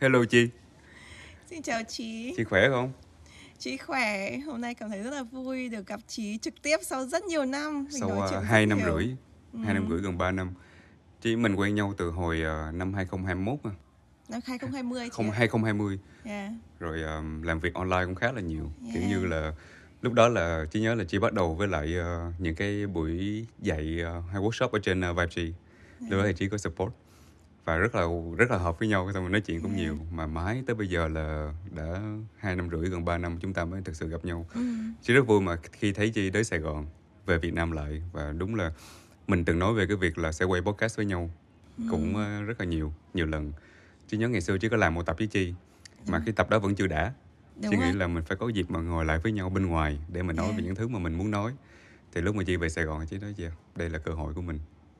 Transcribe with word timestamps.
Hello 0.00 0.24
Chi, 0.24 0.48
Xin 1.50 1.62
chào 1.62 1.82
chị. 1.88 2.34
chị 2.36 2.44
khỏe 2.44 2.68
không? 2.68 2.92
Chị 3.58 3.76
khỏe. 3.76 4.36
Hôm 4.46 4.60
nay 4.60 4.74
cảm 4.74 4.88
thấy 4.90 5.02
rất 5.02 5.10
là 5.10 5.22
vui 5.22 5.68
được 5.68 5.86
gặp 5.86 6.00
chị 6.06 6.38
trực 6.38 6.54
tiếp 6.62 6.76
sau 6.82 7.06
rất 7.06 7.24
nhiều 7.24 7.44
năm. 7.44 7.84
Mình 7.92 8.00
Sau 8.00 8.08
nói 8.08 8.28
chuyện 8.30 8.40
rất 8.40 8.46
2 8.46 8.66
năm 8.66 8.78
nhiều. 8.78 8.86
rưỡi, 8.86 9.16
hai 9.64 9.74
năm 9.74 9.86
rưỡi 9.90 10.00
gần 10.00 10.18
3 10.18 10.30
năm. 10.30 10.50
Chị 11.20 11.36
mình 11.36 11.54
quen 11.54 11.74
nhau 11.74 11.94
từ 11.98 12.10
hồi 12.10 12.42
uh, 12.68 12.74
năm 12.74 12.94
2021 12.94 13.58
à, 13.64 13.70
Năm 14.28 14.40
2020 14.46 15.04
chị 15.04 15.10
không 15.12 15.30
ạ. 15.30 15.34
2020 15.38 15.98
Yeah. 16.24 16.50
rồi 16.78 17.02
um, 17.02 17.42
làm 17.42 17.60
việc 17.60 17.74
online 17.74 18.04
cũng 18.04 18.14
khá 18.14 18.32
là 18.32 18.40
nhiều. 18.40 18.70
Kiểu 18.92 19.02
Yeah. 19.02 19.10
như 19.10 19.26
là 19.26 19.52
lúc 20.02 20.12
đó 20.12 20.28
là 20.28 20.64
chị 20.70 20.80
nhớ 20.80 20.94
là 20.94 21.04
chị 21.08 21.18
bắt 21.18 21.32
đầu 21.32 21.54
với 21.54 21.68
lại 21.68 21.94
uh, 22.00 22.34
những 22.40 22.54
cái 22.54 22.86
buổi 22.86 23.46
dạy 23.58 23.98
uh, 24.18 24.24
hay 24.32 24.42
workshop 24.42 24.68
ở 24.68 24.78
trên 24.82 25.00
uh, 25.10 25.16
Vibe 25.16 25.30
Chi. 25.30 25.52
Lúc 26.00 26.10
đó 26.20 26.22
thì 26.26 26.32
chị 26.36 26.48
có 26.48 26.58
support 26.58 26.92
và 27.66 27.76
rất 27.76 27.94
là 27.94 28.02
rất 28.38 28.50
là 28.50 28.58
hợp 28.58 28.78
với 28.78 28.88
nhau 28.88 29.10
xong 29.14 29.22
rồi 29.22 29.30
nói 29.30 29.40
chuyện 29.40 29.60
cũng 29.62 29.70
Yeah. 29.76 29.82
nhiều. 29.84 29.98
Mà 30.12 30.26
mãi 30.26 30.62
tới 30.66 30.76
bây 30.76 30.88
giờ 30.88 31.08
là 31.08 31.52
đã 31.76 32.00
hai 32.36 32.56
năm 32.56 32.70
rưỡi 32.70 32.88
gần 32.90 33.04
3 33.04 33.18
năm 33.18 33.38
chúng 33.40 33.52
ta 33.52 33.64
mới 33.64 33.80
thực 33.84 33.96
sự 33.96 34.08
gặp 34.08 34.24
nhau. 34.24 34.46
Ừ. 34.54 34.60
chị 35.02 35.14
rất 35.14 35.26
vui 35.26 35.40
mà 35.40 35.56
khi 35.72 35.92
thấy 35.92 36.10
chị 36.10 36.30
tới 36.30 36.44
Sài 36.44 36.58
Gòn 36.58 36.86
về 37.26 37.38
Việt 37.38 37.54
Nam 37.54 37.72
lại. 37.72 38.02
Và 38.12 38.32
đúng 38.38 38.54
là 38.54 38.72
mình 39.26 39.44
từng 39.44 39.58
nói 39.58 39.74
về 39.74 39.86
cái 39.86 39.96
việc 39.96 40.18
là 40.18 40.32
sẽ 40.32 40.44
quay 40.44 40.60
podcast 40.62 40.96
với 40.96 41.06
nhau 41.06 41.30
cũng 41.90 42.16
ờ, 42.16 42.42
rất 42.42 42.60
là 42.60 42.66
nhiều 42.66 42.92
nhiều 43.14 43.26
lần. 43.26 43.52
Chị 44.08 44.16
nhớ 44.16 44.28
ngày 44.28 44.40
xưa 44.40 44.58
chị 44.58 44.68
có 44.68 44.76
làm 44.76 44.94
một 44.94 45.06
tập 45.06 45.16
với 45.18 45.26
chị 45.26 45.54
mà 46.08 46.22
cái 46.26 46.32
tập 46.32 46.50
đó 46.50 46.58
vẫn 46.58 46.74
chưa 46.74 46.86
đã. 46.86 47.12
Đúng 47.62 47.70
chị 47.70 47.76
nghĩ 47.76 47.92
là 47.92 48.06
mình 48.06 48.24
phải 48.24 48.36
có 48.36 48.48
dịp 48.48 48.70
mà 48.70 48.80
ngồi 48.80 49.04
lại 49.04 49.18
với 49.18 49.32
nhau 49.32 49.50
bên 49.50 49.66
ngoài 49.66 49.98
để 50.12 50.22
mình 50.22 50.36
nói 50.36 50.46
Yeah. 50.46 50.58
về 50.58 50.64
những 50.64 50.74
thứ 50.74 50.88
mà 50.88 50.98
mình 50.98 51.18
muốn 51.18 51.30
nói. 51.30 51.52
Thì 52.14 52.20
lúc 52.20 52.34
mà 52.34 52.44
chị 52.44 52.56
về 52.56 52.68
Sài 52.68 52.84
Gòn 52.84 53.06
chị 53.06 53.18
nói 53.18 53.34
dạ 53.36 53.50
đây 53.76 53.90
là 53.90 53.98
cơ 53.98 54.12
hội 54.12 54.34
của 54.34 54.42
mình 54.42 54.58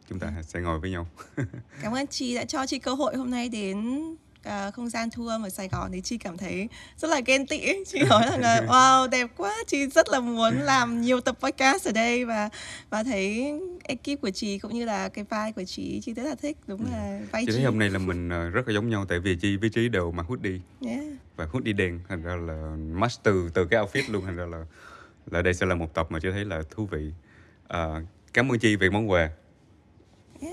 chúng 0.09 0.19
ta 0.19 0.33
sẽ 0.47 0.61
ngồi 0.61 0.79
với 0.81 0.91
nhau 0.91 1.07
Cảm 1.83 1.93
ơn 1.93 2.07
chị 2.07 2.35
đã 2.35 2.45
cho 2.45 2.67
chị 2.67 2.79
cơ 2.79 2.95
hội 2.95 3.17
hôm 3.17 3.31
nay 3.31 3.49
đến 3.49 4.01
à, 4.43 4.71
không 4.71 4.89
gian 4.89 5.09
tour 5.17 5.31
ở 5.45 5.49
Sài 5.49 5.69
Gòn 5.69 5.91
thì 5.93 6.01
chị 6.01 6.19
cảm 6.19 6.37
thấy 6.37 6.69
rất 6.99 7.09
là 7.11 7.21
ghen 7.27 7.47
tị. 7.47 7.59
ấy. 7.67 7.85
Chị 7.89 7.99
nói 8.09 8.23
rằng 8.31 8.41
là 8.41 8.61
wow 8.69 9.09
đẹp 9.11 9.31
quá. 9.37 9.55
Chị 9.67 9.87
rất 9.87 10.09
là 10.09 10.21
muốn 10.21 10.55
làm 10.59 11.01
nhiều 11.01 11.21
tập 11.21 11.37
podcast 11.41 11.89
ở 11.89 11.93
đây 11.93 12.25
và 12.25 12.49
và 12.91 13.03
thấy 13.03 13.53
ekip 13.83 14.21
của 14.23 14.31
chị 14.31 14.59
cũng 14.59 14.75
như 14.75 14.85
là 14.85 15.09
cái 15.09 15.25
vai 15.31 15.53
của 15.53 15.65
chị 15.65 16.01
chị 16.05 16.13
rất 16.15 16.23
là 16.23 16.35
thích. 16.35 16.57
Đúng 16.67 16.85
là 16.93 17.21
vai 17.33 17.43
chị 17.43 17.47
chị. 17.47 17.57
thấy 17.57 17.65
hôm 17.65 17.79
nay 17.79 17.91
là 17.91 17.99
mình 17.99 18.29
ờ, 18.29 18.49
rất 18.51 18.69
là 18.69 18.75
giống 18.75 18.89
nhau 18.89 19.05
tại 19.09 19.19
vì 19.21 19.37
chị 19.37 19.57
với 19.57 19.71
trí 19.71 19.89
đều 19.89 20.11
mặc 20.13 20.27
hoodie 20.29 20.59
Yeah. 20.81 21.05
và 21.37 21.45
hoodie 21.53 21.73
đen 21.73 22.01
thành 22.09 22.23
ra 22.23 22.37
là 22.37 22.77
match 22.93 23.23
từ 23.23 23.51
từ 23.55 23.65
cái 23.67 23.81
outfit 23.85 24.03
luôn 24.13 24.25
thành 24.25 24.37
ra 24.37 24.45
là 24.47 24.65
là 25.31 25.43
đây 25.43 25.55
sẽ 25.55 25.67
là 25.67 25.75
một 25.75 25.95
tập 25.95 26.07
mà 26.11 26.19
chị 26.23 26.29
thấy 26.33 26.45
là 26.45 26.63
thú 26.71 26.87
vị 26.87 27.13
à, 27.69 27.87
cảm 28.33 28.53
ơn 28.53 28.59
chị 28.59 28.77
về 28.77 28.91
món 28.91 29.11
quà 29.11 29.31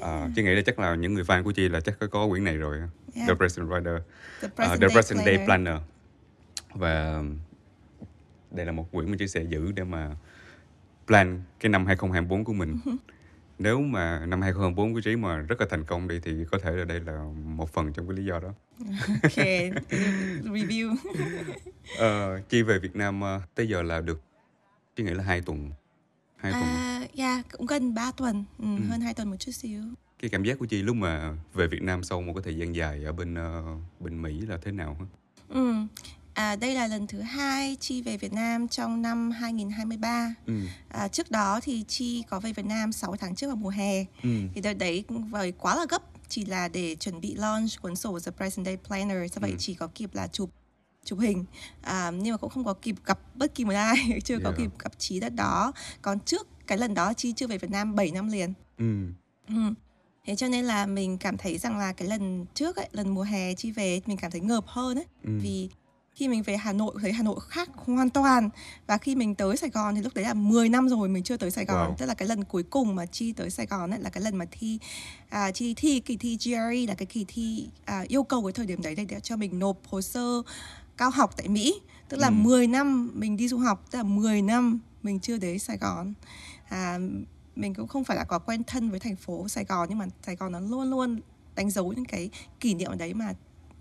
à, 0.01 0.29
chị 0.35 0.43
nghĩ 0.43 0.55
là 0.55 0.61
chắc 0.65 0.79
là 0.79 0.95
những 0.95 1.13
người 1.13 1.23
fan 1.23 1.43
của 1.43 1.51
chị 1.51 1.69
là 1.69 1.79
chắc 1.79 1.99
có, 1.99 2.07
có 2.07 2.27
quyển 2.27 2.43
này 2.43 2.57
rồi. 2.57 2.77
Yeah. 2.77 3.27
The 3.27 3.33
Present 3.35 3.69
Rider 3.69 3.97
The 4.41 4.47
à, 4.55 4.67
present, 4.67 4.81
The 4.81 4.87
day 4.87 4.89
Present 4.89 5.25
Day 5.25 5.45
planner. 5.45 5.47
Planner. 5.47 5.81
Và 6.73 7.23
đây 8.51 8.65
là 8.65 8.71
một 8.71 8.91
quyển 8.91 9.11
mà 9.11 9.15
chị 9.19 9.27
sẽ 9.27 9.43
giữ 9.43 9.71
để 9.71 9.83
mà 9.83 10.15
plan 11.07 11.41
cái 11.59 11.69
năm 11.69 11.85
2024 11.85 12.43
của 12.43 12.53
mình. 12.53 12.77
Nếu 13.59 13.81
mà 13.81 14.25
năm 14.25 14.41
2024 14.41 14.93
của 14.93 15.01
Trí 15.01 15.15
mà 15.15 15.37
rất 15.37 15.61
là 15.61 15.67
thành 15.69 15.83
công 15.83 16.07
đi 16.07 16.19
thì 16.23 16.31
có 16.51 16.57
thể 16.57 16.71
là 16.71 16.85
đây 16.85 16.99
là 16.99 17.23
một 17.43 17.73
phần 17.73 17.93
trong 17.93 18.07
cái 18.07 18.17
lý 18.17 18.25
do 18.25 18.39
đó. 18.39 18.53
Ok, 19.23 19.45
review. 20.43 20.95
Ờ, 21.97 22.39
Chi 22.49 22.61
về 22.61 22.79
Việt 22.79 22.95
Nam 22.95 23.21
ờ, 23.21 23.41
tới 23.55 23.67
giờ 23.67 23.81
là 23.81 24.01
được 24.01 24.21
Chi 24.95 25.03
nghĩ 25.03 25.13
là 25.13 25.23
hai 25.23 25.41
tuần 25.41 25.71
hai 26.43 26.51
tuần 26.51 26.63
À, 26.63 27.07
yeah, 27.17 27.45
cũng 27.51 27.65
gần 27.65 27.93
3 27.93 28.11
tuần, 28.11 28.43
ừ, 28.59 28.65
Ừ. 28.77 28.83
hơn 28.89 29.01
2 29.01 29.13
tuần 29.13 29.29
một 29.29 29.35
chút 29.39 29.51
xíu. 29.51 29.81
cái 30.19 30.29
cảm 30.29 30.43
giác 30.43 30.59
của 30.59 30.65
Chi 30.65 30.81
lúc 30.81 30.95
mà 30.95 31.33
về 31.53 31.67
Việt 31.67 31.81
Nam 31.81 32.03
sau 32.03 32.21
một 32.21 32.33
cái 32.35 32.41
thời 32.43 32.57
gian 32.57 32.73
dài 32.75 33.03
ở 33.03 33.11
bên 33.13 33.35
ờ, 33.35 33.63
bên 33.99 34.21
Mỹ 34.21 34.41
là 34.41 34.57
thế 34.65 34.71
nào 34.71 34.97
hả? 34.99 35.05
Ừ. 35.49 35.73
À, 36.33 36.55
đây 36.55 36.75
là 36.75 36.87
lần 36.87 37.07
thứ 37.07 37.21
hai 37.21 37.75
Chi 37.79 38.01
về 38.01 38.17
Việt 38.17 38.33
Nam 38.33 38.67
trong 38.67 39.01
năm 39.01 39.31
2023. 39.31 40.35
Ừ. 40.45 40.53
À, 40.89 41.07
trước 41.07 41.31
đó 41.31 41.59
thì 41.63 41.83
Chi 41.87 42.23
có 42.29 42.39
về 42.39 42.53
Việt 42.53 42.65
Nam 42.65 42.91
6 42.91 43.15
tháng 43.15 43.35
trước 43.35 43.47
vào 43.47 43.55
mùa 43.55 43.69
hè. 43.69 43.99
Ừ. 44.23 44.29
Thì 44.55 44.61
đợt 44.61 44.73
đấy 44.73 45.03
vời 45.29 45.51
quá 45.51 45.75
là 45.75 45.85
gấp 45.89 46.01
chỉ 46.29 46.45
là 46.45 46.67
để 46.67 46.95
chuẩn 46.95 47.21
bị 47.21 47.35
launch 47.35 47.81
cuốn 47.81 47.95
sổ 47.95 48.19
The 48.25 48.31
Present 48.31 48.65
Day 48.65 48.77
Planner. 48.87 49.33
Do 49.33 49.39
vậy 49.41 49.51
Ừ. 49.51 49.55
chỉ 49.59 49.73
có 49.73 49.87
kịp 49.95 50.09
là 50.13 50.27
chụp 50.27 50.49
chụp 51.03 51.19
hình 51.19 51.45
à, 51.81 52.11
nhưng 52.11 52.31
mà 52.33 52.37
cũng 52.37 52.49
không 52.49 52.63
có 52.63 52.73
kịp 52.73 52.95
gặp 53.05 53.19
bất 53.35 53.55
kỳ 53.55 53.65
một 53.65 53.73
ai 53.73 54.19
chưa 54.25 54.37
có 54.39 54.49
Yeah. 54.49 54.57
kịp 54.57 54.69
gặp 54.79 54.91
Chi 54.97 55.19
đợt 55.19 55.29
đó 55.29 55.71
còn 56.01 56.19
trước 56.19 56.47
cái 56.67 56.77
lần 56.77 56.93
đó 56.93 57.13
Chi 57.13 57.33
chưa 57.33 57.47
về 57.47 57.57
Việt 57.57 57.71
Nam 57.71 57.95
7 57.95 58.11
năm 58.11 58.27
liền 58.31 58.53
Ừ. 58.77 59.07
Ừ. 59.47 59.55
Thế 60.25 60.35
cho 60.35 60.47
nên 60.47 60.65
là 60.65 60.85
mình 60.85 61.17
cảm 61.17 61.37
thấy 61.37 61.57
rằng 61.57 61.77
là 61.77 61.93
cái 61.93 62.07
lần 62.07 62.45
trước 62.53 62.75
ấy, 62.75 62.89
lần 62.91 63.09
mùa 63.13 63.23
hè 63.23 63.53
chi 63.53 63.71
về 63.71 64.01
mình 64.05 64.17
cảm 64.17 64.31
thấy 64.31 64.41
ngợp 64.41 64.63
hơn 64.67 64.97
ấy. 64.97 65.05
Ừ. 65.23 65.29
Vì 65.41 65.69
khi 66.15 66.27
mình 66.27 66.43
về 66.43 66.57
Hà 66.57 66.73
Nội 66.73 66.95
thấy 67.01 67.13
Hà 67.13 67.23
Nội 67.23 67.39
khác 67.49 67.69
hoàn 67.75 68.09
toàn 68.09 68.49
và 68.87 68.97
khi 68.97 69.15
mình 69.15 69.35
tới 69.35 69.57
Sài 69.57 69.69
Gòn 69.69 69.95
thì 69.95 70.01
lúc 70.01 70.13
đấy 70.15 70.25
là 70.25 70.33
10 70.33 70.69
năm 70.69 70.89
rồi 70.89 71.09
mình 71.09 71.23
chưa 71.23 71.37
tới 71.37 71.51
Sài 71.51 71.65
Gòn 71.65 71.91
Wow. 71.91 71.95
tức 71.95 72.05
là 72.05 72.13
cái 72.13 72.27
lần 72.27 72.43
cuối 72.43 72.63
cùng 72.63 72.95
mà 72.95 73.05
chi 73.05 73.33
tới 73.33 73.49
Sài 73.49 73.65
Gòn 73.65 73.91
ấy 73.91 73.99
là 73.99 74.09
cái 74.09 74.23
lần 74.23 74.35
mà 74.35 74.45
thi 74.51 74.79
à, 75.29 75.51
chi 75.51 75.73
thi 75.73 75.99
kỳ 75.99 76.17
thi 76.17 76.37
GRE 76.43 76.85
là 76.87 76.93
cái 76.97 77.05
kỳ 77.05 77.25
thi 77.27 77.67
à, 77.85 78.05
yêu 78.07 78.23
cầu 78.23 78.43
cái 78.43 78.53
thời 78.53 78.65
điểm 78.65 78.81
đấy 78.81 78.95
để, 78.95 79.05
để 79.05 79.19
cho 79.19 79.35
mình 79.37 79.59
nộp 79.59 79.77
hồ 79.87 80.01
sơ 80.01 80.41
cao 80.97 81.09
học 81.09 81.33
tại 81.37 81.47
Mỹ 81.47 81.81
tức 82.09 82.17
là 82.17 82.27
Ừ. 82.27 82.31
10 82.33 82.67
năm 82.67 83.11
mình 83.13 83.37
đi 83.37 83.47
du 83.47 83.57
học 83.57 83.85
tức 83.91 83.97
là 83.97 84.03
10 84.03 84.41
năm 84.41 84.79
mình 85.03 85.19
chưa 85.19 85.37
đến 85.37 85.59
Sài 85.59 85.77
Gòn 85.77 86.13
à, 86.69 86.97
mình 87.55 87.73
cũng 87.73 87.87
không 87.87 88.03
phải 88.03 88.17
là 88.17 88.23
có 88.23 88.39
quen 88.39 88.63
thân 88.63 88.89
với 88.89 88.99
thành 88.99 89.15
phố 89.15 89.47
Sài 89.47 89.65
Gòn 89.65 89.87
nhưng 89.89 89.97
mà 89.97 90.05
Sài 90.25 90.35
Gòn 90.35 90.51
nó 90.51 90.59
luôn 90.59 90.89
luôn 90.89 91.19
đánh 91.55 91.69
dấu 91.69 91.93
những 91.93 92.05
cái 92.05 92.29
kỷ 92.59 92.73
niệm 92.73 92.91
ở 92.91 92.95
đấy 92.95 93.13
mà 93.13 93.33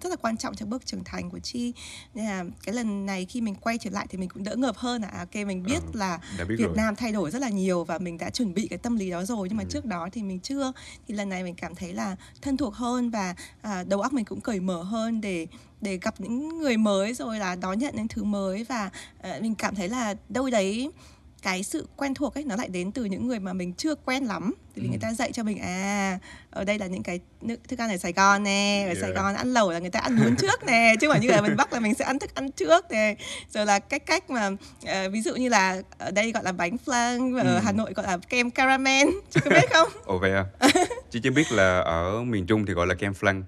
rất 0.03 0.11
là 0.11 0.17
quan 0.17 0.37
trọng 0.37 0.55
trong 0.55 0.71
bước 0.71 0.87
trưởng 0.87 1.05
thành 1.05 1.31
của 1.31 1.39
Chi. 1.39 1.73
Nên 2.15 2.25
là 2.25 2.45
cái 2.65 2.75
lần 2.75 3.07
này 3.07 3.25
khi 3.25 3.41
mình 3.41 3.55
quay 3.55 3.79
trở 3.79 3.91
lại 3.91 4.07
thì 4.11 4.19
mình 4.19 4.29
cũng 4.29 4.45
đỡ 4.45 4.57
ngợp 4.57 4.77
hơn. 4.77 5.03
Là 5.03 5.09
à, 5.09 5.19
ok 5.19 5.47
mình 5.47 5.63
biết 5.63 5.79
Ờ, 5.83 5.91
là 5.95 6.19
biết 6.49 6.55
Việt 6.59 6.65
rồi. 6.65 6.77
Nam 6.77 6.97
thay 6.97 7.13
đổi 7.13 7.31
rất 7.31 7.39
là 7.39 7.49
nhiều 7.49 7.85
và 7.85 7.99
mình 7.99 8.19
đã 8.19 8.31
chuẩn 8.31 8.55
bị 8.55 8.67
cái 8.69 8.79
tâm 8.79 8.97
lý 8.97 9.11
đó 9.11 9.25
rồi. 9.25 9.49
Nhưng 9.49 9.57
mà 9.59 9.65
Ừ. 9.65 9.69
trước 9.71 9.85
đó 9.85 10.09
thì 10.13 10.23
mình 10.23 10.41
chưa. 10.41 10.73
Thì 11.09 11.15
lần 11.15 11.29
này 11.29 11.43
mình 11.43 11.55
cảm 11.55 11.75
thấy 11.75 11.93
là 11.93 12.17
thân 12.43 12.57
thuộc 12.57 12.75
hơn 12.75 13.11
và 13.11 13.35
à, 13.63 13.85
đầu 13.89 14.01
óc 14.01 14.13
mình 14.13 14.25
cũng 14.25 14.41
cởi 14.41 14.61
mở 14.61 14.83
hơn 14.83 15.21
để 15.21 15.47
để 15.81 15.99
gặp 16.03 16.15
những 16.21 16.59
người 16.59 16.77
mới 16.77 17.15
rồi 17.15 17.39
là 17.39 17.55
đón 17.55 17.79
nhận 17.79 17.97
những 17.97 18.09
thứ 18.09 18.25
mới. 18.25 18.65
Và 18.65 18.91
à, 19.23 19.39
mình 19.43 19.55
cảm 19.55 19.75
thấy 19.75 19.89
là 19.89 20.15
đâu 20.29 20.51
đấy 20.51 20.91
cái 21.43 21.63
sự 21.63 21.87
quen 21.97 22.15
thuộc 22.15 22.35
ấy 22.35 22.45
nó 22.45 22.57
lại 22.57 22.69
đến 22.69 22.93
từ 22.93 23.05
những 23.05 23.27
người 23.29 23.39
mà 23.41 23.53
mình 23.53 23.73
chưa 23.75 23.95
quen 23.95 24.25
lắm 24.25 24.55
thì 24.77 24.83
Ừ. 24.83 24.89
người 24.89 24.99
ta 25.03 25.13
dạy 25.15 25.33
cho 25.33 25.43
mình 25.43 25.59
à 25.59 26.19
ở 26.51 26.65
đây 26.65 26.79
là 26.79 26.87
những 26.87 27.03
cái 27.03 27.21
thức 27.69 27.79
ăn 27.79 27.91
ở 27.91 27.97
Sài 27.97 28.13
Gòn 28.13 28.43
nè 28.43 28.85
ở 28.89 28.95
Sài 28.95 29.03
Yeah. 29.11 29.17
Gòn 29.17 29.35
ăn 29.35 29.53
lẩu 29.53 29.71
là 29.71 29.79
người 29.79 29.91
ta 29.91 30.01
ăn 30.01 30.17
bún 30.25 30.37
trước 30.37 30.65
nè 30.67 30.95
chứ 31.01 31.07
không 31.09 31.13
phải 31.15 31.21
như 31.21 31.29
ở 31.31 31.43
miền 31.43 31.57
Bắc 31.57 31.73
là 31.73 31.81
mình 31.81 31.95
sẽ 31.95 32.05
ăn 32.05 32.19
thức 32.19 32.35
ăn 32.35 32.51
trước 32.51 32.91
nè 32.91 33.15
rồi 33.51 33.67
là 33.67 33.79
cách 33.79 34.07
cách 34.07 34.31
mà 34.31 34.51
ờ, 34.87 35.11
ví 35.11 35.23
dụ 35.23 35.35
như 35.35 35.49
là 35.49 35.83
ở 35.99 36.11
đây 36.11 36.33
gọi 36.33 36.45
là 36.45 36.53
bánh 36.53 36.77
flan 36.87 37.37
ở 37.39 37.55
Ừ. 37.55 37.61
Hà 37.65 37.73
Nội 37.73 37.93
gọi 37.93 38.07
là 38.07 38.19
kem 38.29 38.51
caramel 38.51 39.09
chị 39.31 39.41
có 39.45 39.51
biết 39.51 39.71
không 39.73 39.89
Ồ 40.05 40.19
vậy 40.19 40.33
à? 40.33 40.45
Chị 41.11 41.21
chỉ 41.23 41.31
biết 41.31 41.53
là 41.53 41.79
ở 41.81 42.23
miền 42.25 42.47
Trung 42.47 42.67
thì 42.67 42.73
gọi 42.73 42.87
là 42.87 42.95
kem 42.95 43.13
flan 43.13 43.43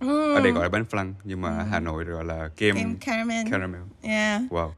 ừ. 0.00 0.34
ở 0.34 0.40
đây 0.40 0.52
gọi 0.52 0.62
là 0.62 0.68
bánh 0.68 0.84
flan 0.90 1.12
nhưng 1.24 1.40
mà 1.40 1.48
ở 1.58 1.62
Hà 1.70 1.80
Nội 1.80 2.04
gọi 2.04 2.24
là 2.24 2.48
kem, 2.56 2.76
kem 2.76 2.96
caramel 2.96 3.46
caramel 3.52 3.80
yeah 4.02 4.42
wow 4.50 4.70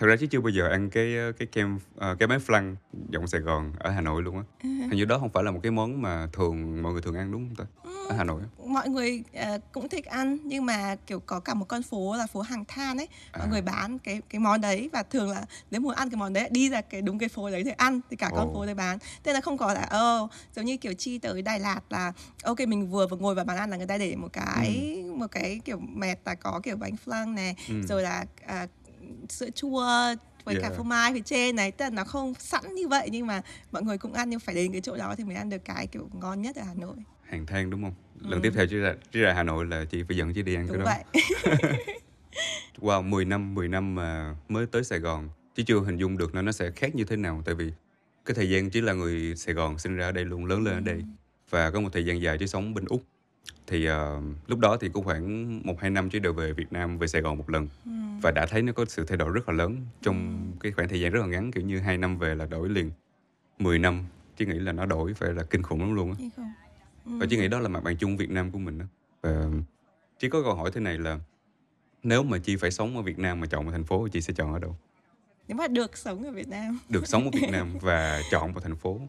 thật 0.00 0.06
ra 0.06 0.16
chứ 0.16 0.26
chưa 0.26 0.40
bao 0.40 0.48
giờ 0.50 0.68
ăn 0.68 0.90
cái 0.90 1.14
cái 1.38 1.46
kem 1.52 1.78
ờ, 1.96 2.16
cái 2.18 2.26
bánh 2.26 2.40
flan 2.46 2.74
giọng 3.10 3.26
Sài 3.26 3.40
Gòn 3.40 3.72
ở 3.78 3.90
Hà 3.90 4.00
Nội 4.00 4.22
luôn 4.22 4.36
á 4.36 4.42
Ừ. 4.62 4.68
hình 4.68 4.90
như 4.96 5.04
đó 5.04 5.18
không 5.18 5.30
phải 5.30 5.44
là 5.44 5.50
một 5.50 5.60
cái 5.62 5.72
món 5.72 6.02
mà 6.02 6.26
thường 6.32 6.82
mọi 6.82 6.92
người 6.92 7.02
thường 7.02 7.14
ăn 7.14 7.32
đúng 7.32 7.48
không 7.48 7.66
ta 7.66 7.88
ở 8.08 8.14
Hà 8.16 8.24
Nội 8.24 8.42
mọi 8.66 8.88
người 8.88 9.22
ờ, 9.34 9.58
cũng 9.72 9.88
thích 9.88 10.04
ăn 10.04 10.38
nhưng 10.44 10.66
mà 10.66 10.96
kiểu 11.06 11.20
có 11.20 11.40
cả 11.40 11.54
một 11.54 11.64
con 11.68 11.82
phố 11.82 12.16
là 12.16 12.26
phố 12.26 12.40
hàng 12.40 12.64
than 12.68 12.96
ấy 12.98 13.08
mọi 13.32 13.42
À. 13.42 13.48
người 13.50 13.62
bán 13.62 13.98
cái 13.98 14.20
cái 14.30 14.38
món 14.40 14.60
đấy 14.60 14.90
và 14.92 15.02
thường 15.02 15.30
là 15.30 15.44
nếu 15.70 15.80
muốn 15.80 15.94
ăn 15.94 16.10
cái 16.10 16.16
món 16.16 16.32
đấy 16.32 16.48
đi 16.50 16.70
ra 16.70 16.80
cái 16.80 17.02
đúng 17.02 17.18
cái 17.18 17.28
phố 17.28 17.50
đấy 17.50 17.62
để 17.62 17.70
ăn 17.72 18.00
thì 18.10 18.16
cả 18.16 18.28
con 18.30 18.48
Ồ. 18.48 18.54
phố 18.54 18.66
đấy 18.66 18.74
bán 18.74 18.98
thế 19.24 19.32
là 19.32 19.40
không 19.40 19.58
có 19.58 19.74
là 19.74 19.80
ơ 19.80 20.28
giống 20.56 20.64
như 20.64 20.76
kiểu 20.76 20.92
chi 20.94 21.18
tới 21.18 21.42
Đà 21.42 21.58
Lạt 21.58 21.80
là 21.90 22.12
ok 22.44 22.60
mình 22.68 22.90
vừa 22.90 23.06
vừa 23.06 23.16
ngồi 23.16 23.34
vào 23.34 23.44
bàn 23.44 23.56
ăn 23.56 23.70
là 23.70 23.76
người 23.76 23.86
ta 23.86 23.98
để 23.98 24.16
một 24.16 24.28
cái 24.32 24.96
một 25.16 25.26
cái 25.30 25.60
kiểu 25.64 25.78
mẹt 25.80 26.18
là 26.24 26.34
có 26.34 26.60
kiểu 26.62 26.76
bánh 26.76 26.94
flan 27.06 27.34
này 27.34 27.54
Ừ. 27.68 27.74
rồi 27.88 28.02
là 28.02 28.24
à, 28.46 28.66
sữa 29.28 29.50
chua 29.54 29.86
với 30.44 30.54
cả 30.54 30.60
Yeah. 30.60 30.74
phô 30.76 30.82
mai 30.82 31.12
phía 31.14 31.20
trên 31.24 31.56
này. 31.56 31.70
Tức 31.70 31.84
là 31.84 31.90
nó 31.90 32.04
không 32.04 32.34
sẵn 32.38 32.74
như 32.74 32.88
vậy 32.88 33.08
nhưng 33.12 33.26
mà 33.26 33.42
mọi 33.72 33.82
người 33.82 33.98
cũng 33.98 34.12
ăn 34.12 34.30
nhưng 34.30 34.40
phải 34.40 34.54
đến 34.54 34.72
cái 34.72 34.80
chỗ 34.80 34.96
đó 34.96 35.14
thì 35.18 35.24
mới 35.24 35.36
ăn 35.36 35.50
được 35.50 35.64
cái 35.64 35.86
kiểu 35.86 36.08
ngon 36.12 36.42
nhất 36.42 36.56
ở 36.56 36.62
Hà 36.62 36.74
Nội. 36.74 36.96
Hàng 37.22 37.46
than 37.46 37.70
đúng 37.70 37.82
không? 37.82 37.94
Lần 38.20 38.32
Ừ. 38.32 38.40
tiếp 38.42 38.52
theo 38.54 38.66
chứ 38.66 38.80
ra, 38.82 38.94
chứ 39.12 39.20
ra 39.22 39.32
Hà 39.32 39.42
Nội 39.42 39.66
là 39.66 39.84
chị 39.84 40.02
phải 40.08 40.16
dẫn 40.16 40.32
chị 40.34 40.42
đi 40.42 40.54
ăn 40.54 40.66
đúng 40.66 40.76
cái 40.84 40.84
đó. 40.86 41.02
vậy. 41.14 41.22
Wow, 42.80 43.02
10 43.02 43.24
năm, 43.24 43.54
10 43.54 43.68
năm 43.68 43.94
mà 43.94 44.36
mới 44.48 44.66
tới 44.66 44.84
Sài 44.84 44.98
Gòn. 44.98 45.28
Chứ 45.54 45.62
chưa 45.66 45.80
hình 45.80 45.96
dung 45.96 46.18
được 46.18 46.34
nó 46.34 46.42
nó 46.42 46.52
sẽ 46.52 46.70
khác 46.70 46.94
như 46.94 47.04
thế 47.04 47.16
nào 47.16 47.42
Tại 47.44 47.54
vì 47.54 47.72
cái 48.24 48.34
thời 48.34 48.50
gian 48.50 48.70
chỉ 48.70 48.80
là 48.80 48.92
người 48.92 49.36
Sài 49.36 49.54
Gòn 49.54 49.78
sinh 49.78 49.96
ra 49.96 50.06
ở 50.06 50.12
đây 50.12 50.24
luôn, 50.24 50.44
lớn 50.44 50.64
lên 50.64 50.74
ở 50.74 50.80
đây. 50.80 51.02
Và 51.50 51.70
có 51.70 51.80
một 51.80 51.88
thời 51.92 52.04
gian 52.04 52.20
dài 52.22 52.36
chỉ 52.38 52.46
sống 52.46 52.74
bên 52.74 52.84
Úc 52.84 53.02
Thì 53.66 53.84
ờ, 53.86 54.20
lúc 54.46 54.58
đó 54.58 54.76
thì 54.80 54.88
cũng 54.88 55.04
khoảng 55.04 55.60
1-2 55.66 55.90
năm 55.90 56.10
chỉ 56.10 56.18
đều 56.18 56.32
về 56.32 56.52
Việt 56.52 56.72
Nam, 56.72 56.98
về 56.98 57.06
Sài 57.06 57.22
Gòn 57.22 57.38
một 57.38 57.50
lần 57.50 57.68
Ừ. 57.84 57.90
Và 58.22 58.30
đã 58.30 58.46
thấy 58.46 58.62
nó 58.62 58.72
có 58.72 58.84
sự 58.84 59.04
thay 59.04 59.16
đổi 59.16 59.32
rất 59.32 59.48
là 59.48 59.54
lớn 59.54 59.76
Trong 60.02 60.46
cái 60.60 60.72
khoảng 60.72 60.88
thời 60.88 61.00
gian 61.00 61.12
rất 61.12 61.20
là 61.20 61.26
ngắn 61.26 61.52
Kiểu 61.52 61.64
như 61.64 61.78
2 61.78 61.98
năm 61.98 62.18
về 62.18 62.34
là 62.34 62.46
đổi 62.46 62.68
liền 62.68 62.90
10 63.58 63.78
năm, 63.78 64.04
chứ 64.36 64.46
nghĩ 64.46 64.58
là 64.58 64.72
nó 64.72 64.86
đổi 64.86 65.14
phải 65.14 65.32
là 65.32 65.42
kinh 65.42 65.62
khủng 65.62 65.80
lắm 65.80 65.94
luôn 65.94 66.10
á? 66.10 66.16
Ừ. 67.04 67.12
Và 67.20 67.26
chị 67.30 67.36
nghĩ 67.36 67.48
đó 67.48 67.60
là 67.60 67.68
mặt 67.68 67.84
bằng 67.84 67.96
chung 67.96 68.16
Việt 68.16 68.30
Nam 68.30 68.50
của 68.50 68.58
mình 68.58 68.78
đó. 68.78 68.84
Và 69.22 69.44
Chỉ 70.18 70.28
có 70.28 70.42
câu 70.42 70.54
hỏi 70.54 70.70
thế 70.74 70.80
này 70.80 70.98
là 70.98 71.18
nếu 72.02 72.22
mà 72.22 72.38
Chi 72.38 72.56
phải 72.56 72.70
sống 72.70 72.96
ở 72.96 73.02
Việt 73.02 73.18
Nam 73.18 73.40
mà 73.40 73.46
chọn 73.46 73.64
một 73.64 73.70
thành 73.72 73.84
phố 73.84 74.08
Chi 74.08 74.20
sẽ 74.20 74.32
chọn 74.36 74.52
ở 74.52 74.58
đâu? 74.58 74.76
Nếu 75.48 75.56
mà 75.56 75.68
được 75.68 75.96
sống 75.96 76.24
ở 76.24 76.30
Việt 76.30 76.48
Nam. 76.48 76.78
Được 76.88 77.06
sống 77.06 77.24
ở 77.24 77.30
Việt 77.32 77.48
Nam 77.52 77.78
và 77.80 78.22
chọn 78.30 78.52
một 78.52 78.60
thành 78.62 78.76
phố. 78.76 79.00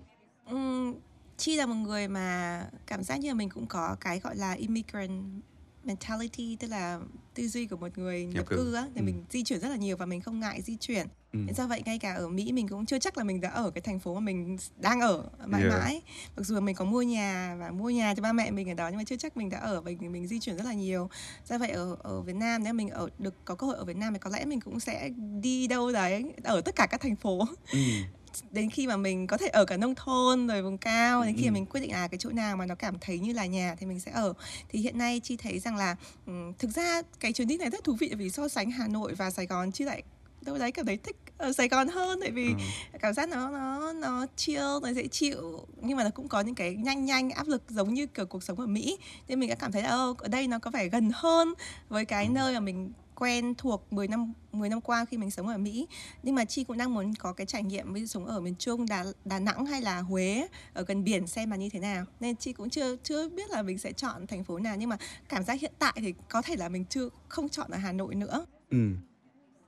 Ừm, 0.45 0.93
Chi 1.41 1.55
là 1.55 1.65
một 1.65 1.75
người 1.75 2.07
mà 2.07 2.65
cảm 2.87 3.03
giác 3.03 3.17
như 3.19 3.27
là 3.27 3.33
mình 3.33 3.49
cũng 3.49 3.65
có 3.67 3.95
cái 3.99 4.19
gọi 4.19 4.35
là 4.35 4.51
immigrant 4.51 5.41
mentality 5.83 6.55
tức 6.59 6.67
là 6.67 6.99
tư 7.33 7.47
duy 7.47 7.65
của 7.65 7.77
một 7.77 7.97
người 7.97 8.25
nhập, 8.25 8.33
Nhập 8.35 8.45
cư. 8.47 8.73
á 8.73 8.85
thì 8.95 9.01
Ừ. 9.01 9.03
mình 9.03 9.23
di 9.31 9.43
chuyển 9.43 9.59
rất 9.59 9.69
là 9.69 9.75
nhiều 9.75 9.97
và 9.97 10.05
mình 10.05 10.21
không 10.21 10.39
ngại 10.39 10.61
di 10.61 10.75
chuyển 10.75 11.07
Ừ. 11.33 11.39
Do 11.57 11.67
vậy 11.67 11.81
ngay 11.85 11.99
cả 11.99 12.13
ở 12.13 12.27
Mỹ 12.27 12.51
mình 12.51 12.67
cũng 12.67 12.85
chưa 12.85 12.99
chắc 12.99 13.17
là 13.17 13.23
mình 13.23 13.41
đã 13.41 13.49
ở 13.49 13.71
cái 13.71 13.81
thành 13.81 13.99
phố 13.99 14.13
mà 14.13 14.19
mình 14.19 14.57
đang 14.79 15.01
ở 15.01 15.23
mãi 15.45 15.61
Yeah. 15.61 15.73
mãi. 15.79 16.01
Mặc 16.37 16.43
dù 16.45 16.59
mình 16.59 16.75
có 16.75 16.85
mua 16.85 17.01
nhà 17.01 17.55
và 17.59 17.71
mua 17.71 17.89
nhà 17.89 18.13
cho 18.15 18.21
ba 18.23 18.33
mẹ 18.33 18.51
mình 18.51 18.69
ở 18.69 18.73
đó 18.73 18.87
nhưng 18.87 18.97
mà 18.97 19.03
chưa 19.03 19.15
chắc 19.15 19.37
mình 19.37 19.49
đã 19.49 19.57
ở 19.59 19.81
mình 19.81 20.11
mình 20.11 20.27
di 20.27 20.39
chuyển 20.39 20.57
rất 20.57 20.63
là 20.65 20.73
nhiều. 20.73 21.09
Do 21.49 21.57
vậy 21.57 21.69
ở 21.71 21.95
ở 22.03 22.21
Việt 22.21 22.35
Nam 22.35 22.63
nếu 22.63 22.73
mình 22.73 22.89
ở 22.89 23.09
được 23.19 23.33
có 23.45 23.55
cơ 23.55 23.67
hội 23.67 23.75
ở 23.75 23.85
Việt 23.85 23.97
Nam 23.97 24.13
thì 24.13 24.19
có 24.19 24.29
lẽ 24.29 24.45
mình 24.45 24.59
cũng 24.61 24.79
sẽ 24.79 25.09
đi 25.41 25.67
đâu 25.67 25.91
đấy 25.91 26.33
ở 26.43 26.61
tất 26.61 26.75
cả 26.75 26.85
các 26.85 27.01
thành 27.01 27.15
phố 27.15 27.47
Ừ. 27.71 27.79
đến 28.51 28.69
khi 28.69 28.87
mà 28.87 28.97
mình 28.97 29.27
có 29.27 29.37
thể 29.37 29.47
ở 29.47 29.65
cả 29.65 29.77
nông 29.77 29.95
thôn 29.95 30.47
rồi 30.47 30.61
vùng 30.61 30.77
cao 30.77 31.23
đến 31.23 31.35
khi 31.37 31.45
Ừ. 31.45 31.49
mà 31.49 31.53
mình 31.53 31.65
quyết 31.65 31.81
định 31.81 31.91
là 31.91 32.07
cái 32.07 32.17
chỗ 32.17 32.29
nào 32.29 32.57
mà 32.57 32.65
nó 32.65 32.75
cảm 32.75 32.95
thấy 33.01 33.19
như 33.19 33.33
là 33.33 33.45
nhà 33.45 33.75
thì 33.79 33.85
mình 33.85 33.99
sẽ 33.99 34.11
ở 34.11 34.33
thì 34.69 34.79
hiện 34.79 34.97
nay 34.97 35.19
chi 35.19 35.37
thấy 35.37 35.59
rằng 35.59 35.75
là 35.77 35.95
ừm, 36.25 36.53
thực 36.53 36.71
ra 36.71 37.01
cái 37.19 37.33
chuyến 37.33 37.47
đi 37.47 37.57
này 37.57 37.69
rất 37.69 37.83
thú 37.83 37.95
vị 37.99 38.11
vì 38.17 38.29
so 38.29 38.47
sánh 38.47 38.71
Hà 38.71 38.87
Nội 38.87 39.13
và 39.13 39.29
Sài 39.31 39.45
Gòn 39.45 39.71
chi 39.71 39.85
lại 39.85 40.03
đâu 40.41 40.57
đấy 40.57 40.71
cảm 40.71 40.85
thấy 40.85 40.97
thích 40.97 41.15
ở 41.37 41.53
Sài 41.53 41.67
Gòn 41.67 41.87
hơn 41.87 42.19
tại 42.21 42.31
vì 42.31 42.47
Ừ. 42.47 42.53
cảm 42.99 43.13
giác 43.13 43.29
nó 43.29 43.49
nó 43.49 43.93
nó 43.93 44.25
chill 44.35 44.61
nó 44.83 44.93
dễ 44.93 45.07
chịu 45.07 45.65
nhưng 45.81 45.97
mà 45.97 46.03
nó 46.03 46.09
cũng 46.09 46.27
có 46.27 46.41
những 46.41 46.55
cái 46.55 46.75
nhanh 46.75 47.05
nhanh 47.05 47.29
áp 47.31 47.47
lực 47.47 47.63
giống 47.69 47.93
như 47.93 48.07
kiểu 48.07 48.25
cuộc 48.25 48.43
sống 48.43 48.59
ở 48.59 48.65
Mỹ 48.65 48.97
nên 49.27 49.39
mình 49.39 49.49
đã 49.49 49.55
cảm 49.55 49.71
thấy 49.71 49.81
là 49.81 49.89
"Ơ, 49.89 50.13
ở 50.17 50.27
đây 50.27 50.47
nó 50.47 50.59
có 50.59 50.71
vẻ 50.71 50.87
gần 50.87 51.11
hơn 51.13 51.53
với 51.89 52.05
cái 52.05 52.25
Ừ. 52.25 52.31
nơi 52.31 52.53
mà 52.53 52.59
mình 52.59 52.91
quen 53.21 53.53
thuộc 53.57 53.93
10 53.93 54.07
năm 54.07 54.33
10 54.51 54.69
năm 54.69 54.81
qua 54.81 55.05
khi 55.05 55.17
mình 55.17 55.31
sống 55.31 55.47
ở 55.47 55.57
Mỹ 55.57 55.87
nhưng 56.23 56.35
mà 56.35 56.45
chi 56.45 56.63
cũng 56.63 56.77
đang 56.77 56.93
muốn 56.93 57.13
có 57.15 57.33
cái 57.33 57.45
trải 57.45 57.63
nghiệm 57.63 57.93
ví 57.93 58.01
dụ 58.01 58.05
sống 58.05 58.25
ở 58.25 58.39
miền 58.39 58.55
Trung 58.55 58.85
Đà 58.85 59.05
Đà 59.25 59.39
Nẵng 59.39 59.65
hay 59.65 59.81
là 59.81 59.99
Huế 59.99 60.47
ở 60.73 60.83
gần 60.87 61.03
biển 61.03 61.27
xem 61.27 61.51
là 61.51 61.57
như 61.57 61.69
thế 61.69 61.79
nào 61.79 62.05
nên 62.19 62.35
chi 62.35 62.53
cũng 62.53 62.69
chưa 62.69 62.95
chưa 63.03 63.29
biết 63.29 63.49
là 63.49 63.61
mình 63.61 63.77
sẽ 63.77 63.91
chọn 63.91 64.27
thành 64.27 64.43
phố 64.43 64.59
nào 64.59 64.75
nhưng 64.75 64.89
mà 64.89 64.97
cảm 65.29 65.43
giác 65.43 65.61
hiện 65.61 65.71
tại 65.79 65.93
thì 65.95 66.13
có 66.29 66.41
thể 66.41 66.55
là 66.55 66.69
mình 66.69 66.85
chưa 66.85 67.09
không 67.27 67.49
chọn 67.49 67.71
ở 67.71 67.77
Hà 67.77 67.91
Nội 67.91 68.15
nữa 68.15 68.45
Ừ. 68.69 68.77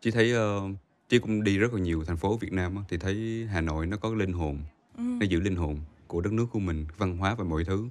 Chị 0.02 0.12
thấy 0.12 0.32
ờ, 0.32 0.62
chị 1.10 1.20
cũng 1.20 1.44
đi 1.44 1.58
rất 1.58 1.74
là 1.74 1.80
nhiều 1.80 2.04
thành 2.04 2.18
phố 2.18 2.38
Việt 2.38 2.54
Nam 2.54 2.84
thì 2.90 2.98
thấy 2.98 3.48
Hà 3.52 3.62
Nội 3.62 3.86
nó 3.86 3.98
có 3.98 4.14
linh 4.14 4.34
hồn, 4.34 4.58
ừ. 4.98 5.04
nó 5.04 5.26
giữ 5.26 5.40
linh 5.40 5.56
hồn 5.56 5.78
của 6.08 6.22
đất 6.22 6.34
nước 6.34 6.46
của 6.52 6.60
mình, 6.60 6.86
văn 6.98 7.18
hóa 7.18 7.36
và 7.36 7.44
mọi 7.44 7.64
thứ. 7.64 7.90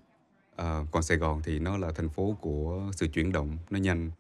Ờ, 0.57 0.85
còn 0.93 1.03
Sài 1.03 1.17
Gòn 1.17 1.41
thì 1.45 1.59
nó 1.59 1.77
là 1.77 1.93
thành 1.93 2.09
phố 2.09 2.37
của 2.41 2.91
sự 2.97 3.07
chuyển 3.07 3.33
động, 3.33 3.57
nó 3.71 3.79
nhanh 3.79 4.11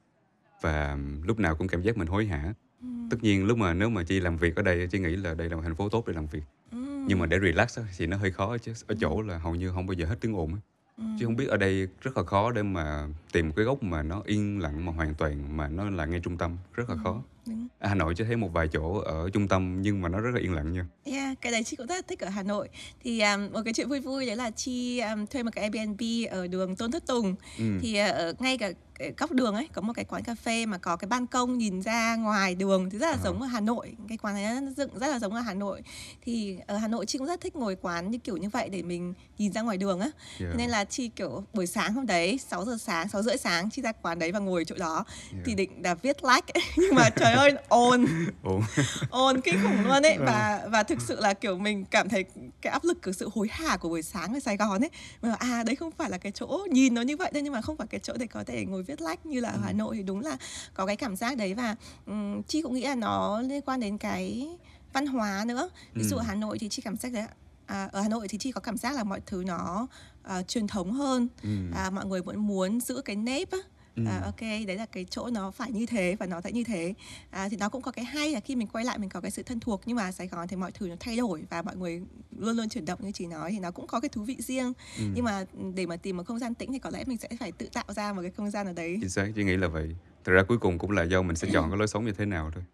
và 0.62 0.98
lúc 1.24 1.38
nào 1.38 1.54
cũng 1.54 1.68
cảm 1.68 1.82
giác 1.82 1.96
mình 1.96 2.08
hối 2.08 2.26
hả. 2.26 2.54
Ừ. 2.82 2.86
Tất 3.10 3.16
nhiên 3.20 3.44
lúc 3.44 3.58
mà 3.58 3.74
nếu 3.74 3.90
mà 3.90 4.02
chị 4.02 4.20
làm 4.20 4.36
việc 4.36 4.56
ở 4.56 4.62
đây, 4.62 4.86
chị 4.86 4.98
nghĩ 4.98 5.16
là 5.16 5.34
đây 5.34 5.48
là 5.48 5.56
một 5.56 5.62
thành 5.62 5.74
phố 5.74 5.88
tốt 5.88 6.04
để 6.06 6.12
làm 6.12 6.26
việc. 6.26 6.42
Ừ. 6.72 6.78
Nhưng 7.08 7.18
mà 7.18 7.26
để 7.26 7.38
relax 7.42 7.78
thì 7.98 8.06
nó 8.06 8.16
hơi 8.16 8.30
khó 8.30 8.58
chứ. 8.58 8.72
Ở 8.86 8.94
chỗ 9.00 9.22
là 9.22 9.38
hầu 9.38 9.54
như 9.54 9.70
không 9.70 9.86
bao 9.86 9.92
giờ 9.92 10.06
hết 10.06 10.16
tiếng 10.20 10.36
ồn 10.36 10.54
á. 10.54 10.60
Ừ. 10.98 11.04
Chứ 11.18 11.26
không 11.26 11.36
biết 11.36 11.48
ở 11.48 11.56
đây 11.56 11.88
rất 12.00 12.16
là 12.16 12.22
khó 12.22 12.50
để 12.50 12.62
mà 12.62 13.08
tìm 13.32 13.52
cái 13.52 13.64
góc 13.64 13.82
mà 13.82 14.02
nó 14.02 14.22
yên 14.24 14.58
lặng 14.58 14.84
mà 14.86 14.92
hoàn 14.92 15.14
toàn 15.14 15.56
mà 15.56 15.68
nó 15.68 15.90
là 15.90 16.06
ngay 16.06 16.20
trung 16.20 16.38
tâm, 16.38 16.56
rất 16.74 16.90
là 16.90 16.96
khó. 17.04 17.22
Đúng. 17.46 17.68
Ở 17.78 17.88
Hà 17.88 17.94
Nội 17.94 18.14
chỉ 18.16 18.24
thấy 18.24 18.36
một 18.36 18.48
vài 18.52 18.68
chỗ 18.72 18.92
ở 18.98 19.30
trung 19.32 19.48
tâm 19.48 19.82
nhưng 19.82 20.00
mà 20.02 20.08
nó 20.08 20.20
rất 20.20 20.30
là 20.34 20.40
yên 20.40 20.52
lặng 20.54 20.72
nha. 20.72 20.86
Yeah, 21.04 21.40
cái 21.40 21.52
đấy 21.52 21.64
chị 21.64 21.76
cũng 21.76 21.86
rất 21.86 21.94
là 21.94 22.02
thích 22.08 22.20
ở 22.20 22.28
Hà 22.28 22.42
Nội. 22.42 22.68
Thì 23.04 23.20
um, 23.20 23.52
một 23.52 23.60
cái 23.64 23.74
chuyện 23.74 23.88
vui 23.88 24.00
vui 24.00 24.26
đấy 24.26 24.36
là 24.36 24.50
chi 24.50 24.98
um, 25.00 25.26
thuê 25.26 25.42
một 25.42 25.50
cái 25.54 25.62
Airbnb 25.70 26.00
ở 26.30 26.46
đường 26.46 26.76
Tôn 26.76 26.90
Thất 26.90 27.06
Tùng. 27.06 27.34
Ừ. 27.58 27.64
Thì 27.82 28.00
uh, 28.02 28.14
ở 28.14 28.34
ngay 28.38 28.58
cả 28.58 28.70
góc 29.18 29.32
đường 29.32 29.54
ấy 29.54 29.68
có 29.72 29.82
một 29.82 29.92
cái 29.96 30.04
quán 30.04 30.22
cà 30.22 30.34
phê 30.34 30.66
mà 30.66 30.78
có 30.78 30.96
cái 30.96 31.08
ban 31.08 31.26
công 31.26 31.58
nhìn 31.58 31.82
ra 31.82 32.16
ngoài 32.16 32.54
đường 32.54 32.90
thì 32.90 32.98
rất 32.98 33.06
là 33.06 33.12
Ờ. 33.12 33.18
giống 33.24 33.40
ở 33.42 33.46
Hà 33.46 33.60
Nội. 33.60 33.96
Cái 34.08 34.18
quán 34.18 34.34
này 34.34 34.60
nó 34.60 34.70
dựng 34.76 34.98
rất 34.98 35.08
là 35.08 35.18
giống 35.18 35.34
ở 35.34 35.40
Hà 35.40 35.54
Nội. 35.54 35.82
Thì 36.24 36.56
ở 36.66 36.76
Hà 36.76 36.88
Nội 36.88 37.06
chị 37.06 37.18
cũng 37.18 37.26
rất 37.26 37.40
thích 37.40 37.56
ngồi 37.56 37.76
quán 37.80 38.10
như 38.10 38.18
kiểu 38.18 38.36
như 38.36 38.48
vậy 38.48 38.68
để 38.68 38.82
mình 38.82 39.14
nhìn 39.38 39.52
ra 39.52 39.62
ngoài 39.62 39.76
đường 39.76 40.00
á. 40.00 40.10
Yeah. 40.40 40.56
Nên 40.56 40.70
là 40.70 40.84
chi 40.84 41.08
kiểu 41.08 41.44
buổi 41.54 41.66
sáng 41.66 41.94
hôm 41.94 42.06
đấy 42.06 42.38
6 42.38 42.64
giờ 42.64 42.76
sáng, 42.80 43.08
6 43.08 43.22
rưỡi 43.22 43.36
sáng 43.36 43.70
chi 43.70 43.82
ra 43.82 43.92
quán 43.92 44.18
đấy 44.18 44.32
và 44.32 44.38
ngồi 44.38 44.64
chỗ 44.64 44.74
đó 44.78 45.04
Yeah. 45.32 45.44
thì 45.46 45.54
định 45.54 45.82
là 45.84 45.94
viết 45.94 46.16
like 46.24 46.60
nhưng 46.76 46.94
mà 46.94 47.10
trời 47.16 47.31
ơi 47.38 47.52
ồn. 47.68 48.06
Ồn. 49.10 49.40
Kinh 49.40 49.54
khủng 49.62 49.84
luôn 49.84 50.02
ấy. 50.02 50.18
Vâng. 50.18 50.26
và 50.26 50.68
và 50.72 50.82
thực 50.82 51.00
sự 51.00 51.20
là 51.20 51.34
kiểu 51.34 51.58
mình 51.58 51.84
cảm 51.84 52.08
thấy 52.08 52.24
cái 52.60 52.72
áp 52.72 52.84
lực 52.84 53.02
của 53.02 53.12
sự 53.12 53.30
hối 53.34 53.48
hả 53.50 53.76
của 53.76 53.88
buổi 53.88 54.02
sáng 54.02 54.34
ở 54.34 54.40
Sài 54.40 54.56
Gòn 54.56 54.84
ấy. 54.84 54.90
Mà 55.22 55.34
à 55.38 55.62
đấy 55.66 55.76
không 55.76 55.90
phải 55.90 56.10
là 56.10 56.18
cái 56.18 56.32
chỗ 56.32 56.66
nhìn 56.70 56.94
nó 56.94 57.02
như 57.02 57.16
vậy 57.16 57.30
đâu 57.34 57.42
nhưng 57.42 57.52
mà 57.52 57.62
không 57.62 57.76
phải 57.76 57.86
cái 57.86 58.00
chỗ 58.00 58.12
để 58.16 58.26
có 58.26 58.44
thể 58.44 58.64
ngồi 58.64 58.82
viết 58.82 59.00
lách 59.00 59.26
như 59.26 59.40
là 59.40 59.48
ở. 59.48 59.58
Hà 59.64 59.72
Nội 59.72 59.96
thì 59.96 60.02
đúng 60.02 60.20
là 60.20 60.36
có 60.74 60.86
cái 60.86 60.96
cảm 60.96 61.16
giác 61.16 61.36
đấy. 61.36 61.54
Và 61.54 61.76
um, 62.06 62.42
chi 62.42 62.62
cũng 62.62 62.74
nghĩ 62.74 62.82
là 62.82 62.94
nó 62.94 63.40
liên 63.40 63.60
quan 63.62 63.80
đến 63.80 63.98
cái 63.98 64.48
văn 64.92 65.06
hóa 65.06 65.44
nữa. 65.46 65.70
Ví 65.94 66.04
dụ 66.04 66.16
ở 66.16 66.22
Hà 66.22 66.34
Nội 66.34 66.58
thì 66.58 66.68
chi 66.68 66.82
cảm 66.84 66.96
giác 66.96 67.12
đấy 67.12 67.24
À, 67.66 67.88
ở 67.92 68.00
Hà 68.00 68.08
Nội 68.08 68.28
thì 68.28 68.38
chi 68.38 68.52
có 68.52 68.60
cảm 68.60 68.76
giác 68.76 68.96
là 68.96 69.04
mọi 69.04 69.20
thứ 69.26 69.42
nó 69.46 69.86
à, 70.22 70.42
truyền 70.42 70.66
thống 70.66 70.92
hơn. 70.92 71.28
Ừ. 71.42 71.48
à, 71.74 71.90
mọi 71.90 72.06
người 72.06 72.22
vẫn 72.22 72.46
muốn 72.46 72.80
giữ 72.80 73.00
cái 73.04 73.16
nếp 73.16 73.50
á 73.50 73.58
Ừ. 73.96 74.02
à, 74.06 74.20
ok 74.24 74.40
đấy 74.40 74.76
là 74.76 74.86
cái 74.86 75.06
chỗ 75.10 75.30
nó 75.32 75.50
phải 75.50 75.72
như 75.72 75.86
thế 75.86 76.16
và 76.20 76.26
nó 76.26 76.40
sẽ 76.40 76.52
như 76.52 76.64
thế 76.64 76.94
à, 77.30 77.48
thì 77.48 77.56
nó 77.56 77.68
cũng 77.68 77.82
có 77.82 77.90
cái 77.92 78.04
hay 78.04 78.30
là 78.32 78.40
khi 78.40 78.56
mình 78.56 78.66
quay 78.68 78.84
lại 78.84 78.98
mình 78.98 79.08
có 79.10 79.20
cái 79.20 79.30
sự 79.30 79.42
thân 79.42 79.60
thuộc 79.60 79.80
nhưng 79.86 79.96
mà 79.96 80.12
Sài 80.12 80.28
Gòn 80.28 80.48
thì 80.48 80.56
mọi 80.56 80.72
thứ 80.72 80.88
nó 80.88 80.94
thay 81.00 81.16
đổi 81.16 81.44
và 81.50 81.62
mọi 81.62 81.76
người 81.76 82.02
luôn 82.38 82.56
luôn 82.56 82.68
chuyển 82.68 82.84
động 82.84 82.98
như 83.02 83.12
chị 83.12 83.26
nói 83.26 83.50
thì 83.52 83.58
nó 83.58 83.70
cũng 83.70 83.86
có 83.86 84.00
cái 84.00 84.08
thú 84.08 84.22
vị 84.22 84.36
riêng 84.38 84.72
Ừ. 84.98 85.04
nhưng 85.14 85.24
mà 85.24 85.44
để 85.74 85.86
mà 85.86 85.96
tìm 85.96 86.16
một 86.16 86.22
không 86.26 86.38
gian 86.38 86.54
tĩnh 86.54 86.72
thì 86.72 86.78
có 86.78 86.90
lẽ 86.90 87.04
mình 87.06 87.18
sẽ 87.18 87.28
phải 87.40 87.52
tự 87.52 87.68
tạo 87.72 87.84
ra 87.88 88.12
một 88.12 88.22
cái 88.22 88.30
không 88.30 88.50
gian 88.50 88.66
ở 88.66 88.72
đấy 88.72 88.98
Chính 89.00 89.10
xác, 89.10 89.28
chị 89.36 89.44
nghĩ 89.44 89.56
là 89.56 89.68
vậy. 89.68 89.96
Thật 90.24 90.32
ra 90.32 90.42
cuối 90.42 90.58
cùng 90.58 90.78
cũng 90.78 90.90
là 90.90 91.02
do 91.02 91.22
mình 91.22 91.36
sẽ 91.36 91.48
chọn 91.52 91.70
cái 91.70 91.78
lối 91.78 91.88
sống 91.88 92.04
như 92.04 92.12
thế 92.12 92.24
nào 92.26 92.50
thôi. 92.54 92.64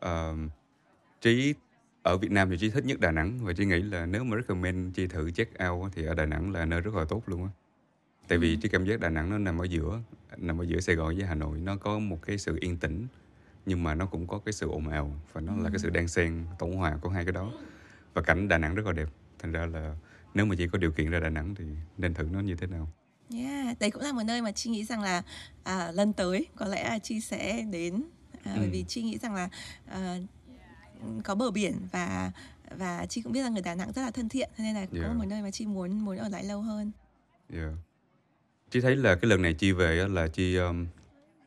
Ờ, 0.00 0.34
Trí 1.20 1.54
ở 2.02 2.16
Việt 2.16 2.30
Nam 2.30 2.50
thì 2.50 2.56
Trí 2.60 2.70
thích 2.70 2.84
nhất 2.84 3.00
Đà 3.00 3.10
Nẵng 3.10 3.38
và 3.42 3.52
Trí 3.52 3.64
nghĩ 3.64 3.82
là 3.82 4.06
nếu 4.06 4.24
mà 4.24 4.36
recommend 4.36 4.94
Trí 4.96 5.06
thử 5.06 5.30
check 5.30 5.52
out 5.70 5.92
thì 5.94 6.04
ở 6.06 6.14
Đà 6.14 6.26
Nẵng 6.26 6.50
là 6.52 6.64
nơi 6.64 6.80
rất 6.80 6.94
là 6.94 7.04
tốt 7.04 7.22
luôn 7.26 7.44
á. 7.44 7.50
Tại 8.32 8.38
vì 8.38 8.56
Trí 8.56 8.68
cảm 8.68 8.84
giác 8.84 9.00
Đà 9.00 9.08
Nẵng 9.08 9.30
nó 9.30 9.38
nằm 9.38 9.58
ở 9.58 9.64
giữa, 9.64 10.00
nằm 10.36 10.58
ở 10.58 10.64
giữa 10.64 10.80
Sài 10.80 10.96
Gòn 10.96 11.16
với 11.16 11.26
Hà 11.26 11.34
Nội. 11.34 11.58
Nó 11.58 11.76
có 11.76 11.98
một 11.98 12.18
cái 12.22 12.38
sự 12.38 12.58
yên 12.60 12.76
tĩnh 12.78 13.06
nhưng 13.66 13.82
mà 13.82 13.94
nó 13.94 14.06
cũng 14.06 14.26
có 14.26 14.38
cái 14.38 14.52
sự 14.52 14.68
ồn 14.68 14.88
ào 14.88 15.20
và 15.32 15.40
nó 15.40 15.56
là 15.56 15.70
cái 15.70 15.78
sự 15.78 15.90
đan 15.90 16.08
xen 16.08 16.44
tổng 16.58 16.76
hòa 16.76 16.96
của 17.00 17.08
hai 17.08 17.24
cái 17.24 17.32
đó. 17.32 17.52
Và 18.14 18.22
cảnh 18.22 18.48
Đà 18.48 18.58
Nẵng 18.58 18.74
rất 18.74 18.86
là 18.86 18.92
đẹp. 18.92 19.08
Thành 19.38 19.52
ra 19.52 19.66
là 19.66 19.96
nếu 20.34 20.46
mà 20.46 20.54
chị 20.58 20.66
có 20.72 20.78
điều 20.78 20.92
kiện 20.92 21.10
ra 21.10 21.20
Đà 21.20 21.28
Nẵng 21.28 21.54
thì 21.54 21.64
nên 21.98 22.14
thử 22.14 22.24
nó 22.32 22.40
như 22.40 22.54
thế 22.56 22.66
nào. 22.66 22.88
Yeah, 23.34 23.78
đấy 23.80 23.90
cũng 23.90 24.02
là 24.02 24.12
một 24.12 24.22
nơi 24.26 24.42
mà 24.42 24.52
chị 24.52 24.70
nghĩ 24.70 24.84
rằng 24.84 25.00
là 25.02 25.22
à, 25.62 25.90
lần 25.92 26.12
tới 26.12 26.46
có 26.56 26.66
lẽ 26.66 26.84
là 26.88 26.98
chị 26.98 27.20
sẽ 27.20 27.62
đến 27.70 28.02
à, 28.44 28.52
bởi 28.56 28.64
Ừ. 28.66 28.70
vì 28.72 28.84
chị 28.88 29.02
nghĩ 29.02 29.18
rằng 29.18 29.34
là 29.34 29.48
à, 29.86 30.16
có 31.24 31.34
bờ 31.34 31.50
biển 31.50 31.74
và 31.92 32.32
và 32.78 33.06
chị 33.06 33.22
cũng 33.22 33.32
biết 33.32 33.42
rằng 33.42 33.52
người 33.52 33.62
Đà 33.62 33.74
Nẵng 33.74 33.92
rất 33.92 34.02
là 34.02 34.10
thân 34.10 34.28
thiện 34.28 34.50
nên 34.58 34.74
là 34.74 34.86
cũng 34.86 35.00
là 35.00 35.06
Yeah. 35.06 35.16
một 35.18 35.24
nơi 35.28 35.42
mà 35.42 35.50
chị 35.50 35.66
muốn 35.66 36.04
muốn 36.04 36.16
ở 36.16 36.28
lại 36.28 36.44
lâu 36.44 36.60
hơn. 36.62 36.90
Yeah. 37.54 37.72
Chị 38.72 38.80
thấy 38.80 38.96
là 38.96 39.14
cái 39.14 39.28
lần 39.28 39.42
này 39.42 39.54
chị 39.54 39.72
về 39.72 40.08
là 40.08 40.28
chị 40.28 40.56
um, 40.56 40.86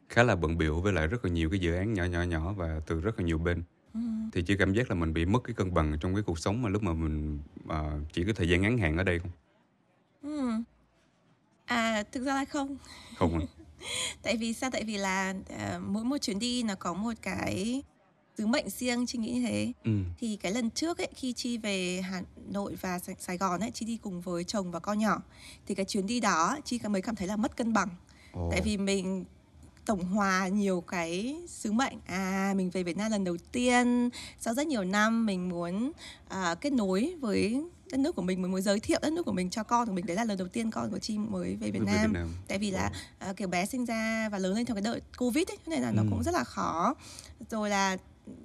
khá 0.10 0.24
là 0.24 0.36
bận 0.36 0.58
biểu 0.58 0.82
với 0.82 0.94
lại 0.94 1.08
rất 1.08 1.25
là 1.25 1.32
nhiều 1.32 1.50
cái 1.50 1.60
dự 1.60 1.75
án 1.75 1.94
nhỏ 1.94 2.03
nhỏ 2.03 2.24
nhỏ 2.24 2.53
và 2.53 2.82
từ 2.88 3.00
rất 3.00 3.20
là 3.20 3.25
nhiều 3.25 3.38
bên. 3.38 3.63
Ừ. 3.94 4.00
Thì 4.34 4.41
chị 4.41 4.58
cảm 4.58 4.74
giác 4.74 4.89
là 4.89 4.96
mình 4.96 5.13
bị 5.13 5.25
mất 5.25 5.44
cái 5.44 5.53
cân 5.53 5.74
bằng 5.74 5.98
trong 6.00 6.15
cái 6.15 6.24
cuộc 6.24 6.39
sống 6.39 6.62
mà 6.62 6.70
lúc 6.70 6.84
mà 6.84 6.94
mình 6.94 7.39
ờ, 7.67 8.00
chỉ 8.13 8.24
có 8.24 8.34
thời 8.36 8.50
gian 8.50 8.62
ngắn 8.62 8.77
hạn 8.77 8.98
ở 8.98 9.03
đây 9.03 9.20
không? 9.20 9.32
Ừ. 10.22 10.51
À 11.65 12.03
thực 12.12 12.25
ra 12.25 12.36
là 12.36 12.46
không 12.46 12.77
Không 13.17 13.39
à? 13.39 13.46
tại 14.22 14.38
vì 14.38 14.53
sao 14.53 14.70
tại 14.74 14.84
vì 14.84 14.98
là 14.98 15.34
à, 15.58 15.79
mỗi 15.88 16.03
một 16.03 16.17
chuyến 16.17 16.39
đi 16.39 16.63
nó 16.63 16.75
có 16.75 16.94
một 16.94 17.13
cái 17.22 17.84
sứ 18.38 18.48
mệnh 18.48 18.70
riêng 18.70 19.06
chị 19.06 19.18
nghĩ 19.18 19.32
như 19.32 19.42
thế 19.48 19.72
Ừ. 19.84 19.92
thì 20.20 20.36
cái 20.42 20.51
lần 20.51 20.70
trước 20.70 20.98
ấy 20.98 21.08
khi 21.15 21.34
chi 21.34 21.58
về 21.58 22.01
Hà 22.01 22.22
Nội 22.51 22.75
và 22.82 23.00
Sài, 23.00 23.15
Sài 23.20 23.38
Gòn 23.38 23.60
ấy 23.60 23.72
chi 23.72 23.86
đi 23.86 23.98
cùng 23.98 24.22
với 24.22 24.44
chồng 24.44 24.72
và 24.72 24.80
con 24.80 25.00
nhỏ 25.00 25.22
thì 25.68 25.75
cái 25.75 25.86
chuyến 25.86 26.06
đi 26.08 26.20
đó 26.20 26.58
chi 26.65 26.80
mới 26.88 27.01
cảm 27.01 27.15
thấy 27.15 27.27
là 27.27 27.36
mất 27.36 27.58
cân 27.58 27.74
bằng 27.74 27.89
Ồ. 28.32 28.48
tại 28.51 28.62
vì 28.62 28.77
mình 28.77 29.25
tổng 29.86 30.04
hòa 30.06 30.48
nhiều 30.48 30.82
cái 30.82 31.36
sứ 31.48 31.72
mệnh 31.72 31.98
à 32.06 32.54
mình 32.58 32.70
về 32.70 32.84
Việt 32.84 32.98
Nam 32.98 33.12
lần 33.12 33.24
đầu 33.24 33.38
tiên 33.51 34.10
sau 34.39 34.54
rất 34.54 34.68
nhiều 34.68 34.84
năm 34.84 35.25
mình 35.25 35.50
muốn 35.50 35.92
à, 36.27 36.56
kết 36.56 36.74
nối 36.74 37.15
với 37.20 37.63
đất 37.92 37.98
nước 38.00 38.15
của 38.15 38.22
mình 38.22 38.42
mình 38.42 38.51
muốn 38.51 38.62
giới 38.62 38.80
thiệu 38.80 39.00
đất 39.01 39.13
nước 39.13 39.24
của 39.25 39.32
mình 39.32 39.50
cho 39.50 39.63
con 39.63 39.88
của 39.88 39.94
mình 39.94 40.06
đấy 40.06 40.15
là 40.15 40.24
lần 40.25 40.38
đầu 40.38 40.48
tiên 40.48 40.72
con 40.72 40.92
của 40.92 41.00
chi 41.00 41.18
mới 41.18 41.56
về 41.56 41.72
Việt 41.72 41.80
Về 41.80 41.86
Nam 41.86 42.12
Việt 42.13 42.20
Nam. 42.20 42.30
tại 42.48 42.58
vì 42.58 42.72
là 42.72 42.92
à, 43.20 43.34
kiểu 43.34 43.48
bé 43.48 43.65
sinh 43.65 43.86
ra 43.86 44.30
và 44.30 44.38
lớn 44.38 44.56
lên 44.56 44.65
trong 44.65 44.75
cái 44.75 44.82
đợt 44.82 45.00
covid 45.18 45.48
ấy 45.51 45.58
cho 45.65 45.70
nên 45.70 45.82
là 45.82 45.92
nó 45.92 46.01
Ừ. 46.01 46.08
cũng 46.10 46.24
rất 46.24 46.34
là 46.34 46.44
khó 46.44 46.96
rồi 47.50 47.70
là 47.70 47.98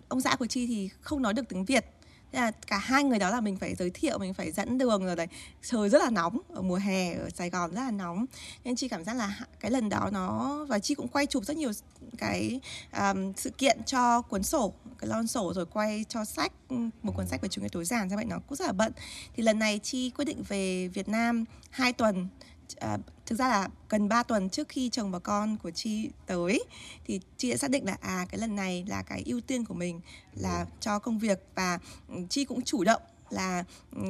ông 0.09 0.21
xã 0.21 0.37
của 0.37 0.47
chi 0.47 0.67
thì 0.67 0.89
không 1.01 1.23
nói 1.23 1.35
được 1.35 1.49
tiếng 1.49 1.65
việt. 1.65 1.87
Thế 2.33 2.41
là 2.41 2.51
cả 2.51 2.79
hai 2.79 3.05
người 3.05 3.19
đó 3.19 3.31
là 3.31 3.41
mình 3.41 3.57
phải 3.57 3.75
giới 3.75 3.91
thiệu 3.91 4.19
mình 4.19 4.35
phải 4.35 4.53
dẫn 4.53 4.79
đường 4.79 5.05
rồi 5.07 5.17
đấy 5.17 5.27
trời 5.63 5.89
rất 5.89 6.03
là 6.03 6.11
nóng 6.11 6.39
ở 6.49 6.63
mùa 6.63 6.77
hè 6.77 7.15
ở 7.15 7.31
Sài 7.31 7.51
Gòn 7.51 7.75
rất 7.75 7.81
là 7.81 7.91
nóng. 7.91 8.27
Nên 8.65 8.77
chi 8.77 8.89
cảm 8.89 9.05
giác 9.05 9.17
là 9.17 9.39
cái 9.61 9.71
lần 9.71 9.89
đó 9.89 10.11
nó 10.13 10.59
và 10.69 10.79
chi 10.79 10.95
cũng 10.95 11.09
quay 11.09 11.27
chụp 11.27 11.45
rất 11.45 11.57
nhiều 11.57 11.73
cái 12.19 12.61
um, 12.97 13.33
sự 13.37 13.51
kiện 13.51 13.85
cho 13.87 14.23
cuốn 14.23 14.43
sổ 14.43 14.73
cái 14.99 15.09
lon 15.09 15.27
sổ 15.27 15.53
rồi 15.55 15.67
quay 15.67 16.05
cho 16.09 16.25
sách 16.25 16.53
một 17.03 17.13
cuốn 17.17 17.27
sách 17.27 17.43
về 17.43 17.49
chủ 17.49 17.63
nghĩa 17.63 17.69
tối 17.69 17.85
giản 17.85 18.09
ra 18.09 18.17
vậy 18.17 18.25
nó 18.25 18.39
cũng 18.49 18.57
rất 18.57 18.67
là 18.67 18.73
bận. 18.73 18.93
Thì 19.37 19.43
lần 19.43 19.59
này 19.59 19.79
chi 19.79 20.11
quyết 20.11 20.25
định 20.25 20.43
về 20.49 20.89
Việt 20.89 21.09
Nam 21.09 21.45
hai 21.71 21.93
tuần 21.93 22.29
à, 22.77 22.99
thực 23.27 23.39
ra 23.39 23.49
là 23.49 23.69
gần 23.89 24.09
3 24.09 24.23
tuần 24.23 24.51
trước 24.51 24.69
khi 24.69 24.89
chồng 24.89 25.11
và 25.11 25.19
con 25.19 25.57
của 25.57 25.71
chi 25.71 26.11
tới 26.27 26.65
thì 27.05 27.21
chi 27.37 27.51
đã 27.51 27.57
xác 27.57 27.71
định 27.71 27.85
là 27.85 27.97
à 28.01 28.27
cái 28.31 28.39
lần 28.39 28.57
này 28.57 28.85
là 28.89 29.03
cái 29.03 29.23
ưu 29.27 29.41
tiên 29.41 29.65
của 29.65 29.75
mình 29.75 30.01
là 30.35 30.67
cho 30.81 30.99
công 30.99 31.19
việc 31.19 31.45
và 31.55 31.79
ừ, 32.09 32.15
chi 32.31 32.45
cũng 32.45 32.63
chủ 32.63 32.85
động 32.85 33.03
là 33.33 33.65
ừ, 33.97 34.03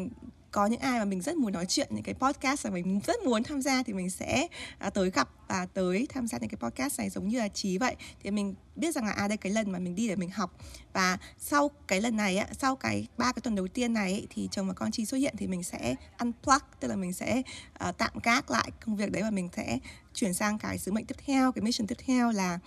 có 0.50 0.66
những 0.66 0.80
ai 0.80 0.98
mà 0.98 1.04
mình 1.04 1.20
rất 1.20 1.36
muốn 1.36 1.52
nói 1.52 1.66
chuyện 1.66 1.88
những 1.90 2.02
cái 2.02 2.14
podcast 2.14 2.66
mà 2.66 2.70
mình 2.70 3.00
rất 3.06 3.22
muốn 3.24 3.42
tham 3.42 3.62
gia 3.62 3.82
thì 3.82 3.92
mình 3.92 4.10
sẽ 4.10 4.46
à, 4.78 4.90
tới 4.90 5.10
gặp 5.10 5.28
và 5.48 5.66
tới 5.66 6.06
tham 6.10 6.26
gia 6.26 6.38
những 6.38 6.50
cái 6.50 6.58
podcast 6.60 6.98
này 6.98 7.10
giống 7.10 7.28
như 7.28 7.38
là 7.38 7.48
trí 7.48 7.78
vậy 7.78 7.96
thì 8.22 8.30
mình 8.30 8.54
biết 8.76 8.94
rằng 8.94 9.04
là 9.04 9.12
à 9.12 9.28
đây 9.28 9.36
cái 9.36 9.52
lần 9.52 9.72
mà 9.72 9.78
mình 9.78 9.94
đi 9.94 10.08
để 10.08 10.16
mình 10.16 10.30
học 10.30 10.56
và 10.92 11.18
sau 11.38 11.70
cái 11.88 12.00
lần 12.00 12.16
này 12.16 12.36
á 12.36 12.46
sau 12.58 12.76
cái 12.76 13.06
ba 13.18 13.32
cái 13.32 13.40
tuần 13.42 13.54
đầu 13.54 13.68
tiên 13.68 13.92
này 13.92 14.12
ấy, 14.12 14.26
thì 14.30 14.48
chồng 14.50 14.68
và 14.68 14.74
con 14.74 14.90
chi 14.90 15.06
xuất 15.06 15.18
hiện 15.18 15.34
thì 15.38 15.46
mình 15.46 15.62
sẽ 15.62 15.94
unplug 16.18 16.62
tức 16.80 16.88
là 16.88 16.96
mình 16.96 17.12
sẽ 17.12 17.42
uh, 17.88 17.98
tạm 17.98 18.12
gác 18.22 18.50
lại 18.50 18.70
công 18.86 18.96
việc 18.96 19.12
đấy 19.12 19.22
và 19.22 19.30
mình 19.30 19.48
sẽ 19.56 19.78
chuyển 20.14 20.34
sang 20.34 20.58
cái 20.58 20.78
sứ 20.78 20.92
mệnh 20.92 21.06
tiếp 21.06 21.16
theo 21.26 21.52
cái 21.52 21.62
mission 21.62 21.86
tiếp 21.86 21.96
theo 22.06 22.32
là 22.32 22.58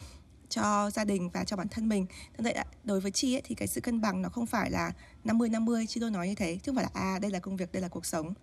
cho 0.53 0.89
gia 0.89 1.05
đình 1.05 1.29
và 1.29 1.43
cho 1.43 1.57
bản 1.57 1.67
thân 1.67 1.89
mình. 1.89 2.05
Thế 2.37 2.43
vậy 2.43 2.65
đối 2.83 2.99
với 2.99 3.11
Chi 3.11 3.35
ấy, 3.35 3.41
thì 3.45 3.55
cái 3.55 3.67
sự 3.67 3.81
cân 3.81 4.01
bằng 4.01 4.21
nó 4.21 4.29
không 4.29 4.45
phải 4.45 4.71
là 4.71 4.91
50 5.23 5.49
50, 5.49 5.87
Chi 5.87 5.99
tôi 5.99 6.11
nói 6.11 6.27
như 6.27 6.35
thế, 6.35 6.55
chứ 6.55 6.71
không 6.71 6.75
phải 6.75 6.83
là 6.83 7.01
à 7.01 7.19
đây 7.19 7.31
là 7.31 7.39
công 7.39 7.57
việc, 7.57 7.71
đây 7.71 7.81
là 7.81 7.87
cuộc 7.87 8.05
sống. 8.05 8.33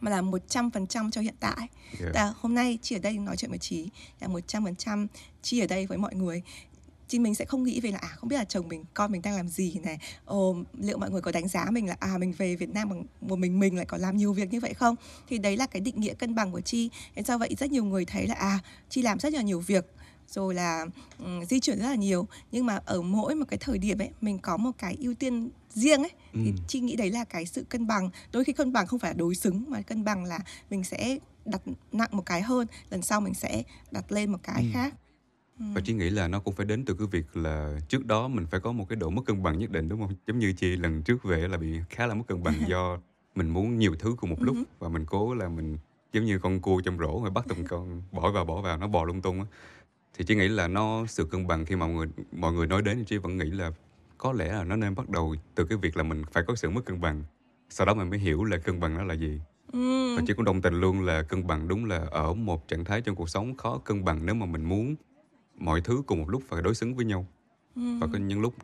Mà 0.00 0.10
là 0.10 0.22
100% 0.22 1.10
cho 1.10 1.20
hiện 1.20 1.34
tại. 1.40 1.68
Yeah. 2.00 2.14
Là 2.14 2.34
hôm 2.36 2.54
nay 2.54 2.78
Chi 2.82 2.96
ở 2.96 2.98
đây 2.98 3.18
nói 3.18 3.36
chuyện 3.36 3.50
với 3.50 3.58
Trí 3.58 3.88
là 4.20 4.28
100% 4.28 5.06
Chi 5.42 5.60
ở 5.60 5.66
đây 5.66 5.86
với 5.86 5.98
mọi 5.98 6.14
người. 6.14 6.42
Chứ 7.08 7.20
mình 7.20 7.34
sẽ 7.34 7.44
không 7.44 7.62
nghĩ 7.62 7.80
về 7.80 7.90
là 7.90 7.98
à 7.98 8.08
không 8.08 8.28
biết 8.28 8.36
là 8.36 8.44
chồng 8.44 8.68
mình 8.68 8.84
con 8.94 9.12
mình 9.12 9.22
đang 9.22 9.36
làm 9.36 9.48
gì 9.48 9.74
này. 9.84 9.98
Ồ 10.24 10.56
liệu 10.78 10.98
mọi 10.98 11.10
người 11.10 11.20
có 11.20 11.32
đánh 11.32 11.48
giá 11.48 11.66
mình 11.70 11.86
là 11.86 11.96
à 12.00 12.18
mình 12.18 12.32
về 12.32 12.56
Việt 12.56 12.68
Nam 12.68 12.88
bằng 12.88 13.04
một 13.20 13.36
mình 13.36 13.60
mình 13.60 13.76
lại 13.76 13.86
có 13.86 13.96
làm 13.96 14.16
nhiều 14.16 14.32
việc 14.32 14.52
như 14.52 14.60
vậy 14.60 14.74
không? 14.74 14.96
Thì 15.28 15.38
đấy 15.38 15.56
là 15.56 15.66
cái 15.66 15.80
định 15.80 16.00
nghĩa 16.00 16.14
cân 16.14 16.34
bằng 16.34 16.52
của 16.52 16.60
chi 16.60 16.90
nên 17.14 17.24
do 17.24 17.38
vậy 17.38 17.54
rất 17.58 17.70
nhiều 17.70 17.84
người 17.84 18.04
thấy 18.04 18.26
là 18.26 18.34
à 18.34 18.58
chi 18.90 19.02
làm 19.02 19.18
rất 19.18 19.32
là 19.32 19.42
nhiều 19.42 19.60
việc 19.60 19.86
rồi 20.28 20.54
là 20.54 20.86
um, 21.18 21.44
di 21.44 21.60
chuyển 21.60 21.78
rất 21.78 21.88
là 21.88 21.94
nhiều. 21.94 22.28
Nhưng 22.52 22.66
mà 22.66 22.80
ở 22.84 23.02
mỗi 23.02 23.34
một 23.34 23.44
cái 23.48 23.58
thời 23.58 23.78
điểm 23.78 23.98
ấy 23.98 24.10
mình 24.20 24.38
có 24.38 24.56
một 24.56 24.70
cái 24.78 24.96
ưu 25.00 25.14
tiên 25.14 25.50
riêng 25.74 26.02
ấy 26.02 26.10
ừ. 26.32 26.40
thì 26.44 26.52
chi 26.66 26.80
nghĩ 26.80 26.96
đấy 26.96 27.10
là 27.10 27.24
cái 27.24 27.46
sự 27.46 27.64
cân 27.68 27.86
bằng. 27.86 28.10
Đôi 28.32 28.44
khi 28.44 28.52
cân 28.52 28.72
bằng 28.72 28.86
không 28.86 28.98
phải 28.98 29.10
là 29.10 29.14
đối 29.18 29.34
xứng 29.34 29.64
mà 29.68 29.82
cân 29.82 30.04
bằng 30.04 30.24
là 30.24 30.38
mình 30.70 30.84
sẽ 30.84 31.18
đặt 31.44 31.62
nặng 31.92 32.08
một 32.12 32.26
cái 32.26 32.42
hơn 32.42 32.66
lần 32.90 33.02
sau 33.02 33.20
mình 33.20 33.34
sẽ 33.34 33.62
đặt 33.90 34.12
lên 34.12 34.32
một 34.32 34.38
cái 34.42 34.62
ừ. 34.62 34.68
khác. 34.72 34.94
Và 35.58 35.80
chị 35.84 35.92
nghĩ 35.92 36.10
là 36.10 36.28
nó 36.28 36.40
cũng 36.40 36.54
phải 36.54 36.66
đến 36.66 36.84
từ 36.84 36.94
cái 36.94 37.06
việc 37.10 37.36
là 37.36 37.78
trước 37.88 38.06
đó 38.06 38.28
mình 38.28 38.46
phải 38.50 38.60
có 38.60 38.72
một 38.72 38.88
cái 38.88 38.96
độ 38.96 39.10
mất 39.10 39.22
cân 39.26 39.42
bằng 39.42 39.58
nhất 39.58 39.70
định 39.70 39.88
đúng 39.88 40.00
không? 40.00 40.14
Giống 40.26 40.38
như 40.38 40.52
chị 40.52 40.76
lần 40.76 41.02
trước 41.02 41.24
về 41.24 41.48
là 41.48 41.56
bị 41.56 41.80
khá 41.90 42.06
là 42.06 42.14
mất 42.14 42.24
cân 42.28 42.42
bằng 42.42 42.54
do 42.68 42.98
mình 43.34 43.48
muốn 43.48 43.78
nhiều 43.78 43.96
thứ 43.98 44.14
cùng 44.16 44.30
một 44.30 44.42
lúc 44.42 44.56
ừ 44.56 44.64
và 44.78 44.88
mình 44.88 45.06
cố 45.06 45.34
là 45.34 45.48
mình 45.48 45.78
giống 46.12 46.24
như 46.24 46.38
con 46.38 46.60
cua 46.60 46.80
trong 46.80 46.98
rổ 46.98 47.18
mà 47.18 47.30
bắt 47.30 47.44
từng 47.48 47.64
con 47.68 48.02
bỏ 48.12 48.30
vào 48.30 48.44
bỏ 48.44 48.60
vào 48.60 48.76
nó 48.76 48.88
bò 48.88 49.04
lung 49.04 49.22
tung 49.22 49.40
á. 49.40 49.46
Thì 50.14 50.24
chị 50.24 50.34
nghĩ 50.34 50.48
là 50.48 50.68
nó 50.68 51.06
sự 51.06 51.24
cân 51.24 51.46
bằng 51.46 51.64
khi 51.64 51.76
mà 51.76 51.86
mọi 51.86 51.94
người 51.94 52.06
mọi 52.32 52.52
người 52.52 52.66
nói 52.66 52.82
đến 52.82 52.98
thì 52.98 53.04
chị 53.06 53.16
vẫn 53.16 53.36
nghĩ 53.36 53.50
là 53.50 53.70
có 54.22 54.32
lẽ 54.32 54.52
là 54.52 54.64
nó 54.64 54.76
nên 54.76 54.94
bắt 54.94 55.08
đầu 55.08 55.34
từ 55.54 55.64
cái 55.64 55.78
việc 55.78 55.96
là 55.96 56.02
mình 56.02 56.22
phải 56.32 56.42
có 56.46 56.54
sự 56.54 56.70
mất 56.70 56.84
cân 56.84 57.00
bằng 57.00 57.22
sau 57.68 57.86
đó 57.86 57.94
mình 57.94 58.10
mới 58.10 58.18
hiểu 58.18 58.44
là 58.44 58.56
cân 58.56 58.80
bằng 58.80 58.94
nó 58.94 59.04
là 59.04 59.14
gì 59.14 59.40
ừ. 59.72 60.16
và 60.16 60.22
chị 60.26 60.32
cũng 60.36 60.44
đồng 60.44 60.62
tình 60.62 60.74
luôn 60.74 61.00
là 61.00 61.22
cân 61.22 61.46
bằng 61.46 61.68
đúng 61.68 61.84
là 61.84 62.06
ở 62.10 62.34
một 62.34 62.68
trạng 62.68 62.84
thái 62.84 63.00
trong 63.00 63.16
cuộc 63.16 63.30
sống 63.30 63.56
khó 63.56 63.78
cân 63.78 64.04
bằng 64.04 64.26
nếu 64.26 64.34
mà 64.34 64.46
mình 64.46 64.64
muốn 64.64 64.94
mọi 65.56 65.80
thứ 65.80 66.02
cùng 66.06 66.18
một 66.18 66.30
lúc 66.30 66.42
phải 66.48 66.62
đối 66.62 66.74
xứng 66.74 66.94
với 66.94 67.04
nhau 67.04 67.26
ừ. 67.76 67.82
và 68.00 68.06
có 68.12 68.18
những 68.18 68.40
lúc 68.40 68.54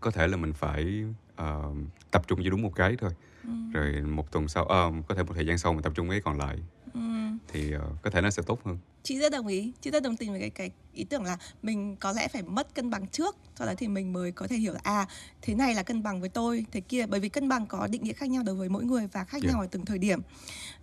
có 0.00 0.10
thể 0.10 0.28
là 0.28 0.36
mình 0.36 0.52
phải 0.52 1.04
uh, 1.42 1.76
tập 2.10 2.22
trung 2.26 2.40
cho 2.44 2.50
đúng 2.50 2.62
một 2.62 2.72
cái 2.74 2.96
thôi 2.98 3.10
ừ. 3.44 3.50
rồi 3.72 4.02
một 4.02 4.32
tuần 4.32 4.48
sau 4.48 4.64
uh, 4.64 5.06
có 5.08 5.14
thể 5.14 5.22
một 5.22 5.32
thời 5.34 5.46
gian 5.46 5.58
sau 5.58 5.72
mình 5.72 5.82
tập 5.82 5.92
trung 5.94 6.10
cái 6.10 6.20
còn 6.20 6.38
lại 6.38 6.58
ừ. 6.94 7.00
thì 7.48 7.76
uh, 7.76 7.82
có 8.02 8.10
thể 8.10 8.20
nó 8.20 8.30
sẽ 8.30 8.42
tốt 8.46 8.60
hơn 8.64 8.78
chị 9.08 9.18
rất 9.18 9.32
đồng 9.32 9.46
ý 9.46 9.72
chị 9.80 9.90
rất 9.90 10.02
đồng 10.02 10.16
tình 10.16 10.30
với 10.30 10.40
cái 10.40 10.50
cái 10.50 10.70
ý 10.92 11.04
tưởng 11.04 11.24
là 11.24 11.38
mình 11.62 11.96
có 11.96 12.12
lẽ 12.12 12.28
phải 12.28 12.42
mất 12.42 12.74
cân 12.74 12.90
bằng 12.90 13.06
trước 13.06 13.36
sau 13.58 13.66
đó 13.66 13.72
thì 13.78 13.88
mình 13.88 14.12
mới 14.12 14.32
có 14.32 14.46
thể 14.46 14.56
hiểu 14.56 14.72
là 14.72 14.80
à 14.82 15.06
thế 15.42 15.54
này 15.54 15.74
là 15.74 15.82
cân 15.82 16.02
bằng 16.02 16.20
với 16.20 16.28
tôi 16.28 16.66
thế 16.72 16.80
kia 16.80 17.06
bởi 17.06 17.20
vì 17.20 17.28
cân 17.28 17.48
bằng 17.48 17.66
có 17.66 17.86
định 17.86 18.04
nghĩa 18.04 18.12
khác 18.12 18.30
nhau 18.30 18.42
đối 18.42 18.54
với 18.54 18.68
mỗi 18.68 18.84
người 18.84 19.06
và 19.12 19.24
khác 19.24 19.42
yeah. 19.42 19.52
nhau 19.52 19.60
ở 19.60 19.66
từng 19.70 19.84
thời 19.84 19.98
điểm 19.98 20.20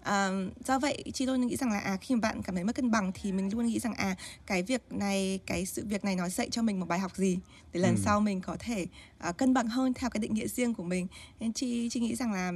à, 0.04 0.30
do 0.66 0.80
vậy 0.80 1.04
chị 1.14 1.26
luôn 1.26 1.48
nghĩ 1.48 1.56
rằng 1.56 1.72
là 1.72 1.80
à 1.80 1.98
khi 2.02 2.16
mà 2.16 2.22
bạn 2.22 2.42
cảm 2.42 2.56
thấy 2.56 2.64
mất 2.64 2.76
cân 2.76 2.92
bằng 2.92 3.12
thì 3.16 3.32
mình 3.32 3.50
luôn 3.54 3.66
nghĩ 3.66 3.80
rằng 3.80 3.94
à 3.94 4.16
cái 4.46 4.64
việc 4.64 4.82
này 4.90 5.40
cái 5.46 5.66
sự 5.66 5.86
việc 5.86 6.04
này 6.06 6.16
nó 6.16 6.30
dạy 6.30 6.50
cho 6.50 6.62
mình 6.62 6.80
một 6.80 6.86
bài 6.86 7.00
học 7.00 7.16
gì 7.16 7.40
để 7.74 7.80
lần 7.82 7.96
ừ. 7.96 8.02
sau 8.06 8.22
mình 8.22 8.42
có 8.42 8.56
thể 8.60 8.88
uh, 9.30 9.38
cân 9.38 9.54
bằng 9.54 9.68
hơn 9.68 9.94
theo 9.94 10.10
cái 10.10 10.20
định 10.20 10.34
nghĩa 10.34 10.48
riêng 10.48 10.74
của 10.74 10.84
mình 10.84 11.08
nên 11.40 11.54
chị 11.54 11.90
chị 11.90 12.00
nghĩ 12.00 12.16
rằng 12.16 12.34
là 12.34 12.52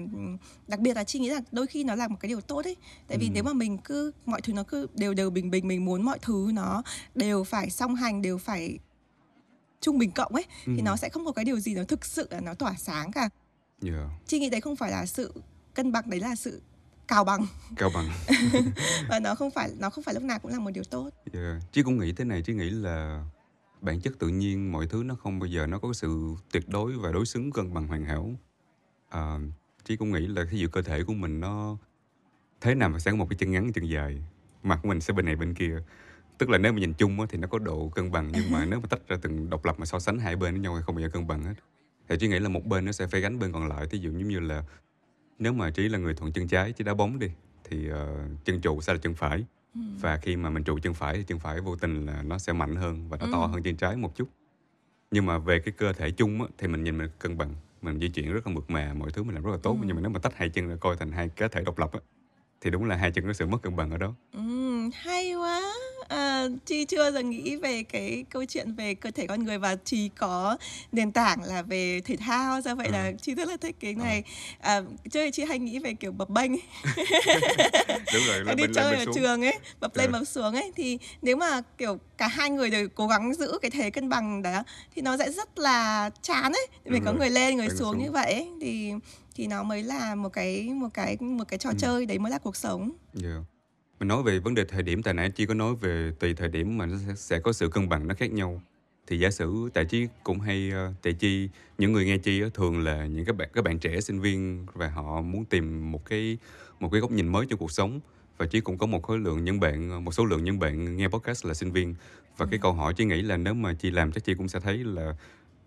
đặc 0.67 0.79
biệt 0.79 0.95
là 0.95 1.03
chị 1.03 1.19
nghĩ 1.19 1.29
là 1.29 1.41
đôi 1.51 1.67
khi 1.67 1.83
nó 1.83 1.95
là 1.95 2.07
một 2.07 2.17
cái 2.19 2.29
điều 2.29 2.41
tốt 2.41 2.65
ấy 2.65 2.75
tại 3.07 3.17
vì 3.17 3.27
ừ. 3.27 3.31
nếu 3.33 3.43
mà 3.43 3.53
mình 3.53 3.77
cứ 3.77 4.11
mọi 4.25 4.41
thứ 4.41 4.53
nó 4.53 4.63
cứ 4.63 4.87
đều 4.95 5.13
đều 5.13 5.29
bình 5.29 5.51
bình 5.51 5.58
mình 5.61 5.85
muốn 5.85 6.01
mọi 6.01 6.19
thứ 6.21 6.51
nó 6.53 6.83
đều 7.15 7.43
phải 7.43 7.69
song 7.69 7.95
hành 7.95 8.21
đều 8.21 8.37
phải 8.37 8.79
trung 9.81 9.97
bình 9.97 10.11
cộng 10.11 10.35
ấy 10.35 10.45
ừ. 10.65 10.73
thì 10.75 10.81
nó 10.81 10.95
sẽ 10.95 11.09
không 11.09 11.25
có 11.25 11.31
cái 11.31 11.45
điều 11.45 11.59
gì 11.59 11.75
nó 11.75 11.83
thực 11.83 12.05
sự 12.05 12.27
là 12.31 12.39
nó 12.39 12.53
tỏa 12.53 12.75
sáng 12.77 13.11
cả 13.11 13.29
yeah. 13.83 14.09
chị 14.27 14.39
nghĩ 14.39 14.49
đấy 14.49 14.61
không 14.61 14.75
phải 14.75 14.91
là 14.91 15.05
sự 15.05 15.33
cân 15.73 15.91
bằng 15.91 16.09
đấy 16.09 16.19
là 16.19 16.35
sự 16.35 16.61
cào 17.07 17.23
bằng 17.23 17.47
cào 17.75 17.89
bằng 17.93 18.09
và 19.09 19.19
nó 19.19 19.35
không 19.35 19.51
phải 19.51 19.71
nó 19.79 19.89
không 19.89 20.03
phải 20.03 20.13
lúc 20.13 20.23
nào 20.23 20.39
cũng 20.39 20.51
là 20.51 20.59
một 20.59 20.71
điều 20.71 20.83
tốt 20.83 21.09
yeah. 21.33 21.61
chị 21.71 21.83
cũng 21.83 21.97
nghĩ 21.97 22.13
thế 22.13 22.25
này 22.25 22.41
chị 22.41 22.53
nghĩ 22.53 22.69
là 22.69 23.25
bản 23.81 24.01
chất 24.01 24.13
tự 24.19 24.27
nhiên 24.27 24.71
mọi 24.71 24.87
thứ 24.87 25.03
nó 25.03 25.15
không 25.15 25.39
bao 25.39 25.47
giờ 25.47 25.65
nó 25.65 25.79
có 25.79 25.93
sự 25.93 26.35
tuyệt 26.51 26.69
đối 26.69 26.97
và 26.97 27.11
đối 27.11 27.25
xứng 27.25 27.51
cân 27.51 27.73
bằng 27.73 27.87
hoàn 27.87 28.05
hảo 28.05 28.31
à, 29.09 29.39
chị 29.85 29.95
cũng 29.95 30.11
nghĩ 30.11 30.27
là 30.27 30.45
cái 30.45 30.59
dụ 30.59 30.67
cơ 30.67 30.81
thể 30.81 31.03
của 31.03 31.13
mình 31.13 31.39
nó 31.39 31.77
thế 32.61 32.75
nào 32.75 32.89
mà 32.89 32.99
sẽ 32.99 33.11
có 33.11 33.17
một 33.17 33.27
cái 33.29 33.37
chân 33.37 33.51
ngắn 33.51 33.73
chân 33.73 33.85
dài 33.85 34.23
mặt 34.63 34.79
của 34.83 34.89
mình 34.89 35.01
sẽ 35.01 35.13
bên 35.13 35.25
này 35.25 35.35
bên 35.35 35.53
kia. 35.53 35.79
Tức 36.37 36.49
là 36.49 36.57
nếu 36.57 36.73
mà 36.73 36.79
nhìn 36.79 36.93
chung 36.93 37.27
thì 37.29 37.37
nó 37.37 37.47
có 37.47 37.59
độ 37.59 37.89
cân 37.95 38.11
bằng 38.11 38.31
nhưng 38.33 38.51
mà 38.51 38.65
nếu 38.65 38.79
mà 38.79 38.87
tách 38.89 39.07
ra 39.07 39.17
từng 39.21 39.49
độc 39.49 39.65
lập 39.65 39.75
mà 39.79 39.85
so 39.85 39.99
sánh 39.99 40.19
hai 40.19 40.35
bên 40.35 40.53
với 40.53 40.61
nhau 40.61 40.75
thì 40.77 40.83
không 40.85 40.95
bao 40.95 41.01
giờ 41.01 41.09
cân 41.09 41.27
bằng 41.27 41.43
hết. 41.43 41.53
Thì 42.09 42.15
chỉ 42.19 42.27
nghĩ 42.27 42.39
là 42.39 42.49
một 42.49 42.65
bên 42.65 42.85
nó 42.85 42.91
sẽ 42.91 43.07
phải 43.07 43.21
gánh 43.21 43.39
bên 43.39 43.51
còn 43.51 43.67
lại. 43.67 43.85
Ví 43.91 43.99
dụ 43.99 44.11
giống 44.11 44.27
như 44.27 44.39
là 44.39 44.63
nếu 45.39 45.53
mà 45.53 45.69
trí 45.69 45.89
là 45.89 45.97
người 45.97 46.13
thuận 46.13 46.31
chân 46.31 46.47
trái 46.47 46.71
chỉ 46.71 46.83
đá 46.83 46.93
bóng 46.93 47.19
đi 47.19 47.27
thì 47.63 47.91
uh, 47.91 48.45
chân 48.45 48.61
trụ 48.61 48.81
sẽ 48.81 48.93
là 48.93 48.99
chân 48.99 49.13
phải. 49.13 49.45
Ừ. 49.75 49.81
và 50.01 50.17
khi 50.17 50.35
mà 50.35 50.49
mình 50.49 50.63
trụ 50.63 50.79
chân 50.79 50.93
phải 50.93 51.17
thì 51.17 51.23
chân 51.23 51.39
phải 51.39 51.61
vô 51.61 51.75
tình 51.75 52.05
là 52.05 52.23
nó 52.23 52.37
sẽ 52.37 52.53
mạnh 52.53 52.75
hơn 52.75 53.09
và 53.09 53.17
nó 53.17 53.25
ừ. 53.25 53.29
to 53.31 53.45
hơn 53.45 53.63
chân 53.63 53.75
trái 53.75 53.95
một 53.95 54.15
chút. 54.15 54.29
Nhưng 55.11 55.25
mà 55.25 55.37
về 55.37 55.59
cái 55.59 55.73
cơ 55.77 55.93
thể 55.93 56.11
chung 56.11 56.41
á, 56.41 56.47
thì 56.57 56.67
mình 56.67 56.83
nhìn 56.83 56.97
mình 56.97 57.09
cân 57.19 57.37
bằng 57.37 57.55
mình 57.81 57.99
di 57.99 58.09
chuyển 58.09 58.33
rất 58.33 58.47
là 58.47 58.53
mượt 58.53 58.69
mà 58.69 58.93
mọi 58.93 59.11
thứ 59.11 59.23
mình 59.23 59.35
làm 59.35 59.43
rất 59.43 59.51
là 59.51 59.57
tốt. 59.63 59.77
Ừ. 59.81 59.85
nhưng 59.85 59.95
mà 59.95 60.01
nếu 60.01 60.11
mà 60.11 60.19
tách 60.19 60.35
hai 60.35 60.49
chân 60.49 60.69
ra 60.69 60.75
coi 60.75 60.95
thành 60.95 61.11
hai 61.11 61.29
cá 61.29 61.47
thể 61.47 61.63
độc 61.63 61.79
lập 61.79 61.91
á, 61.93 61.99
thì 62.61 62.69
đúng 62.69 62.85
là 62.85 62.95
hai 62.95 63.11
chân 63.11 63.27
có 63.27 63.33
sự 63.33 63.45
mất 63.45 63.57
cân 63.61 63.75
bằng 63.75 63.91
ở 63.91 63.97
đó. 63.97 64.13
Ừ, 64.33 64.89
hay 64.93 65.33
quá. 65.33 65.73
À, 66.07 66.47
chi 66.65 66.85
chưa 66.85 67.11
giờ 67.11 67.19
nghĩ 67.19 67.55
về 67.55 67.83
cái 67.83 68.25
câu 68.29 68.45
chuyện 68.45 68.73
về 68.73 68.95
cơ 68.95 69.11
thể 69.11 69.27
con 69.27 69.43
người 69.43 69.57
và 69.57 69.75
chi 69.75 70.09
có 70.17 70.57
nền 70.91 71.11
tảng 71.11 71.43
là 71.43 71.61
về 71.61 72.01
thể 72.05 72.15
thao 72.17 72.61
do 72.61 72.75
vậy 72.75 72.87
ừ. 72.87 72.91
là 72.91 73.11
chi 73.21 73.35
rất 73.35 73.47
là 73.47 73.57
thích 73.57 73.75
cái 73.79 73.93
này. 73.93 74.23
À, 74.59 74.81
chơi 75.11 75.31
chi 75.31 75.43
hay 75.43 75.59
nghĩ 75.59 75.79
về 75.79 75.93
kiểu 75.93 76.11
bập 76.11 76.29
bênh. 76.29 76.51
Đúng 78.13 78.23
rồi 78.27 78.45
là 78.45 78.53
đi 78.53 78.63
chơi 78.75 78.95
ở 78.95 79.05
xuống. 79.05 79.15
trường 79.15 79.45
ấy 79.45 79.59
bập 79.79 79.97
lên 79.97 80.11
bập 80.11 80.27
xuống 80.27 80.53
ấy 80.53 80.71
thì 80.75 80.97
nếu 81.21 81.35
mà 81.35 81.61
kiểu 81.77 81.99
cả 82.17 82.27
hai 82.27 82.49
người 82.49 82.69
đều 82.69 82.87
cố 82.95 83.07
gắng 83.07 83.33
giữ 83.33 83.57
cái 83.61 83.71
thế 83.71 83.89
cân 83.89 84.09
bằng 84.09 84.41
đó 84.41 84.63
thì 84.95 85.01
nó 85.01 85.17
sẽ 85.17 85.31
rất 85.31 85.59
là 85.59 86.09
chán 86.21 86.51
ấy 86.51 86.67
mình 86.85 87.03
có 87.05 87.13
người 87.13 87.29
lên 87.29 87.57
người 87.57 87.69
xuống, 87.69 87.77
xuống. 87.77 87.97
như 88.03 88.11
vậy 88.11 88.33
ấy, 88.33 88.49
thì 88.61 88.93
thì 89.39 89.47
nó 89.47 89.63
mới 89.63 89.83
là 89.83 90.15
một 90.15 90.29
cái 90.29 90.69
một 90.73 90.87
cái 90.93 91.17
một 91.19 91.43
cái 91.47 91.59
trò 91.59 91.69
ừ. 91.69 91.75
chơi 91.79 92.05
đấy 92.05 92.19
mới 92.19 92.31
là 92.31 92.37
cuộc 92.37 92.55
sống. 92.55 92.91
Yeah. 93.23 93.43
Mình 93.99 94.07
nói 94.07 94.23
về 94.23 94.39
vấn 94.39 94.53
đề 94.53 94.65
thời 94.65 94.83
điểm 94.83 95.03
tại 95.03 95.13
nãy 95.13 95.31
chỉ 95.35 95.45
có 95.45 95.53
nói 95.53 95.75
về 95.75 96.11
tùy 96.19 96.33
thời 96.33 96.49
điểm 96.49 96.77
mà 96.77 96.85
nó 96.85 96.97
sẽ, 97.07 97.13
sẽ 97.15 97.39
có 97.39 97.53
sự 97.53 97.69
cân 97.69 97.89
bằng 97.89 98.07
nó 98.07 98.15
khác 98.15 98.31
nhau. 98.31 98.61
Thì 99.07 99.19
giả 99.19 99.31
sử 99.31 99.69
tại 99.73 99.85
chi 99.85 100.07
cũng 100.23 100.39
hay 100.39 100.71
uh, 100.89 100.95
tại 101.01 101.13
chi 101.13 101.49
những 101.77 101.91
người 101.91 102.05
nghe 102.05 102.17
chi 102.17 102.41
thường 102.53 102.83
là 102.83 103.05
những 103.05 103.25
các 103.25 103.35
bạn 103.35 103.49
các 103.53 103.63
bạn 103.63 103.79
trẻ 103.79 104.01
sinh 104.01 104.19
viên 104.21 104.65
và 104.73 104.89
họ 104.89 105.21
muốn 105.21 105.45
tìm 105.45 105.91
một 105.91 106.05
cái 106.05 106.37
một 106.79 106.89
cái 106.91 107.01
góc 107.01 107.11
nhìn 107.11 107.27
mới 107.27 107.45
cho 107.49 107.55
cuộc 107.55 107.71
sống 107.71 107.99
và 108.37 108.45
chí 108.45 108.61
cũng 108.61 108.77
có 108.77 108.85
một 108.85 109.03
khối 109.03 109.19
lượng 109.19 109.43
những 109.43 109.59
bạn 109.59 110.05
một 110.05 110.11
số 110.11 110.25
lượng 110.25 110.43
những 110.43 110.59
bạn 110.59 110.97
nghe 110.97 111.07
podcast 111.07 111.45
là 111.45 111.53
sinh 111.53 111.71
viên 111.71 111.95
và 112.37 112.45
ừ. 112.45 112.47
cái 112.51 112.59
câu 112.59 112.73
hỏi 112.73 112.93
chí 112.93 113.05
nghĩ 113.05 113.21
là 113.21 113.37
nếu 113.37 113.53
mà 113.53 113.73
chi 113.73 113.91
làm 113.91 114.11
chắc 114.11 114.23
chi 114.23 114.33
cũng 114.33 114.47
sẽ 114.47 114.59
thấy 114.59 114.77
là 114.77 115.15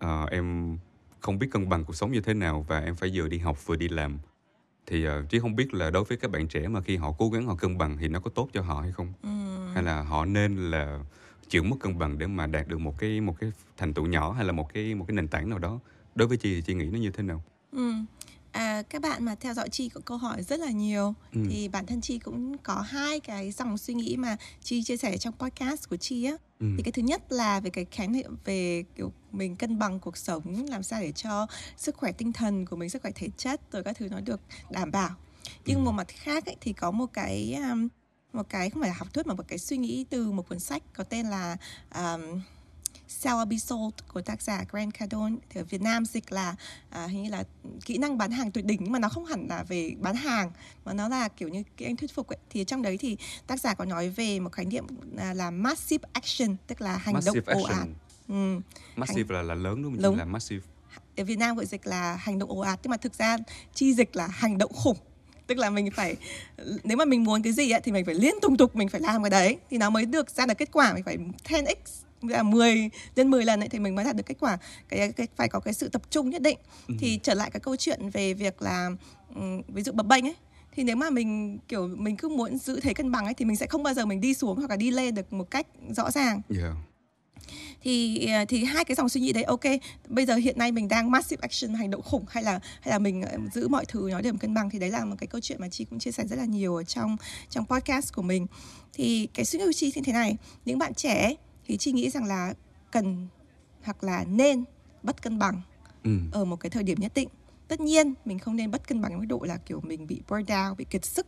uh, 0.04 0.30
em 0.30 0.76
không 1.22 1.38
biết 1.38 1.48
cân 1.50 1.68
bằng 1.68 1.84
cuộc 1.84 1.96
sống 1.96 2.12
như 2.12 2.20
thế 2.20 2.34
nào 2.34 2.64
và 2.68 2.80
em 2.80 2.94
phải 2.94 3.10
vừa 3.14 3.28
đi 3.28 3.38
học 3.38 3.66
vừa 3.66 3.76
đi 3.76 3.88
làm 3.88 4.18
thì 4.86 5.08
uh, 5.08 5.12
chứ 5.30 5.40
không 5.40 5.56
biết 5.56 5.74
là 5.74 5.90
đối 5.90 6.04
với 6.04 6.18
các 6.18 6.30
bạn 6.30 6.48
trẻ 6.48 6.68
mà 6.68 6.80
khi 6.80 6.96
họ 6.96 7.12
cố 7.18 7.30
gắng 7.30 7.46
họ 7.46 7.54
cân 7.54 7.78
bằng 7.78 7.96
thì 8.00 8.08
nó 8.08 8.20
có 8.20 8.30
tốt 8.30 8.48
cho 8.52 8.62
họ 8.62 8.80
hay 8.80 8.92
không 8.92 9.12
ừ. 9.22 9.28
hay 9.74 9.82
là 9.82 10.02
họ 10.02 10.24
nên 10.24 10.70
là 10.70 10.98
chịu 11.48 11.62
mất 11.62 11.76
cân 11.80 11.98
bằng 11.98 12.18
để 12.18 12.26
mà 12.26 12.46
đạt 12.46 12.68
được 12.68 12.80
một 12.80 12.98
cái 12.98 13.20
một 13.20 13.36
cái 13.40 13.52
thành 13.76 13.94
tựu 13.94 14.06
nhỏ 14.06 14.32
hay 14.32 14.44
là 14.44 14.52
một 14.52 14.74
cái 14.74 14.94
một 14.94 15.04
cái 15.08 15.14
nền 15.14 15.28
tảng 15.28 15.50
nào 15.50 15.58
đó 15.58 15.80
đối 16.14 16.28
với 16.28 16.36
chị 16.36 16.54
thì 16.54 16.62
chị 16.62 16.74
nghĩ 16.74 16.86
nó 16.86 16.98
như 16.98 17.10
thế 17.10 17.22
nào 17.22 17.42
ừ. 17.72 17.92
À, 18.52 18.82
các 18.90 19.02
bạn 19.02 19.24
mà 19.24 19.34
theo 19.34 19.54
dõi 19.54 19.68
chi 19.68 19.88
có 19.88 20.00
câu 20.04 20.18
hỏi 20.18 20.42
rất 20.42 20.60
là 20.60 20.70
nhiều 20.70 21.14
ừ. 21.32 21.40
thì 21.50 21.68
bản 21.68 21.86
thân 21.86 22.00
chi 22.00 22.18
cũng 22.18 22.58
có 22.58 22.74
hai 22.74 23.20
cái 23.20 23.50
dòng 23.50 23.78
suy 23.78 23.94
nghĩ 23.94 24.16
mà 24.16 24.36
chi 24.62 24.82
chia 24.82 24.96
sẻ 24.96 25.18
trong 25.18 25.34
podcast 25.38 25.88
của 25.88 25.96
chi 25.96 26.24
á 26.24 26.36
ừ. 26.60 26.66
thì 26.76 26.82
cái 26.82 26.92
thứ 26.92 27.02
nhất 27.02 27.32
là 27.32 27.60
về 27.60 27.70
cái 27.70 27.84
khái 27.90 28.08
niệm 28.08 28.36
về 28.44 28.84
kiểu 28.96 29.12
mình 29.32 29.56
cân 29.56 29.78
bằng 29.78 30.00
cuộc 30.00 30.16
sống 30.16 30.66
làm 30.68 30.82
sao 30.82 31.00
để 31.00 31.12
cho 31.12 31.46
sức 31.76 31.96
khỏe 31.96 32.12
tinh 32.12 32.32
thần 32.32 32.66
của 32.66 32.76
mình 32.76 32.90
sức 32.90 33.02
khỏe 33.02 33.10
thể 33.14 33.28
chất 33.36 33.60
rồi 33.72 33.82
các 33.82 33.96
thứ 33.98 34.08
nó 34.08 34.20
được 34.20 34.40
đảm 34.70 34.90
bảo 34.90 35.10
nhưng 35.66 35.78
ừ. 35.78 35.82
một 35.82 35.92
mặt 35.92 36.08
khác 36.08 36.46
ấy, 36.46 36.56
thì 36.60 36.72
có 36.72 36.90
một 36.90 37.06
cái 37.12 37.58
um, 37.70 37.88
một 38.32 38.48
cái 38.48 38.70
không 38.70 38.82
phải 38.82 38.90
là 38.90 38.96
học 38.98 39.14
thuyết 39.14 39.26
mà 39.26 39.34
một 39.34 39.48
cái 39.48 39.58
suy 39.58 39.76
nghĩ 39.76 40.04
từ 40.10 40.30
một 40.30 40.48
cuốn 40.48 40.60
sách 40.60 40.82
có 40.92 41.04
tên 41.04 41.26
là 41.26 41.56
um, 41.94 42.40
Sell 43.12 43.36
or 43.42 43.48
Be 43.48 43.56
Sold 43.56 43.94
của 44.08 44.20
tác 44.20 44.42
giả 44.42 44.64
Grant 44.70 44.94
Cardone 44.94 45.34
thì 45.50 45.60
ở 45.60 45.64
Việt 45.64 45.82
Nam 45.82 46.04
dịch 46.04 46.32
là 46.32 46.54
à, 46.90 47.06
hình 47.06 47.22
như 47.22 47.30
là 47.30 47.44
kỹ 47.84 47.98
năng 47.98 48.18
bán 48.18 48.30
hàng 48.30 48.50
tuyệt 48.50 48.64
đỉnh 48.64 48.78
nhưng 48.82 48.92
mà 48.92 48.98
nó 48.98 49.08
không 49.08 49.24
hẳn 49.24 49.46
là 49.48 49.62
về 49.62 49.94
bán 50.00 50.16
hàng 50.16 50.50
mà 50.84 50.92
nó 50.92 51.08
là 51.08 51.28
kiểu 51.28 51.48
như 51.48 51.62
kỹ 51.76 51.86
năng 51.86 51.96
thuyết 51.96 52.14
phục 52.14 52.28
ấy. 52.28 52.38
thì 52.50 52.64
trong 52.64 52.82
đấy 52.82 52.96
thì 52.96 53.16
tác 53.46 53.60
giả 53.60 53.74
có 53.74 53.84
nói 53.84 54.08
về 54.08 54.40
một 54.40 54.52
khái 54.52 54.64
niệm 54.64 54.86
là, 55.12 55.34
là 55.34 55.50
massive 55.50 56.08
action 56.12 56.56
tức 56.66 56.80
là 56.80 56.96
hành 56.96 57.14
massive 57.14 57.40
động 57.46 57.62
ồ 57.62 57.62
ạt 57.62 57.88
ừ. 58.28 58.60
massive 58.96 59.34
là 59.34 59.42
là 59.42 59.54
lớn 59.54 59.82
đúng 59.82 59.92
không 59.92 60.02
Đúng. 60.02 60.18
là 60.18 60.24
massive 60.24 60.62
ở 61.16 61.24
Việt 61.24 61.38
Nam 61.38 61.56
gọi 61.56 61.66
dịch 61.66 61.86
là 61.86 62.16
hành 62.16 62.38
động 62.38 62.50
ồ 62.50 62.58
ạt 62.58 62.80
nhưng 62.82 62.90
mà 62.90 62.96
thực 62.96 63.14
ra 63.14 63.36
chi 63.74 63.94
dịch 63.94 64.16
là 64.16 64.26
hành 64.26 64.58
động 64.58 64.72
khủng 64.72 64.96
tức 65.46 65.58
là 65.58 65.70
mình 65.70 65.90
phải 65.90 66.16
nếu 66.84 66.96
mà 66.96 67.04
mình 67.04 67.24
muốn 67.24 67.42
cái 67.42 67.52
gì 67.52 67.70
ấy, 67.70 67.80
thì 67.80 67.92
mình 67.92 68.04
phải 68.04 68.14
liên 68.14 68.34
tục 68.42 68.52
tục 68.58 68.76
mình 68.76 68.88
phải 68.88 69.00
làm 69.00 69.22
cái 69.22 69.30
đấy 69.30 69.58
thì 69.70 69.78
nó 69.78 69.90
mới 69.90 70.06
được 70.06 70.30
ra 70.30 70.46
được 70.46 70.54
kết 70.58 70.68
quả 70.72 70.94
mình 70.94 71.04
phải 71.04 71.18
10x 71.18 71.74
là 72.28 72.42
10 72.42 72.90
nhân 73.16 73.30
10 73.30 73.44
lần 73.44 73.60
ấy 73.60 73.68
thì 73.68 73.78
mình 73.78 73.94
mới 73.94 74.04
đạt 74.04 74.16
được 74.16 74.26
kết 74.26 74.36
quả 74.40 74.58
cái, 74.88 75.12
cái 75.12 75.26
phải 75.36 75.48
có 75.48 75.60
cái 75.60 75.74
sự 75.74 75.88
tập 75.88 76.02
trung 76.10 76.30
nhất 76.30 76.42
định 76.42 76.58
Ừ. 76.88 76.94
thì 77.00 77.20
trở 77.22 77.34
lại 77.34 77.50
cái 77.50 77.60
câu 77.60 77.76
chuyện 77.76 78.10
về 78.10 78.34
việc 78.34 78.62
là 78.62 78.90
ừm, 79.34 79.62
ví 79.68 79.82
dụ 79.82 79.92
bập 79.92 80.06
bênh 80.06 80.26
ấy 80.26 80.34
thì 80.74 80.82
nếu 80.84 80.96
mà 80.96 81.10
mình 81.10 81.58
kiểu 81.68 81.86
mình 81.88 82.16
cứ 82.16 82.28
muốn 82.28 82.58
giữ 82.58 82.80
thế 82.80 82.94
cân 82.94 83.10
bằng 83.12 83.24
ấy 83.24 83.34
thì 83.34 83.44
mình 83.44 83.56
sẽ 83.56 83.66
không 83.66 83.82
bao 83.82 83.94
giờ 83.94 84.06
mình 84.06 84.20
đi 84.20 84.34
xuống 84.34 84.58
hoặc 84.58 84.70
là 84.70 84.76
đi 84.76 84.90
lên 84.90 85.14
được 85.14 85.32
một 85.32 85.50
cách 85.50 85.66
rõ 85.96 86.10
ràng 86.10 86.40
yeah. 86.60 86.72
thì 87.82 88.26
ờ, 88.26 88.44
thì 88.48 88.64
hai 88.64 88.84
cái 88.84 88.94
dòng 88.94 89.08
suy 89.08 89.20
nghĩ 89.20 89.32
đấy 89.32 89.42
ok 89.44 89.60
bây 90.08 90.26
giờ 90.26 90.34
hiện 90.34 90.58
nay 90.58 90.72
mình 90.72 90.88
đang 90.88 91.10
massive 91.10 91.40
action 91.42 91.74
hành 91.74 91.90
động 91.90 92.02
khủng 92.02 92.24
hay 92.28 92.42
là 92.44 92.60
hay 92.80 92.90
là 92.92 92.98
mình 92.98 93.22
ờ, 93.22 93.38
giữ 93.54 93.68
mọi 93.68 93.84
thứ 93.84 94.08
nó 94.12 94.20
điểm 94.20 94.38
cân 94.38 94.54
bằng 94.54 94.70
thì 94.70 94.78
đấy 94.78 94.90
là 94.90 95.04
một 95.04 95.16
cái 95.18 95.26
câu 95.26 95.40
chuyện 95.40 95.60
mà 95.60 95.68
chị 95.68 95.84
cũng 95.84 95.98
chia 95.98 96.10
sẻ 96.12 96.24
rất 96.26 96.36
là 96.36 96.44
nhiều 96.44 96.76
ở 96.76 96.84
trong 96.84 97.16
trong 97.50 97.66
podcast 97.66 98.12
của 98.14 98.22
mình 98.22 98.46
thì 98.92 99.28
cái 99.34 99.44
suy 99.44 99.58
nghĩ 99.58 99.64
của 99.64 99.72
chị 99.72 99.92
như 99.94 100.02
thế 100.04 100.12
này 100.12 100.36
những 100.64 100.78
bạn 100.78 100.94
trẻ 100.94 101.34
thì 101.72 101.78
chị 101.78 101.92
nghĩ 101.92 102.10
rằng 102.10 102.24
là 102.24 102.54
cần 102.90 103.28
hoặc 103.82 104.04
là 104.04 104.24
nên 104.28 104.64
bất 105.02 105.22
cân 105.22 105.38
bằng 105.38 105.62
ừ. 106.04 106.18
ở 106.32 106.44
một 106.44 106.56
cái 106.56 106.70
thời 106.70 106.82
điểm 106.82 106.98
nhất 107.00 107.12
định 107.14 107.28
tất 107.68 107.80
nhiên 107.80 108.14
mình 108.24 108.38
không 108.38 108.56
nên 108.56 108.70
bất 108.70 108.88
cân 108.88 109.02
bằng 109.02 109.18
mức 109.18 109.24
độ 109.28 109.40
là 109.42 109.56
kiểu 109.56 109.80
mình 109.80 110.06
bị 110.06 110.20
burn 110.28 110.42
down 110.44 110.74
bị 110.74 110.84
kiệt 110.90 111.04
sức 111.04 111.26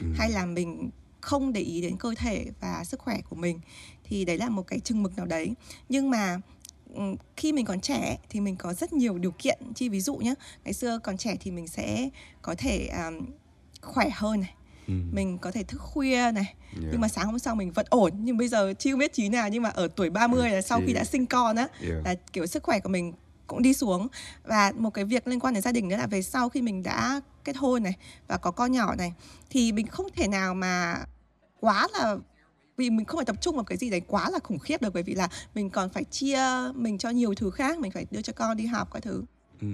Ừ. 0.00 0.06
hay 0.16 0.30
là 0.30 0.46
mình 0.46 0.90
không 1.20 1.52
để 1.52 1.60
ý 1.60 1.80
đến 1.82 1.96
cơ 1.96 2.14
thể 2.16 2.46
và 2.60 2.84
sức 2.84 3.00
khỏe 3.00 3.20
của 3.30 3.36
mình 3.36 3.60
thì 4.04 4.24
đấy 4.24 4.38
là 4.38 4.48
một 4.48 4.62
cái 4.66 4.80
chừng 4.80 5.02
mực 5.02 5.16
nào 5.16 5.26
đấy 5.26 5.54
nhưng 5.88 6.10
mà 6.10 6.40
ừm, 6.94 7.16
khi 7.36 7.52
mình 7.52 7.64
còn 7.66 7.80
trẻ 7.80 8.18
thì 8.28 8.40
mình 8.40 8.56
có 8.56 8.74
rất 8.74 8.92
nhiều 8.92 9.18
điều 9.18 9.30
kiện 9.38 9.58
chi 9.74 9.88
ví 9.88 10.00
dụ 10.00 10.16
nhé 10.16 10.34
ngày 10.64 10.72
xưa 10.72 10.98
còn 10.98 11.16
trẻ 11.16 11.36
thì 11.40 11.50
mình 11.50 11.68
sẽ 11.68 12.08
có 12.42 12.54
thể 12.58 12.86
um, 12.88 13.26
khỏe 13.82 14.08
hơn 14.12 14.40
này 14.40 14.54
Ừ. 14.88 14.94
mình 15.12 15.38
có 15.38 15.50
thể 15.50 15.62
thức 15.62 15.78
khuya 15.80 16.30
này 16.34 16.54
Yeah. 16.80 16.88
nhưng 16.92 17.00
mà 17.00 17.08
sáng 17.08 17.26
hôm 17.26 17.38
sau 17.38 17.54
mình 17.54 17.72
vẫn 17.72 17.86
ổn 17.90 18.12
nhưng 18.18 18.36
bây 18.36 18.48
giờ 18.48 18.72
chưa 18.78 18.96
biết 18.96 19.12
chí 19.12 19.28
nào 19.28 19.48
nhưng 19.48 19.62
mà 19.62 19.68
ở 19.68 19.88
tuổi 19.96 20.10
30 20.10 20.50
là 20.50 20.62
sau 20.62 20.80
khi 20.86 20.92
đã 20.92 21.04
sinh 21.04 21.26
con 21.26 21.56
á 21.56 21.68
Yeah. 21.80 22.04
là 22.04 22.14
kiểu 22.32 22.46
sức 22.46 22.62
khỏe 22.62 22.80
của 22.80 22.88
mình 22.88 23.12
cũng 23.46 23.62
đi 23.62 23.74
xuống 23.74 24.08
và 24.44 24.72
một 24.76 24.90
cái 24.90 25.04
việc 25.04 25.26
liên 25.28 25.40
quan 25.40 25.54
đến 25.54 25.62
gia 25.62 25.72
đình 25.72 25.88
nữa 25.88 25.96
là 25.96 26.06
về 26.06 26.22
sau 26.22 26.48
khi 26.48 26.62
mình 26.62 26.82
đã 26.82 27.20
kết 27.44 27.56
hôn 27.56 27.82
này 27.82 27.92
và 28.28 28.36
có 28.36 28.50
con 28.50 28.72
nhỏ 28.72 28.94
này 28.94 29.12
thì 29.50 29.72
mình 29.72 29.86
không 29.86 30.06
thể 30.16 30.28
nào 30.28 30.54
mà 30.54 30.96
quá 31.60 31.88
là 31.98 32.16
vì 32.76 32.90
mình 32.90 33.06
không 33.06 33.18
phải 33.18 33.24
tập 33.24 33.36
trung 33.40 33.54
vào 33.56 33.64
cái 33.64 33.78
gì 33.78 33.90
đấy 33.90 34.00
quá 34.06 34.30
là 34.30 34.38
khủng 34.38 34.58
khiếp 34.58 34.82
được 34.82 34.94
bởi 34.94 35.02
vì 35.02 35.14
là 35.14 35.28
mình 35.54 35.70
còn 35.70 35.90
phải 35.90 36.04
chia 36.04 36.38
mình 36.74 36.98
cho 36.98 37.10
nhiều 37.10 37.34
thứ 37.34 37.50
khác 37.50 37.78
mình 37.78 37.90
phải 37.90 38.06
đưa 38.10 38.22
cho 38.22 38.32
con 38.32 38.56
đi 38.56 38.66
học 38.66 38.88
các 38.92 39.02
thứ 39.02 39.22
Ừ. 39.60 39.66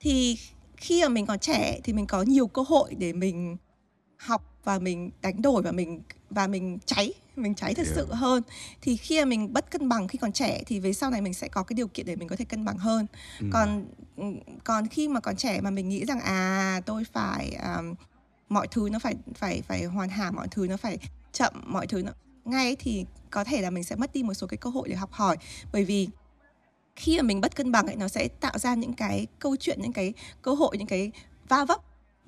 thì 0.00 0.38
khi 0.76 1.02
mà 1.02 1.08
mình 1.08 1.26
còn 1.26 1.38
trẻ 1.38 1.80
thì 1.84 1.92
mình 1.92 2.06
có 2.06 2.22
nhiều 2.22 2.46
cơ 2.46 2.62
hội 2.68 2.94
để 2.94 3.12
mình 3.12 3.56
học 4.20 4.44
và 4.64 4.78
mình 4.78 5.10
đánh 5.22 5.42
đổi 5.42 5.62
và 5.62 5.72
mình 5.72 6.02
và 6.30 6.46
mình 6.46 6.78
cháy 6.86 7.12
mình 7.36 7.54
cháy 7.54 7.74
thật 7.74 7.82
Yeah. 7.86 7.96
sự 7.96 8.06
hơn 8.12 8.42
thì 8.82 8.96
khi 8.96 9.18
mà 9.18 9.24
mình 9.24 9.52
bất 9.52 9.70
cân 9.70 9.88
bằng 9.88 10.08
khi 10.08 10.18
còn 10.18 10.32
trẻ 10.32 10.62
thì 10.66 10.80
về 10.80 10.92
sau 10.92 11.10
này 11.10 11.20
mình 11.20 11.34
sẽ 11.34 11.48
có 11.48 11.62
cái 11.62 11.74
điều 11.74 11.88
kiện 11.88 12.06
để 12.06 12.16
mình 12.16 12.28
có 12.28 12.36
thể 12.36 12.44
cân 12.44 12.64
bằng 12.64 12.78
hơn 12.78 13.06
Ừ. 13.40 13.46
còn 13.52 13.84
còn 14.64 14.86
khi 14.86 15.08
mà 15.08 15.20
còn 15.20 15.36
trẻ 15.36 15.60
mà 15.60 15.70
mình 15.70 15.88
nghĩ 15.88 16.04
rằng 16.04 16.20
à 16.20 16.80
tôi 16.86 17.04
phải 17.04 17.56
um, 17.76 17.94
mọi 18.48 18.68
thứ 18.70 18.88
nó 18.92 18.98
phải 18.98 19.14
phải 19.34 19.62
phải 19.68 19.84
hoàn 19.84 20.08
hảo 20.08 20.32
mọi 20.32 20.48
thứ 20.50 20.66
nó 20.68 20.76
phải 20.76 20.98
chậm 21.32 21.52
mọi 21.66 21.86
thứ 21.86 22.02
nó 22.02 22.12
ngay 22.44 22.76
thì 22.76 23.06
có 23.30 23.44
thể 23.44 23.60
là 23.62 23.70
mình 23.70 23.84
sẽ 23.84 23.96
mất 23.96 24.12
đi 24.12 24.22
một 24.22 24.34
số 24.34 24.46
cái 24.46 24.58
cơ 24.58 24.70
hội 24.70 24.88
để 24.88 24.94
học 24.96 25.12
hỏi 25.12 25.36
bởi 25.72 25.84
vì 25.84 26.08
khi 26.96 27.16
mà 27.16 27.22
mình 27.22 27.40
bất 27.40 27.56
cân 27.56 27.72
bằng 27.72 27.86
ấy 27.86 27.96
nó 27.96 28.08
sẽ 28.08 28.28
tạo 28.28 28.58
ra 28.58 28.74
những 28.74 28.92
cái 28.92 29.26
câu 29.38 29.56
chuyện 29.56 29.78
những 29.82 29.92
cái 29.92 30.12
cơ 30.42 30.54
hội 30.54 30.78
những 30.78 30.86
cái 30.86 31.12
va 31.48 31.64
vấp 31.64 31.80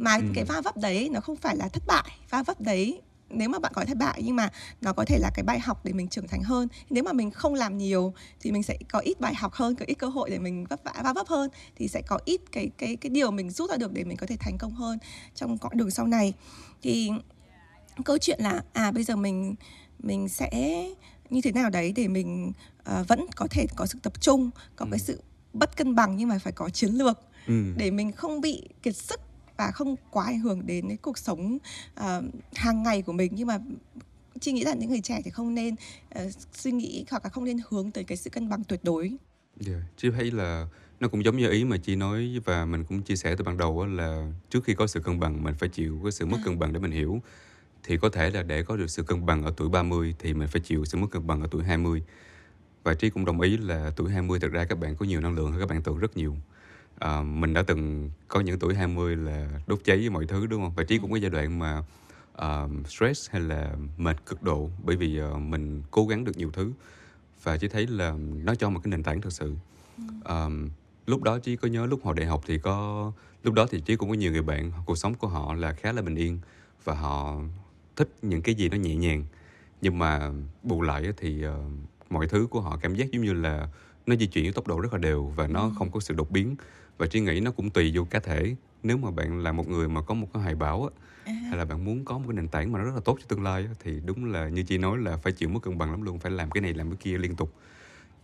mà 0.02 0.16
Ừ. 0.16 0.22
cái 0.34 0.44
va 0.44 0.60
vấp 0.60 0.76
đấy 0.76 1.08
nó 1.12 1.20
không 1.20 1.36
phải 1.36 1.56
là 1.56 1.68
thất 1.68 1.82
bại 1.86 2.10
va 2.30 2.42
vấp 2.42 2.60
đấy 2.60 3.00
nếu 3.30 3.48
mà 3.48 3.58
bạn 3.58 3.72
gọi 3.74 3.86
thất 3.86 3.96
bại 3.96 4.22
nhưng 4.24 4.36
mà 4.36 4.48
nó 4.80 4.92
có 4.92 5.04
thể 5.04 5.18
là 5.18 5.30
cái 5.34 5.42
bài 5.44 5.58
học 5.60 5.84
để 5.84 5.92
mình 5.92 6.08
trưởng 6.08 6.28
thành 6.28 6.42
hơn 6.42 6.68
nếu 6.90 7.04
mà 7.04 7.12
mình 7.12 7.30
không 7.30 7.54
làm 7.54 7.78
nhiều 7.78 8.14
thì 8.40 8.52
mình 8.52 8.62
sẽ 8.62 8.78
có 8.92 8.98
ít 8.98 9.20
bài 9.20 9.34
học 9.34 9.52
hơn 9.54 9.74
có 9.74 9.84
ít 9.88 9.94
cơ 9.94 10.06
hội 10.08 10.30
để 10.30 10.38
mình 10.38 10.64
vấp 10.64 10.80
vã 10.84 10.92
va 11.04 11.12
vấp 11.12 11.26
hơn 11.28 11.50
thì 11.76 11.88
sẽ 11.88 12.02
có 12.06 12.18
ít 12.24 12.40
cái 12.52 12.70
cái 12.78 12.96
cái 12.96 13.10
điều 13.10 13.30
mình 13.30 13.50
rút 13.50 13.70
ra 13.70 13.76
được 13.76 13.92
để 13.92 14.04
mình 14.04 14.16
có 14.16 14.26
thể 14.26 14.36
thành 14.40 14.58
công 14.58 14.74
hơn 14.74 14.98
trong 15.34 15.58
quãng 15.58 15.76
đường 15.76 15.90
sau 15.90 16.06
này 16.06 16.32
thì 16.82 17.10
câu 18.04 18.18
chuyện 18.18 18.40
là 18.42 18.62
à 18.72 18.90
bây 18.90 19.04
giờ 19.04 19.16
mình 19.16 19.54
mình 19.98 20.28
sẽ 20.28 20.50
như 21.30 21.40
thế 21.40 21.52
nào 21.52 21.70
đấy 21.70 21.92
để 21.96 22.08
mình 22.08 22.52
ờ, 22.84 23.04
vẫn 23.08 23.26
có 23.36 23.46
thể 23.50 23.66
có 23.76 23.86
sự 23.86 23.98
tập 24.02 24.20
trung 24.20 24.50
có 24.76 24.84
cái 24.90 24.98
Ừ. 25.00 25.04
sự 25.04 25.22
bất 25.52 25.76
cân 25.76 25.94
bằng 25.94 26.16
nhưng 26.16 26.28
mà 26.28 26.38
phải 26.38 26.52
có 26.52 26.68
chiến 26.68 26.90
lược 26.90 27.18
Ừ. 27.46 27.72
để 27.76 27.90
mình 27.90 28.12
không 28.12 28.40
bị 28.40 28.68
kiệt 28.82 28.96
sức 28.96 29.20
và 29.62 29.70
không 29.72 29.96
quá 30.10 30.24
ảnh 30.24 30.38
hưởng 30.38 30.66
đến 30.66 30.88
cái 30.88 30.96
cuộc 30.96 31.18
sống 31.18 31.58
ờ, 31.94 32.22
hàng 32.54 32.82
ngày 32.82 33.02
của 33.02 33.12
mình 33.12 33.32
nhưng 33.34 33.46
mà 33.46 33.58
chị 34.40 34.52
nghĩ 34.52 34.64
là 34.64 34.74
những 34.74 34.90
người 34.90 35.00
trẻ 35.00 35.20
thì 35.24 35.30
không 35.30 35.54
nên 35.54 35.74
ờ, 36.10 36.30
suy 36.52 36.72
nghĩ 36.72 37.04
hoặc 37.10 37.24
là 37.24 37.30
không 37.30 37.44
nên 37.44 37.58
hướng 37.68 37.90
tới 37.90 38.04
cái 38.04 38.16
sự 38.16 38.30
cân 38.30 38.48
bằng 38.48 38.64
tuyệt 38.64 38.80
đối 38.84 39.16
Yeah. 39.66 39.80
Chị 39.96 40.10
thấy 40.10 40.30
là 40.30 40.66
nó 41.00 41.08
cũng 41.08 41.24
giống 41.24 41.36
như 41.36 41.50
ý 41.50 41.64
mà 41.64 41.76
chị 41.76 41.96
nói 41.96 42.40
và 42.44 42.64
mình 42.64 42.84
cũng 42.84 43.02
chia 43.02 43.16
sẻ 43.16 43.34
từ 43.38 43.44
ban 43.44 43.56
đầu 43.56 43.86
là 43.86 44.32
trước 44.50 44.64
khi 44.64 44.74
có 44.74 44.86
sự 44.86 45.00
cân 45.00 45.20
bằng 45.20 45.44
mình 45.44 45.54
phải 45.54 45.68
chịu 45.68 46.00
cái 46.02 46.12
sự 46.12 46.26
mất 46.26 46.38
À. 46.40 46.44
cân 46.44 46.58
bằng 46.58 46.72
để 46.72 46.80
mình 46.80 46.90
hiểu 46.90 47.22
thì 47.82 47.96
có 47.96 48.08
thể 48.08 48.30
là 48.30 48.42
để 48.42 48.62
có 48.62 48.76
được 48.76 48.90
sự 48.90 49.02
cân 49.02 49.26
bằng 49.26 49.42
ở 49.42 49.54
tuổi 49.56 49.68
30 49.68 50.14
thì 50.18 50.34
mình 50.34 50.48
phải 50.48 50.60
chịu 50.60 50.84
sự 50.84 50.98
mất 50.98 51.06
cân 51.10 51.26
bằng 51.26 51.40
ở 51.40 51.48
tuổi 51.50 51.64
20 51.64 52.02
và 52.82 52.94
Trí 52.94 53.10
cũng 53.10 53.24
đồng 53.24 53.40
ý 53.40 53.56
là 53.56 53.92
tuổi 53.96 54.10
20 54.10 54.40
thật 54.40 54.48
ra 54.52 54.64
các 54.64 54.78
bạn 54.78 54.96
có 54.96 55.06
nhiều 55.06 55.20
năng 55.20 55.34
lượng 55.34 55.52
hơn 55.52 55.60
các 55.60 55.68
bạn 55.68 55.82
tưởng 55.82 55.98
rất 55.98 56.16
nhiều 56.16 56.36
à, 56.98 57.22
mình 57.22 57.54
đã 57.54 57.62
từng 57.62 58.10
có 58.28 58.40
những 58.40 58.58
tuổi 58.58 58.74
20 58.74 59.16
là 59.16 59.48
đốt 59.66 59.80
cháy 59.84 59.96
với 59.96 60.10
mọi 60.10 60.26
thứ 60.26 60.46
đúng 60.46 60.62
không? 60.62 60.72
Và 60.76 60.84
Trí 60.84 60.98
cũng 60.98 61.10
có 61.10 61.16
giai 61.16 61.30
đoạn 61.30 61.58
mà 61.58 61.82
à, 62.36 62.62
stress 62.88 63.30
hay 63.30 63.40
là 63.40 63.72
mệt 63.96 64.26
cực 64.26 64.42
độ 64.42 64.70
bởi 64.84 64.96
vì 64.96 65.18
à, 65.20 65.30
mình 65.38 65.82
cố 65.90 66.06
gắng 66.06 66.24
được 66.24 66.36
nhiều 66.36 66.50
thứ. 66.52 66.72
Và 67.42 67.56
Trí 67.56 67.68
thấy 67.68 67.86
là 67.86 68.14
nó 68.44 68.54
cho 68.54 68.70
một 68.70 68.80
cái 68.84 68.90
nền 68.90 69.02
tảng 69.02 69.20
thật 69.20 69.32
sự. 69.32 69.54
Ờm, 70.24 70.70
lúc 71.06 71.22
đó 71.22 71.38
Trí 71.38 71.56
có 71.56 71.68
nhớ 71.68 71.86
lúc 71.86 72.00
hồi 72.04 72.14
đại 72.14 72.26
học 72.26 72.42
thì 72.46 72.58
có 72.58 73.12
lúc 73.42 73.54
đó 73.54 73.66
thì 73.70 73.80
Trí 73.80 73.96
cũng 73.96 74.08
có 74.08 74.14
nhiều 74.14 74.32
người 74.32 74.42
bạn 74.42 74.72
cuộc 74.86 74.98
sống 74.98 75.14
của 75.14 75.28
họ 75.28 75.54
là 75.54 75.72
khá 75.72 75.92
là 75.92 76.02
bình 76.02 76.14
yên 76.14 76.38
và 76.84 76.94
họ 76.94 77.40
thích 77.96 78.08
những 78.22 78.42
cái 78.42 78.54
gì 78.54 78.68
nó 78.68 78.76
nhẹ 78.76 78.96
nhàng. 78.96 79.24
Nhưng 79.80 79.98
mà 79.98 80.30
bù 80.62 80.82
lại 80.82 81.12
thì 81.16 81.42
ờ, 81.42 81.60
mọi 82.10 82.28
thứ 82.28 82.46
của 82.50 82.60
họ 82.60 82.78
cảm 82.82 82.94
giác 82.94 83.10
giống 83.10 83.22
như 83.22 83.32
là 83.32 83.68
nó 84.06 84.16
di 84.16 84.26
chuyển 84.26 84.44
với 84.44 84.52
tốc 84.52 84.66
độ 84.66 84.80
rất 84.80 84.92
là 84.92 84.98
đều 84.98 85.32
và 85.36 85.46
nó 85.46 85.72
không 85.78 85.90
có 85.90 86.00
sự 86.00 86.14
đột 86.14 86.30
biến 86.30 86.56
và 87.02 87.08
Trí 87.08 87.20
nghĩ 87.20 87.40
nó 87.40 87.50
cũng 87.50 87.70
tùy 87.70 87.90
vô 87.94 88.04
cá 88.04 88.20
thể. 88.20 88.54
Nếu 88.82 88.96
mà 88.96 89.10
bạn 89.10 89.38
là 89.38 89.52
một 89.52 89.68
người 89.68 89.88
mà 89.88 90.02
có 90.02 90.14
một 90.14 90.28
cái 90.34 90.42
hoài 90.42 90.54
bão 90.54 90.84
á, 90.84 90.90
hay 91.24 91.58
là 91.58 91.64
bạn 91.64 91.84
muốn 91.84 92.04
có 92.04 92.18
một 92.18 92.24
cái 92.28 92.34
nền 92.34 92.48
tảng 92.48 92.72
mà 92.72 92.78
nó 92.78 92.84
rất 92.84 92.94
là 92.94 93.00
tốt 93.04 93.18
cho 93.20 93.24
tương 93.28 93.42
lai 93.42 93.62
á, 93.62 93.74
thì 93.84 94.00
đúng 94.04 94.24
là 94.32 94.48
như 94.48 94.62
chị 94.62 94.78
nói 94.78 94.98
là 94.98 95.16
phải 95.16 95.32
chịu 95.32 95.48
mất 95.48 95.60
cân 95.62 95.78
bằng 95.78 95.90
lắm 95.90 96.02
luôn 96.02 96.18
phải 96.18 96.32
làm 96.32 96.50
cái 96.50 96.60
này 96.60 96.74
làm 96.74 96.90
cái 96.90 96.96
kia 97.00 97.18
liên 97.18 97.36
tục. 97.36 97.54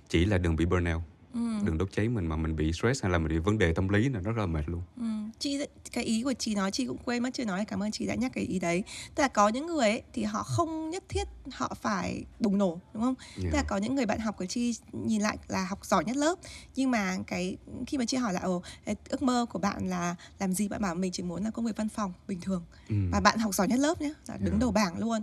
Chỉ 0.08 0.24
là 0.24 0.38
đừng 0.38 0.56
bị 0.56 0.66
burnout 0.66 1.02
ừ. 1.34 1.40
đừng 1.64 1.78
đốt 1.78 1.88
cháy 1.92 2.08
mình 2.08 2.26
mà 2.26 2.36
mình 2.36 2.56
bị 2.56 2.72
stress 2.72 3.02
hay 3.02 3.12
là 3.12 3.18
mình 3.18 3.28
bị 3.28 3.38
vấn 3.38 3.58
đề 3.58 3.72
tâm 3.72 3.88
lý 3.88 4.08
là 4.08 4.20
nó 4.20 4.32
rất 4.32 4.40
là 4.40 4.46
mệt 4.46 4.62
luôn. 4.68 4.82
Ừ, 4.96 5.04
chị 5.38 5.58
cái 5.92 6.04
ý 6.04 6.22
của 6.22 6.32
chị 6.38 6.54
nói 6.54 6.70
chị 6.70 6.86
cũng 6.86 6.98
quên 7.04 7.22
mất 7.22 7.30
chưa 7.34 7.44
nói 7.44 7.64
cảm 7.64 7.82
ơn 7.82 7.90
chị 7.90 8.06
đã 8.06 8.14
nhắc 8.14 8.32
cái 8.34 8.44
ý 8.44 8.58
đấy. 8.58 8.82
Tức 9.14 9.22
là 9.22 9.28
có 9.28 9.48
những 9.48 9.66
người 9.66 9.88
ấy 9.88 10.02
thì 10.12 10.22
họ 10.24 10.42
không 10.42 10.90
nhất 10.90 11.04
thiết 11.08 11.28
họ 11.52 11.74
phải 11.80 12.24
bùng 12.40 12.58
nổ 12.58 12.80
đúng 12.94 13.02
không? 13.02 13.14
Yeah. 13.36 13.52
tức 13.52 13.56
là 13.56 13.62
có 13.62 13.76
những 13.76 13.94
người 13.94 14.06
bạn 14.06 14.18
học 14.18 14.36
của 14.38 14.46
chị 14.46 14.74
nhìn 14.92 15.22
lại 15.22 15.38
là 15.48 15.64
học 15.64 15.84
giỏi 15.86 16.04
nhất 16.04 16.16
lớp 16.16 16.38
nhưng 16.76 16.90
mà 16.90 17.16
cái 17.26 17.56
khi 17.86 17.98
mà 17.98 18.04
chị 18.04 18.16
hỏi 18.16 18.32
là 18.32 18.40
ồ 18.40 18.62
ước 19.08 19.22
mơ 19.22 19.46
của 19.52 19.58
bạn 19.58 19.88
là 19.88 20.14
làm 20.38 20.52
gì? 20.52 20.68
Bạn 20.68 20.82
bảo 20.82 20.94
mình 20.94 21.12
chỉ 21.12 21.22
muốn 21.22 21.44
là 21.44 21.50
công 21.50 21.64
việc 21.64 21.76
văn 21.76 21.88
phòng 21.88 22.12
bình 22.28 22.40
thường. 22.40 22.64
Ừ. 22.88 22.94
và 23.12 23.20
bạn 23.20 23.38
học 23.38 23.54
giỏi 23.54 23.68
nhất 23.68 23.78
lớp 23.78 24.00
nhé 24.00 24.12
là 24.28 24.36
đứng 24.36 24.48
Yeah. 24.48 24.60
đầu 24.60 24.70
bảng 24.72 24.98
luôn. 24.98 25.22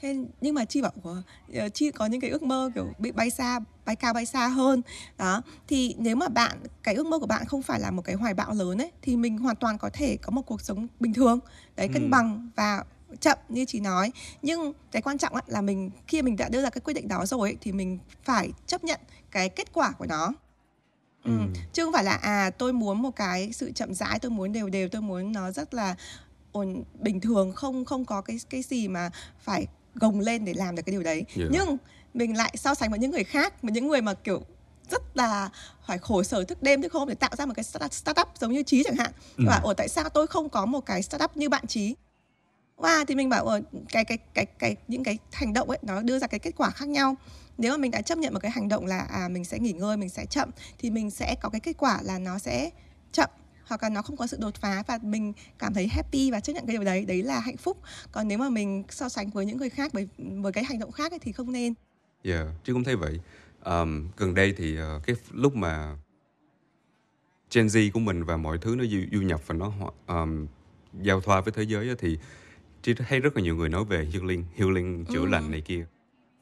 Thế 0.00 0.16
nhưng 0.40 0.54
mà 0.54 0.64
chi 0.64 0.82
bảo 0.82 0.92
"Ủa, 1.02 1.16
ờ, 1.54 1.68
chi 1.68 1.90
có 1.90 2.06
những 2.06 2.20
cái 2.20 2.30
ước 2.30 2.42
mơ 2.42 2.70
kiểu 2.74 2.92
bị 2.98 3.12
bay 3.12 3.30
xa 3.30 3.60
bay 3.84 3.96
cao 3.96 4.14
bay 4.14 4.26
xa 4.26 4.48
hơn. 4.48 4.82
Đó 5.18 5.42
thì 5.68 5.94
nếu 5.98 6.16
mà 6.16 6.28
bạn 6.28 6.58
cái 6.82 6.94
ước 6.94 7.06
mơ 7.06 7.18
của 7.18 7.26
bạn 7.26 7.44
không 7.46 7.62
phải 7.62 7.80
là 7.80 7.90
một 7.90 8.02
cái 8.02 8.14
hoài 8.14 8.34
bão 8.34 8.54
lớn 8.54 8.78
ấy 8.78 8.90
thì 9.02 9.16
mình 9.16 9.38
hoàn 9.38 9.56
toàn 9.56 9.78
có 9.78 9.90
thể 9.92 10.16
có 10.22 10.30
một 10.30 10.42
cuộc 10.42 10.60
sống 10.60 10.86
bình 11.00 11.14
thường 11.14 11.38
đấy 11.76 11.88
cân 11.88 12.02
Ừ. 12.02 12.08
bằng 12.10 12.50
và 12.56 12.84
chậm 13.20 13.38
như 13.48 13.64
chị 13.64 13.80
nói 13.80 14.12
nhưng 14.42 14.72
cái 14.92 15.02
quan 15.02 15.18
trọng 15.18 15.32
là 15.46 15.60
mình 15.60 15.90
khi 16.06 16.22
mình 16.22 16.36
đã 16.36 16.48
đưa 16.48 16.62
ra 16.62 16.70
cái 16.70 16.80
quyết 16.80 16.94
định 16.94 17.08
đó 17.08 17.26
rồi 17.26 17.48
ấy, 17.50 17.56
thì 17.60 17.72
mình 17.72 17.98
phải 18.24 18.50
chấp 18.66 18.84
nhận 18.84 19.00
cái 19.30 19.48
kết 19.48 19.72
quả 19.72 19.92
của 19.92 20.06
nó 20.06 20.32
ừ. 21.24 21.30
Ừ. 21.30 21.46
chứ 21.72 21.84
không 21.84 21.92
phải 21.92 22.04
là 22.04 22.12
à 22.14 22.50
tôi 22.50 22.72
muốn 22.72 23.02
một 23.02 23.16
cái 23.16 23.52
sự 23.52 23.72
chậm 23.72 23.94
rãi 23.94 24.18
tôi 24.18 24.30
muốn 24.30 24.52
đều 24.52 24.68
đều 24.68 24.88
tôi 24.88 25.02
muốn 25.02 25.32
nó 25.32 25.50
rất 25.50 25.74
là 25.74 25.94
ổn 26.52 26.82
bình 27.00 27.20
thường 27.20 27.52
không 27.52 27.84
không 27.84 28.04
có 28.04 28.20
cái 28.20 28.38
cái 28.50 28.62
gì 28.62 28.88
mà 28.88 29.10
phải 29.40 29.66
gồng 29.94 30.20
lên 30.20 30.44
để 30.44 30.54
làm 30.54 30.76
được 30.76 30.82
cái 30.86 30.92
điều 30.92 31.02
đấy 31.02 31.24
Dạ. 31.36 31.44
nhưng 31.50 31.76
mình 32.14 32.36
lại 32.36 32.54
so 32.56 32.74
sánh 32.74 32.90
với 32.90 32.98
những 32.98 33.10
người 33.10 33.24
khác 33.24 33.62
với 33.62 33.72
những 33.72 33.88
người 33.88 34.02
mà 34.02 34.14
kiểu 34.14 34.42
rất 34.90 35.16
là 35.16 35.50
phải 35.86 35.98
khổ 35.98 36.22
sở 36.22 36.44
thức 36.44 36.62
đêm 36.62 36.82
thức 36.82 36.92
hôm 36.92 37.08
để 37.08 37.14
tạo 37.14 37.30
ra 37.38 37.46
một 37.46 37.52
cái 37.56 37.64
startup, 37.90 38.28
giống 38.40 38.52
như 38.52 38.62
trí 38.62 38.82
chẳng 38.84 38.96
hạn 38.96 39.12
Ừ. 39.36 39.44
và 39.48 39.60
ở 39.64 39.74
tại 39.74 39.88
sao 39.88 40.08
tôi 40.08 40.26
không 40.26 40.48
có 40.48 40.66
một 40.66 40.86
cái 40.86 41.02
startup 41.02 41.36
như 41.36 41.48
bạn 41.48 41.66
trí 41.66 41.94
Wow, 42.76 43.04
thì 43.04 43.14
mình 43.14 43.28
bảo 43.28 43.44
ở 43.44 43.60
cái 43.88 44.04
cái 44.04 44.18
cái 44.34 44.46
cái 44.46 44.76
những 44.88 45.04
cái 45.04 45.18
hành 45.32 45.52
động 45.52 45.70
ấy 45.70 45.78
nó 45.82 46.02
đưa 46.02 46.18
ra 46.18 46.26
cái 46.26 46.40
kết 46.40 46.50
quả 46.56 46.70
khác 46.70 46.88
nhau. 46.88 47.16
Nếu 47.58 47.70
mà 47.72 47.76
mình 47.76 47.90
đã 47.90 48.00
chấp 48.00 48.18
nhận 48.18 48.32
một 48.34 48.40
cái 48.40 48.50
hành 48.50 48.68
động 48.68 48.86
là 48.86 48.98
à 49.00 49.28
mình 49.28 49.44
sẽ 49.44 49.58
nghỉ 49.58 49.72
ngơi, 49.72 49.96
mình 49.96 50.08
sẽ 50.08 50.26
chậm 50.26 50.50
thì 50.78 50.90
mình 50.90 51.10
sẽ 51.10 51.34
có 51.42 51.48
cái 51.48 51.60
kết 51.60 51.72
quả 51.78 52.00
là 52.02 52.18
nó 52.18 52.38
sẽ 52.38 52.70
chậm 53.12 53.30
hoặc 53.66 53.82
là 53.82 53.88
nó 53.88 54.02
không 54.02 54.16
có 54.16 54.26
sự 54.26 54.36
đột 54.40 54.54
phá 54.54 54.82
và 54.86 54.98
mình 55.02 55.32
cảm 55.58 55.74
thấy 55.74 55.88
happy 55.88 56.30
và 56.30 56.40
chấp 56.40 56.52
nhận 56.52 56.66
cái 56.66 56.76
điều 56.76 56.84
đấy, 56.84 57.04
đấy 57.04 57.22
là 57.22 57.40
hạnh 57.40 57.56
phúc. 57.56 57.78
Còn 58.12 58.28
nếu 58.28 58.38
mà 58.38 58.48
mình 58.48 58.84
so 58.90 59.08
sánh 59.08 59.30
với 59.30 59.46
những 59.46 59.56
người 59.56 59.70
khác 59.70 59.92
với 59.92 60.08
với 60.18 60.52
cái 60.52 60.64
hành 60.64 60.78
động 60.78 60.92
khác 60.92 61.12
ấy, 61.12 61.18
thì 61.18 61.32
không 61.32 61.52
nên. 61.52 61.74
Dạ, 62.24 62.44
chứ 62.64 62.72
cũng 62.72 62.84
thấy 62.84 62.96
vậy. 62.96 63.20
Ờm, 63.64 64.08
gần 64.16 64.34
đây 64.34 64.54
thì 64.56 64.76
ờ, 64.76 65.00
cái 65.06 65.16
lúc 65.32 65.56
mà 65.56 65.96
Gen 67.54 67.66
Z 67.66 67.90
của 67.92 68.00
mình 68.00 68.24
và 68.24 68.36
mọi 68.36 68.58
thứ 68.58 68.74
nó 68.78 68.84
du, 68.84 68.98
du 69.12 69.20
nhập 69.20 69.40
và 69.46 69.54
nó 69.54 69.72
ờm, 70.06 70.46
giao 71.02 71.20
thoa 71.20 71.40
với 71.40 71.52
thế 71.52 71.62
giới 71.62 71.96
thì 71.98 72.18
chị 72.82 72.94
thấy 72.94 73.20
rất 73.20 73.36
là 73.36 73.42
nhiều 73.42 73.56
người 73.56 73.68
nói 73.68 73.84
về 73.84 74.08
healing, 74.12 74.44
healing 74.56 75.04
chữa 75.04 75.20
Ừ. 75.20 75.26
lành 75.26 75.50
này 75.50 75.60
kia. 75.60 75.86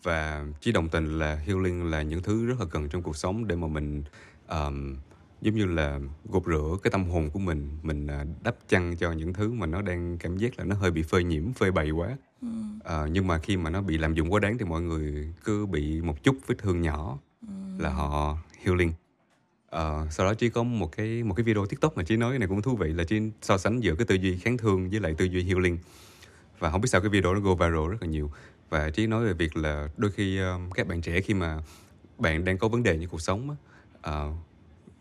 Và 0.02 0.46
chị 0.60 0.72
đồng 0.72 0.88
tình 0.88 1.18
là 1.18 1.34
healing 1.36 1.90
là 1.90 2.02
những 2.02 2.22
thứ 2.22 2.46
rất 2.46 2.60
là 2.60 2.66
cần 2.70 2.88
trong 2.88 3.02
cuộc 3.02 3.16
sống 3.16 3.46
để 3.46 3.56
mà 3.56 3.66
mình 3.66 4.02
ờm, 4.46 4.96
giống 5.40 5.54
như 5.54 5.64
là 5.66 6.00
gột 6.24 6.42
rửa 6.46 6.76
cái 6.82 6.90
tâm 6.90 7.04
hồn 7.04 7.30
của 7.30 7.38
mình, 7.38 7.68
mình 7.82 8.06
à, 8.06 8.24
đắp 8.42 8.56
chăn 8.68 8.96
cho 8.96 9.12
những 9.12 9.32
thứ 9.32 9.52
mà 9.52 9.66
nó 9.66 9.82
đang 9.82 10.18
cảm 10.18 10.36
giác 10.38 10.58
là 10.58 10.64
nó 10.64 10.74
hơi 10.76 10.90
bị 10.90 11.02
phơi 11.02 11.24
nhiễm, 11.24 11.52
phơi 11.52 11.72
bày 11.72 11.90
quá. 11.90 12.16
Ừ. 12.42 12.48
Nhưng 13.12 13.26
mà 13.26 13.38
khi 13.38 13.56
mà 13.56 13.70
nó 13.70 13.82
bị 13.82 13.98
lạm 13.98 14.14
dụng 14.14 14.32
quá 14.32 14.40
đáng 14.40 14.58
thì 14.58 14.64
mọi 14.64 14.82
người 14.82 15.32
cứ 15.44 15.66
bị 15.66 16.00
một 16.00 16.22
chút 16.22 16.36
vết 16.46 16.54
thương 16.58 16.80
nhỏ 16.80 17.18
là 17.78 17.90
họ 17.90 18.38
healing. 18.64 18.92
À, 19.70 20.06
sau 20.10 20.26
đó 20.26 20.34
chỉ 20.34 20.48
có 20.48 20.62
một 20.62 20.96
cái 20.96 21.22
một 21.22 21.34
cái 21.34 21.44
video 21.44 21.66
TikTok 21.66 21.96
mà 21.96 22.02
chị 22.02 22.16
nói 22.16 22.32
cái 22.32 22.38
này 22.38 22.48
cũng 22.48 22.62
thú 22.62 22.76
vị 22.76 22.92
là 22.92 23.04
chị 23.04 23.20
so 23.42 23.58
sánh 23.58 23.80
giữa 23.80 23.94
cái 23.94 24.06
tư 24.06 24.14
duy 24.14 24.38
kháng 24.38 24.58
thương 24.58 24.90
với 24.90 25.00
lại 25.00 25.14
tư 25.18 25.24
duy 25.24 25.44
healing. 25.44 25.78
Và 26.58 26.70
không 26.70 26.80
biết 26.80 26.88
sao 26.88 27.00
cái 27.00 27.10
video 27.10 27.34
nó 27.34 27.40
go 27.40 27.54
viral 27.54 27.90
rất 27.90 28.02
là 28.02 28.08
nhiều. 28.08 28.30
Và 28.70 28.90
chị 28.90 29.06
nói 29.06 29.24
về 29.24 29.32
việc 29.32 29.56
là 29.56 29.88
đôi 29.96 30.10
khi 30.10 30.38
ờ, 30.38 30.58
các 30.74 30.86
bạn 30.86 31.00
trẻ 31.00 31.20
khi 31.20 31.34
mà 31.34 31.58
bạn 32.18 32.44
đang 32.44 32.58
có 32.58 32.68
vấn 32.68 32.82
đề 32.82 32.98
như 32.98 33.06
cuộc 33.06 33.20
sống 33.20 33.50
á, 33.50 33.56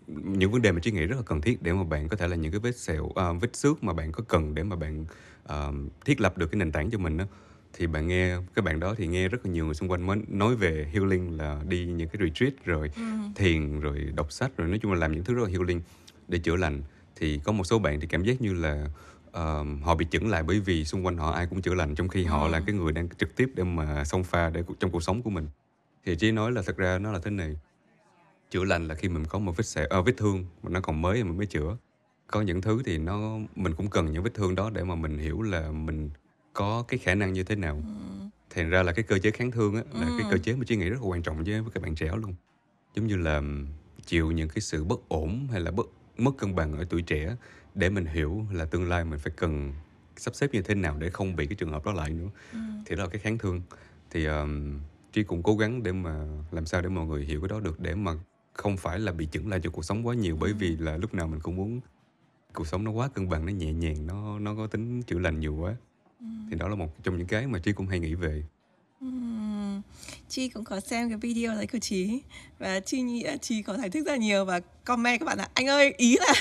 những 0.07 0.51
vấn 0.51 0.61
đề 0.61 0.71
mà 0.71 0.79
chị 0.79 0.91
nghĩ 0.91 1.05
rất 1.05 1.15
là 1.15 1.23
cần 1.25 1.41
thiết 1.41 1.61
để 1.61 1.73
mà 1.73 1.83
bạn 1.83 2.07
có 2.07 2.17
thể 2.17 2.27
là 2.27 2.35
những 2.35 2.51
cái 2.51 2.59
vết 2.59 2.77
sẹo 2.77 3.03
uh, 3.03 3.41
vết 3.41 3.55
xước 3.55 3.83
mà 3.83 3.93
bạn 3.93 4.11
có 4.11 4.23
cần 4.27 4.55
để 4.55 4.63
mà 4.63 4.75
bạn 4.75 5.05
à, 5.47 5.67
thiết 6.05 6.21
lập 6.21 6.37
được 6.37 6.51
cái 6.51 6.59
nền 6.59 6.71
tảng 6.71 6.91
cho 6.91 6.97
mình 6.97 7.17
đó 7.17 7.25
thì 7.73 7.87
bạn 7.87 8.07
nghe 8.07 8.37
các 8.55 8.65
bạn 8.65 8.79
đó 8.79 8.95
thì 8.97 9.07
nghe 9.07 9.27
rất 9.27 9.45
là 9.45 9.51
nhiều 9.51 9.65
người 9.65 9.73
xung 9.73 9.91
quanh 9.91 10.07
mới 10.07 10.17
nói 10.27 10.55
về 10.55 10.89
healing 10.93 11.37
là 11.37 11.61
đi 11.67 11.85
những 11.85 12.09
cái 12.09 12.21
retreat 12.27 12.65
rồi 12.65 12.91
thiền 13.35 13.79
rồi 13.79 14.11
đọc 14.15 14.31
sách 14.31 14.57
rồi 14.57 14.67
nói 14.67 14.79
chung 14.81 14.91
là 14.91 14.99
làm 14.99 15.11
những 15.11 15.23
thứ 15.23 15.33
rất 15.33 15.43
là 15.43 15.49
healing 15.49 15.81
để 16.27 16.39
chữa 16.39 16.55
lành. 16.55 16.81
Thì 17.15 17.39
có 17.43 17.51
một 17.51 17.63
số 17.63 17.79
bạn 17.79 17.99
thì 17.99 18.07
cảm 18.07 18.23
giác 18.23 18.41
như 18.41 18.53
là 18.53 18.87
ờ, 19.31 19.65
họ 19.83 19.95
bị 19.95 20.05
chững 20.11 20.29
lại 20.29 20.43
bởi 20.43 20.59
vì 20.59 20.85
xung 20.85 21.05
quanh 21.05 21.17
họ 21.17 21.31
ai 21.31 21.47
cũng 21.47 21.61
chữa 21.61 21.73
lành 21.73 21.95
trong 21.95 22.07
khi 22.07 22.23
họ 22.23 22.47
là 22.47 22.61
cái 22.65 22.75
người 22.75 22.91
đang 22.91 23.09
trực 23.09 23.35
tiếp 23.35 23.51
để 23.55 23.63
mà 23.63 24.03
xông 24.05 24.23
pha 24.23 24.49
để 24.49 24.63
trong 24.79 24.91
cuộc 24.91 25.03
sống 25.03 25.21
của 25.21 25.29
mình. 25.29 25.47
Thì 26.05 26.15
chị 26.15 26.31
nói 26.31 26.51
là 26.51 26.61
thật 26.65 26.77
ra 26.77 26.99
nó 26.99 27.11
là 27.11 27.19
thế 27.23 27.31
này 27.31 27.57
chữa 28.51 28.63
lành 28.63 28.87
là 28.87 28.95
khi 28.95 29.09
mình 29.09 29.25
có 29.25 29.39
một 29.39 29.57
vết 29.57 29.65
sẹo 29.65 29.87
ờ, 29.89 30.01
vết 30.01 30.13
thương 30.17 30.45
mà 30.63 30.69
nó 30.69 30.79
còn 30.81 31.01
mới 31.01 31.17
thì 31.17 31.23
mình 31.23 31.37
mới 31.37 31.45
chữa 31.45 31.77
có 32.31 32.41
những 32.41 32.61
thứ 32.61 32.81
thì 32.85 32.97
nó 32.97 33.37
mình 33.55 33.75
cũng 33.75 33.89
cần 33.89 34.11
những 34.11 34.23
vết 34.23 34.33
thương 34.33 34.55
đó 34.55 34.69
để 34.69 34.83
mà 34.83 34.95
mình 34.95 35.17
hiểu 35.17 35.41
là 35.41 35.71
mình 35.71 36.09
có 36.53 36.83
cái 36.87 36.97
khả 36.97 37.15
năng 37.15 37.33
như 37.33 37.43
thế 37.43 37.55
nào. 37.55 37.81
Thành 38.49 38.69
ra 38.69 38.83
là 38.83 38.91
cái 38.91 39.03
cơ 39.03 39.19
chế 39.19 39.31
kháng 39.31 39.51
thương 39.51 39.75
á 39.75 39.81
là 39.93 40.07
cái 40.19 40.27
cơ 40.31 40.37
chế 40.37 40.55
mà 40.55 40.63
chị 40.67 40.75
nghĩ 40.75 40.89
rất 40.89 41.01
là 41.01 41.07
quan 41.07 41.21
trọng 41.21 41.43
với 41.43 41.61
với 41.61 41.71
các 41.73 41.83
bạn 41.83 41.95
trẻ 41.95 42.11
luôn. 42.15 42.35
Giống 42.95 43.07
như 43.07 43.17
là 43.17 43.41
chịu 44.05 44.31
những 44.31 44.49
cái 44.49 44.61
sự 44.61 44.83
bất 44.83 44.99
ổn 45.07 45.47
hay 45.51 45.61
là 45.61 45.71
bất 45.71 45.85
mất 46.17 46.31
cân 46.37 46.55
bằng 46.55 46.77
ở 46.77 46.85
tuổi 46.89 47.01
trẻ 47.01 47.35
để 47.75 47.89
mình 47.89 48.05
hiểu 48.05 48.45
là 48.51 48.65
tương 48.65 48.89
lai 48.89 49.05
mình 49.05 49.19
phải 49.19 49.33
cần 49.37 49.73
sắp 50.17 50.35
xếp 50.35 50.53
như 50.53 50.61
thế 50.61 50.75
nào 50.75 50.97
để 50.99 51.09
không 51.09 51.35
bị 51.35 51.45
cái 51.47 51.55
trường 51.55 51.71
hợp 51.71 51.85
đó 51.85 51.91
lại 51.91 52.09
nữa. 52.09 52.29
Thì 52.85 52.95
đó 52.95 53.03
là 53.03 53.09
cái 53.09 53.19
kháng 53.19 53.37
thương. 53.37 53.61
Thì 54.09 54.25
um, 54.25 54.79
Tri 55.13 55.23
cũng 55.23 55.43
cố 55.43 55.55
gắng 55.55 55.83
để 55.83 55.91
mà 55.91 56.25
làm 56.51 56.65
sao 56.65 56.81
để 56.81 56.89
mọi 56.89 57.05
người 57.05 57.25
hiểu 57.25 57.41
cái 57.41 57.49
đó 57.49 57.59
được 57.59 57.79
để 57.79 57.95
mà 57.95 58.11
không 58.53 58.77
phải 58.77 58.99
là 58.99 59.11
bị 59.11 59.27
chững 59.31 59.49
lại 59.49 59.59
cho 59.63 59.69
cuộc 59.69 59.85
sống 59.85 60.07
quá 60.07 60.15
nhiều 60.15 60.37
bởi 60.39 60.53
vì 60.53 60.77
là 60.77 60.97
lúc 60.97 61.13
nào 61.13 61.27
mình 61.27 61.39
cũng 61.39 61.55
muốn 61.55 61.79
cuộc 62.53 62.67
sống 62.67 62.83
nó 62.83 62.91
quá 62.91 63.07
cân 63.07 63.29
bằng 63.29 63.45
nó 63.45 63.51
nhẹ 63.51 63.73
nhàng 63.73 64.07
nó 64.07 64.39
nó 64.39 64.55
có 64.55 64.67
tính 64.67 65.01
chữa 65.01 65.19
lành 65.19 65.39
nhiều 65.39 65.55
quá. 65.55 65.75
Thì 66.51 66.57
đó 66.57 66.67
là 66.67 66.75
một 66.75 67.03
trong 67.03 67.17
những 67.17 67.27
cái 67.27 67.47
mà 67.47 67.59
Tri 67.59 67.71
cũng 67.71 67.87
hay 67.87 67.99
nghĩ 67.99 68.15
về. 68.15 68.43
Ừm, 69.01 69.81
Chi 70.29 70.49
cũng 70.49 70.63
có 70.63 70.79
xem 70.79 71.09
cái 71.09 71.17
video 71.17 71.55
đấy 71.55 71.67
của 71.67 71.79
Chí. 71.79 72.21
Và 72.59 72.79
Chi 72.79 73.01
nghĩ 73.01 73.23
là 73.23 73.37
Chi 73.37 73.61
có 73.61 73.77
giải 73.77 73.89
thích 73.89 74.05
rất 74.05 74.11
là 74.11 74.17
nhiều 74.17 74.45
và 74.45 74.59
comment 74.85 75.19
các 75.19 75.25
bạn 75.25 75.37
là 75.37 75.49
anh 75.53 75.67
ơi 75.67 75.93
ý 75.97 76.17
là 76.19 76.33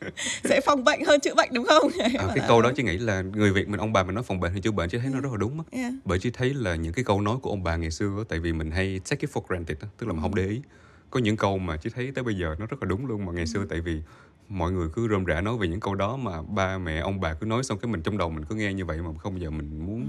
sẽ 0.44 0.60
phòng 0.60 0.84
bệnh 0.84 1.04
hơn 1.04 1.20
chữa 1.20 1.34
bệnh 1.34 1.48
đúng 1.52 1.66
không? 1.66 1.90
À, 1.98 2.08
cái 2.12 2.36
là, 2.36 2.44
câu 2.48 2.62
đó 2.62 2.72
Tri 2.76 2.82
nghĩ 2.82 2.98
là 2.98 3.22
người 3.22 3.52
Việt 3.52 3.68
mình 3.68 3.80
ông 3.80 3.92
bà 3.92 4.02
mình 4.02 4.14
nói 4.14 4.24
phòng 4.24 4.40
bệnh 4.40 4.52
hay 4.52 4.60
chữa 4.60 4.70
bệnh 4.70 4.90
Tri 4.90 4.98
thấy 4.98 5.10
nó 5.10 5.20
rất 5.20 5.28
là 5.32 5.38
đúng 5.38 5.58
á. 5.58 5.64
Yeah. 5.70 5.92
bởi 6.04 6.18
Tri 6.18 6.30
thấy 6.30 6.54
là 6.54 6.74
những 6.74 6.92
cái 6.92 7.04
câu 7.04 7.20
nói 7.20 7.36
của 7.42 7.50
ông 7.50 7.62
bà 7.62 7.76
ngày 7.76 7.90
xưa 7.90 8.24
tại 8.28 8.40
vì 8.40 8.52
mình 8.52 8.70
hay 8.70 9.00
take 9.10 9.20
it 9.20 9.30
for 9.30 9.42
granted 9.48 9.78
á, 9.80 9.88
tức 9.98 10.06
là 10.06 10.12
mình 10.12 10.22
không 10.22 10.34
để 10.34 10.46
ý. 10.46 10.60
Có 11.10 11.20
những 11.20 11.36
câu 11.36 11.58
mà 11.58 11.76
Tri 11.76 11.90
thấy 11.90 12.12
tới 12.14 12.24
bây 12.24 12.34
giờ 12.34 12.54
nó 12.58 12.66
rất 12.66 12.82
là 12.82 12.88
đúng 12.88 13.06
luôn 13.06 13.26
mà 13.26 13.32
ngày 13.32 13.46
xưa 13.46 13.66
tại 13.70 13.80
vì 13.80 14.00
mọi 14.50 14.72
người 14.72 14.88
cứ 14.92 15.08
rôm 15.08 15.24
rả 15.26 15.40
nói 15.40 15.56
về 15.56 15.68
những 15.68 15.80
câu 15.80 15.94
đó 15.94 16.16
mà 16.16 16.42
ba 16.42 16.78
mẹ 16.78 16.98
ông 16.98 17.20
bà 17.20 17.34
cứ 17.34 17.46
nói 17.46 17.64
xong 17.64 17.78
cái 17.78 17.92
mình 17.92 18.02
trong 18.02 18.18
đầu 18.18 18.30
mình 18.30 18.44
cứ 18.44 18.54
nghe 18.54 18.74
như 18.74 18.84
vậy 18.84 18.98
mà 18.98 19.18
không 19.18 19.32
bao 19.32 19.38
giờ 19.38 19.50
mình 19.50 19.86
muốn 19.86 20.08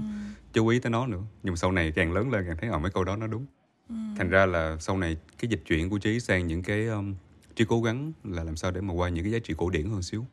chú 0.52 0.66
ý 0.68 0.78
tới 0.78 0.90
nó 0.90 1.06
nữa. 1.06 1.22
Nhưng 1.42 1.52
mà 1.52 1.56
sau 1.56 1.72
này 1.72 1.92
càng 1.96 2.12
lớn 2.12 2.30
lên 2.30 2.44
càng 2.46 2.56
thấy 2.60 2.70
ở 2.70 2.78
mấy 2.78 2.90
câu 2.90 3.04
đó 3.04 3.16
nó 3.16 3.26
đúng. 3.26 3.46
Thành 4.16 4.28
ra 4.28 4.46
là 4.46 4.76
sau 4.80 4.98
này 4.98 5.16
cái 5.38 5.48
dịch 5.50 5.62
chuyển 5.66 5.90
của 5.90 5.98
trí 5.98 6.20
sang 6.20 6.46
những 6.46 6.62
cái 6.62 6.86
um, 6.86 7.14
trí 7.56 7.64
cố 7.64 7.82
gắng 7.82 8.12
là 8.24 8.44
làm 8.44 8.56
sao 8.56 8.70
để 8.70 8.80
mà 8.80 8.94
qua 8.94 9.08
những 9.08 9.24
cái 9.24 9.32
giá 9.32 9.38
trị 9.38 9.54
cổ 9.56 9.70
điển 9.70 9.90
hơn 9.90 10.02
xíu. 10.02 10.26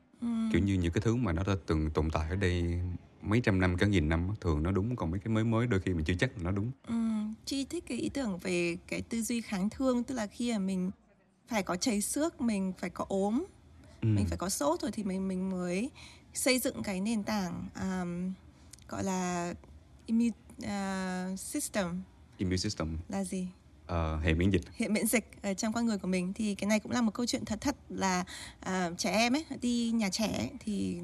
Kiểu 0.52 0.62
như 0.62 0.74
những 0.74 0.92
cái 0.92 1.02
thứ 1.02 1.16
mà 1.16 1.32
nó 1.32 1.44
đã 1.48 1.54
từng 1.66 1.90
tồn 1.90 2.10
tại 2.10 2.30
ở 2.30 2.36
đây 2.36 2.80
mấy 3.22 3.42
trăm 3.42 3.60
năm 3.60 3.78
cả 3.78 3.88
nghìn 3.88 4.10
năm 4.10 4.30
thường 4.42 4.64
nó 4.64 4.72
đúng 4.72 4.96
còn 4.96 5.12
mấy 5.12 5.20
cái 5.20 5.34
mới 5.34 5.44
mới 5.44 5.68
đôi 5.68 5.80
khi 5.80 5.94
mình 5.94 6.06
chưa 6.06 6.14
chắc 6.20 6.38
là 6.38 6.44
nó 6.44 6.52
đúng. 6.52 6.72
Ừm, 6.88 7.34
Chi 7.46 7.66
thích 7.66 7.84
cái 7.88 7.98
ý 7.98 8.10
tưởng 8.10 8.38
về 8.38 8.78
cái 8.88 9.02
tư 9.02 9.22
duy 9.22 9.42
kháng 9.42 9.70
thương 9.70 10.04
tức 10.04 10.16
là 10.16 10.28
khi 10.28 10.52
mà 10.54 10.60
mình 10.60 10.92
phải 11.48 11.64
có 11.64 11.76
chảy 11.76 12.02
xước, 12.02 12.42
mình 12.42 12.74
phải 12.80 12.90
có 12.90 13.06
ốm, 13.10 13.46
Ừ. 14.02 14.08
mình 14.08 14.26
phải 14.26 14.38
có 14.38 14.50
sốt 14.50 14.82
rồi 14.82 14.92
thì 14.92 15.04
mình 15.04 15.28
mình 15.28 15.50
mới 15.50 15.90
xây 16.34 16.60
dựng 16.60 16.84
cái 16.84 17.02
nền 17.02 17.24
tảng 17.24 17.68
um, 17.76 18.34
gọi 18.88 19.04
là 19.04 19.54
immune 20.06 20.38
uh, 20.64 21.40
system. 21.40 22.02
Immune 22.38 22.58
system. 22.58 22.98
Là 23.10 23.24
gì? 23.24 23.48
ờ, 23.90 24.20
hệ 24.20 24.34
miễn 24.34 24.50
dịch. 24.52 24.62
Hệ 24.78 24.88
miễn 24.88 25.08
dịch 25.08 25.26
ở 25.42 25.54
trong 25.54 25.74
con 25.74 25.86
người 25.86 25.98
của 25.98 26.08
mình. 26.08 26.34
Thì 26.34 26.56
cái 26.56 26.68
này 26.68 26.80
cũng 26.80 26.92
là 26.92 27.02
một 27.02 27.14
câu 27.14 27.26
chuyện 27.26 27.46
thật 27.46 27.62
thật 27.62 27.76
là 27.90 28.24
à, 28.60 28.90
trẻ 28.98 29.12
em 29.12 29.36
ấy 29.36 29.46
đi 29.62 29.92
nhà 29.92 30.10
trẻ 30.10 30.28
ấy, 30.38 30.50
thì 30.60 30.98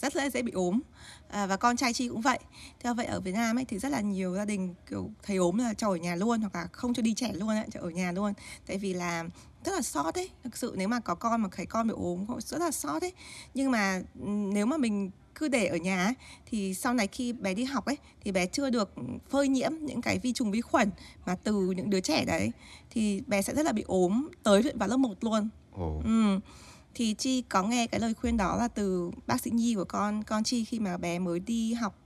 rất 0.00 0.16
là 0.16 0.30
dễ 0.30 0.42
bị 0.42 0.52
ốm. 0.52 0.80
À, 1.28 1.46
và 1.46 1.56
con 1.56 1.76
trai 1.76 1.92
chi 1.92 2.08
cũng 2.08 2.20
vậy. 2.20 2.38
Theo 2.80 2.94
vậy 2.94 3.06
ở 3.06 3.20
Việt 3.20 3.32
Nam 3.32 3.58
ấy 3.58 3.64
thì 3.64 3.78
rất 3.78 3.88
là 3.88 4.00
nhiều 4.00 4.34
gia 4.34 4.44
đình 4.44 4.74
kiểu 4.90 5.10
thấy 5.22 5.36
ốm 5.36 5.58
là 5.58 5.74
cho 5.74 5.88
ở 5.88 5.96
nhà 5.96 6.16
luôn 6.16 6.40
hoặc 6.40 6.54
là 6.54 6.66
không 6.72 6.94
cho 6.94 7.02
đi 7.02 7.14
trẻ 7.14 7.32
luôn 7.32 7.48
ấy, 7.48 7.66
cho 7.70 7.80
ở 7.80 7.90
nhà 7.90 8.12
luôn. 8.12 8.32
Tại 8.66 8.78
vì 8.78 8.94
là 8.94 9.24
rất 9.64 9.72
là 9.72 9.82
sót 9.82 10.14
ấy. 10.14 10.30
Thực 10.44 10.56
sự 10.56 10.74
nếu 10.76 10.88
mà 10.88 11.00
có 11.00 11.14
con 11.14 11.42
mà 11.42 11.48
thấy 11.52 11.66
con 11.66 11.88
bị 11.88 11.94
ốm 11.96 12.26
rất 12.38 12.58
là 12.60 12.70
sót 12.70 13.02
ấy. 13.02 13.12
Nhưng 13.54 13.70
mà 13.70 14.02
ừm, 14.20 14.54
nếu 14.54 14.66
mà 14.66 14.76
mình 14.76 15.10
cứ 15.34 15.48
để 15.48 15.66
ở 15.66 15.76
nhà 15.76 16.04
ấy, 16.04 16.14
thì 16.46 16.74
sau 16.74 16.94
này 16.94 17.06
khi 17.06 17.32
bé 17.32 17.54
đi 17.54 17.64
học 17.64 17.84
ấy 17.86 17.96
thì 18.24 18.32
bé 18.32 18.46
chưa 18.46 18.70
được 18.70 18.94
phơi 19.30 19.48
nhiễm 19.48 19.72
những 19.80 20.02
cái 20.02 20.18
vi 20.18 20.32
trùng 20.32 20.50
vi 20.50 20.60
khuẩn 20.60 20.90
mà 21.26 21.36
từ 21.44 21.70
những 21.76 21.90
đứa 21.90 22.00
trẻ 22.00 22.24
đấy 22.24 22.52
thì 22.90 23.22
bé 23.26 23.42
sẽ 23.42 23.54
rất 23.54 23.66
là 23.66 23.72
bị 23.72 23.82
ốm 23.86 24.28
tới 24.42 24.62
vào 24.74 24.88
lớp 24.88 24.96
1 24.96 25.24
luôn. 25.24 25.48
Ồ. 25.72 26.00
Ừ. 26.04 26.38
thì 26.94 27.14
chi 27.14 27.42
có 27.42 27.62
nghe 27.62 27.86
cái 27.86 28.00
lời 28.00 28.14
khuyên 28.14 28.36
đó 28.36 28.56
là 28.56 28.68
từ 28.68 29.10
bác 29.26 29.40
sĩ 29.40 29.50
nhi 29.50 29.74
của 29.74 29.84
con. 29.84 30.24
Con 30.24 30.44
chi 30.44 30.64
khi 30.64 30.78
mà 30.78 30.96
bé 30.96 31.18
mới 31.18 31.40
đi 31.40 31.72
học 31.72 31.98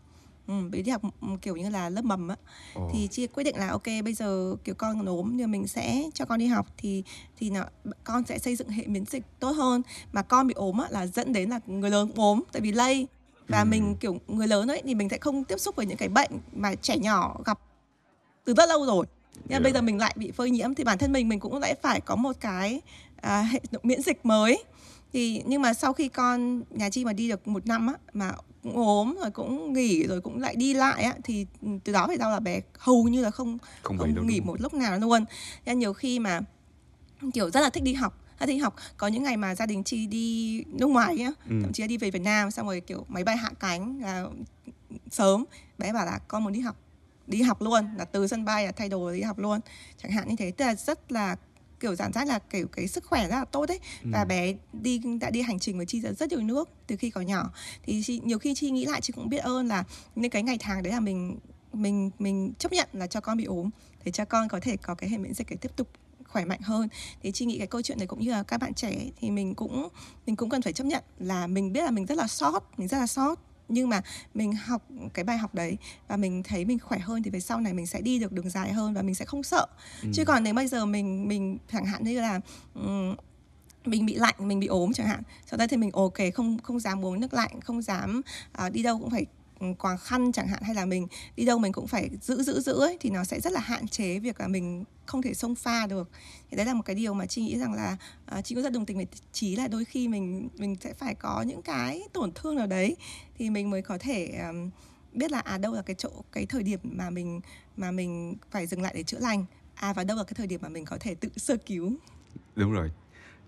ừ, 0.46 0.54
bé 0.70 0.83
đi 0.83 0.90
học 0.90 1.02
ừ, 1.20 1.28
kiểu 1.42 1.57
như 1.57 1.68
là 1.70 1.88
lớp 1.90 2.04
mầm 2.04 2.28
á. 2.28 2.37
Thì 2.92 3.09
chi 3.11 3.26
quyết 3.26 3.44
định 3.44 3.57
là 3.57 3.68
ok 3.70 3.87
bây 4.04 4.14
giờ 4.14 4.57
kiểu 4.64 4.74
con 4.74 5.07
ốm 5.07 5.37
nhưng 5.37 5.50
mình 5.50 5.66
sẽ 5.68 6.02
cho 6.14 6.24
con 6.24 6.38
đi 6.38 6.46
học 6.46 6.66
thì 6.76 7.02
thì 7.37 7.50
nó 7.50 7.64
con 8.04 8.24
sẽ 8.26 8.38
xây 8.38 8.57
dựng 8.57 8.68
hệ 8.68 8.87
miễn 8.87 9.04
dịch 9.04 9.22
tốt 9.40 9.50
hơn. 9.50 9.83
Mà 10.12 10.22
con 10.22 10.46
bị 10.46 10.54
ốm 10.54 10.78
á, 10.78 10.87
là 10.90 11.07
dẫn 11.07 11.33
đến 11.33 11.50
là 11.50 11.61
người 11.66 11.90
lớn 11.90 12.11
ốm 12.16 12.42
tại 12.52 12.62
vì 12.62 12.72
lây. 12.72 13.07
Và 13.48 13.61
Ừ. 13.61 13.64
mình 13.64 13.96
kiểu 14.00 14.18
người 14.28 14.46
lớn 14.46 14.68
ấy 14.68 14.83
thì 14.85 14.94
mình 14.94 15.09
sẽ 15.09 15.18
không 15.18 15.44
tiếp 15.44 15.59
xúc 15.59 15.76
với 15.76 15.87
những 15.87 15.96
cái 15.96 16.09
bệnh 16.09 16.30
mà 16.52 16.74
trẻ 16.74 16.98
nhỏ 16.98 17.37
gặp 17.44 17.59
từ 18.44 18.54
rất 18.54 18.68
lâu 18.68 18.87
rồi. 18.87 19.07
Nhưng 19.35 19.42
Dạ. 19.50 19.59
mà 19.59 19.62
bây 19.62 19.72
giờ 19.72 19.80
mình 19.83 19.98
lại 19.98 20.14
bị 20.16 20.30
phơi 20.30 20.50
nhiễm 20.50 20.74
thì 20.74 20.85
bản 20.85 20.98
thân 20.98 21.12
mình 21.12 21.28
mình 21.28 21.40
cũng 21.40 21.59
lại 21.59 21.74
phải 21.83 22.00
có 22.00 22.16
một 22.16 22.37
cái 22.40 22.80
à, 23.16 23.42
hệ 23.42 23.61
miễn 23.83 24.02
dịch 24.02 24.26
mới 24.26 24.64
thì 25.14 25.42
nhưng 25.46 25.62
mà 25.62 25.74
sau 25.74 25.92
khi 25.92 26.09
con 26.09 26.62
nhà 26.70 26.90
chi 26.90 27.05
mà 27.05 27.12
đi 27.12 27.29
được 27.29 27.48
một 27.48 27.66
năm 27.66 27.87
á 27.87 27.94
mà 28.12 28.33
cũng 28.62 28.77
ốm 28.77 29.16
rồi 29.20 29.31
cũng 29.31 29.72
nghỉ 29.72 30.07
rồi 30.07 30.20
cũng 30.20 30.40
lại 30.40 30.57
đi 30.57 30.74
lại 30.74 31.03
á 31.05 31.14
thì 31.24 31.46
từ 31.85 31.92
đó 31.92 32.07
về 32.07 32.16
sau 32.18 32.31
là 32.31 32.40
bé 32.40 32.61
hầu 32.79 33.05
như 33.09 33.22
là 33.22 33.31
không 33.31 33.59
không 33.83 33.98
không 33.98 34.14
đâu 34.14 34.24
nghỉ 34.24 34.38
không? 34.38 34.46
một 34.46 34.61
lúc 34.61 34.74
nào 34.74 34.98
luôn. 34.98 35.24
Nên 35.66 35.79
nhiều 35.79 35.92
khi 35.92 36.18
mà 36.18 36.40
kiểu 37.35 37.50
rất 37.50 37.61
là 37.61 37.70
thích 37.70 37.83
đi 37.83 37.92
học 37.94 38.20
đã 38.40 38.46
đi 38.46 38.57
học. 38.57 38.77
Có 38.96 39.07
những 39.07 39.22
ngày 39.22 39.37
mà 39.37 39.55
gia 39.55 39.66
đình 39.66 39.85
chi 39.85 40.07
đi 40.07 40.64
nước 40.66 40.87
ngoài 40.87 41.16
nhá 41.16 41.31
Ừ. 41.48 41.59
thậm 41.62 41.72
chí 41.72 41.83
là 41.83 41.87
đi 41.87 41.96
về 41.96 42.11
Việt 42.11 42.22
Nam 42.22 42.50
xong 42.50 42.66
rồi 42.66 42.81
kiểu 42.81 43.05
máy 43.09 43.24
bay 43.24 43.37
hạ 43.37 43.50
cánh 43.61 44.00
là 44.00 44.27
sớm. 45.11 45.44
Bé 45.79 45.92
bảo 45.92 46.07
là 46.07 46.18
con 46.29 46.44
muốn 46.44 46.53
đi 46.53 46.61
học 46.61 46.77
đi 47.27 47.42
học 47.42 47.62
luôn 47.62 47.85
là 47.98 48.05
từ 48.05 48.27
sân 48.27 48.44
bay 48.44 48.66
là 48.66 48.72
thay 48.72 48.88
đồ 48.88 49.12
đi 49.12 49.22
học 49.22 49.38
luôn. 49.38 49.61
Chẳng 50.03 50.12
hạn 50.12 50.29
như 50.29 50.37
thế. 50.38 50.50
Tức 50.50 50.64
là 50.64 50.74
rất 50.74 51.12
là 51.12 51.37
kiểu 51.84 51.96
cảm 51.98 52.12
giác 52.12 52.28
là 52.28 52.38
kiểu 52.38 52.66
cái 52.68 52.88
sức 52.88 53.04
khỏe 53.04 53.28
rất 53.28 53.36
là 53.36 53.44
tốt 53.44 53.66
đấy 53.66 53.78
Ừ. 54.04 54.10
và 54.12 54.24
bé 54.24 54.54
đi 54.72 55.00
đã 55.20 55.30
đi 55.30 55.42
hành 55.42 55.58
trình 55.58 55.76
với 55.76 55.86
chi 55.86 56.00
rất 56.00 56.18
rất 56.18 56.30
nhiều 56.30 56.40
nước 56.40 56.68
từ 56.86 56.96
khi 56.96 57.10
còn 57.10 57.26
nhỏ. 57.26 57.50
Thì 57.82 58.02
chị, 58.04 58.20
nhiều 58.24 58.38
khi 58.38 58.54
chi 58.54 58.70
nghĩ 58.70 58.84
lại 58.84 59.00
chị 59.00 59.12
cũng 59.12 59.28
biết 59.28 59.36
ơn 59.38 59.68
là 59.68 59.84
những 60.14 60.30
cái 60.30 60.42
ngày 60.42 60.56
tháng 60.60 60.82
đấy 60.82 60.92
là 60.92 61.00
mình 61.00 61.38
mình 61.72 62.10
mình 62.18 62.52
chấp 62.58 62.72
nhận 62.72 62.88
là 62.92 63.06
cho 63.06 63.20
con 63.20 63.36
bị 63.36 63.44
ốm 63.44 63.70
để 64.04 64.12
cho 64.12 64.24
con 64.24 64.48
có 64.48 64.60
thể 64.62 64.76
có 64.76 64.94
cái 64.94 65.10
hệ 65.10 65.18
miễn 65.18 65.34
dịch 65.34 65.46
để 65.50 65.56
tiếp 65.56 65.70
tục 65.76 65.88
khỏe 66.28 66.44
mạnh 66.44 66.60
hơn. 66.62 66.88
Thì 67.22 67.32
chị 67.32 67.44
nghĩ 67.46 67.58
cái 67.58 67.66
câu 67.66 67.82
chuyện 67.82 67.98
này 67.98 68.06
cũng 68.06 68.20
như 68.20 68.30
là 68.30 68.42
các 68.42 68.56
bạn 68.60 68.74
trẻ 68.74 68.92
thì 69.20 69.30
mình 69.30 69.54
cũng 69.54 69.88
mình 70.26 70.36
cũng 70.36 70.48
cần 70.50 70.62
phải 70.62 70.72
chấp 70.72 70.84
nhận 70.84 71.02
là 71.18 71.46
mình 71.46 71.72
biết 71.72 71.84
là 71.84 71.90
mình 71.90 72.06
rất 72.06 72.18
là 72.18 72.26
sót 72.26 72.78
mình 72.78 72.88
rất 72.88 72.98
là 72.98 73.06
sót 73.06 73.40
nhưng 73.68 73.88
mà 73.88 74.00
mình 74.35 74.53
học 74.53 74.83
cái 75.14 75.24
bài 75.24 75.38
học 75.38 75.55
đấy 75.55 75.77
và 76.09 76.16
mình 76.16 76.42
thấy 76.42 76.64
mình 76.64 76.79
khỏe 76.79 76.98
hơn 76.98 77.22
thì 77.22 77.31
về 77.31 77.40
sau 77.40 77.61
này 77.61 77.72
mình 77.72 77.87
sẽ 77.87 78.00
đi 78.00 78.18
được 78.18 78.33
đường 78.33 78.50
dài 78.50 78.72
hơn 78.72 78.94
và 78.94 79.03
mình 79.03 79.14
sẽ 79.14 79.24
không 79.24 79.42
sợ 79.42 79.66
Ừ. 80.03 80.09
chứ 80.14 80.24
còn 80.24 80.44
nếu 80.44 80.55
bây 80.55 80.66
giờ 80.66 80.87
mình 80.87 81.29
mình 81.29 81.59
chẳng 81.72 81.85
hạn 81.87 82.05
như 82.05 82.20
là 82.20 82.40
ừm, 82.74 83.16
mình 83.85 84.07
bị 84.07 84.14
lạnh 84.14 84.35
mình 84.38 84.61
bị 84.61 84.66
ốm 84.66 84.92
chẳng 84.92 85.07
hạn 85.07 85.22
sau 85.50 85.57
đó 85.59 85.66
thì 85.70 85.77
mình 85.77 85.90
ok 85.92 86.14
không 86.35 86.59
không 86.62 86.81
dám 86.81 87.05
uống 87.05 87.20
nước 87.20 87.35
lạnh 87.35 87.61
không 87.61 87.83
dám 87.83 88.22
à, 88.53 88.68
đi 88.68 88.83
đâu 88.83 88.98
cũng 88.98 89.11
phải 89.11 89.27
quàng 89.74 89.98
khăn 89.98 90.33
chẳng 90.33 90.48
hạn 90.48 90.62
hay 90.62 90.74
là 90.74 90.85
mình 90.85 91.07
đi 91.37 91.44
đâu 91.44 91.59
mình 91.59 91.72
cũng 91.72 91.87
phải 91.87 92.11
giữ 92.22 92.42
giữ 92.42 92.61
giữ 92.61 92.81
ấy 92.81 92.96
thì 93.00 93.11
nó 93.11 93.24
sẽ 93.24 93.40
rất 93.40 93.53
là 93.53 93.61
hạn 93.61 93.88
chế 93.88 94.18
việc 94.18 94.40
là 94.40 94.48
mình 94.48 94.85
không 95.07 95.22
thể 95.22 95.35
xông 95.35 95.55
pha 95.55 95.87
được 95.87 96.11
thì 96.50 96.57
đấy 96.57 96.66
là 96.66 96.74
một 96.74 96.83
cái 96.85 96.96
điều 96.96 97.14
mà 97.14 97.27
chị 97.27 97.42
nghĩ 97.42 97.59
rằng 97.59 97.74
là 97.74 97.96
uh, 98.38 98.44
chị 98.44 98.55
cũng 98.55 98.64
rất 98.64 98.72
đồng 98.72 98.87
tình 98.87 98.96
với 98.96 99.07
trí 99.33 99.57
là 99.57 99.68
đôi 99.68 99.85
khi 99.85 100.09
mình 100.09 100.48
mình 100.59 100.77
sẽ 100.81 100.92
phải 100.92 101.14
có 101.14 101.42
những 101.42 101.62
cái 101.62 102.03
tổn 102.12 102.33
thương 102.35 102.57
nào 102.57 102.66
đấy 102.66 102.96
thì 103.38 103.50
mình 103.50 103.70
mới 103.70 103.83
có 103.83 103.98
thể 103.98 104.38
um, 104.48 104.70
biết 105.12 105.33
là 105.33 105.40
à 105.40 105.59
đâu 105.59 105.74
là 105.74 105.83
cái 105.83 105.96
chỗ 105.98 106.11
cái 106.33 106.46
thời 106.46 106.62
điểm 106.62 106.81
mà 106.83 107.11
mình 107.11 107.40
mà 107.77 107.90
mình 107.90 108.35
phải 108.50 108.66
dừng 108.66 108.83
lại 108.83 108.92
để 108.96 109.03
chữa 109.03 109.18
lành 109.18 109.44
à 109.74 109.92
và 109.92 110.05
đâu 110.05 110.16
là 110.16 110.24
cái 110.24 110.35
thời 110.35 110.46
điểm 110.46 110.61
mà 110.62 110.68
mình 110.68 110.85
có 110.85 110.96
thể 111.00 111.14
tự 111.14 111.29
sơ 111.37 111.57
cứu 111.57 111.92
Đúng 112.57 112.72
rồi. 112.72 112.90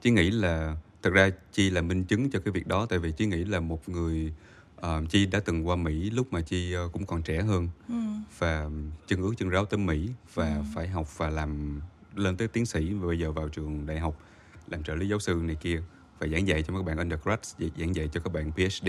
Chị 0.03 0.11
nghĩ 0.11 0.31
là 0.31 0.77
thật 1.03 1.11
ra 1.11 1.31
Chi 1.53 1.71
là 1.71 1.83
minh 1.83 2.05
chứng 2.05 2.31
cho 2.31 2.41
cái 2.45 2.53
việc 2.53 2.67
đó 2.67 2.87
tại 2.87 2.99
vì 2.99 3.13
chị 3.13 3.27
nghĩ 3.27 3.45
là 3.45 3.61
một 3.61 3.89
người 3.89 4.33
ờ, 4.77 5.03
Chi 5.09 5.27
đã 5.27 5.41
từng 5.41 5.69
qua 5.69 5.77
Mỹ 5.77 6.11
lúc 6.11 6.33
mà 6.33 6.41
Chi 6.41 6.73
ờ, 6.73 6.89
cũng 6.93 7.07
còn 7.07 7.23
trẻ 7.23 7.43
hơn 7.43 7.69
ừ. 7.89 7.95
và 8.39 8.69
chân 9.07 9.23
ướt 9.23 9.35
chân 9.39 9.49
ráo 9.49 9.65
tới 9.67 9.79
Mỹ 9.79 10.11
và 10.35 10.57
Ừ. 10.57 10.62
phải 10.75 10.89
học 10.89 11.19
và 11.19 11.31
làm 11.31 11.81
lên 12.15 12.37
tới 12.37 12.49
tiến 12.49 12.67
sĩ 12.67 12.93
và 12.93 13.07
bây 13.07 13.19
giờ 13.19 13.33
vào 13.33 13.49
trường 13.49 13.87
đại 13.87 13.99
học 14.01 14.21
làm 14.69 14.83
trợ 14.83 14.95
lý 14.95 15.09
giáo 15.09 15.19
sư 15.19 15.35
này 15.45 15.57
kia 15.61 15.83
và 16.19 16.27
giảng 16.27 16.49
dạy 16.49 16.62
cho 16.62 16.75
các 16.77 16.83
bạn 16.85 16.97
undergrad 16.99 17.39
gi- 17.59 17.71
giảng 17.79 17.95
dạy 17.95 18.09
cho 18.12 18.21
các 18.21 18.33
bạn 18.33 18.53
PhD 18.53 18.89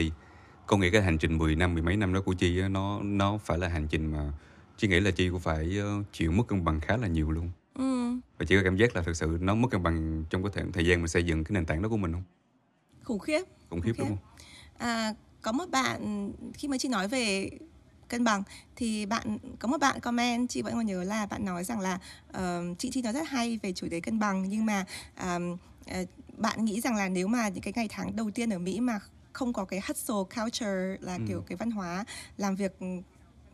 có 0.68 0.78
nghĩa 0.78 0.90
cái 0.90 1.02
hành 1.02 1.18
trình 1.18 1.38
10 1.38 1.56
năm 1.56 1.74
mười 1.74 1.84
mấy 1.84 1.98
năm 1.98 2.14
đó 2.14 2.22
của 2.22 2.34
Chi 2.34 2.60
á, 2.60 2.68
nó 2.70 3.02
nó 3.04 3.38
phải 3.38 3.58
là 3.58 3.68
hành 3.68 3.88
trình 3.88 4.12
mà 4.12 4.32
Chi 4.78 4.88
nghĩ 4.88 5.00
là 5.00 5.12
Chi 5.12 5.30
cũng 5.30 5.40
phải 5.40 5.78
ờ, 5.78 6.04
chịu 6.14 6.32
mất 6.32 6.48
cân 6.48 6.64
bằng 6.66 6.80
khá 6.80 6.98
là 6.98 7.08
nhiều 7.08 7.32
luôn 7.32 7.52
Ừ. 7.76 8.12
và 8.40 8.46
Chi 8.46 8.56
có 8.56 8.62
cảm 8.64 8.76
giác 8.78 8.96
là 8.96 9.02
thực 9.02 9.16
sự 9.16 9.38
nó 9.42 9.56
mất 9.56 9.68
cân 9.72 9.84
bằng 9.84 10.24
trong 10.30 10.44
cái 10.44 10.64
thời, 10.74 10.86
gian 10.86 11.02
mà 11.02 11.08
xây 11.08 11.24
dựng 11.24 11.44
cái 11.44 11.52
nền 11.54 11.66
tảng 11.66 11.82
đó 11.82 11.90
của 11.90 11.98
mình 11.98 12.12
không 12.14 12.24
khủng 13.04 13.20
khiếp 13.20 13.42
khủng 13.70 13.82
khiếp 13.82 13.92
Ok. 13.98 13.98
đúng 14.00 14.08
không 14.08 14.18
À, 14.78 15.14
có 15.48 15.52
một 15.52 15.70
bạn 15.72 16.32
khi 16.54 16.68
mà 16.68 16.78
chị 16.78 16.90
nói 16.90 17.08
về 17.08 17.50
cân 18.08 18.24
bằng 18.24 18.44
thì 18.76 19.06
bạn 19.06 19.38
có 19.60 19.68
một 19.68 19.78
bạn 19.78 20.00
comment 20.00 20.50
chị 20.50 20.62
vẫn 20.62 20.74
còn 20.74 20.86
nhớ 20.86 21.04
là 21.04 21.26
bạn 21.26 21.46
nói 21.46 21.64
rằng 21.64 21.80
là 21.80 22.00
ờ, 22.32 22.64
chị 22.78 22.90
chị 22.94 23.02
nói 23.02 23.14
rất 23.14 23.28
hay 23.28 23.60
về 23.64 23.74
chủ 23.74 23.88
đề 23.88 24.00
cân 24.00 24.20
bằng 24.20 24.46
nhưng 24.50 24.66
mà 24.66 24.86
ờm, 25.16 25.58
ờ, 25.88 26.06
bạn 26.38 26.66
nghĩ 26.66 26.82
rằng 26.82 26.96
là 26.96 27.10
nếu 27.10 27.28
mà 27.28 27.48
những 27.50 27.62
cái 27.64 27.74
ngày 27.76 27.88
tháng 27.90 28.16
đầu 28.16 28.32
tiên 28.32 28.50
ở 28.50 28.60
Mỹ 28.60 28.80
mà 28.80 29.00
không 29.34 29.54
có 29.54 29.66
cái 29.66 29.80
hustle 29.88 30.16
culture 30.36 30.98
là 31.00 31.16
Ừ. 31.16 31.22
kiểu 31.28 31.42
cái 31.48 31.56
văn 31.56 31.72
hóa 31.72 32.06
làm 32.38 32.56
việc 32.56 32.80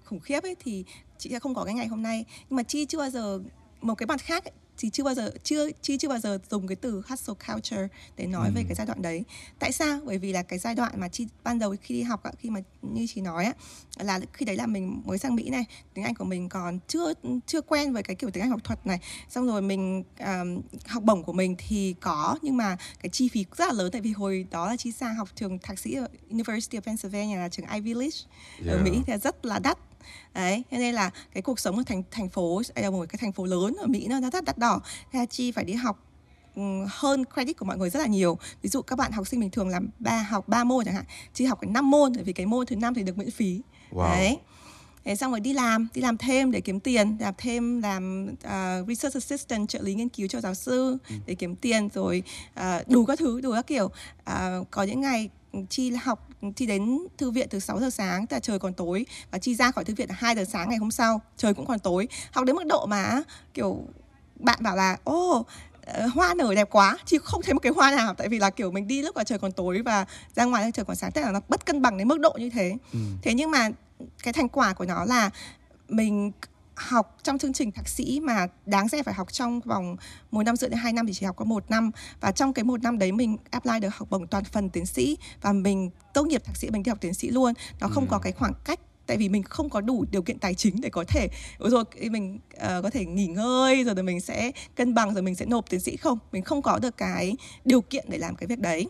khủng 0.05 0.19
khiếp 0.19 0.43
ấy 0.43 0.55
thì 0.59 0.85
chị 1.17 1.29
sẽ 1.29 1.39
không 1.39 1.55
có 1.55 1.63
cái 1.63 1.73
ngày 1.73 1.87
hôm 1.87 2.01
nay 2.03 2.25
nhưng 2.49 2.57
mà 2.57 2.63
chi 2.63 2.85
chưa 2.85 2.97
bao 2.97 3.09
giờ 3.09 3.39
một 3.81 3.95
cái 3.95 4.07
mặt 4.07 4.21
khác 4.21 4.43
ấy, 4.45 4.51
chị 4.77 4.89
chưa 4.89 5.03
bao 5.03 5.13
giờ 5.13 5.31
chưa 5.43 5.71
chi 5.81 5.97
chưa 5.97 6.07
bao 6.09 6.19
giờ 6.19 6.39
dùng 6.49 6.67
cái 6.67 6.75
từ 6.75 7.01
hustle 7.09 7.35
culture 7.47 7.87
để 8.17 8.27
nói 8.27 8.51
về 8.55 8.61
Ừ. 8.61 8.65
cái 8.67 8.75
giai 8.75 8.87
đoạn 8.87 9.01
đấy 9.01 9.23
tại 9.59 9.71
sao 9.71 9.99
bởi 10.05 10.17
vì 10.17 10.33
là 10.33 10.43
cái 10.43 10.59
giai 10.59 10.75
đoạn 10.75 10.93
mà 10.99 11.07
chi 11.07 11.27
ban 11.43 11.59
đầu 11.59 11.75
khi 11.81 11.95
đi 11.95 12.01
học 12.01 12.23
khi 12.39 12.49
mà 12.49 12.59
như 12.81 13.05
chị 13.15 13.21
nói 13.21 13.45
á 13.45 13.53
là 13.99 14.19
khi 14.33 14.45
đấy 14.45 14.55
là 14.55 14.65
mình 14.67 15.01
mới 15.05 15.17
sang 15.17 15.35
mỹ 15.35 15.49
này 15.49 15.65
tiếng 15.93 16.03
anh 16.05 16.15
của 16.15 16.25
mình 16.25 16.49
còn 16.49 16.79
chưa 16.87 17.13
chưa 17.47 17.61
quen 17.61 17.93
với 17.93 18.03
cái 18.03 18.15
kiểu 18.15 18.29
tiếng 18.31 18.43
anh 18.43 18.49
học 18.51 18.63
thuật 18.63 18.87
này 18.87 18.99
xong 19.29 19.47
rồi 19.47 19.61
mình 19.61 20.03
um, 20.19 20.61
học 20.87 21.03
bổng 21.03 21.23
của 21.23 21.33
mình 21.33 21.55
thì 21.67 21.95
có 22.01 22.37
nhưng 22.41 22.57
mà 22.57 22.77
cái 23.03 23.09
chi 23.09 23.29
phí 23.29 23.45
rất 23.57 23.67
là 23.67 23.73
lớn 23.73 23.91
tại 23.91 24.01
vì 24.01 24.11
hồi 24.11 24.45
đó 24.51 24.67
là 24.67 24.75
chi 24.77 24.91
sang 24.91 25.15
học 25.15 25.29
trường 25.35 25.59
thạc 25.59 25.79
sĩ 25.79 25.93
ở 25.93 26.07
University 26.29 26.77
of 26.77 26.81
Pennsylvania 26.81 27.35
là 27.37 27.49
trường 27.49 27.65
Ivy 27.73 27.93
League 27.93 28.17
ở 28.59 28.73
Yeah. 28.75 28.83
Mỹ 28.83 29.01
thì 29.07 29.13
rất 29.23 29.45
là 29.45 29.59
đắt 29.59 29.77
đấy 30.33 30.63
thế 30.71 30.77
nên 30.77 30.95
là 30.95 31.09
cái 31.33 31.41
cuộc 31.41 31.59
sống 31.59 31.77
ở 31.77 31.83
thành 31.85 32.03
thành 32.11 32.29
phố 32.29 32.61
đây 32.75 32.83
là 32.83 32.89
một 32.89 33.05
cái 33.09 33.17
thành 33.21 33.31
phố 33.31 33.45
lớn 33.45 33.75
ở 33.79 33.87
Mỹ 33.87 34.07
nó 34.07 34.29
rất 34.29 34.43
đắt 34.43 34.57
đỏ. 34.57 34.81
Thế 35.11 35.25
chi 35.29 35.51
phải 35.51 35.63
đi 35.63 35.73
học 35.73 35.99
ừ, 36.55 36.61
hơn 36.89 37.23
credit 37.33 37.57
của 37.57 37.65
mọi 37.65 37.77
người 37.77 37.89
rất 37.89 37.99
là 37.99 38.07
nhiều. 38.07 38.37
Ví 38.61 38.69
dụ 38.69 38.81
các 38.81 38.95
bạn 38.95 39.11
học 39.11 39.27
sinh 39.27 39.39
bình 39.39 39.49
thường 39.49 39.69
làm 39.69 39.89
ba 39.99 40.17
học 40.21 40.47
3 40.47 40.63
môn 40.63 40.85
chẳng 40.85 40.93
hạn 40.93 41.05
chi 41.33 41.45
học 41.45 41.59
cái 41.61 41.71
5 41.71 41.91
môn 41.91 42.13
bởi 42.15 42.23
vì 42.23 42.33
cái 42.33 42.45
môn 42.45 42.65
thứ 42.65 42.75
năm 42.75 42.93
thì 42.93 43.03
được 43.03 43.17
miễn 43.17 43.31
phí. 43.31 43.61
Wow. 43.91 44.09
Đấy. 44.09 44.37
Thế 45.05 45.15
xong 45.15 45.31
rồi 45.31 45.39
đi 45.39 45.53
làm, 45.53 45.87
đi 45.93 46.01
làm 46.01 46.17
thêm 46.17 46.51
để 46.51 46.61
kiếm 46.61 46.79
tiền, 46.79 47.17
làm 47.19 47.33
thêm 47.37 47.81
làm 47.81 48.27
uh, 48.27 48.87
research 48.87 49.15
assistant 49.15 49.69
trợ 49.69 49.79
lý 49.81 49.93
nghiên 49.93 50.09
cứu 50.09 50.27
cho 50.27 50.41
giáo 50.41 50.53
sư 50.53 50.97
để 51.25 51.35
kiếm 51.35 51.55
tiền 51.55 51.89
rồi 51.93 52.23
uh, 52.59 52.87
đủ 52.87 53.05
các 53.05 53.19
thứ, 53.19 53.41
đủ 53.41 53.53
các 53.53 53.67
kiểu. 53.67 53.85
Uh, 53.85 54.71
có 54.71 54.83
những 54.83 55.01
ngày 55.01 55.29
chi 55.69 55.91
học 55.91 56.29
chi 56.55 56.65
đến 56.65 56.99
thư 57.17 57.31
viện 57.31 57.47
từ 57.49 57.59
6 57.59 57.79
giờ 57.79 57.89
sáng 57.89 58.27
tức 58.27 58.35
là 58.35 58.39
trời 58.39 58.59
còn 58.59 58.73
tối 58.73 59.05
và 59.31 59.37
chi 59.37 59.55
ra 59.55 59.71
khỏi 59.71 59.85
thư 59.85 59.93
viện 59.93 60.09
là 60.09 60.15
2 60.19 60.35
giờ 60.35 60.45
sáng 60.45 60.69
ngày 60.69 60.77
hôm 60.77 60.91
sau 60.91 61.21
trời 61.37 61.53
cũng 61.53 61.65
còn 61.65 61.79
tối. 61.79 62.07
Học 62.31 62.45
đến 62.45 62.55
mức 62.55 62.65
độ 62.65 62.85
mà 62.85 63.21
kiểu 63.53 63.83
bạn 64.39 64.59
bảo 64.61 64.75
là 64.75 64.97
ô 65.03 65.45
ờ, 65.85 66.07
hoa 66.07 66.33
nở 66.33 66.53
đẹp 66.55 66.69
quá. 66.71 66.97
Chứ 67.05 67.17
không 67.19 67.41
thấy 67.41 67.53
một 67.53 67.59
cái 67.59 67.71
hoa 67.75 67.91
nào 67.91 68.13
tại 68.13 68.29
vì 68.29 68.39
là 68.39 68.49
kiểu 68.49 68.71
mình 68.71 68.87
đi 68.87 69.01
lúc 69.01 69.15
mà 69.15 69.23
trời 69.23 69.39
còn 69.39 69.51
tối 69.51 69.81
và 69.81 70.05
ra 70.35 70.45
ngoài 70.45 70.71
trời 70.73 70.85
còn 70.85 70.95
sáng 70.95 71.11
tức 71.11 71.21
là 71.21 71.31
nó 71.31 71.39
bất 71.49 71.65
cân 71.65 71.81
bằng 71.81 71.97
đến 71.97 72.07
mức 72.07 72.19
độ 72.19 72.33
như 72.37 72.49
thế. 72.49 72.77
Ừ. 72.93 72.99
thế 73.21 73.33
nhưng 73.33 73.51
mà 73.51 73.69
cái 74.23 74.33
thành 74.33 74.49
quả 74.49 74.73
của 74.73 74.85
nó 74.85 75.05
là 75.05 75.29
mình 75.89 76.31
học 76.75 77.17
trong 77.23 77.37
chương 77.37 77.53
trình 77.53 77.71
thạc 77.71 77.87
sĩ 77.87 78.19
mà 78.19 78.47
đáng 78.65 78.87
ra 78.87 79.03
phải 79.05 79.13
học 79.13 79.33
trong 79.33 79.59
vòng 79.59 79.95
một 80.31 80.43
năm 80.43 80.55
rưỡi 80.55 80.69
đến 80.69 80.79
hai 80.79 80.93
năm 80.93 81.07
thì 81.07 81.13
chỉ 81.13 81.25
học 81.25 81.35
có 81.35 81.45
một 81.45 81.63
năm. 81.69 81.91
Và 82.21 82.31
trong 82.31 82.53
cái 82.53 82.65
một 82.65 82.81
năm 82.83 82.99
đấy 82.99 83.11
mình 83.11 83.37
apply 83.51 83.79
được 83.81 83.95
học 83.95 84.07
bổng 84.09 84.27
toàn 84.27 84.43
phần 84.43 84.69
tiến 84.69 84.85
sĩ 84.85 85.17
và 85.41 85.53
mình 85.53 85.89
tốt 86.13 86.27
nghiệp 86.27 86.43
thạc 86.45 86.57
sĩ 86.57 86.69
mình 86.69 86.83
đi 86.83 86.89
học 86.89 86.97
tiến 87.01 87.13
sĩ 87.13 87.29
luôn. 87.29 87.53
Nó 87.79 87.87
không 87.87 88.03
Ừ. 88.03 88.07
có 88.11 88.19
cái 88.19 88.31
khoảng 88.33 88.53
cách 88.65 88.79
tại 89.07 89.17
vì 89.17 89.29
mình 89.29 89.43
không 89.43 89.69
có 89.69 89.81
đủ 89.81 90.05
điều 90.11 90.21
kiện 90.21 90.39
tài 90.39 90.53
chính 90.53 90.81
để 90.81 90.89
có 90.89 91.03
thể 91.07 91.27
rồi 91.59 91.83
mình 92.11 92.39
ờ, 92.57 92.81
có 92.81 92.89
thể 92.89 93.05
nghỉ 93.05 93.27
ngơi 93.27 93.83
rồi 93.83 93.95
thì 93.95 94.01
mình 94.01 94.21
sẽ 94.21 94.51
cân 94.75 94.93
bằng 94.93 95.13
rồi 95.13 95.23
mình 95.23 95.35
sẽ 95.35 95.45
nộp 95.45 95.69
tiến 95.69 95.79
sĩ 95.79 95.97
không. 95.97 96.19
Mình 96.31 96.43
không 96.43 96.61
có 96.61 96.79
được 96.79 96.97
cái 96.97 97.35
điều 97.65 97.81
kiện 97.81 98.05
để 98.09 98.17
làm 98.17 98.35
cái 98.35 98.47
việc 98.47 98.59
đấy 98.59 98.87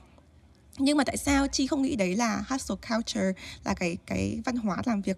nhưng 0.78 0.98
mà 0.98 1.04
tại 1.04 1.18
sao 1.18 1.48
chi 1.48 1.68
không 1.68 1.82
nghĩ 1.82 1.96
đấy 1.96 2.16
là 2.16 2.44
hustle 2.50 2.76
culture 2.90 3.34
là 3.64 3.74
cái 3.74 3.98
cái 4.06 4.42
văn 4.46 4.56
hóa 4.56 4.78
làm 4.86 5.02
việc 5.02 5.18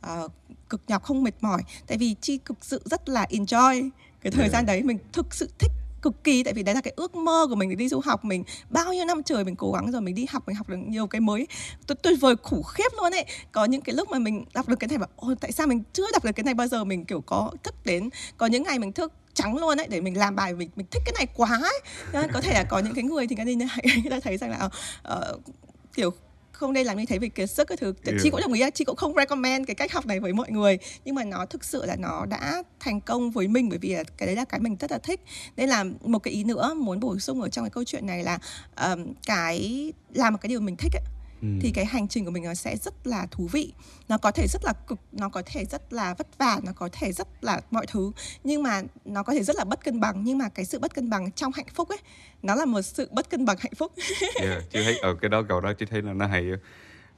ờ, 0.00 0.28
cực 0.68 0.80
nhọc 0.86 1.02
không 1.02 1.22
mệt 1.22 1.34
mỏi? 1.40 1.62
Tại 1.86 1.98
vì 1.98 2.14
chi 2.20 2.38
thực 2.44 2.58
sự 2.64 2.82
rất 2.84 3.08
là 3.08 3.26
enjoy 3.30 3.90
cái 4.22 4.30
thời 4.30 4.40
Yeah. 4.40 4.52
gian 4.52 4.66
đấy. 4.66 4.82
Mình 4.82 4.98
thực 5.12 5.34
sự 5.34 5.50
thích 5.58 5.72
cực 6.02 6.24
kỳ 6.24 6.42
tại 6.42 6.54
vì 6.54 6.62
đấy 6.62 6.74
là 6.74 6.80
cái 6.80 6.92
ước 6.96 7.14
mơ 7.14 7.46
của 7.48 7.54
mình 7.54 7.70
để 7.70 7.76
đi 7.76 7.88
du 7.88 8.00
học. 8.04 8.24
Mình 8.24 8.44
bao 8.70 8.92
nhiêu 8.92 9.04
năm 9.04 9.22
trời 9.22 9.44
mình 9.44 9.56
cố 9.56 9.72
gắng 9.72 9.92
rồi 9.92 10.00
mình 10.00 10.14
đi 10.14 10.26
học 10.30 10.42
mình 10.46 10.56
học 10.56 10.68
được 10.68 10.76
nhiều 10.76 11.06
cái 11.06 11.20
mới. 11.20 11.46
Tuyệt, 11.86 11.98
tuyệt 12.02 12.18
vời 12.20 12.36
khủng 12.42 12.62
khiếp 12.62 12.92
luôn 12.96 13.12
ấy. 13.12 13.24
Có 13.52 13.64
những 13.64 13.80
cái 13.80 13.94
lúc 13.94 14.10
mà 14.10 14.18
mình 14.18 14.44
đọc 14.54 14.68
được 14.68 14.76
cái 14.76 14.88
này 14.88 14.98
mà 14.98 15.06
ôi 15.16 15.34
tại 15.40 15.52
sao 15.52 15.66
mình 15.66 15.82
chưa 15.92 16.06
đọc 16.12 16.24
được 16.24 16.32
cái 16.32 16.44
này 16.44 16.54
bao 16.54 16.66
giờ? 16.66 16.84
Mình 16.84 17.04
kiểu 17.04 17.20
có 17.20 17.50
thức 17.62 17.74
đến. 17.84 18.10
Có 18.36 18.46
những 18.46 18.62
ngày 18.62 18.78
mình 18.78 18.92
thức 18.92 19.12
trắng 19.34 19.56
luôn 19.56 19.80
ấy 19.80 19.86
để 19.90 20.00
mình 20.00 20.18
làm 20.18 20.36
bài 20.36 20.54
mình 20.54 20.70
mình 20.76 20.86
thích 20.90 21.02
cái 21.06 21.12
này 21.18 21.26
quá 21.34 21.60
ấy. 21.62 21.80
Nên 22.12 22.32
có 22.32 22.40
thể 22.40 22.54
là 22.54 22.64
có 22.64 22.78
những 22.78 22.94
cái 22.94 23.04
người 23.04 23.26
thì 23.26 23.36
cái 23.36 23.44
này 23.44 23.56
người 24.02 24.10
ta 24.10 24.20
thấy 24.20 24.36
rằng 24.36 24.50
là 24.50 24.68
ờ, 25.02 25.38
kiểu 25.94 26.10
không 26.52 26.72
nên 26.72 26.86
làm 26.86 26.98
như 26.98 27.06
thế 27.06 27.18
vì 27.18 27.28
kiệt 27.28 27.50
sức 27.50 27.68
cái 27.68 27.76
thứ. 27.76 27.94
Yeah. 28.04 28.18
chị 28.22 28.30
cũng 28.30 28.40
đồng 28.40 28.52
ý 28.52 28.60
là 28.60 28.70
chị 28.70 28.84
cũng 28.84 28.96
không 28.96 29.14
recommend 29.14 29.66
cái 29.66 29.74
cách 29.74 29.92
học 29.92 30.06
này 30.06 30.20
với 30.20 30.32
mọi 30.32 30.50
người. 30.50 30.78
Nhưng 31.04 31.14
mà 31.14 31.24
nó 31.24 31.46
thực 31.46 31.64
sự 31.64 31.86
là 31.86 31.96
nó 31.96 32.26
đã 32.26 32.62
thành 32.80 33.00
công 33.00 33.30
với 33.30 33.48
mình 33.48 33.68
bởi 33.68 33.78
vì 33.78 33.96
cái 34.16 34.26
đấy 34.26 34.36
là 34.36 34.44
cái 34.44 34.60
mình 34.60 34.76
rất 34.80 34.92
là 34.92 34.98
thích. 34.98 35.20
Nên 35.56 35.68
là 35.68 35.84
một 36.00 36.18
cái 36.18 36.34
ý 36.34 36.44
nữa 36.44 36.74
muốn 36.76 37.00
bổ 37.00 37.18
sung 37.18 37.42
ở 37.42 37.48
trong 37.48 37.64
cái 37.64 37.70
câu 37.70 37.84
chuyện 37.84 38.06
này 38.06 38.24
là 38.24 38.38
ờm, 38.74 39.14
cái 39.26 39.92
làm 40.14 40.32
một 40.32 40.38
cái 40.42 40.48
điều 40.48 40.60
mình 40.60 40.76
thích 40.76 40.92
ấy, 40.94 41.02
Ừ. 41.42 41.48
thì 41.60 41.70
cái 41.70 41.84
hành 41.84 42.08
trình 42.08 42.24
của 42.24 42.30
mình 42.30 42.44
nó 42.44 42.54
sẽ 42.54 42.76
rất 42.76 43.06
là 43.06 43.26
thú 43.30 43.48
vị. 43.52 43.72
Nó 44.08 44.18
có 44.18 44.30
thể 44.30 44.46
rất 44.48 44.64
là 44.64 44.72
cực 44.72 44.98
nó 45.12 45.28
có 45.28 45.42
thể 45.46 45.64
rất 45.64 45.92
là 45.92 46.14
vất 46.14 46.38
vả 46.38 46.60
nó 46.64 46.72
có 46.72 46.88
thể 46.92 47.12
rất 47.12 47.28
là 47.40 47.60
mọi 47.70 47.86
thứ. 47.86 48.12
Nhưng 48.44 48.62
mà 48.62 48.82
nó 49.04 49.22
có 49.22 49.32
thể 49.32 49.42
rất 49.42 49.56
là 49.56 49.64
bất 49.64 49.84
cân 49.84 50.00
bằng. 50.00 50.24
Nhưng 50.24 50.38
mà 50.38 50.48
cái 50.48 50.64
sự 50.64 50.78
bất 50.78 50.94
cân 50.94 51.10
bằng 51.10 51.32
trong 51.32 51.52
hạnh 51.52 51.66
phúc 51.74 51.88
ấy 51.88 51.98
nó 52.42 52.54
là 52.54 52.64
một 52.64 52.82
sự 52.82 53.08
bất 53.12 53.30
cân 53.30 53.44
bằng 53.44 53.56
hạnh 53.60 53.74
phúc. 53.76 53.92
Yeah. 54.40 54.62
chị 54.72 54.78
thấy 54.84 54.98
ở 54.98 55.14
cái 55.14 55.28
đó 55.28 55.42
cầu 55.48 55.60
đó 55.60 55.72
chị 55.72 55.86
thấy 55.86 56.02
là 56.02 56.12
nó 56.12 56.26
hay 56.26 56.50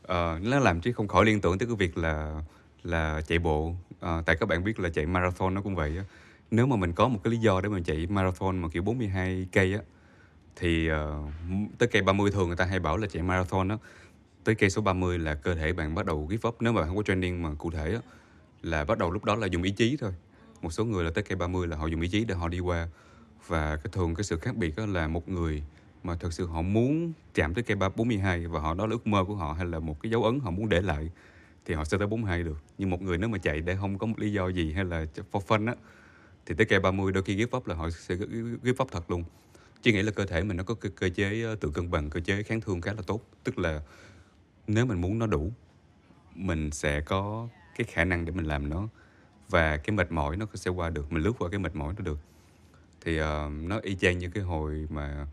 Ờ, 0.06 0.38
nó 0.42 0.58
làm 0.58 0.80
chị 0.80 0.92
không 0.92 1.08
khỏi 1.08 1.24
liên 1.24 1.40
tưởng 1.40 1.58
tới 1.58 1.68
cái 1.68 1.76
việc 1.76 1.98
là 1.98 2.42
là 2.82 3.20
chạy 3.28 3.38
bộ. 3.38 3.74
Ờ, 4.00 4.22
tại 4.26 4.36
các 4.40 4.48
bạn 4.48 4.64
biết 4.64 4.80
là 4.80 4.88
chạy 4.88 5.06
marathon 5.06 5.54
nó 5.54 5.60
cũng 5.62 5.74
vậy 5.74 5.96
á. 5.96 6.04
Nếu 6.50 6.66
mà 6.66 6.76
mình 6.76 6.92
có 6.92 7.08
một 7.08 7.20
cái 7.24 7.30
lý 7.30 7.38
do 7.38 7.60
để 7.60 7.68
mình 7.68 7.84
chạy 7.84 8.06
marathon 8.06 8.58
mà 8.58 8.68
kiểu 8.68 8.82
42 8.82 9.46
cây 9.52 9.74
á 9.74 9.80
thì 10.56 10.90
uh, 10.90 10.96
tới 11.78 11.88
cây 11.92 12.02
30 12.02 12.30
thường 12.30 12.46
người 12.46 12.56
ta 12.56 12.64
hay 12.64 12.80
bảo 12.80 12.96
là 12.96 13.06
chạy 13.06 13.22
marathon 13.22 13.68
đó 13.68 13.78
tới 14.44 14.54
cây 14.54 14.70
số 14.70 14.82
30 14.82 15.18
là 15.18 15.34
cơ 15.34 15.54
thể 15.54 15.72
bạn 15.72 15.94
bắt 15.94 16.06
đầu 16.06 16.26
give 16.30 16.48
up. 16.48 16.56
Nếu 16.60 16.72
mà 16.72 16.86
không 16.86 16.96
có 16.96 17.02
training 17.02 17.42
mà 17.42 17.54
cụ 17.58 17.70
thể 17.70 17.92
đó, 17.92 18.00
là 18.62 18.84
bắt 18.84 18.98
đầu 18.98 19.10
lúc 19.10 19.24
đó 19.24 19.34
là 19.34 19.46
dùng 19.46 19.62
ý 19.62 19.70
chí 19.70 19.96
thôi. 20.00 20.12
Một 20.62 20.70
số 20.70 20.84
người 20.84 21.04
là 21.04 21.10
tới 21.14 21.24
cây 21.24 21.36
30 21.36 21.66
là 21.66 21.76
họ 21.76 21.86
dùng 21.86 22.00
ý 22.00 22.08
chí 22.08 22.24
để 22.24 22.34
họ 22.34 22.48
đi 22.48 22.58
qua. 22.58 22.88
Và 23.46 23.76
cái 23.76 23.90
thường 23.92 24.14
cái 24.14 24.24
sự 24.24 24.36
khác 24.38 24.56
biệt 24.56 24.76
đó 24.76 24.86
là 24.86 25.08
một 25.08 25.28
người 25.28 25.62
mà 26.02 26.16
thực 26.16 26.32
sự 26.32 26.46
họ 26.46 26.62
muốn 26.62 27.12
chạm 27.34 27.54
tới 27.54 27.64
cây 27.64 27.76
42 27.96 28.46
và 28.46 28.60
họ 28.60 28.74
đó 28.74 28.86
là 28.86 28.92
ước 28.92 29.06
mơ 29.06 29.24
của 29.24 29.34
họ 29.34 29.52
hay 29.52 29.66
là 29.66 29.78
một 29.78 30.02
cái 30.02 30.10
dấu 30.10 30.24
ấn 30.24 30.40
họ 30.40 30.50
muốn 30.50 30.68
để 30.68 30.80
lại 30.82 31.10
thì 31.64 31.74
họ 31.74 31.84
sẽ 31.84 31.98
tới 31.98 32.06
42 32.06 32.42
được. 32.42 32.58
Nhưng 32.78 32.90
một 32.90 33.02
người 33.02 33.18
nếu 33.18 33.28
mà 33.28 33.38
chạy 33.38 33.60
để 33.60 33.76
không 33.80 33.98
có 33.98 34.06
một 34.06 34.18
lý 34.18 34.32
do 34.32 34.48
gì 34.48 34.72
hay 34.72 34.84
là 34.84 35.06
for 35.32 35.40
fun 35.40 35.66
á 35.68 35.74
thì 36.46 36.54
tới 36.54 36.66
cây 36.66 36.80
30 36.80 37.12
đôi 37.12 37.22
khi 37.22 37.36
give 37.36 37.56
up 37.56 37.66
là 37.66 37.74
họ 37.74 37.90
sẽ 37.90 38.16
give 38.62 38.82
up 38.82 38.92
thật 38.92 39.10
luôn. 39.10 39.24
Chỉ 39.82 39.92
nghĩ 39.92 40.02
là 40.02 40.12
cơ 40.12 40.26
thể 40.26 40.42
mình 40.42 40.56
nó 40.56 40.64
có 40.64 40.74
cơ, 40.74 40.88
cơ 40.88 41.08
chế 41.08 41.42
ờ, 41.42 41.56
tự 41.60 41.70
cân 41.74 41.90
bằng 41.90 42.10
cơ 42.10 42.20
chế 42.20 42.42
kháng 42.42 42.60
thương 42.60 42.80
khá 42.80 42.92
là 42.92 43.02
tốt. 43.06 43.20
Tức 43.44 43.58
là 43.58 43.80
nếu 44.66 44.86
mình 44.86 45.00
muốn 45.00 45.18
nó 45.18 45.26
đủ 45.26 45.52
mình 46.34 46.70
sẽ 46.70 47.00
có 47.00 47.48
cái 47.76 47.84
khả 47.90 48.04
năng 48.04 48.24
để 48.24 48.32
mình 48.32 48.44
làm 48.44 48.68
nó 48.68 48.88
và 49.48 49.76
cái 49.76 49.96
mệt 49.96 50.12
mỏi 50.12 50.36
nó 50.36 50.46
sẽ 50.54 50.70
qua 50.70 50.90
được 50.90 51.12
mình 51.12 51.22
lướt 51.22 51.32
qua 51.38 51.48
cái 51.50 51.60
mệt 51.60 51.76
mỏi 51.76 51.94
nó 51.96 52.04
được. 52.04 52.18
Thì 53.00 53.20
uh, 53.20 53.26
nó 53.62 53.78
y 53.82 53.96
chang 53.96 54.18
như 54.18 54.30
cái 54.30 54.42
hồi 54.44 54.86
mà 54.90 55.26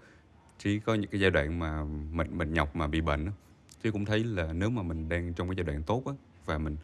trí 0.59 0.79
có 0.79 0.93
những 0.93 1.11
cái 1.11 1.21
giai 1.21 1.31
đoạn 1.31 1.59
mà 1.59 1.83
mình 2.11 2.37
mình 2.37 2.53
nhọc 2.53 2.75
mà 2.75 2.87
bị 2.87 3.01
bệnh 3.01 3.31
chứ 3.83 3.91
cũng 3.91 4.05
thấy 4.05 4.23
là 4.23 4.53
nếu 4.53 4.69
mà 4.69 4.83
mình 4.83 5.09
đang 5.09 5.33
trong 5.33 5.47
cái 5.47 5.55
giai 5.55 5.63
đoạn 5.63 5.83
tốt 5.83 6.03
á 6.05 6.13
và 6.45 6.57
mình 6.57 6.77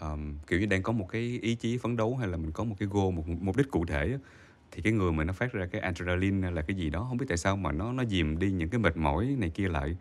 um, 0.00 0.34
kiểu 0.46 0.60
như 0.60 0.66
đang 0.66 0.82
có 0.82 0.92
một 0.92 1.08
cái 1.08 1.38
ý 1.42 1.54
chí 1.54 1.78
phấn 1.78 1.96
đấu 1.96 2.16
hay 2.16 2.28
là 2.28 2.36
mình 2.36 2.52
có 2.52 2.64
một 2.64 2.76
cái 2.78 2.88
goal 2.92 3.14
một 3.14 3.28
mục 3.28 3.56
đích 3.56 3.70
cụ 3.70 3.86
thể 3.86 4.12
á, 4.12 4.18
thì 4.70 4.82
cái 4.82 4.92
người 4.92 5.12
mà 5.12 5.24
nó 5.24 5.32
phát 5.32 5.52
ra 5.52 5.66
cái 5.66 5.80
adrenaline 5.80 6.50
là 6.50 6.62
cái 6.62 6.76
gì 6.76 6.90
đó 6.90 7.06
không 7.08 7.16
biết 7.16 7.26
tại 7.28 7.38
sao 7.38 7.56
mà 7.56 7.72
nó 7.72 7.92
nó 7.92 8.04
dìm 8.04 8.38
đi 8.38 8.52
những 8.52 8.68
cái 8.68 8.78
mệt 8.78 8.96
mỏi 8.96 9.36
này 9.38 9.50
kia 9.50 9.68
lại 9.68 9.96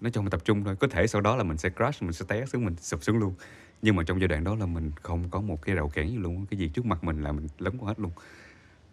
nó 0.00 0.10
cho 0.10 0.20
mình 0.22 0.30
tập 0.30 0.44
trung 0.44 0.64
thôi. 0.64 0.76
Có 0.76 0.88
thể 0.88 1.06
sau 1.06 1.20
đó 1.20 1.36
là 1.36 1.42
mình 1.42 1.56
sẽ 1.56 1.70
crash 1.70 2.02
mình 2.02 2.12
sẽ 2.12 2.24
té 2.28 2.46
xuống 2.46 2.64
mình 2.64 2.76
sụp 2.76 3.02
xuống 3.02 3.18
luôn. 3.18 3.34
Nhưng 3.82 3.96
mà 3.96 4.02
trong 4.02 4.20
giai 4.20 4.28
đoạn 4.28 4.44
đó 4.44 4.54
là 4.54 4.66
mình 4.66 4.90
không 5.02 5.30
có 5.30 5.40
một 5.40 5.62
cái 5.62 5.74
rào 5.74 5.88
cản 5.88 6.10
gì 6.10 6.16
luôn 6.16 6.46
cái 6.50 6.58
gì 6.58 6.68
trước 6.68 6.86
mặt 6.86 7.04
mình 7.04 7.22
là 7.22 7.32
mình 7.32 7.48
lấn 7.58 7.78
qua 7.78 7.88
hết 7.88 8.00
luôn. 8.00 8.10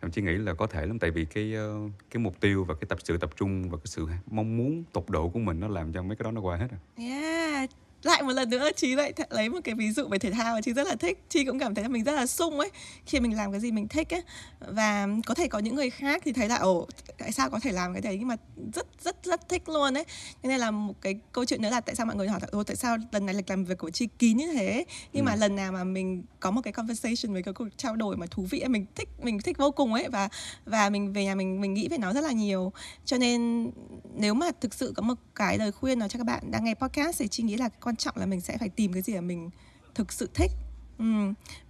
Em 0.02 0.12
chỉ 0.12 0.22
nghĩ 0.22 0.32
là 0.32 0.54
có 0.54 0.68
thể 0.68 0.86
lắm. 0.86 1.00
Tại 1.00 1.12
vì 1.12 1.26
cái 1.26 1.54
ờ, 1.54 1.80
cái 2.12 2.24
mục 2.24 2.39
tiêu 2.39 2.63
và 2.63 2.76
cái 2.76 2.86
tập 2.89 2.98
sự 3.04 3.18
tập 3.18 3.30
trung 3.36 3.70
và 3.70 3.78
cái 3.78 3.86
sự 3.86 4.08
mong 4.28 4.58
muốn 4.58 4.84
tột 4.94 5.10
độ 5.10 5.30
của 5.30 5.39
mình 5.39 5.60
nó 5.60 5.68
làm 5.68 5.94
cho 5.94 6.04
mấy 6.04 6.15
cái 6.18 6.24
đó 6.24 6.32
nó 6.32 6.41
qua 6.41 6.58
hết 6.58 6.68
à. 6.72 6.78
Yeah, 6.98 7.70
lại 8.06 8.24
một 8.24 8.34
lần 8.34 8.50
nữa 8.50 8.70
chị 8.76 8.96
lại 8.96 9.13
lấy 9.30 9.50
một 9.50 9.60
cái 9.63 9.76
ví 9.76 9.91
dụ 9.91 10.08
về 10.08 10.18
thể 10.18 10.32
thao 10.32 10.56
mà 10.56 10.62
chị 10.62 10.74
rất 10.74 10.88
là 10.88 10.96
thích. 10.96 11.24
Chị 11.30 11.46
cũng 11.46 11.60
cảm 11.60 11.76
thấy 11.76 11.84
là 11.84 11.89
mình 11.89 12.04
rất 12.04 12.12
là 12.12 12.26
sung 12.26 12.60
ấy 12.60 12.70
khi 13.06 13.20
mình 13.20 13.36
làm 13.36 13.52
cái 13.52 13.60
gì 13.60 13.72
mình 13.72 13.88
thích 13.88 14.13
ấy. 14.13 14.22
Và 14.60 15.08
có 15.26 15.34
thể 15.34 15.48
có 15.48 15.60
những 15.60 15.76
người 15.76 15.89
khác 15.89 16.22
thì 16.26 16.34
thấy 16.34 16.50
là 16.50 16.56
ồ 16.56 16.88
tại 17.18 17.32
sao 17.32 17.50
có 17.50 17.60
thể 17.60 17.72
làm 17.72 17.94
cái 17.94 18.02
đấy 18.02 18.15
nhưng 18.20 18.28
mà 18.28 18.36
rất 18.74 18.88
rất 19.04 19.15
rất 19.24 19.50
thích 19.50 19.70
luôn 19.70 19.98
ấy. 19.98 20.06
Cho 20.44 20.50
nên 20.50 20.60
là 20.60 20.72
một 20.72 21.02
cái 21.02 21.20
câu 21.32 21.46
chuyện 21.46 21.62
nữa 21.62 21.70
là 21.70 21.82
tại 21.82 21.96
sao 21.96 22.06
mọi 22.06 22.15
người 22.15 22.28
hỏi 22.28 22.39
là 22.52 22.63
tại 22.68 22.76
sao 22.76 22.98
lần 23.12 23.26
này 23.26 23.36
lịch 23.36 23.50
làm 23.50 23.65
việc 23.65 23.78
của 23.78 23.89
chị 23.89 24.08
kín 24.20 24.38
như 24.38 24.54
thế? 24.54 24.86
Nhưng 25.13 25.26
ừ. 25.26 25.30
mà 25.30 25.36
lần 25.36 25.56
nào 25.56 25.72
mà 25.72 25.84
mình 25.84 26.24
có 26.45 26.51
một 26.51 26.62
cái 26.62 26.73
conversation 26.73 27.34
với 27.34 27.43
cái 27.43 27.53
cuộc 27.53 27.67
trao 27.77 27.95
đổi 27.95 28.17
mà 28.17 28.25
thú 28.31 28.45
vị 28.49 28.63
mình 28.67 28.86
thích 28.95 29.10
mình 29.21 29.41
thích 29.41 29.58
vô 29.58 29.71
cùng 29.71 29.93
ấy 29.93 30.10
và 30.10 30.29
và 30.65 30.89
mình 30.89 31.13
về 31.13 31.25
nhà 31.25 31.36
mình 31.36 31.62
mình 31.62 31.73
nghĩ 31.73 31.88
về 31.88 31.97
nó 31.97 32.13
rất 32.13 32.21
là 32.21 32.31
nhiều 32.31 32.71
cho 33.05 33.17
nên 33.17 33.71
nếu 34.13 34.34
mà 34.34 34.51
thực 34.62 34.73
sự 34.73 34.93
có 34.95 35.03
một 35.03 35.13
cái 35.36 35.58
lời 35.58 35.71
khuyên 35.71 35.99
nào 35.99 36.08
cho 36.08 36.17
các 36.17 36.23
bạn 36.23 36.51
đang 36.51 36.63
nghe 36.63 36.73
podcast 36.73 37.19
thì 37.19 37.27
chị 37.27 37.43
nghĩ 37.43 37.58
là 37.58 37.69
quan 37.69 37.95
trọng 37.95 38.17
là 38.17 38.25
mình 38.25 38.41
sẽ 38.41 38.58
phải 38.58 38.69
tìm 38.69 38.93
cái 38.93 39.01
gì 39.01 39.13
mà 39.13 39.21
mình 39.21 39.49
thực 39.95 40.13
sự 40.13 40.29
thích 40.34 40.51
ừ. 40.97 41.05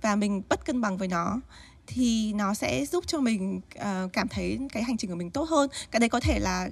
và 0.02 0.16
mình 0.16 0.42
bất 0.50 0.66
cân 0.66 0.82
bằng 0.82 0.98
với 0.98 1.08
nó 1.08 1.42
thì 1.88 2.34
nó 2.34 2.54
sẽ 2.54 2.86
giúp 2.86 3.04
cho 3.08 3.20
mình 3.20 3.62
uh, 3.80 4.14
cảm 4.14 4.28
thấy 4.28 4.60
cái 4.72 4.84
hành 4.84 4.98
trình 4.98 5.10
của 5.10 5.16
mình 5.16 5.32
tốt 5.32 5.50
hơn 5.50 5.70
cái 5.92 6.00
đấy 6.00 6.10
có 6.10 6.20
thể 6.20 6.40
là 6.40 6.70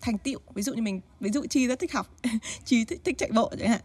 thành 0.00 0.18
tựu. 0.18 0.40
Ví 0.54 0.62
dụ 0.62 0.74
như 0.74 0.82
mình 0.82 1.00
ví 1.20 1.30
dụ 1.30 1.46
chi 1.50 1.66
rất 1.66 1.78
thích 1.78 1.92
học 1.92 2.16
chi 2.64 2.84
thích, 2.84 3.00
thích 3.04 3.18
chạy 3.18 3.30
bộ 3.32 3.52
chẳng 3.58 3.68
hạn. 3.68 3.80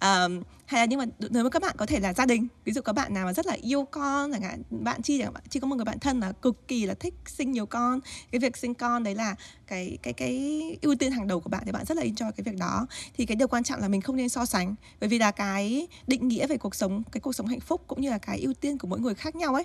Um, 0.00 0.42
hay 0.66 0.82
là 0.82 0.84
nhưng 0.84 0.98
mà 0.98 1.04
nếu 1.30 1.44
mà 1.44 1.50
các 1.50 1.62
bạn 1.62 1.74
có 1.78 1.86
thể 1.86 2.00
là 2.00 2.14
gia 2.14 2.26
đình. 2.26 2.48
Ví 2.64 2.72
dụ 2.72 2.80
các 2.80 2.92
bạn 2.92 3.14
nào 3.14 3.26
mà 3.26 3.32
rất 3.32 3.46
là 3.46 3.56
yêu 3.62 3.84
con 3.84 4.32
chẳng 4.32 4.42
hạn 4.42 4.62
bạn 4.70 5.02
chi 5.02 5.18
chẳng 5.18 5.34
hạn 5.34 5.42
chi 5.50 5.60
có 5.60 5.66
một 5.66 5.76
người 5.76 5.84
bạn 5.84 5.98
thân 5.98 6.20
là 6.20 6.32
cực 6.32 6.68
kỳ 6.68 6.86
là 6.86 6.94
thích 6.94 7.14
sinh 7.26 7.52
nhiều 7.52 7.66
con. 7.66 8.00
Cái 8.30 8.38
việc 8.38 8.56
sinh 8.56 8.74
con 8.74 9.04
đấy 9.04 9.14
là 9.14 9.34
cái 9.66 9.98
cái 10.02 10.12
cái 10.12 10.78
ưu 10.82 10.94
tiên 10.94 11.12
hàng 11.12 11.26
đầu 11.26 11.40
của 11.40 11.50
bạn 11.50 11.62
thì 11.66 11.72
bạn 11.72 11.84
rất 11.84 11.96
là 11.96 12.02
enjoy 12.02 12.32
cái 12.32 12.44
việc 12.44 12.58
đó. 12.58 12.86
Thì 13.16 13.26
cái 13.26 13.36
điều 13.36 13.48
quan 13.48 13.64
trọng 13.64 13.80
là 13.80 13.88
mình 13.88 14.00
không 14.00 14.16
nên 14.16 14.28
so 14.28 14.44
sánh. 14.44 14.74
Bởi 15.00 15.08
vì 15.08 15.18
là 15.18 15.30
cái 15.30 15.88
định 16.06 16.28
nghĩa 16.28 16.46
về 16.46 16.56
cuộc 16.56 16.74
sống 16.74 17.02
cái 17.12 17.20
cuộc 17.20 17.32
sống 17.32 17.46
hạnh 17.46 17.60
phúc 17.60 17.84
cũng 17.86 18.00
như 18.00 18.10
là 18.10 18.18
cái 18.18 18.40
ưu 18.40 18.54
tiên 18.54 18.78
của 18.78 18.88
mỗi 18.88 19.00
người 19.00 19.14
khác 19.14 19.36
nhau 19.36 19.54
ấy. 19.54 19.64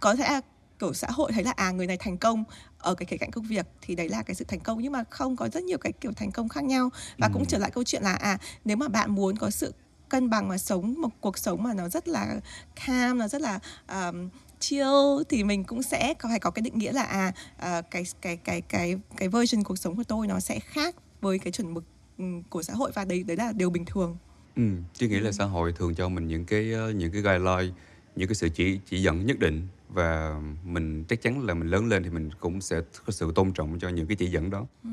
Có 0.00 0.14
thể 0.16 0.40
kiểu 0.78 0.94
xã 0.94 1.08
hội 1.10 1.32
thấy 1.32 1.44
là 1.44 1.52
à 1.56 1.70
người 1.70 1.86
này 1.86 1.96
thành 2.00 2.18
công 2.18 2.44
ở 2.84 2.94
cái 2.94 3.06
khía 3.06 3.16
cạnh 3.16 3.30
công 3.30 3.44
việc 3.44 3.66
thì 3.82 3.94
đấy 3.94 4.08
là 4.08 4.22
cái 4.22 4.34
sự 4.34 4.44
thành 4.48 4.60
công 4.60 4.82
nhưng 4.82 4.92
mà 4.92 5.04
không 5.10 5.36
có 5.36 5.48
rất 5.48 5.64
nhiều 5.64 5.78
cái 5.78 5.92
kiểu 5.92 6.12
thành 6.12 6.30
công 6.30 6.48
khác 6.48 6.64
nhau 6.64 6.90
và 7.18 7.26
ừ. 7.26 7.30
cũng 7.34 7.44
trở 7.46 7.58
lại 7.58 7.70
câu 7.70 7.84
chuyện 7.84 8.02
là 8.02 8.12
à 8.12 8.38
nếu 8.64 8.76
mà 8.76 8.88
bạn 8.88 9.14
muốn 9.14 9.36
có 9.36 9.50
sự 9.50 9.74
cân 10.08 10.30
bằng 10.30 10.48
mà 10.48 10.58
sống 10.58 10.94
một 10.98 11.08
cuộc 11.20 11.38
sống 11.38 11.62
mà 11.62 11.74
nó 11.74 11.88
rất 11.88 12.08
là 12.08 12.40
calm 12.86 13.18
nó 13.18 13.28
rất 13.28 13.40
là 13.40 13.58
um, 13.88 14.28
chill 14.60 15.22
thì 15.28 15.44
mình 15.44 15.64
cũng 15.64 15.82
sẽ 15.82 16.14
có 16.14 16.28
phải 16.28 16.40
có 16.40 16.50
cái 16.50 16.62
định 16.62 16.78
nghĩa 16.78 16.92
là 16.92 17.02
à 17.02 17.32
uh, 17.56 17.90
cái 17.90 18.04
cái 18.20 18.36
cái 18.36 18.60
cái 18.60 18.98
cái 19.16 19.28
version 19.28 19.64
cuộc 19.64 19.78
sống 19.78 19.96
của 19.96 20.04
tôi 20.04 20.26
nó 20.26 20.40
sẽ 20.40 20.60
khác 20.60 20.96
với 21.20 21.38
cái 21.38 21.52
chuẩn 21.52 21.74
mực 21.74 21.84
um, 22.18 22.42
của 22.42 22.62
xã 22.62 22.72
hội 22.72 22.90
và 22.94 23.04
đấy 23.04 23.22
đấy 23.22 23.36
là 23.36 23.52
điều 23.52 23.70
bình 23.70 23.84
thường. 23.84 24.16
Ừ, 24.56 24.62
chứ 24.94 25.08
nghĩ 25.08 25.20
là 25.20 25.32
xã 25.32 25.44
hội 25.44 25.72
thường 25.72 25.94
cho 25.94 26.08
mình 26.08 26.26
những 26.26 26.44
cái 26.44 26.64
những 26.94 27.12
cái 27.12 27.20
guideline, 27.20 27.74
những 28.16 28.28
cái 28.28 28.34
sự 28.34 28.48
chỉ 28.48 28.80
chỉ 28.86 29.02
dẫn 29.02 29.26
nhất 29.26 29.38
định 29.38 29.68
và 29.88 30.40
mình 30.64 31.04
chắc 31.08 31.22
chắn 31.22 31.46
là 31.46 31.54
mình 31.54 31.68
lớn 31.68 31.86
lên 31.88 32.02
thì 32.02 32.10
mình 32.10 32.30
cũng 32.40 32.60
sẽ 32.60 32.80
có 33.06 33.12
sự 33.12 33.32
tôn 33.34 33.52
trọng 33.52 33.78
cho 33.78 33.88
những 33.88 34.06
cái 34.06 34.16
chỉ 34.16 34.26
dẫn 34.26 34.50
đó 34.50 34.66
ừ. 34.82 34.90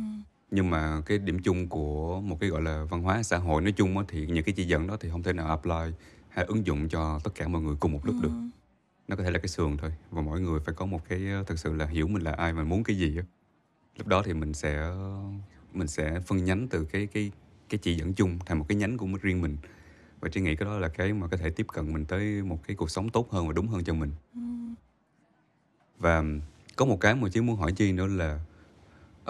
nhưng 0.52 0.70
mà 0.70 1.02
cái 1.06 1.18
điểm 1.18 1.40
chung 1.40 1.68
của 1.68 2.22
một 2.22 2.38
cái 2.40 2.50
gọi 2.50 2.62
là 2.62 2.84
văn 2.90 3.04
hóa 3.04 3.24
xã 3.24 3.38
hội 3.38 3.62
nói 3.62 3.72
chung 3.72 4.06
thì 4.08 4.28
những 4.28 4.44
cái 4.44 4.54
chỉ 4.58 4.64
dẫn 4.64 4.88
đó 4.88 4.98
thì 5.00 5.10
không 5.10 5.24
thể 5.24 5.34
nào 5.34 5.48
apply 5.48 5.96
hay 6.30 6.46
ứng 6.46 6.66
dụng 6.66 6.90
cho 6.90 7.20
tất 7.24 7.32
cả 7.36 7.48
mọi 7.48 7.62
người 7.62 7.76
cùng 7.80 7.92
một 7.92 8.06
lúc 8.06 8.16
ừ. 8.22 8.24
được 8.24 8.34
nó 9.08 9.16
có 9.16 9.24
thể 9.24 9.32
là 9.32 9.40
cái 9.40 9.48
sườn 9.48 9.78
thôi 9.78 9.94
và 10.12 10.22
mỗi 10.22 10.42
người 10.42 10.60
phải 10.66 10.76
có 10.76 10.86
một 10.86 11.10
cái 11.10 11.22
thực 11.48 11.60
sự 11.60 11.74
là 11.74 11.86
hiểu 11.86 12.08
mình 12.08 12.24
là 12.24 12.32
ai 12.32 12.54
mà 12.54 12.64
muốn 12.64 12.84
cái 12.84 12.98
gì 12.98 13.16
đó. 13.16 13.24
lúc 13.98 14.08
đó 14.08 14.24
thì 14.26 14.34
mình 14.34 14.54
sẽ 14.54 14.92
mình 15.74 15.88
sẽ 15.88 16.20
phân 16.20 16.46
nhánh 16.46 16.68
từ 16.68 16.86
cái 16.86 17.08
cái 17.08 17.32
cái 17.70 17.80
chỉ 17.82 17.96
dẫn 17.96 18.14
chung 18.14 18.40
thành 18.46 18.60
một 18.60 18.66
cái 18.68 18.76
nhánh 18.76 18.98
của 18.98 19.08
riêng 19.22 19.42
mình 19.42 19.58
và 20.20 20.30
chị 20.30 20.42
nghĩ 20.42 20.56
cái 20.56 20.66
đó 20.66 20.78
là 20.78 20.88
cái 20.88 21.14
mà 21.14 21.28
có 21.28 21.38
thể 21.38 21.50
tiếp 21.50 21.66
cận 21.74 21.94
mình 21.94 22.06
tới 22.06 22.44
một 22.44 22.68
cái 22.68 22.76
cuộc 22.76 22.92
sống 22.92 23.10
tốt 23.10 23.32
hơn 23.32 23.48
và 23.48 23.54
đúng 23.54 23.68
hơn 23.68 23.84
cho 23.84 23.94
mình 23.94 24.12
ừ 24.36 24.51
và 26.02 26.24
có 26.76 26.86
một 26.86 27.00
cái 27.00 27.16
mà 27.16 27.30
chị 27.30 27.42
muốn 27.42 27.56
hỏi 27.56 27.72
chi 27.72 27.92
nữa 27.92 28.08
là 28.08 28.40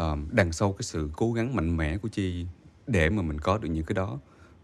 uh, 0.02 0.20
đằng 0.32 0.52
sau 0.52 0.74
cái 0.74 0.84
sự 0.84 1.10
cố 1.16 1.34
gắng 1.34 1.56
mạnh 1.56 1.78
mẽ 1.78 1.98
của 1.98 2.08
chi 2.10 2.46
để 2.88 3.10
mà 3.10 3.22
mình 3.22 3.40
có 3.40 3.58
được 3.58 3.70
những 3.70 3.86
cái 3.86 3.94
đó 3.94 4.20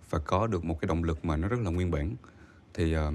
và 0.10 0.20
có 0.20 0.48
được 0.48 0.65
một 0.65 0.82
cái 0.82 0.88
động 0.88 1.04
lực 1.04 1.26
mà 1.26 1.38
nó 1.38 1.48
rất 1.48 1.60
là 1.60 1.72
nguyên 1.72 1.91
bản 1.91 2.15
thì 2.74 2.98
uh, 2.98 3.13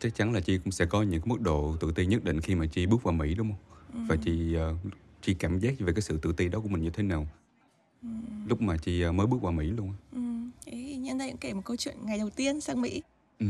chắc 0.00 0.14
chắn 0.14 0.32
là 0.32 0.40
chi 0.40 0.58
cũng 0.58 0.72
sẽ 0.72 0.84
có 0.84 1.02
những 1.02 1.20
cái 1.20 1.28
mức 1.28 1.40
độ 1.40 1.76
tự 1.80 1.92
ti 1.92 2.06
nhất 2.06 2.24
định 2.24 2.40
khi 2.40 2.54
mà 2.54 2.66
chi 2.66 2.86
bước 2.86 3.02
vào 3.02 3.12
mỹ 3.12 3.34
đúng 3.34 3.48
không 3.48 3.58
ừ. 3.94 4.00
và 4.08 4.16
chị 4.24 4.56
uh, 4.56 4.92
chị 5.22 5.34
cảm 5.34 5.58
giác 5.58 5.74
về 5.78 5.92
cái 5.92 6.02
sự 6.02 6.18
tự 6.22 6.32
ti 6.32 6.48
đó 6.48 6.60
của 6.60 6.68
mình 6.68 6.82
như 6.82 6.90
thế 6.90 7.02
nào 7.02 7.26
ừ. 8.02 8.08
lúc 8.46 8.62
mà 8.62 8.76
chị 8.76 9.06
uh, 9.06 9.14
mới 9.14 9.26
bước 9.26 9.42
vào 9.42 9.52
mỹ 9.52 9.66
luôn 9.66 9.92
ừ. 10.12 10.20
nhân 10.96 11.18
đây 11.18 11.28
cũng 11.30 11.38
kể 11.38 11.52
một 11.52 11.62
câu 11.64 11.76
chuyện 11.76 11.96
ngày 12.02 12.18
đầu 12.18 12.30
tiên 12.30 12.60
sang 12.60 12.82
mỹ 12.82 13.02
ừ. 13.38 13.46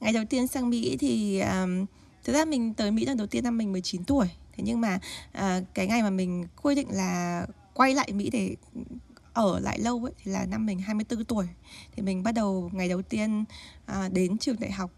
ngày 0.00 0.12
đầu 0.12 0.24
tiên 0.30 0.46
sang 0.46 0.70
mỹ 0.70 0.96
thì 1.00 1.40
um, 1.40 1.86
Thực 2.26 2.32
ra 2.32 2.44
mình 2.44 2.74
tới 2.74 2.90
Mỹ 2.90 3.04
lần 3.04 3.16
đầu 3.16 3.26
tiên 3.26 3.44
năm 3.44 3.58
mình 3.58 3.72
19 3.72 4.04
tuổi. 4.04 4.26
Thế 4.52 4.64
nhưng 4.66 4.80
mà 4.80 4.98
à, 5.32 5.60
cái 5.74 5.86
ngày 5.86 6.02
mà 6.02 6.10
mình 6.10 6.46
quyết 6.62 6.74
định 6.74 6.88
là 6.90 7.46
quay 7.74 7.94
lại 7.94 8.12
Mỹ 8.12 8.30
để 8.30 8.56
ở 9.32 9.58
lại 9.60 9.78
lâu 9.78 10.04
ấy 10.06 10.12
thì 10.24 10.32
là 10.32 10.46
năm 10.46 10.66
mình 10.66 10.78
24 10.78 11.24
tuổi. 11.24 11.46
Thì 11.96 12.02
mình 12.02 12.22
bắt 12.22 12.32
đầu 12.32 12.70
ngày 12.72 12.88
đầu 12.88 13.02
tiên 13.02 13.44
à, 13.86 14.08
đến 14.08 14.38
trường 14.38 14.60
đại 14.60 14.72
học 14.72 14.90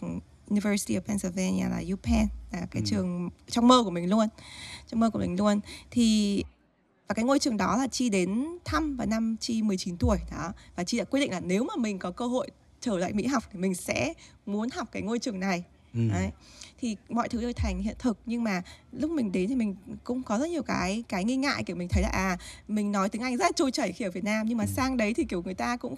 University 0.48 0.96
of 0.96 1.00
Pennsylvania 1.00 1.64
là 1.70 1.82
UPenn 1.92 2.28
là 2.52 2.66
cái 2.70 2.82
ừ. 2.82 2.86
trường 2.86 3.30
trong 3.46 3.68
mơ 3.68 3.82
của 3.84 3.90
mình 3.90 4.10
luôn 4.10 4.28
trong 4.86 5.00
mơ 5.00 5.10
của 5.10 5.18
mình 5.18 5.36
luôn. 5.38 5.60
Thì 5.90 6.44
và 7.08 7.14
cái 7.14 7.24
ngôi 7.24 7.38
trường 7.38 7.56
đó 7.56 7.76
là 7.76 7.86
chi 7.86 8.08
đến 8.08 8.46
thăm 8.64 8.96
vào 8.96 9.06
năm 9.06 9.36
chi 9.40 9.62
19 9.62 9.96
tuổi 9.96 10.18
đó. 10.30 10.52
Và 10.76 10.84
chi 10.84 10.98
đã 10.98 11.04
quyết 11.04 11.20
định 11.20 11.30
là 11.30 11.40
nếu 11.40 11.64
mà 11.64 11.76
mình 11.76 11.98
có 11.98 12.10
cơ 12.10 12.26
hội 12.26 12.50
trở 12.80 12.98
lại 12.98 13.12
Mỹ 13.12 13.26
học 13.26 13.44
thì 13.52 13.58
mình 13.58 13.74
sẽ 13.74 14.12
muốn 14.46 14.68
học 14.70 14.88
cái 14.92 15.02
ngôi 15.02 15.18
trường 15.18 15.40
này. 15.40 15.64
Ừ. 15.94 16.08
đấy 16.12 16.30
thì 16.80 16.96
mọi 17.08 17.28
thứ 17.28 17.40
đều 17.40 17.52
thành 17.52 17.82
hiện 17.82 17.96
thực 17.98 18.18
nhưng 18.26 18.44
mà 18.44 18.62
lúc 18.92 19.10
mình 19.10 19.32
đến 19.32 19.48
thì 19.48 19.54
mình 19.54 19.76
cũng 20.04 20.22
có 20.22 20.38
rất 20.38 20.50
nhiều 20.50 20.62
cái 20.62 21.04
cái 21.08 21.24
nghi 21.24 21.36
ngại 21.36 21.64
kiểu 21.64 21.76
mình 21.76 21.88
thấy 21.88 22.02
là 22.02 22.08
à 22.08 22.38
mình 22.68 22.92
nói 22.92 23.08
tiếng 23.08 23.22
Anh 23.22 23.36
rất 23.36 23.56
trôi 23.56 23.70
chảy 23.70 23.92
khi 23.92 24.04
ở 24.04 24.10
Việt 24.10 24.24
Nam 24.24 24.46
nhưng 24.48 24.58
mà 24.58 24.64
ừ. 24.64 24.70
sang 24.76 24.96
đấy 24.96 25.14
thì 25.14 25.24
kiểu 25.24 25.42
người 25.42 25.54
ta 25.54 25.76
cũng 25.76 25.94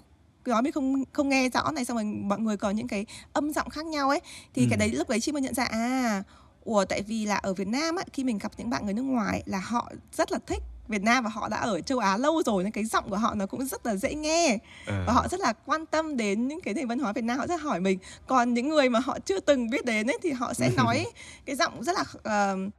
nói 0.47 0.62
mình 0.62 0.72
không 0.72 1.05
không 1.12 1.28
nghe 1.28 1.49
rõ 1.49 1.70
này 1.70 1.85
xong 1.85 1.97
rồi 1.97 2.05
mọi 2.05 2.39
người 2.39 2.57
có 2.57 2.70
những 2.70 2.89
cái 2.89 3.07
âm 3.33 3.53
giọng 3.53 3.68
khác 3.68 3.87
nhau 3.87 4.09
ấy 4.09 4.20
thì 4.55 4.62
ừ. 4.62 4.66
cái 4.70 4.78
đấy 4.78 4.89
lúc 4.89 5.09
đấy 5.09 5.20
chị 5.20 5.33
mới 5.33 5.43
nhận 5.43 5.55
ra 5.55 5.64
à 5.64 6.22
ủa 6.64 6.85
tại 6.85 7.03
vì 7.03 7.26
là 7.26 7.37
ở 7.37 7.55
Việt 7.55 7.68
Nam 7.68 7.97
á 7.97 8.05
khi 8.12 8.24
mình 8.24 8.39
gặp 8.39 8.53
những 8.57 8.70
bạn 8.70 8.85
người 8.85 8.95
nước 8.95 9.03
ngoài 9.03 9.43
là 9.47 9.59
họ 9.59 9.93
rất 10.12 10.33
là 10.33 10.39
thích 10.47 10.62
Việt 10.91 11.03
Nam 11.03 11.24
và 11.24 11.30
họ 11.30 11.49
đã 11.49 11.57
ở 11.57 11.80
châu 11.80 11.99
Á 11.99 12.16
lâu 12.16 12.43
rồi 12.43 12.64
nên 12.64 12.72
cái 12.72 12.84
giọng 12.84 13.11
của 13.11 13.16
họ 13.16 13.34
nó 13.34 13.47
cũng 13.47 13.66
rất 13.66 13.86
là 13.86 13.97
dễ 13.97 14.14
nghe 14.14 14.59
à. 14.86 15.05
và 15.07 15.12
họ 15.12 15.28
rất 15.28 15.41
là 15.41 15.53
quan 15.66 15.86
tâm 15.86 16.16
đến 16.16 16.49
những 16.49 16.61
cái 16.61 16.74
nền 16.74 16.88
văn 16.88 16.99
hóa 16.99 17.12
Việt 17.12 17.24
Nam 17.24 17.38
họ 17.38 17.47
rất 17.47 17.61
hỏi 17.61 17.80
mình 17.80 17.99
còn 18.26 18.55
những 18.55 18.68
người 18.68 18.88
mà 18.88 18.99
họ 18.99 19.18
chưa 19.24 19.41
từng 19.41 19.70
biết 19.70 19.84
đến 19.84 20.07
ấy 20.07 20.18
thì 20.22 20.30
họ 20.30 20.55
sẽ 20.55 20.70
nói 20.76 21.07
cái 21.47 21.57
giọng 21.57 21.84
rất 21.84 21.93
là 21.97 22.05
uh, 22.55 22.72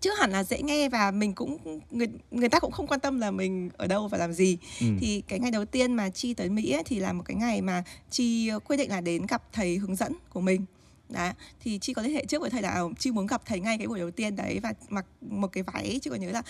chưa 0.00 0.14
hẳn 0.14 0.30
là 0.30 0.44
dễ 0.44 0.62
nghe 0.62 0.88
và 0.88 1.10
mình 1.10 1.32
cũng 1.32 1.80
người 1.90 2.06
người 2.30 2.48
ta 2.48 2.60
cũng 2.60 2.72
không 2.72 2.86
quan 2.86 3.00
tâm 3.00 3.20
là 3.20 3.30
mình 3.30 3.70
ở 3.76 3.86
đâu 3.86 4.08
và 4.08 4.18
làm 4.18 4.32
gì 4.32 4.58
ừ. 4.80 4.86
thì 5.00 5.22
cái 5.28 5.38
ngày 5.38 5.50
đầu 5.50 5.64
tiên 5.64 5.94
mà 5.94 6.10
chi 6.10 6.34
tới 6.34 6.48
mỹ 6.48 6.70
ấy, 6.70 6.82
thì 6.86 6.98
là 7.00 7.12
một 7.12 7.22
cái 7.26 7.34
ngày 7.34 7.62
mà 7.62 7.84
chi 8.10 8.50
quyết 8.64 8.76
định 8.76 8.90
là 8.90 9.00
đến 9.00 9.26
gặp 9.26 9.42
thầy 9.52 9.76
hướng 9.76 9.96
dẫn 9.96 10.12
của 10.32 10.40
mình 10.40 10.64
đó 11.08 11.32
thì 11.60 11.78
chị 11.78 11.94
có 11.94 12.02
liên 12.02 12.14
hệ 12.14 12.24
trước 12.24 12.40
với 12.40 12.50
thầy 12.50 12.62
là 12.62 12.82
chị 12.98 13.10
muốn 13.10 13.26
gặp 13.26 13.42
thầy 13.46 13.60
ngay 13.60 13.78
cái 13.78 13.86
buổi 13.86 13.98
đầu 13.98 14.10
tiên 14.10 14.36
đấy 14.36 14.60
và 14.62 14.72
mặc 14.88 15.06
một 15.20 15.48
cái 15.48 15.62
váy 15.62 15.98
chị 16.02 16.10
có 16.10 16.16
nhớ 16.16 16.30
là 16.30 16.42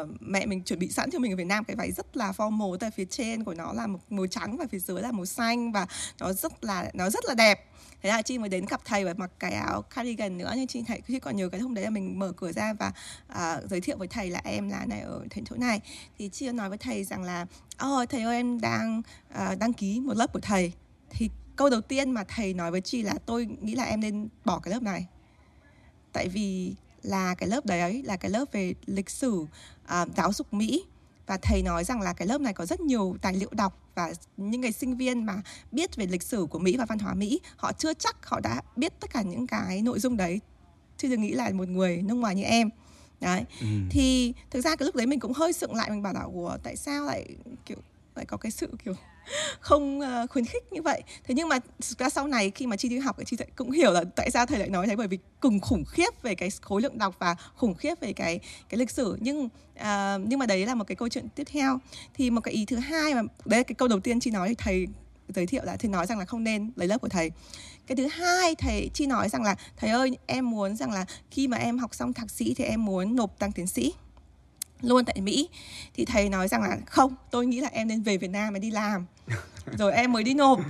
uh, 0.00 0.08
mẹ 0.20 0.46
mình 0.46 0.62
chuẩn 0.62 0.78
bị 0.78 0.88
sẵn 0.88 1.10
cho 1.10 1.18
mình 1.18 1.32
ở 1.32 1.36
Việt 1.36 1.44
Nam 1.44 1.64
cái 1.64 1.76
váy 1.76 1.92
rất 1.92 2.16
là 2.16 2.32
formal 2.36 2.76
tại 2.76 2.90
phía 2.90 3.04
trên 3.04 3.44
của 3.44 3.54
nó 3.54 3.72
là 3.72 3.86
một 3.86 3.98
màu 4.10 4.26
trắng 4.26 4.56
và 4.56 4.66
phía 4.70 4.78
dưới 4.78 5.02
là 5.02 5.12
màu 5.12 5.26
xanh 5.26 5.72
và 5.72 5.86
nó 6.20 6.32
rất 6.32 6.64
là 6.64 6.90
nó 6.94 7.10
rất 7.10 7.24
là 7.24 7.34
đẹp. 7.34 7.66
Thế 8.02 8.08
là 8.08 8.22
chị 8.22 8.38
mới 8.38 8.48
đến 8.48 8.64
gặp 8.66 8.80
thầy 8.84 9.04
và 9.04 9.14
mặc 9.16 9.30
cái 9.38 9.52
áo 9.52 9.82
cardigan 9.82 10.38
nữa 10.38 10.52
nhưng 10.56 10.66
chị 10.66 10.82
thấy 10.86 11.00
chị 11.08 11.18
còn 11.18 11.36
nhớ 11.36 11.48
cái 11.48 11.60
hôm 11.60 11.74
đấy 11.74 11.84
là 11.84 11.90
mình 11.90 12.18
mở 12.18 12.32
cửa 12.36 12.52
ra 12.52 12.72
và 12.72 12.92
uh, 13.28 13.70
giới 13.70 13.80
thiệu 13.80 13.96
với 13.96 14.08
thầy 14.08 14.30
là 14.30 14.40
em 14.44 14.68
là 14.68 14.86
này 14.86 15.00
ở 15.00 15.24
thành 15.30 15.44
chỗ 15.44 15.56
này. 15.56 15.80
Thì 16.18 16.28
chị 16.28 16.48
nói 16.48 16.68
với 16.68 16.78
thầy 16.78 17.04
rằng 17.04 17.22
là 17.22 17.46
ôi 17.78 18.06
thầy 18.06 18.22
ơi 18.22 18.36
em 18.36 18.60
đang 18.60 19.02
uh, 19.34 19.58
đăng 19.58 19.72
ký 19.72 20.00
một 20.00 20.16
lớp 20.16 20.32
của 20.32 20.40
thầy. 20.40 20.72
Thì 21.10 21.30
câu 21.60 21.70
đầu 21.70 21.80
tiên 21.80 22.10
mà 22.10 22.24
thầy 22.24 22.54
nói 22.54 22.70
với 22.70 22.80
chị 22.80 23.02
là 23.02 23.14
tôi 23.26 23.48
nghĩ 23.60 23.74
là 23.74 23.84
em 23.84 24.00
nên 24.00 24.28
bỏ 24.44 24.58
cái 24.58 24.74
lớp 24.74 24.82
này. 24.82 25.06
Tại 26.12 26.28
vì 26.28 26.74
là 27.02 27.34
cái 27.34 27.48
lớp 27.48 27.66
đấy 27.66 28.02
là 28.02 28.16
cái 28.16 28.30
lớp 28.30 28.44
về 28.52 28.74
lịch 28.86 29.10
sử 29.10 29.32
uh, 29.32 30.08
giáo 30.16 30.32
dục 30.32 30.54
mỹ. 30.54 30.84
Và 31.26 31.38
thầy 31.42 31.62
nói 31.62 31.84
rằng 31.84 32.00
là 32.00 32.12
cái 32.12 32.28
lớp 32.28 32.40
này 32.40 32.52
có 32.52 32.66
rất 32.66 32.80
nhiều 32.80 33.16
tài 33.22 33.34
liệu 33.34 33.48
đọc 33.52 33.78
và 33.94 34.12
những 34.36 34.60
người 34.60 34.72
sinh 34.72 34.96
viên 34.96 35.24
mà 35.24 35.42
biết 35.72 35.96
về 35.96 36.06
lịch 36.06 36.22
sử 36.22 36.46
của 36.50 36.58
Mỹ 36.58 36.76
và 36.76 36.84
văn 36.84 36.98
hóa 36.98 37.14
Mỹ 37.14 37.40
họ 37.56 37.72
chưa 37.72 37.94
chắc 37.94 38.26
họ 38.26 38.40
đã 38.40 38.62
biết 38.76 39.00
tất 39.00 39.10
cả 39.12 39.22
những 39.22 39.46
cái 39.46 39.82
nội 39.82 39.98
dung 39.98 40.16
đấy. 40.16 40.40
Chứ 40.96 41.08
đừng 41.08 41.22
nghĩ 41.22 41.32
là 41.32 41.50
một 41.50 41.68
người 41.68 42.02
nước 42.02 42.14
ngoài 42.14 42.34
như 42.34 42.42
em. 42.42 42.70
Đấy. 43.20 43.44
Ừ. 43.60 43.66
thì 43.90 44.34
thực 44.50 44.60
ra 44.60 44.76
cái 44.76 44.86
lúc 44.86 44.96
đấy 44.96 45.06
mình 45.06 45.20
cũng 45.20 45.32
hơi 45.32 45.52
sượng 45.52 45.74
lại 45.74 45.90
mình 45.90 46.02
bảo 46.02 46.12
là 46.12 46.20
ủa 46.20 46.56
tại 46.62 46.76
sao 46.76 47.04
lại 47.04 47.26
kiểu 47.66 47.78
lại 48.14 48.24
có 48.24 48.36
cái 48.36 48.52
sự 48.52 48.68
kiểu 48.84 48.94
không 49.60 50.00
ờ, 50.00 50.26
khuyến 50.30 50.44
khích 50.44 50.72
như 50.72 50.82
vậy. 50.82 51.02
Thế 51.24 51.34
nhưng 51.34 51.48
mà 51.48 51.58
ra 51.80 52.08
sau 52.08 52.26
này 52.26 52.50
khi 52.50 52.66
mà 52.66 52.76
chi 52.76 52.88
đi 52.88 52.98
học 52.98 53.16
thì 53.18 53.24
chi 53.24 53.36
cũng 53.56 53.70
hiểu 53.70 53.92
là 53.92 54.04
tại 54.16 54.30
sao 54.30 54.46
thầy 54.46 54.58
lại 54.58 54.68
nói 54.68 54.86
thế 54.86 54.96
bởi 54.96 55.08
vì 55.08 55.18
cùng 55.40 55.60
khủng 55.60 55.84
khiếp 55.84 56.22
về 56.22 56.34
cái 56.34 56.48
khối 56.60 56.82
lượng 56.82 56.98
đọc 56.98 57.16
và 57.18 57.36
khủng 57.56 57.74
khiếp 57.74 58.00
về 58.00 58.12
cái 58.12 58.40
cái 58.68 58.78
lịch 58.78 58.90
sử. 58.90 59.16
Nhưng 59.20 59.44
uh, 59.44 60.20
nhưng 60.26 60.38
mà 60.38 60.46
đấy 60.46 60.66
là 60.66 60.74
một 60.74 60.84
cái 60.86 60.96
câu 60.96 61.08
chuyện 61.08 61.28
tiếp 61.34 61.44
theo. 61.52 61.78
Thì 62.14 62.30
một 62.30 62.40
cái 62.40 62.54
ý 62.54 62.64
thứ 62.64 62.76
hai 62.76 63.14
mà 63.14 63.22
đấy 63.44 63.64
cái 63.64 63.74
câu 63.74 63.88
đầu 63.88 64.00
tiên 64.00 64.20
chi 64.20 64.30
nói 64.30 64.48
thì 64.48 64.54
thầy 64.54 64.86
giới 65.28 65.46
thiệu 65.46 65.62
là 65.64 65.76
thầy 65.76 65.90
nói 65.90 66.06
rằng 66.06 66.18
là 66.18 66.24
không 66.24 66.44
nên 66.44 66.72
lấy 66.76 66.88
lớp 66.88 66.98
của 66.98 67.08
thầy. 67.08 67.30
Cái 67.86 67.96
thứ 67.96 68.06
hai 68.06 68.54
thầy 68.54 68.90
chi 68.94 69.06
nói 69.06 69.28
rằng 69.28 69.42
là 69.42 69.56
thầy 69.76 69.90
ơi 69.90 70.16
em 70.26 70.50
muốn 70.50 70.76
rằng 70.76 70.92
là 70.92 71.04
khi 71.30 71.48
mà 71.48 71.56
em 71.56 71.78
học 71.78 71.94
xong 71.94 72.12
thạc 72.12 72.30
sĩ 72.30 72.54
thì 72.54 72.64
em 72.64 72.84
muốn 72.84 73.16
nộp 73.16 73.38
tăng 73.38 73.52
tiến 73.52 73.66
sĩ 73.66 73.92
luôn 74.82 75.04
tại 75.04 75.20
Mỹ. 75.20 75.48
Thì 75.94 76.04
thầy 76.04 76.28
nói 76.28 76.48
rằng 76.48 76.62
là 76.62 76.78
không 76.86 77.14
tôi 77.30 77.46
nghĩ 77.46 77.60
là 77.60 77.68
em 77.72 77.88
nên 77.88 78.02
về 78.02 78.16
Việt 78.16 78.30
Nam 78.30 78.52
và 78.52 78.58
đi 78.58 78.70
làm. 78.70 79.06
Rồi 79.78 79.92
em 79.92 80.12
mới 80.12 80.24
đi 80.24 80.34
nộp. 80.34 80.60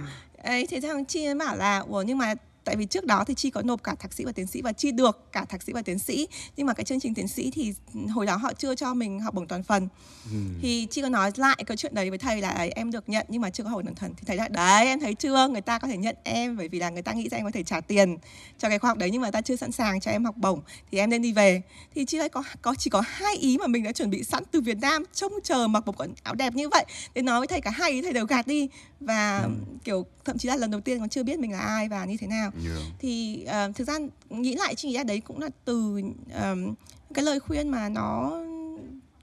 Ấy 0.43 0.67
thế 0.67 0.81
thằng 0.81 1.05
chi 1.05 1.27
bảo 1.39 1.57
là 1.57 1.79
ủa 1.79 2.03
nhưng 2.03 2.19
mà 2.19 2.35
tại 2.65 2.77
vì 2.77 2.87
trước 2.87 3.07
đó 3.07 3.25
thì 3.27 3.35
chi 3.35 3.51
có 3.51 3.63
nộp 3.63 3.83
cả 3.85 3.95
thạc 3.95 4.13
sĩ 4.13 4.25
và 4.25 4.33
tiến 4.33 4.47
sĩ 4.47 4.63
và 4.63 4.73
chi 4.73 4.93
được 4.93 5.33
cả 5.33 5.45
thạc 5.45 5.63
sĩ 5.63 5.73
và 5.73 5.83
tiến 5.83 5.99
sĩ. 5.99 6.29
Nhưng 6.57 6.67
mà 6.67 6.73
cái 6.73 6.85
chương 6.85 7.01
trình 7.01 7.15
tiến 7.15 7.29
sĩ 7.29 7.51
thì 7.51 7.75
hồi 8.11 8.27
đó 8.27 8.37
họ 8.37 8.53
chưa 8.53 8.75
cho 8.75 8.95
mình 8.95 9.21
học 9.21 9.35
bổng 9.35 9.47
toàn 9.47 9.63
phần. 9.63 9.89
Ừ. 10.31 10.37
thì 10.63 10.87
chi 10.91 11.03
có 11.03 11.09
nói 11.09 11.31
lại 11.37 11.57
cái 11.67 11.77
chuyện 11.77 11.95
đấy 11.95 12.11
với 12.11 12.19
thầy 12.19 12.41
là 12.41 12.69
em 12.75 12.91
được 12.91 13.09
nhận 13.09 13.27
nhưng 13.29 13.43
mà 13.43 13.51
chưa 13.51 13.65
có 13.65 13.71
học 13.71 13.77
bổng 13.77 13.85
toàn 13.85 13.97
phần. 13.97 14.15
Thì 14.17 14.25
thầy 14.27 14.37
nói 14.37 14.49
đấy 14.49 14.87
em 14.87 15.01
thấy 15.01 15.15
chưa? 15.15 15.49
Người 15.49 15.61
ta 15.61 15.79
có 15.79 15.89
thể 15.89 15.97
nhận 15.97 16.17
em 16.23 16.57
bởi 16.57 16.69
vì 16.69 16.79
là 16.79 16.91
người 16.91 17.03
ta 17.03 17.13
nghĩ 17.13 17.29
rằng 17.29 17.41
em 17.41 17.45
có 17.45 17.51
thể 17.51 17.63
trả 17.63 17.81
tiền 17.81 18.17
cho 18.59 18.69
cái 18.69 18.79
khoa 18.79 18.91
học 18.91 18.99
đấy 18.99 19.11
nhưng 19.13 19.21
mà 19.21 19.27
người 19.27 19.33
ta 19.33 19.41
chưa 19.41 19.57
sẵn 19.57 19.73
sàng 19.73 20.01
cho 20.01 20.11
em 20.11 20.25
học 20.25 20.37
bổng 20.37 20.61
thì 20.91 20.99
em 20.99 21.11
nên 21.11 21.23
đi 21.23 21.33
về. 21.33 21.63
Thì 21.95 22.05
chi 22.05 22.19
ấy 22.19 22.29
có 22.29 22.43
có 22.63 22.75
chỉ 22.79 22.91
có 22.91 23.03
hai 23.07 23.37
ý 23.37 23.59
mà 23.59 23.67
mình 23.67 23.83
đã 23.83 23.93
chuẩn 23.93 24.11
bị 24.11 24.25
sẵn 24.25 24.43
từ 24.51 24.61
Việt 24.61 24.79
Nam 24.81 25.05
trông 25.15 25.33
chờ 25.45 25.67
mặc 25.67 25.87
một 25.87 25.97
quần 25.97 26.15
áo 26.23 26.35
đẹp 26.35 26.55
như 26.55 26.69
vậy 26.69 26.85
để 27.15 27.23
nói 27.23 27.41
với 27.41 27.47
thầy 27.47 27.61
cả 27.61 27.71
hai 27.71 27.91
ý 27.91 28.03
thầy 28.03 28.13
đều 28.13 28.27
gạt 28.27 28.47
đi. 28.47 28.69
Và 29.01 29.39
ừ. 29.39 29.51
kiểu 29.85 30.07
thậm 30.25 30.39
chí 30.39 30.49
là 30.49 30.57
lần 30.57 30.71
đầu 30.71 30.81
tiên 30.81 30.99
còn 30.99 31.09
chưa 31.09 31.23
biết 31.23 31.39
mình 31.39 31.53
là 31.53 31.59
ai 31.59 31.89
và 31.89 32.05
như 32.05 32.17
thế 32.17 32.27
nào 32.27 32.51
yeah. 32.65 32.83
thì 32.99 33.45
uh, 33.49 33.77
thực 33.77 33.89
ra 33.89 33.99
nghĩ 34.31 34.55
lại 34.55 34.75
chị 34.75 34.89
nghĩ 34.89 34.97
là 34.97 35.05
đấy 35.05 35.21
cũng 35.21 35.41
là 35.41 35.49
từ 35.65 36.01
um, 36.43 36.75
cái 37.15 37.25
lời 37.25 37.41
khuyên 37.41 37.69
mà 37.69 37.89
nó 37.89 38.41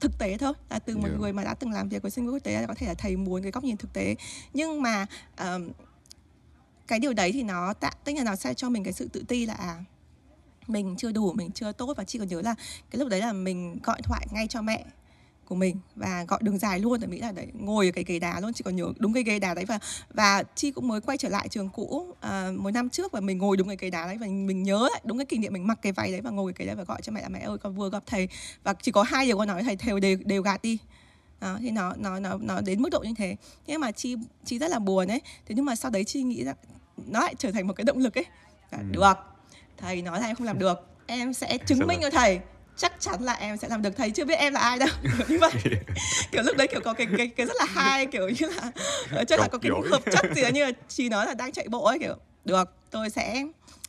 thực 0.00 0.18
tế 0.18 0.36
thôi 0.38 0.52
là 0.70 0.78
từ 0.78 0.96
một 0.96 1.08
yeah. 1.08 1.20
người 1.20 1.32
mà 1.32 1.44
đã 1.44 1.54
từng 1.54 1.72
làm 1.72 1.88
việc 1.88 2.02
với 2.02 2.10
sinh 2.10 2.24
viên 2.24 2.34
quốc 2.34 2.42
tế 2.44 2.60
là 2.60 2.66
có 2.66 2.74
thể 2.74 2.86
là 2.86 2.94
thầy 2.94 3.16
muốn 3.16 3.42
cái 3.42 3.52
góc 3.52 3.64
nhìn 3.64 3.76
thực 3.76 3.92
tế 3.92 4.16
nhưng 4.54 4.82
mà 4.82 5.06
um, 5.38 5.70
cái 6.86 6.98
điều 6.98 7.12
đấy 7.12 7.32
thì 7.32 7.42
nó 7.42 7.72
tạo 7.72 7.92
tức 8.04 8.12
là 8.16 8.24
nó 8.24 8.36
sẽ 8.36 8.54
cho 8.54 8.70
mình 8.70 8.84
cái 8.84 8.92
sự 8.92 9.08
tự 9.12 9.24
ti 9.28 9.46
là 9.46 9.54
à 9.54 9.84
mình 10.66 10.96
chưa 10.98 11.12
đủ 11.12 11.32
mình 11.32 11.50
chưa 11.50 11.72
tốt 11.72 11.94
và 11.96 12.04
chị 12.04 12.18
còn 12.18 12.28
nhớ 12.28 12.40
là 12.42 12.54
cái 12.90 12.98
lúc 12.98 13.08
đấy 13.08 13.20
là 13.20 13.32
mình 13.32 13.78
gọi 13.82 14.02
thoại 14.02 14.26
ngay 14.30 14.46
cho 14.48 14.62
mẹ 14.62 14.84
của 15.48 15.54
mình 15.54 15.76
và 15.96 16.24
gọi 16.28 16.40
đường 16.42 16.58
dài 16.58 16.80
luôn. 16.80 17.00
Tại 17.00 17.08
mỹ 17.08 17.18
là 17.18 17.32
đấy 17.32 17.46
ngồi 17.54 17.86
ở 17.86 17.92
cái 17.92 18.04
ghế 18.04 18.18
đá 18.18 18.40
luôn 18.40 18.52
chị 18.52 18.62
còn 18.64 18.76
nhớ 18.76 18.92
đúng 18.98 19.12
cái 19.12 19.22
ghế 19.22 19.38
đá 19.38 19.54
đấy 19.54 19.64
và 19.64 19.78
và 20.14 20.42
chi 20.54 20.70
cũng 20.70 20.88
mới 20.88 21.00
quay 21.00 21.18
trở 21.18 21.28
lại 21.28 21.48
trường 21.48 21.68
cũ 21.68 22.06
uh, 22.10 22.58
một 22.58 22.70
năm 22.70 22.90
trước 22.90 23.12
và 23.12 23.20
mình 23.20 23.38
ngồi 23.38 23.56
đúng 23.56 23.68
cái 23.68 23.76
ghế 23.80 23.90
đá 23.90 24.06
đấy 24.06 24.16
và 24.20 24.26
mình 24.26 24.62
nhớ 24.62 24.88
lại 24.92 25.00
đúng 25.04 25.18
cái 25.18 25.26
kỷ 25.26 25.38
niệm 25.38 25.52
mình 25.52 25.66
mặc 25.66 25.78
cái 25.82 25.92
váy 25.92 26.12
đấy 26.12 26.20
và 26.20 26.30
ngồi 26.30 26.52
cái 26.52 26.66
đấy 26.66 26.76
và 26.76 26.84
gọi 26.84 27.02
cho 27.02 27.12
mẹ 27.12 27.22
là 27.22 27.28
mẹ 27.28 27.40
ơi 27.40 27.58
con 27.58 27.74
vừa 27.74 27.90
gặp 27.90 28.02
thầy. 28.06 28.28
Và 28.62 28.74
chỉ 28.82 28.92
có 28.92 29.02
hai 29.02 29.26
điều 29.26 29.38
con 29.38 29.48
nói 29.48 29.62
thầy 29.62 29.76
đều 29.86 29.98
đều, 30.00 30.18
đều 30.24 30.42
gạt 30.42 30.62
đi. 30.62 30.78
Đó, 31.40 31.58
thì 31.60 31.70
nó 31.70 31.94
nó 31.96 32.18
nó 32.18 32.38
nó 32.40 32.60
đến 32.60 32.82
mức 32.82 32.88
độ 32.92 33.00
như 33.00 33.14
thế. 33.18 33.36
Nhưng 33.66 33.80
mà 33.80 33.90
chi 33.90 34.16
chi 34.44 34.58
rất 34.58 34.70
là 34.70 34.78
buồn 34.78 35.08
ấy. 35.08 35.20
Thế 35.46 35.54
nhưng 35.54 35.64
mà 35.64 35.76
sau 35.76 35.90
đấy 35.90 36.04
chi 36.04 36.22
nghĩ 36.22 36.44
rằng 36.44 36.56
nó 37.06 37.20
lại 37.20 37.34
trở 37.38 37.52
thành 37.52 37.66
một 37.66 37.72
cái 37.76 37.84
động 37.84 37.98
lực 37.98 38.18
ấy. 38.18 38.24
Ừ. 38.70 38.78
được 38.90 39.14
thầy 39.76 40.02
nói 40.02 40.20
là 40.20 40.26
em 40.26 40.36
không 40.36 40.46
làm 40.46 40.58
được 40.58 40.88
em 41.06 41.32
sẽ 41.32 41.58
chứng 41.66 41.86
minh 41.86 41.98
cho 42.02 42.10
thầy 42.10 42.40
chắc 42.78 42.92
chắn 43.00 43.22
là 43.22 43.32
em 43.32 43.56
sẽ 43.56 43.68
làm 43.68 43.82
được. 43.82 43.96
Thầy 43.96 44.10
chưa 44.10 44.24
biết 44.24 44.34
em 44.34 44.52
là 44.52 44.60
ai 44.60 44.78
đâu. 44.78 44.88
Kiểu 45.02 45.26
như 45.28 45.38
vậy. 45.38 45.50
Kiểu 46.32 46.42
lúc 46.42 46.56
đấy 46.56 46.66
kiểu 46.66 46.80
có 46.80 46.92
cái 46.92 47.06
cái 47.18 47.28
cái 47.28 47.46
rất 47.46 47.56
là 47.58 47.66
hay 47.68 48.06
kiểu 48.06 48.28
như 48.28 48.48
là 49.10 49.24
chắc 49.24 49.40
là 49.40 49.48
có 49.48 49.58
cái 49.58 49.72
hợp 49.90 50.02
chất 50.12 50.24
gì 50.34 50.42
đó 50.42 50.48
như 50.48 50.64
là 50.64 50.70
chị 50.88 51.08
nói 51.08 51.26
là 51.26 51.34
đang 51.34 51.52
chạy 51.52 51.68
bộ 51.68 51.84
ấy 51.84 51.98
kiểu 51.98 52.14
được 52.44 52.72
tôi 52.90 53.10
sẽ 53.10 53.44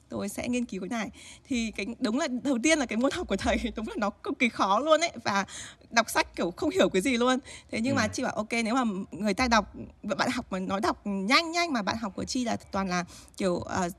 tôi 0.10 0.30
sẽ 0.30 0.48
nghiên 0.48 0.66
cứu 0.66 0.82
cái 0.82 1.00
này. 1.00 1.10
Thì 1.48 1.72
cái 1.72 1.86
đúng 2.00 2.20
là 2.20 2.28
đầu 2.44 2.58
tiên 2.64 2.80
là 2.80 2.86
cái 2.86 2.98
môn 2.98 3.12
học 3.12 3.28
của 3.28 3.36
thầy 3.36 3.58
đúng 3.76 3.88
là 3.88 3.94
nó 3.98 4.10
cực 4.10 4.40
kỳ 4.40 4.50
khó 4.50 4.80
luôn 4.80 5.02
ấy 5.02 5.12
và 5.24 5.46
đọc 5.90 6.10
sách 6.10 6.36
kiểu 6.36 6.52
không 6.52 6.70
hiểu 6.70 6.90
cái 6.90 7.02
gì 7.02 7.18
luôn. 7.18 7.40
Thế 7.72 7.80
nhưng 7.82 7.96
ừ. 7.96 7.98
mà 7.98 8.08
chị 8.08 8.24
bảo 8.24 8.34
ok 8.34 8.52
nếu 8.52 8.76
mà 8.76 8.84
người 9.12 9.34
ta 9.34 9.48
đọc 9.48 9.74
bạn 10.04 10.30
học 10.32 10.46
mà 10.50 10.60
nói 10.60 10.82
đọc 10.82 11.02
nhanh 11.06 11.52
nhanh 11.52 11.74
mà 11.74 11.82
bạn 11.82 11.98
học 11.98 12.14
của 12.16 12.26
chi 12.26 12.46
là 12.46 12.58
toàn 12.72 12.90
là 12.90 13.06
kiểu 13.38 13.54
uh, 13.54 13.94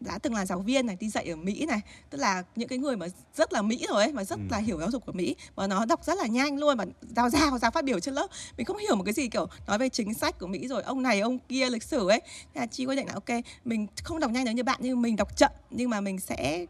đã 0.00 0.18
từng 0.18 0.34
là 0.34 0.46
giáo 0.46 0.60
viên 0.60 0.86
này 0.86 0.96
đi 1.00 1.08
dạy 1.08 1.30
ở 1.30 1.36
Mỹ 1.36 1.66
này. 1.66 1.80
Tức 2.10 2.18
là 2.18 2.42
những 2.56 2.68
cái 2.68 2.78
người 2.78 2.96
mà 2.96 3.06
rất 3.34 3.52
là 3.52 3.62
Mỹ 3.62 3.86
rồi 3.88 4.02
ấy 4.02 4.12
mà 4.12 4.24
rất 4.24 4.38
ừ. 4.38 4.42
là 4.50 4.58
hiểu 4.58 4.78
giáo 4.78 4.90
dục 4.90 5.06
của 5.06 5.12
Mỹ 5.12 5.36
và 5.54 5.66
nó 5.66 5.84
đọc 5.84 6.04
rất 6.04 6.18
là 6.18 6.26
nhanh 6.26 6.58
luôn 6.58 6.76
và 6.76 6.86
giao 7.16 7.30
giao 7.30 7.58
ra 7.58 7.70
phát 7.70 7.84
biểu 7.84 8.00
trên 8.00 8.14
lớp. 8.14 8.26
Mình 8.56 8.66
không 8.66 8.76
hiểu 8.76 8.96
một 8.96 9.04
cái 9.04 9.14
gì 9.14 9.28
kiểu 9.28 9.46
nói 9.66 9.78
về 9.78 9.88
chính 9.88 10.14
sách 10.14 10.38
của 10.38 10.46
Mỹ 10.46 10.68
rồi 10.68 10.82
ông 10.82 11.02
này 11.02 11.20
ông 11.20 11.38
kia 11.38 11.70
lịch 11.70 11.82
sử 11.82 12.08
ấy. 12.08 12.20
Thế 12.54 12.60
là 12.60 12.66
chi 12.66 12.86
quyết 12.86 12.96
định 12.96 13.06
là 13.06 13.14
ok 13.14 13.44
mình 13.64 13.86
không 14.04 14.20
đọc 14.20 14.30
nhanh 14.30 14.44
giống 14.44 14.54
như 14.54 14.62
bạn 14.62 14.80
nhưng 14.82 15.02
mình 15.02 15.16
đọc 15.16 15.36
chậm 15.36 15.50
nhưng 15.70 15.90
mà 15.90 16.00
mình 16.00 16.20
sẽ 16.20 16.66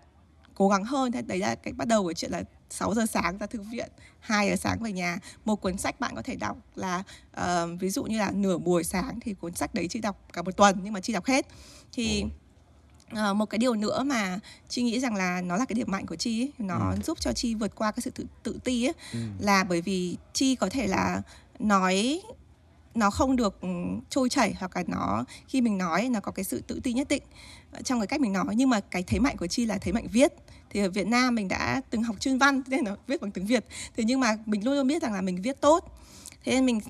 cố 0.55 0.69
gắng 0.69 0.85
hơn. 0.85 1.13
Thế 1.13 1.23
đấy 1.23 1.39
là 1.39 1.55
cái 1.55 1.73
bắt 1.73 1.89
đầu 1.89 2.03
của 2.03 2.13
chuyện 2.13 2.31
là 2.31 2.43
6 2.71 2.95
giờ 2.95 3.07
sáng 3.07 3.39
ra 3.39 3.47
thư 3.47 3.61
viện 3.73 3.89
2 4.21 4.51
giờ 4.51 4.57
sáng 4.57 4.83
về 4.83 4.93
nhà. 4.93 5.19
Một 5.45 5.57
cuốn 5.57 5.79
sách 5.79 6.01
bạn 6.01 6.13
có 6.17 6.23
thể 6.23 6.37
đọc 6.37 6.57
là 6.75 7.03
uh, 7.41 7.81
ví 7.81 7.91
dụ 7.91 8.05
như 8.05 8.19
là 8.19 8.31
nửa 8.35 8.59
buổi 8.59 8.85
sáng 8.85 9.21
thì 9.21 9.35
cuốn 9.35 9.55
sách 9.55 9.75
đấy 9.75 9.87
chỉ 9.91 10.01
đọc 10.01 10.17
cả 10.33 10.43
một 10.43 10.57
tuần 10.57 10.81
nhưng 10.83 10.93
mà 10.93 11.01
chỉ 11.01 11.13
đọc 11.13 11.25
hết. 11.25 11.47
Thì 11.93 12.25
Uh, 13.13 13.37
một 13.37 13.47
cái 13.47 13.59
điều 13.59 13.75
nữa 13.75 14.03
mà 14.03 14.39
chi 14.69 14.83
nghĩ 14.83 15.01
rằng 15.01 15.15
là 15.15 15.41
nó 15.41 15.57
là 15.57 15.65
cái 15.65 15.75
điểm 15.75 15.91
mạnh 15.91 16.07
của 16.07 16.17
chi 16.17 16.43
ấy, 16.43 16.53
nó 16.59 16.91
ừ. 16.91 16.97
giúp 17.05 17.21
cho 17.21 17.33
chi 17.33 17.55
vượt 17.55 17.75
qua 17.75 17.91
cái 17.93 18.01
sự 18.01 18.11
tự, 18.11 18.27
tự 18.43 18.59
ti 18.65 18.87
ấy, 18.87 18.95
ừ. 19.13 19.19
là 19.39 19.65
bởi 19.65 19.81
vì 19.81 20.17
chi 20.33 20.55
có 20.55 20.69
thể 20.71 20.87
là 20.87 21.23
nói 21.59 22.21
nó 22.95 23.11
không 23.11 23.37
được 23.37 23.61
ừ, 23.61 23.69
trôi 24.11 24.29
chảy 24.29 24.55
hoặc 24.59 24.77
là 24.77 24.83
nó 24.87 25.25
khi 25.49 25.61
mình 25.61 25.79
nói 25.79 26.09
nó 26.09 26.21
có 26.21 26.33
cái 26.33 26.45
sự 26.45 26.63
tự 26.67 26.81
ti 26.83 26.93
nhất 26.93 27.09
định 27.09 27.23
trong 27.85 28.01
cái 28.01 28.07
cách 28.07 28.21
mình 28.21 28.33
nói 28.33 28.55
nhưng 28.57 28.71
mà 28.71 28.81
cái 28.81 29.03
thế 29.03 29.19
mạnh 29.19 29.37
của 29.37 29.47
chi 29.47 29.67
là 29.67 29.79
thế 29.79 29.93
mạnh 29.93 30.07
viết 30.13 30.33
thì 30.71 30.81
ở 30.81 30.91
Việt 30.91 31.07
Nam 31.07 31.35
mình 31.35 31.49
đã 31.49 31.81
từng 31.91 32.03
học 32.03 32.17
chuyên 32.21 32.39
văn 32.39 32.63
nên 32.67 32.85
nó 32.85 32.97
viết 33.07 33.21
bằng 33.21 33.31
tiếng 33.31 33.47
Việt 33.47 33.65
thế 33.97 34.05
nhưng 34.05 34.21
mà 34.21 34.39
mình 34.47 34.65
luôn 34.65 34.75
luôn 34.75 34.87
biết 34.87 35.03
rằng 35.03 35.13
là 35.13 35.21
mình 35.21 35.43
viết 35.43 35.61
tốt 35.61 35.97
thế 36.45 36.53
nên 36.53 36.67
mình 36.67 36.81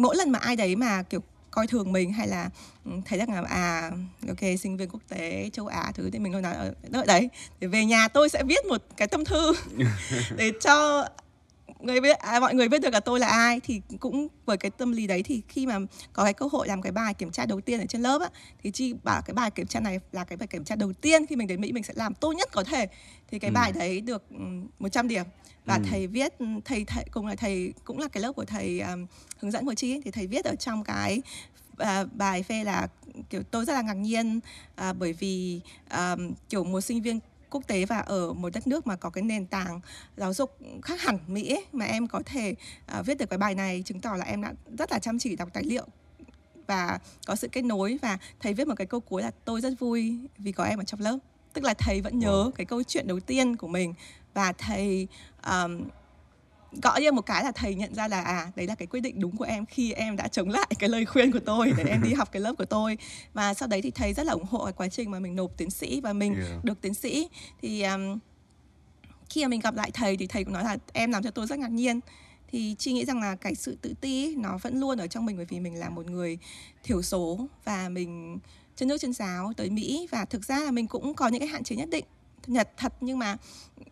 mỗi 0.00 0.16
lần 0.16 0.30
mà 0.30 0.38
ai 0.38 0.56
đấy 0.56 0.76
mà 0.76 1.02
kiểu 1.02 1.20
coi 1.50 1.66
thường 1.66 1.92
mình 1.92 2.12
hay 2.12 2.28
là 2.28 2.50
ừ, 2.84 2.90
thấy 3.04 3.18
rằng 3.18 3.32
là 3.32 3.42
à 3.48 3.90
ok 4.28 4.58
sinh 4.60 4.76
viên 4.76 4.88
quốc 4.88 5.02
tế 5.08 5.50
châu 5.52 5.66
Á 5.66 5.92
thứ 5.94 6.10
thì 6.10 6.18
mình 6.18 6.32
luôn 6.32 6.42
nói 6.42 6.54
ở 6.54 6.74
đợi 6.88 7.06
đấy 7.06 7.28
để 7.60 7.68
về 7.68 7.84
nhà 7.84 8.08
tôi 8.08 8.28
sẽ 8.28 8.42
viết 8.44 8.66
một 8.66 8.82
cái 8.96 9.08
tâm 9.08 9.24
thư 9.24 9.52
để 10.36 10.52
cho 10.60 11.06
người 11.82 12.00
biết 12.00 12.18
à, 12.18 12.40
mọi 12.40 12.54
người 12.54 12.68
biết 12.68 12.80
được 12.82 12.92
là 12.92 13.00
tôi 13.00 13.20
là 13.20 13.26
ai. 13.26 13.60
Thì 13.60 13.82
cũng 14.00 14.28
với 14.46 14.56
cái 14.56 14.70
tâm 14.70 14.92
lý 14.92 15.06
đấy 15.06 15.22
thì 15.22 15.42
khi 15.48 15.66
mà 15.66 15.78
có 16.12 16.24
cái 16.24 16.34
cơ 16.34 16.46
hội 16.52 16.68
làm 16.68 16.82
cái 16.82 16.92
bài 16.92 17.14
kiểm 17.14 17.30
tra 17.30 17.46
đầu 17.46 17.60
tiên 17.60 17.80
ở 17.80 17.86
trên 17.86 18.02
lớp 18.02 18.20
á 18.22 18.28
thì 18.62 18.70
chi 18.70 18.94
bảo 19.04 19.22
cái 19.22 19.34
bài 19.34 19.50
kiểm 19.50 19.66
tra 19.66 19.80
này 19.80 20.00
là 20.12 20.24
cái 20.24 20.36
bài 20.36 20.46
kiểm 20.46 20.64
tra 20.64 20.76
đầu 20.76 20.92
tiên 20.92 21.26
khi 21.26 21.36
mình 21.36 21.46
đến 21.46 21.60
Mỹ 21.60 21.72
mình 21.72 21.82
sẽ 21.82 21.94
làm 21.96 22.14
tốt 22.14 22.32
nhất 22.32 22.48
có 22.52 22.64
thể 22.64 22.86
thì 23.30 23.38
cái 23.38 23.50
ừ. 23.50 23.54
bài 23.54 23.72
đấy 23.72 24.00
được 24.00 24.24
100 24.78 25.08
điểm 25.08 25.24
và 25.64 25.74
ừ. 25.74 25.82
thầy 25.90 26.06
viết 26.06 26.34
thầy 26.64 26.84
thầy 26.84 27.04
cùng 27.10 27.26
là 27.26 27.34
thầy 27.34 27.72
cũng 27.84 27.98
là 27.98 28.08
cái 28.08 28.22
lớp 28.22 28.32
của 28.32 28.44
thầy 28.44 28.80
um, 28.80 29.06
hướng 29.38 29.50
dẫn 29.50 29.66
của 29.66 29.74
ấy, 29.82 30.00
thì 30.04 30.10
thầy 30.10 30.26
viết 30.26 30.44
ở 30.44 30.54
trong 30.54 30.84
cái 30.84 31.22
uh, 31.82 32.12
bài 32.12 32.42
phê 32.42 32.64
là 32.64 32.88
kiểu 33.30 33.42
tôi 33.42 33.64
rất 33.64 33.72
là 33.72 33.82
ngạc 33.82 33.94
nhiên 33.94 34.40
uh, 34.90 34.96
bởi 34.98 35.12
vì 35.12 35.60
um, 35.90 36.32
kiểu 36.48 36.64
một 36.64 36.80
sinh 36.80 37.02
viên 37.02 37.20
quốc 37.50 37.66
tế 37.66 37.84
và 37.84 37.98
ở 37.98 38.32
một 38.32 38.52
đất 38.52 38.66
nước 38.66 38.86
mà 38.86 38.96
có 38.96 39.10
cái 39.10 39.22
nền 39.22 39.46
tảng 39.46 39.80
giáo 40.16 40.32
dục 40.34 40.58
khác 40.82 41.00
hẳn 41.00 41.18
Mỹ 41.26 41.48
ấy, 41.48 41.64
mà 41.72 41.84
em 41.84 42.06
có 42.06 42.22
thể 42.26 42.54
uh, 42.98 43.06
viết 43.06 43.18
được 43.18 43.30
cái 43.30 43.38
bài 43.38 43.54
này 43.54 43.82
chứng 43.86 44.00
tỏ 44.00 44.16
là 44.16 44.24
em 44.24 44.42
đã 44.42 44.52
rất 44.78 44.92
là 44.92 44.98
chăm 44.98 45.18
chỉ 45.18 45.36
đọc 45.36 45.48
tài 45.52 45.64
liệu 45.64 45.86
và 46.66 46.98
có 47.26 47.36
sự 47.36 47.48
kết 47.52 47.62
nối 47.62 47.98
và 48.02 48.18
thầy 48.40 48.54
viết 48.54 48.68
một 48.68 48.74
cái 48.74 48.86
câu 48.86 49.00
cuối 49.00 49.22
là 49.22 49.30
tôi 49.44 49.60
rất 49.60 49.72
vui 49.78 50.18
vì 50.38 50.52
có 50.52 50.64
em 50.64 50.78
ở 50.78 50.84
trong 50.84 51.00
lớp 51.00 51.18
tức 51.52 51.64
là 51.64 51.74
thầy 51.74 52.00
vẫn 52.00 52.18
nhớ 52.18 52.44
wow. 52.44 52.50
cái 52.50 52.66
câu 52.66 52.82
chuyện 52.82 53.06
đầu 53.06 53.20
tiên 53.20 53.56
của 53.56 53.68
mình 53.68 53.94
và 54.34 54.52
thầy 54.52 55.08
um, 55.46 55.82
gõ 56.72 56.96
như 56.96 57.12
một 57.12 57.22
cái 57.22 57.44
là 57.44 57.52
thầy 57.52 57.74
nhận 57.74 57.94
ra 57.94 58.08
là 58.08 58.22
à 58.22 58.52
đấy 58.56 58.66
là 58.66 58.74
cái 58.74 58.86
quyết 58.86 59.00
định 59.00 59.20
đúng 59.20 59.36
của 59.36 59.44
em 59.44 59.66
khi 59.66 59.92
em 59.92 60.16
đã 60.16 60.28
chống 60.28 60.48
lại 60.48 60.66
cái 60.78 60.88
lời 60.88 61.04
khuyên 61.04 61.32
của 61.32 61.40
tôi 61.46 61.72
để 61.76 61.84
em 61.84 62.02
đi 62.02 62.12
học 62.12 62.28
cái 62.32 62.42
lớp 62.42 62.54
của 62.58 62.64
tôi 62.64 62.98
và 63.32 63.54
sau 63.54 63.68
đấy 63.68 63.82
thì 63.82 63.90
thầy 63.90 64.12
rất 64.12 64.26
là 64.26 64.32
ủng 64.32 64.46
hộ 64.50 64.64
cái 64.64 64.72
quá 64.72 64.88
trình 64.88 65.10
mà 65.10 65.18
mình 65.18 65.36
nộp 65.36 65.56
tiến 65.56 65.70
sĩ 65.70 66.00
và 66.00 66.12
mình 66.12 66.34
yeah. 66.34 66.64
được 66.64 66.80
tiến 66.80 66.94
sĩ 66.94 67.28
thì 67.62 67.82
um, 67.82 68.18
khi 69.30 69.44
mà 69.44 69.48
mình 69.48 69.60
gặp 69.60 69.74
lại 69.74 69.90
thầy 69.94 70.16
thì 70.16 70.26
thầy 70.26 70.44
cũng 70.44 70.52
nói 70.52 70.64
là 70.64 70.76
em 70.92 71.12
làm 71.12 71.22
cho 71.22 71.30
tôi 71.30 71.46
rất 71.46 71.58
ngạc 71.58 71.70
nhiên 71.70 72.00
thì 72.52 72.74
chị 72.78 72.92
nghĩ 72.92 73.04
rằng 73.04 73.20
là 73.20 73.36
cái 73.36 73.54
sự 73.54 73.76
tự 73.82 73.94
ti 74.00 74.36
nó 74.36 74.58
vẫn 74.62 74.80
luôn 74.80 74.98
ở 74.98 75.06
trong 75.06 75.26
mình 75.26 75.36
bởi 75.36 75.46
vì 75.48 75.60
mình 75.60 75.74
là 75.74 75.88
một 75.88 76.06
người 76.06 76.38
thiểu 76.82 77.02
số 77.02 77.46
và 77.64 77.88
mình 77.88 78.38
chân 78.80 78.88
nước 78.88 78.98
chân 78.98 79.12
giáo 79.12 79.52
tới 79.56 79.70
Mỹ. 79.70 80.08
Và 80.10 80.24
thực 80.24 80.44
ra 80.44 80.60
là 80.60 80.70
mình 80.70 80.86
cũng 80.86 81.14
có 81.14 81.28
những 81.28 81.40
cái 81.40 81.48
hạn 81.48 81.64
chế 81.64 81.76
nhất 81.76 81.88
định 81.90 82.04
nhật 82.46 82.70
thật. 82.76 82.92
Nhưng 83.00 83.18
mà 83.18 83.36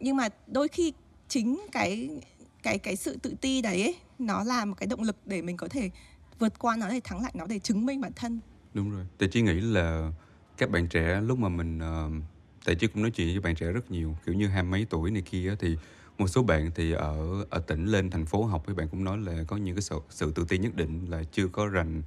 nhưng 0.01 0.17
mà 0.17 0.29
đôi 0.47 0.69
khi 0.69 0.93
chính 1.29 1.67
cái 1.73 2.21
cái 2.63 2.79
cái 2.79 2.97
sự 2.97 3.17
tự 3.23 3.35
ti 3.41 3.63
đấy 3.63 3.83
ấy, 3.83 3.97
nó 4.19 4.45
là 4.45 4.65
một 4.65 4.75
cái 4.79 4.87
động 4.87 5.03
lực 5.03 5.17
để 5.27 5.43
mình 5.43 5.57
có 5.57 5.69
thể 5.69 5.91
vượt 6.39 6.59
qua 6.59 6.77
nó 6.77 6.89
để 6.89 7.01
thắng 7.05 7.23
lại 7.23 7.33
nó 7.35 7.47
để 7.47 7.59
chứng 7.59 7.87
minh 7.87 8.01
bản 8.01 8.13
thân. 8.17 8.41
Đúng 8.75 8.91
rồi. 8.91 9.07
Tại 9.19 9.29
chị 9.33 9.43
nghĩ 9.43 9.61
là 9.61 10.13
các 10.59 10.71
bạn 10.71 10.89
trẻ 10.89 11.21
lúc 11.21 11.39
mà 11.39 11.49
mình 11.49 11.79
ờ, 11.79 12.07
uh, 12.07 12.23
tại 12.65 12.75
chị 12.75 12.87
cũng 12.87 13.03
nói 13.03 13.11
chuyện 13.11 13.29
với 13.29 13.41
bạn 13.41 13.55
trẻ 13.55 13.67
rất 13.67 13.91
nhiều 13.91 14.17
kiểu 14.27 14.35
như 14.35 14.49
hai 14.49 14.63
mấy 14.63 14.87
tuổi 14.91 15.11
này 15.11 15.23
kia 15.23 15.57
thì 15.59 15.77
một 16.19 16.27
số 16.29 16.43
bạn 16.43 16.71
thì 16.75 16.93
ở 16.93 17.45
ở 17.51 17.59
tỉnh 17.61 17.87
lên 17.87 18.11
thành 18.11 18.27
phố 18.27 18.45
học 18.45 18.65
thì 18.67 18.75
bạn 18.75 18.89
cũng 18.89 19.05
nói 19.05 19.19
là 19.19 19.45
có 19.47 19.57
những 19.57 19.77
cái 19.77 19.83
sự, 19.83 19.99
sự 20.11 20.33
tự 20.35 20.45
ti 20.49 20.59
nhất 20.59 20.75
định 20.75 21.11
là 21.11 21.23
chưa 21.33 21.49
có 21.49 21.67
rành 21.67 22.03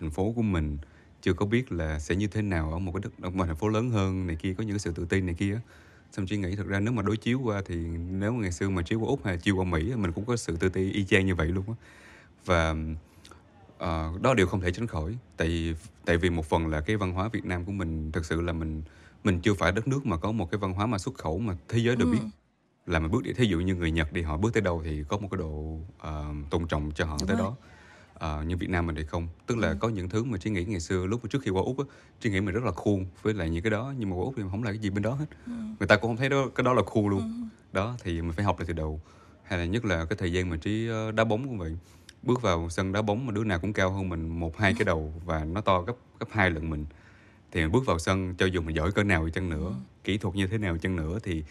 thành 0.00 0.10
phố 0.10 0.32
của 0.36 0.42
mình 0.42 0.78
chưa 1.26 1.32
có 1.32 1.46
biết 1.46 1.72
là 1.72 1.98
sẽ 1.98 2.16
như 2.16 2.26
thế 2.26 2.42
nào 2.42 2.72
ở 2.72 2.78
một 2.78 2.92
cái 2.92 3.00
đất 3.02 3.34
một 3.34 3.46
thành 3.46 3.56
phố 3.56 3.68
lớn 3.68 3.90
hơn 3.90 4.26
này 4.26 4.36
kia 4.36 4.54
có 4.58 4.64
những 4.64 4.72
cái 4.72 4.78
sự 4.78 4.92
tự 4.92 5.04
tin 5.04 5.26
này 5.26 5.34
kia 5.34 5.60
xong 6.12 6.26
chỉ 6.26 6.36
nghĩ 6.36 6.56
thật 6.56 6.66
ra 6.66 6.80
nếu 6.80 6.92
mà 6.92 7.02
đối 7.02 7.16
chiếu 7.16 7.40
qua 7.40 7.62
thì 7.66 7.76
nếu 8.10 8.32
mà 8.32 8.42
ngày 8.42 8.52
xưa 8.52 8.68
mà 8.68 8.82
chiếu 8.82 9.00
qua 9.00 9.08
úc 9.08 9.24
hay 9.24 9.38
chiếu 9.38 9.56
qua 9.56 9.64
mỹ 9.64 9.92
mình 9.96 10.12
cũng 10.12 10.24
có 10.24 10.36
sự 10.36 10.56
tự 10.56 10.68
ti 10.68 10.90
y 10.92 11.04
chang 11.04 11.26
như 11.26 11.34
vậy 11.34 11.48
luôn 11.48 11.64
á 11.68 11.74
và 12.44 12.70
uh, 13.76 14.22
đó 14.22 14.34
đều 14.34 14.46
không 14.46 14.60
thể 14.60 14.72
tránh 14.72 14.86
khỏi 14.86 15.16
tại 15.36 15.74
tại 16.04 16.16
vì 16.16 16.30
một 16.30 16.46
phần 16.46 16.66
là 16.66 16.80
cái 16.80 16.96
văn 16.96 17.12
hóa 17.12 17.28
việt 17.28 17.44
nam 17.44 17.64
của 17.64 17.72
mình 17.72 18.12
thực 18.12 18.24
sự 18.24 18.40
là 18.40 18.52
mình 18.52 18.82
mình 19.24 19.40
chưa 19.40 19.54
phải 19.54 19.72
đất 19.72 19.88
nước 19.88 20.06
mà 20.06 20.16
có 20.16 20.32
một 20.32 20.50
cái 20.50 20.58
văn 20.58 20.72
hóa 20.72 20.86
mà 20.86 20.98
xuất 20.98 21.14
khẩu 21.14 21.38
mà 21.38 21.56
thế 21.68 21.78
giới 21.78 21.96
đều 21.96 22.08
ừ. 22.08 22.12
biết 22.12 22.26
là 22.86 22.98
mình 22.98 23.10
bước 23.10 23.22
đi 23.22 23.32
thí 23.32 23.46
dụ 23.46 23.60
như 23.60 23.74
người 23.74 23.90
nhật 23.90 24.12
đi 24.12 24.22
họ 24.22 24.36
bước 24.36 24.54
tới 24.54 24.60
đâu 24.60 24.82
thì 24.84 25.04
có 25.08 25.18
một 25.18 25.28
cái 25.30 25.38
độ 25.38 25.48
uh, 25.48 26.50
tôn 26.50 26.66
trọng 26.68 26.90
cho 26.94 27.04
họ 27.04 27.16
Đúng 27.20 27.28
tới 27.28 27.36
rồi. 27.36 27.46
đó 27.46 27.56
uh, 28.24 28.46
như 28.46 28.56
Việt 28.56 28.70
Nam 28.70 28.86
mình 28.86 28.96
thì 28.96 29.04
không 29.04 29.28
tức 29.46 29.58
là 29.58 29.68
ừ. 29.68 29.76
có 29.80 29.88
những 29.88 30.08
thứ 30.08 30.24
mà 30.24 30.38
chị 30.38 30.50
nghĩ 30.50 30.64
ngày 30.64 30.80
xưa 30.80 31.06
lúc 31.06 31.20
trước 31.30 31.42
khi 31.42 31.50
qua 31.50 31.62
úc 31.62 31.78
á 31.78 31.84
chị 32.20 32.30
nghĩ 32.30 32.40
mình 32.40 32.54
rất 32.54 32.64
là 32.64 32.70
cool 32.70 33.02
với 33.22 33.34
lại 33.34 33.50
những 33.50 33.62
cái 33.62 33.70
đó 33.70 33.94
nhưng 33.98 34.10
mà 34.10 34.16
qua 34.16 34.24
úc 34.24 34.34
thì 34.36 34.42
không 34.50 34.62
là 34.62 34.70
cái 34.70 34.78
gì 34.78 34.90
bên 34.90 35.02
đó 35.02 35.14
hết 35.14 35.26
ừ. 35.46 35.52
người 35.78 35.88
ta 35.88 35.96
cũng 35.96 36.10
không 36.10 36.16
thấy 36.16 36.28
đó 36.28 36.48
cái 36.54 36.64
đó 36.64 36.72
là 36.72 36.82
cool 36.82 37.04
luôn 37.10 37.20
ừ. 37.20 37.58
đó 37.72 37.96
thì 38.02 38.22
mình 38.22 38.32
phải 38.32 38.44
học 38.44 38.58
lại 38.58 38.66
từ 38.66 38.72
đầu 38.72 39.00
hay 39.42 39.58
là 39.58 39.64
nhất 39.64 39.84
là 39.84 40.04
cái 40.04 40.16
thời 40.16 40.32
gian 40.32 40.50
mà 40.50 40.56
trí 40.56 40.88
ờ, 40.88 41.12
đá 41.12 41.24
bóng 41.24 41.44
cũng 41.44 41.58
vậy 41.58 41.76
bước 42.22 42.42
vào 42.42 42.70
sân 42.70 42.92
đá 42.92 43.02
bóng 43.02 43.26
mà 43.26 43.32
đứa 43.32 43.44
nào 43.44 43.58
cũng 43.58 43.72
cao 43.72 43.90
hơn 43.90 44.08
mình 44.08 44.28
một 44.28 44.58
hai 44.58 44.74
cái 44.74 44.84
đầu 44.84 45.12
và 45.24 45.44
nó 45.44 45.60
to 45.60 45.80
gấp 45.80 45.94
gấp 46.20 46.26
hai 46.30 46.50
lần 46.50 46.70
mình 46.70 46.86
thì 47.52 47.60
mình 47.60 47.72
bước 47.72 47.86
vào 47.86 47.98
sân 47.98 48.34
cho 48.38 48.46
dù 48.46 48.62
mình 48.62 48.76
giỏi 48.76 48.92
cỡ 48.92 49.02
nào 49.02 49.28
chăng 49.28 49.50
nữa 49.50 49.66
ừ. 49.66 49.74
kỹ 50.04 50.18
thuật 50.18 50.34
như 50.34 50.46
thế 50.46 50.58
nào 50.58 50.78
chăng 50.78 50.96
nữa 50.96 51.18
thì 51.22 51.44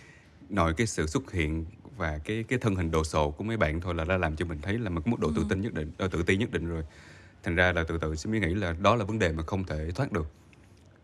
nội 0.49 0.73
cái 0.73 0.87
sự 0.87 1.07
xuất 1.07 1.31
hiện 1.31 1.65
và 1.97 2.17
cái 2.17 2.43
cái 2.43 2.59
thân 2.59 2.75
hình 2.75 2.91
đồ 2.91 3.03
sộ 3.03 3.31
của 3.31 3.43
mấy 3.43 3.57
bạn 3.57 3.81
thôi 3.81 3.95
là 3.95 4.05
đã 4.05 4.17
làm 4.17 4.35
cho 4.35 4.45
mình 4.45 4.59
thấy 4.61 4.77
là 4.79 4.89
một 4.89 5.07
mức 5.07 5.19
độ 5.19 5.31
tự 5.35 5.41
ừ. 5.41 5.45
tin 5.49 5.61
nhất 5.61 5.73
định 5.73 5.91
uh, 6.05 6.11
tự 6.11 6.23
ti 6.23 6.37
nhất 6.37 6.51
định 6.51 6.67
rồi 6.67 6.83
thành 7.43 7.55
ra 7.55 7.71
là 7.71 7.83
từ 7.83 7.97
từ 7.97 8.15
sẽ 8.15 8.29
mới 8.29 8.39
nghĩ 8.39 8.53
là 8.53 8.75
đó 8.81 8.95
là 8.95 9.05
vấn 9.05 9.19
đề 9.19 9.31
mà 9.31 9.43
không 9.43 9.63
thể 9.63 9.91
thoát 9.91 10.11
được 10.11 10.27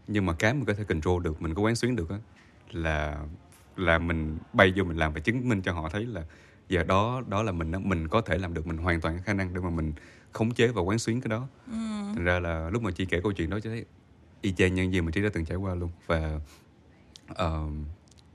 nhưng 0.08 0.26
mà 0.26 0.34
cái 0.34 0.54
mình 0.54 0.66
có 0.66 0.74
thể 0.74 0.84
control 0.84 1.24
được 1.24 1.42
mình 1.42 1.54
có 1.54 1.62
quán 1.62 1.76
xuyến 1.76 1.96
được 1.96 2.10
á 2.10 2.18
là 2.72 3.24
là 3.78 4.00
mình 4.00 4.38
bay 4.54 4.74
vô 4.76 4.84
mình 4.84 4.98
làm 4.98 5.14
và 5.14 5.20
chứng 5.20 5.50
minh 5.50 5.62
cho 5.62 5.74
họ 5.74 5.90
thấy 5.90 6.06
là 6.06 6.24
giờ 6.70 6.84
đó 6.84 7.24
đó 7.28 7.44
là 7.44 7.52
mình 7.52 7.72
mình 7.84 8.08
có 8.08 8.22
thể 8.22 8.38
làm 8.38 8.54
được 8.54 8.68
mình 8.68 8.78
hoàn 8.78 9.02
toàn 9.02 9.18
có 9.18 9.24
khả 9.26 9.34
năng 9.34 9.54
để 9.54 9.62
mà 9.62 9.70
mình 9.70 9.94
khống 10.32 10.52
chế 10.52 10.68
và 10.68 10.82
quán 10.82 11.00
xuyến 11.00 11.22
cái 11.22 11.30
đó 11.30 11.48
ừ. 11.68 11.78
thành 12.16 12.24
ra 12.24 12.40
là 12.40 12.70
lúc 12.70 12.84
mà 12.84 12.92
chị 12.92 13.06
kể 13.06 13.22
câu 13.24 13.32
chuyện 13.32 13.50
đó 13.50 13.60
cho 13.60 13.70
thấy 13.70 13.86
y 14.42 14.52
chang 14.52 14.76
nhân 14.76 14.94
gì 14.94 15.02
mà 15.02 15.12
chị 15.12 15.22
đã 15.22 15.30
từng 15.34 15.46
trải 15.46 15.58
qua 15.58 15.76
luôn 15.76 15.90
và 16.08 16.40
uh, 17.32 17.72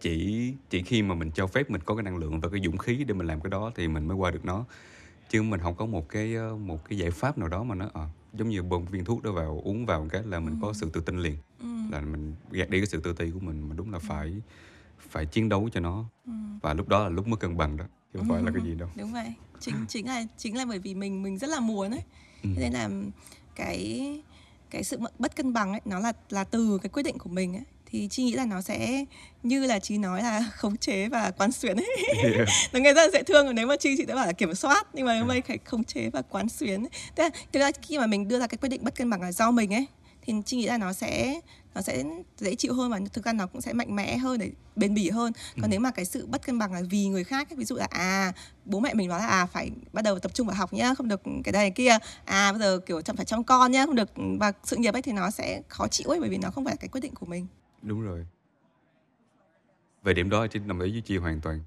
chỉ 0.07 0.54
chỉ 0.70 0.82
khi 0.82 1.02
mà 1.02 1.14
mình 1.14 1.30
cho 1.30 1.46
phép 1.46 1.70
mình 1.70 1.80
có 1.84 1.94
cái 1.94 2.02
năng 2.02 2.16
lượng 2.16 2.40
và 2.40 2.48
cái 2.48 2.61
dũng 2.64 2.78
khí 2.78 3.04
để 3.04 3.14
mình 3.14 3.26
làm 3.26 3.40
cái 3.40 3.50
đó 3.50 3.72
thì 3.74 3.88
mình 3.88 4.09
mới 4.09 4.16
qua 4.16 4.30
được 4.30 4.44
nó 4.44 4.64
chứ 5.30 5.42
mình 5.42 5.61
không 5.61 5.74
có 5.74 5.86
một 5.86 6.09
cái 6.09 6.34
ờ, 6.34 6.57
một 6.57 6.84
cái 6.88 6.98
giải 6.98 7.11
pháp 7.11 7.38
nào 7.38 7.48
đó 7.48 7.62
mà 7.62 7.74
nó 7.74 7.90
à, 7.94 8.09
giống 8.34 8.48
như 8.48 8.62
bơm 8.62 8.84
viên 8.84 9.04
thuốc 9.04 9.22
đó 9.22 9.32
vào 9.32 9.61
uống 9.64 9.86
vào 9.86 10.07
cái 10.11 10.22
là 10.24 10.40
mình 10.40 10.54
ừ. 10.61 10.66
có 10.66 10.72
sự 10.72 10.90
tự 10.92 11.00
tin 11.00 11.18
liền 11.18 11.36
ừ. 11.61 11.66
là 11.90 12.00
mình 12.00 12.34
gạt 12.50 12.70
đi 12.70 12.78
cái 12.78 12.86
sự 12.86 13.00
tự 13.00 13.12
ti 13.12 13.30
của 13.30 13.40
mình 13.40 13.68
mà 13.68 13.74
đúng 13.74 13.92
là 13.92 13.98
ừ. 13.98 14.04
phải 14.09 14.42
phải 14.98 15.26
chiến 15.26 15.48
đấu 15.48 15.68
cho 15.72 15.80
nó 15.80 16.04
ừ. 16.26 16.32
và 16.62 16.74
lúc 16.74 16.88
đó 16.88 17.02
là 17.02 17.09
lúc 17.09 17.26
mới 17.26 17.36
cân 17.36 17.57
bằng 17.57 17.76
đó 17.76 17.84
chứ 18.12 18.18
không 18.18 18.28
ừ. 18.28 18.32
phải 18.32 18.42
là 18.42 18.50
cái 18.54 18.62
gì 18.64 18.74
đâu 18.74 18.88
đúng 18.96 19.12
vậy 19.12 19.32
chính 19.61 19.74
chính 19.88 20.07
là 20.07 20.24
chính 20.36 20.57
là 20.57 20.64
bởi 20.66 20.78
vì 20.78 20.94
mình 20.94 21.22
mình 21.22 21.38
rất 21.38 21.50
là 21.50 21.61
muốn 21.61 21.90
ấy 21.90 22.02
ừ. 22.42 22.48
nên 22.57 22.72
là 22.72 22.90
cái 23.54 24.22
cái 24.70 24.84
sự 24.84 24.98
bất 25.18 25.36
cân 25.36 25.52
bằng 25.52 25.72
ấy 25.72 25.80
nó 25.84 25.98
là 25.98 26.12
là 26.30 26.44
từ 26.44 26.78
cái 26.82 26.90
quyết 26.90 27.02
định 27.02 27.18
của 27.18 27.30
mình 27.30 27.57
ấy 27.57 27.64
thì 27.91 28.09
chị 28.11 28.24
nghĩ 28.24 28.32
là 28.32 28.47
nó 28.47 28.61
sẽ 28.61 29.05
như 29.43 29.66
là 29.66 29.78
chị 29.78 29.99
nói 29.99 30.22
là 30.22 30.51
khống 30.57 30.76
chế 30.76 31.09
và 31.09 31.30
quán 31.30 31.53
xuyến. 31.53 31.76
Ấy 31.76 31.87
yeah. 32.22 32.49
nó 32.72 32.80
nghe 32.80 32.95
rất 32.95 33.03
là 33.03 33.11
dễ 33.12 33.22
thương 33.22 33.55
nếu 33.55 33.66
mà 33.66 33.76
chị 33.76 33.95
chị 33.97 34.05
đã 34.05 34.14
bảo 34.14 34.26
là 34.26 34.32
kiểm 34.32 34.55
soát 34.55 34.87
nhưng 34.93 35.07
mà 35.07 35.18
hôm 35.18 35.28
nay 35.28 35.43
phải 35.49 35.59
khống 35.64 35.84
chế 35.84 36.11
và 36.11 36.22
quán 36.22 36.49
xuyến. 36.49 36.87
Tức 37.16 37.59
là, 37.61 37.72
khi 37.82 37.99
mà 37.99 38.07
mình 38.07 38.28
đưa 38.28 38.39
ra 38.39 38.47
cái 38.47 38.59
quyết 38.59 38.68
định 38.68 38.84
bất 38.84 38.95
cân 38.95 39.11
bằng 39.11 39.22
là 39.22 39.32
do 39.32 39.51
mình 39.51 39.74
ấy 39.74 39.87
thì 40.26 40.32
chị 40.45 40.57
nghĩ 40.57 40.66
là 40.66 40.78
nó 40.78 40.93
sẽ 40.93 41.41
nó 41.74 41.82
sẽ 41.82 42.05
dễ 42.39 42.55
chịu 42.55 42.74
hơn 42.74 42.91
và 42.91 43.01
thực 43.12 43.24
ra 43.24 43.32
nó 43.32 43.47
cũng 43.47 43.61
sẽ 43.61 43.72
mạnh 43.72 43.97
mẽ 43.97 44.16
hơn 44.16 44.39
để 44.39 44.51
bền 44.76 44.95
bỉ 44.95 45.11
hơn. 45.11 45.32
Còn 45.55 45.62
ừ. 45.62 45.68
nếu 45.70 45.80
mà 45.80 45.91
cái 45.91 46.05
sự 46.05 46.26
bất 46.26 46.47
cân 46.47 46.59
bằng 46.59 46.72
là 46.72 46.82
vì 46.91 47.07
người 47.07 47.24
khác 47.24 47.49
ví 47.57 47.64
dụ 47.64 47.76
là 47.76 47.87
à 47.91 48.32
bố 48.64 48.80
mẹ 48.80 48.95
mình 48.95 49.09
nói 49.09 49.20
là 49.20 49.26
à 49.26 49.47
phải 49.47 49.70
bắt 49.93 50.03
đầu 50.03 50.18
tập 50.18 50.34
trung 50.34 50.47
vào 50.47 50.57
học 50.57 50.72
nhá 50.72 50.95
không 50.95 51.09
được 51.09 51.20
cái 51.45 51.53
này 51.53 51.70
kia 51.70 51.99
à 52.24 52.53
bây 52.53 52.61
giờ 52.61 52.78
kiểu 52.87 53.01
chăm 53.01 53.16
phải 53.16 53.24
chăm 53.24 53.45
con 53.45 53.72
nhá 53.72 53.87
không 53.87 53.95
được 53.95 54.11
và 54.16 54.53
sự 54.64 54.76
nghiệp 54.76 54.95
ấy 54.95 55.03
thì 55.03 55.12
nó 55.12 55.30
sẽ 55.30 55.62
khó 55.68 55.89
chịu 55.89 56.09
ấy 56.09 56.20
bởi 56.20 56.28
vì 56.28 56.39
nó 56.39 56.51
không 56.51 56.64
phải 56.64 56.72
là 56.72 56.76
cái 56.80 56.89
quyết 56.89 57.01
định 57.01 57.14
của 57.14 57.26
mình 57.26 57.47
Đúng 57.83 58.03
rồi. 58.03 58.27
Về 60.03 60.14
điểm 60.14 60.31
đó 60.31 60.47
chị 60.47 60.61
đồng 60.66 60.81
ý 60.81 60.93
với 60.93 61.01
chị 61.01 61.16
hoàn 61.16 61.41
toàn. 61.41 61.61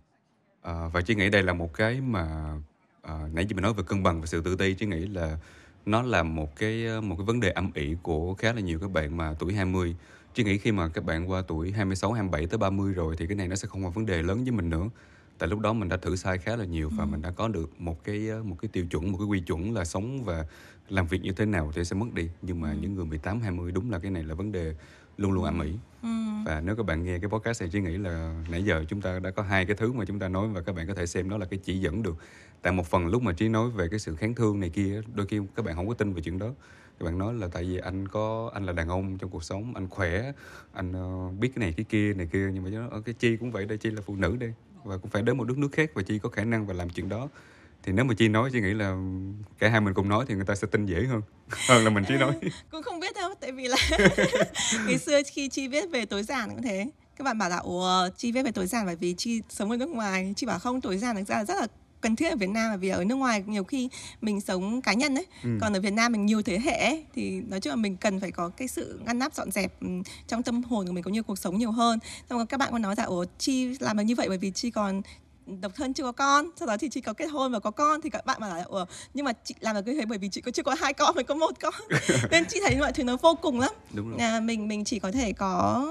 À, 0.61 0.87
và 0.93 1.01
chị 1.01 1.15
nghĩ 1.15 1.29
đây 1.29 1.43
là 1.43 1.53
một 1.53 1.73
cái 1.73 2.01
mà 2.01 2.55
à, 3.01 3.27
nãy 3.33 3.45
chị 3.49 3.53
mình 3.53 3.63
nói 3.63 3.73
về 3.73 3.83
cân 3.87 4.03
bằng 4.03 4.21
và 4.21 4.25
sự 4.27 4.41
tự 4.41 4.55
ti, 4.55 4.73
chị 4.73 4.85
nghĩ 4.85 5.07
là 5.07 5.37
nó 5.85 6.01
là 6.01 6.23
một 6.23 6.55
cái 6.55 7.01
một 7.01 7.15
cái 7.17 7.25
vấn 7.25 7.39
đề 7.39 7.51
âm 7.51 7.71
ỉ 7.73 7.95
của 8.03 8.33
khá 8.33 8.53
là 8.53 8.61
nhiều 8.61 8.79
các 8.79 8.91
bạn 8.91 9.17
mà 9.17 9.33
tuổi 9.39 9.53
20. 9.53 9.95
Chị 10.33 10.43
nghĩ 10.43 10.57
khi 10.57 10.71
mà 10.71 10.87
các 10.87 11.03
bạn 11.03 11.31
qua 11.31 11.41
tuổi 11.47 11.71
26, 11.71 12.11
27 12.11 12.47
tới 12.47 12.57
30 12.57 12.93
rồi 12.93 13.15
thì 13.17 13.27
cái 13.27 13.35
này 13.35 13.47
nó 13.47 13.55
sẽ 13.55 13.67
không 13.67 13.83
là 13.83 13.89
vấn 13.89 14.05
đề 14.05 14.21
lớn 14.21 14.43
với 14.43 14.51
mình 14.51 14.69
nữa. 14.69 14.89
Tại 15.37 15.49
lúc 15.49 15.59
đó 15.59 15.73
mình 15.73 15.89
đã 15.89 15.97
thử 15.97 16.15
sai 16.15 16.37
khá 16.37 16.55
là 16.55 16.65
nhiều 16.65 16.89
và 16.97 17.03
ừ. 17.03 17.07
mình 17.07 17.21
đã 17.21 17.31
có 17.31 17.47
được 17.47 17.81
một 17.81 18.03
cái 18.03 18.29
một 18.43 18.55
cái 18.61 18.69
tiêu 18.73 18.85
chuẩn, 18.85 19.11
một 19.11 19.17
cái 19.17 19.27
quy 19.27 19.39
chuẩn 19.39 19.73
là 19.73 19.85
sống 19.85 20.23
và 20.23 20.45
làm 20.89 21.07
việc 21.07 21.21
như 21.21 21.31
thế 21.31 21.45
nào 21.45 21.71
thì 21.75 21.83
sẽ 21.85 21.95
mất 21.95 22.05
đi. 22.13 22.29
Nhưng 22.41 22.61
mà 22.61 22.71
ừ. 22.71 22.77
những 22.81 22.95
người 22.95 23.05
18, 23.05 23.41
20 23.41 23.71
đúng 23.71 23.91
là 23.91 23.99
cái 23.99 24.11
này 24.11 24.23
là 24.23 24.33
vấn 24.33 24.51
đề 24.51 24.75
luôn 25.19 25.31
luôn 25.31 25.43
ẩm 25.43 25.61
ĩ. 25.61 25.73
Ừ. 26.03 26.09
và 26.45 26.61
nếu 26.61 26.75
các 26.75 26.85
bạn 26.85 27.03
nghe 27.03 27.19
cái 27.19 27.29
podcast 27.29 27.61
này 27.61 27.69
chỉ 27.73 27.81
nghĩ 27.81 27.97
là 27.97 28.43
nãy 28.49 28.63
giờ 28.63 28.85
chúng 28.87 29.01
ta 29.01 29.19
đã 29.19 29.31
có 29.31 29.43
hai 29.43 29.65
cái 29.65 29.75
thứ 29.75 29.93
mà 29.93 30.05
chúng 30.05 30.19
ta 30.19 30.27
nói 30.27 30.47
và 30.47 30.61
các 30.61 30.75
bạn 30.75 30.87
có 30.87 30.93
thể 30.93 31.05
xem 31.05 31.29
đó 31.29 31.37
là 31.37 31.45
cái 31.45 31.59
chỉ 31.63 31.79
dẫn 31.79 32.03
được. 32.03 32.15
Tại 32.61 32.73
một 32.73 32.85
phần 32.87 33.07
lúc 33.07 33.21
mà 33.21 33.33
trí 33.33 33.49
nói 33.49 33.69
về 33.69 33.87
cái 33.87 33.99
sự 33.99 34.15
kháng 34.15 34.35
thương 34.35 34.59
này 34.59 34.69
kia 34.69 35.01
đôi 35.15 35.27
khi 35.27 35.39
các 35.55 35.65
bạn 35.65 35.75
không 35.75 35.87
có 35.87 35.93
tin 35.93 36.13
về 36.13 36.21
chuyện 36.21 36.39
đó. 36.39 36.53
Các 36.99 37.05
bạn 37.05 37.17
nói 37.17 37.33
là 37.33 37.47
tại 37.47 37.63
vì 37.63 37.77
anh 37.77 38.07
có 38.07 38.51
anh 38.53 38.65
là 38.65 38.73
đàn 38.73 38.89
ông 38.89 39.17
trong 39.17 39.29
cuộc 39.29 39.43
sống 39.43 39.73
anh 39.75 39.87
khỏe 39.87 40.31
anh 40.73 40.91
uh, 40.91 41.39
biết 41.39 41.51
cái 41.55 41.59
này 41.65 41.73
cái 41.77 41.85
kia 41.89 42.13
này 42.13 42.27
kia 42.31 42.49
nhưng 42.53 42.63
mà 42.63 42.69
nó 42.69 43.01
cái 43.05 43.15
chi 43.19 43.37
cũng 43.37 43.51
vậy 43.51 43.65
đây 43.65 43.77
chi 43.77 43.91
là 43.91 44.01
phụ 44.01 44.15
nữ 44.15 44.35
đây. 44.39 44.53
Và 44.83 44.97
cũng 44.97 45.09
phải 45.11 45.21
đến 45.21 45.37
một 45.37 45.43
đất 45.43 45.57
nước 45.57 45.71
khác 45.71 45.91
và 45.93 46.01
chi 46.01 46.19
có 46.19 46.29
khả 46.29 46.43
năng 46.43 46.67
và 46.67 46.73
làm 46.73 46.89
chuyện 46.89 47.09
đó 47.09 47.29
thì 47.83 47.91
nếu 47.91 48.05
mà 48.05 48.13
chi 48.13 48.27
nói 48.27 48.49
chị 48.53 48.61
nghĩ 48.61 48.73
là 48.73 48.95
cả 49.59 49.69
hai 49.69 49.81
mình 49.81 49.93
cùng 49.93 50.09
nói 50.09 50.25
thì 50.27 50.35
người 50.35 50.45
ta 50.45 50.55
sẽ 50.55 50.67
tin 50.71 50.85
dễ 50.85 51.05
hơn 51.09 51.21
hơn 51.69 51.83
là 51.83 51.89
mình 51.89 52.03
chỉ 52.07 52.13
nói. 52.13 52.33
Cũng 52.71 52.83
không 52.83 52.99
biết 52.99 53.15
đâu 53.15 53.33
tại 53.41 53.51
vì 53.51 53.67
là 53.67 53.77
ngày 54.85 54.97
xưa 54.97 55.21
khi 55.31 55.49
chi 55.49 55.67
viết 55.67 55.89
về 55.91 56.05
tối 56.05 56.23
giản 56.23 56.49
cũng 56.49 56.61
thế. 56.61 56.89
Các 57.15 57.23
bạn 57.23 57.37
bảo 57.37 57.49
là 57.49 57.57
ủa 57.57 58.09
chi 58.17 58.31
viết 58.31 58.43
về 58.43 58.51
tối 58.51 58.67
giản 58.67 58.85
bởi 58.85 58.95
vì 58.95 59.13
chi 59.13 59.41
sống 59.49 59.71
ở 59.71 59.77
nước 59.77 59.89
ngoài. 59.89 60.33
Chi 60.35 60.45
bảo 60.47 60.59
không 60.59 60.81
tối 60.81 60.97
giản 60.97 61.15
thực 61.15 61.27
ra 61.27 61.45
rất 61.45 61.57
là 61.59 61.67
cần 62.01 62.15
thiết 62.15 62.29
ở 62.29 62.35
Việt 62.35 62.49
Nam 62.49 62.71
bởi 62.71 62.77
vì 62.77 62.89
ở 62.89 63.03
nước 63.03 63.15
ngoài 63.15 63.43
nhiều 63.47 63.63
khi 63.63 63.89
mình 64.21 64.41
sống 64.41 64.81
cá 64.81 64.93
nhân 64.93 65.15
ấy 65.15 65.25
ừ. 65.43 65.49
còn 65.61 65.73
ở 65.73 65.81
Việt 65.81 65.93
Nam 65.93 66.11
mình 66.11 66.25
nhiều 66.25 66.41
thế 66.41 66.59
hệ 66.59 66.73
ấy, 66.73 67.05
thì 67.15 67.41
nói 67.41 67.59
chung 67.59 67.71
là 67.71 67.75
mình 67.75 67.97
cần 67.97 68.19
phải 68.19 68.31
có 68.31 68.49
cái 68.49 68.67
sự 68.67 68.99
ngăn 69.05 69.19
nắp 69.19 69.33
dọn 69.33 69.51
dẹp 69.51 69.81
ừ, 69.81 69.87
trong 70.27 70.43
tâm 70.43 70.63
hồn 70.63 70.87
của 70.87 70.93
mình 70.93 71.03
cũng 71.03 71.13
như 71.13 71.23
cuộc 71.23 71.39
sống 71.39 71.57
nhiều 71.57 71.71
hơn. 71.71 71.99
Xong 72.29 72.39
rồi 72.39 72.45
các 72.45 72.57
bạn 72.57 72.71
có 72.71 72.79
nói 72.79 72.95
là 72.97 73.03
ủa 73.03 73.25
chi 73.37 73.77
làm 73.79 73.97
được 73.97 74.03
như 74.03 74.15
vậy 74.15 74.29
bởi 74.29 74.37
vì 74.37 74.51
chi 74.51 74.71
còn 74.71 75.01
độc 75.61 75.71
thân 75.75 75.93
chưa 75.93 76.03
có 76.03 76.11
con 76.11 76.49
sau 76.55 76.67
đó 76.67 76.77
thì 76.77 76.89
chị 76.89 77.01
có 77.01 77.13
kết 77.13 77.25
hôn 77.25 77.51
và 77.51 77.59
có 77.59 77.71
con 77.71 78.01
thì 78.01 78.09
các 78.09 78.25
bạn 78.25 78.41
bảo 78.41 78.57
là 78.57 78.63
Ủa, 78.63 78.85
nhưng 79.13 79.25
mà 79.25 79.33
chị 79.43 79.55
làm 79.59 79.75
được 79.75 79.81
như 79.85 79.93
thế 79.99 80.05
bởi 80.05 80.17
vì 80.17 80.29
chị 80.29 80.41
có 80.41 80.51
chưa 80.51 80.63
có 80.63 80.75
hai 80.79 80.93
con 80.93 81.15
mới 81.15 81.23
có 81.23 81.35
một 81.35 81.51
con 81.59 81.73
nên 82.31 82.45
chị 82.49 82.59
thấy 82.65 82.79
mọi 82.79 82.93
thứ 82.93 83.03
nó 83.03 83.17
vô 83.21 83.35
cùng 83.41 83.59
lắm 83.59 83.71
Đúng 83.93 84.09
rồi. 84.09 84.19
À, 84.19 84.39
mình 84.39 84.67
mình 84.67 84.83
chỉ 84.83 84.99
có 84.99 85.11
thể 85.11 85.33
có 85.33 85.85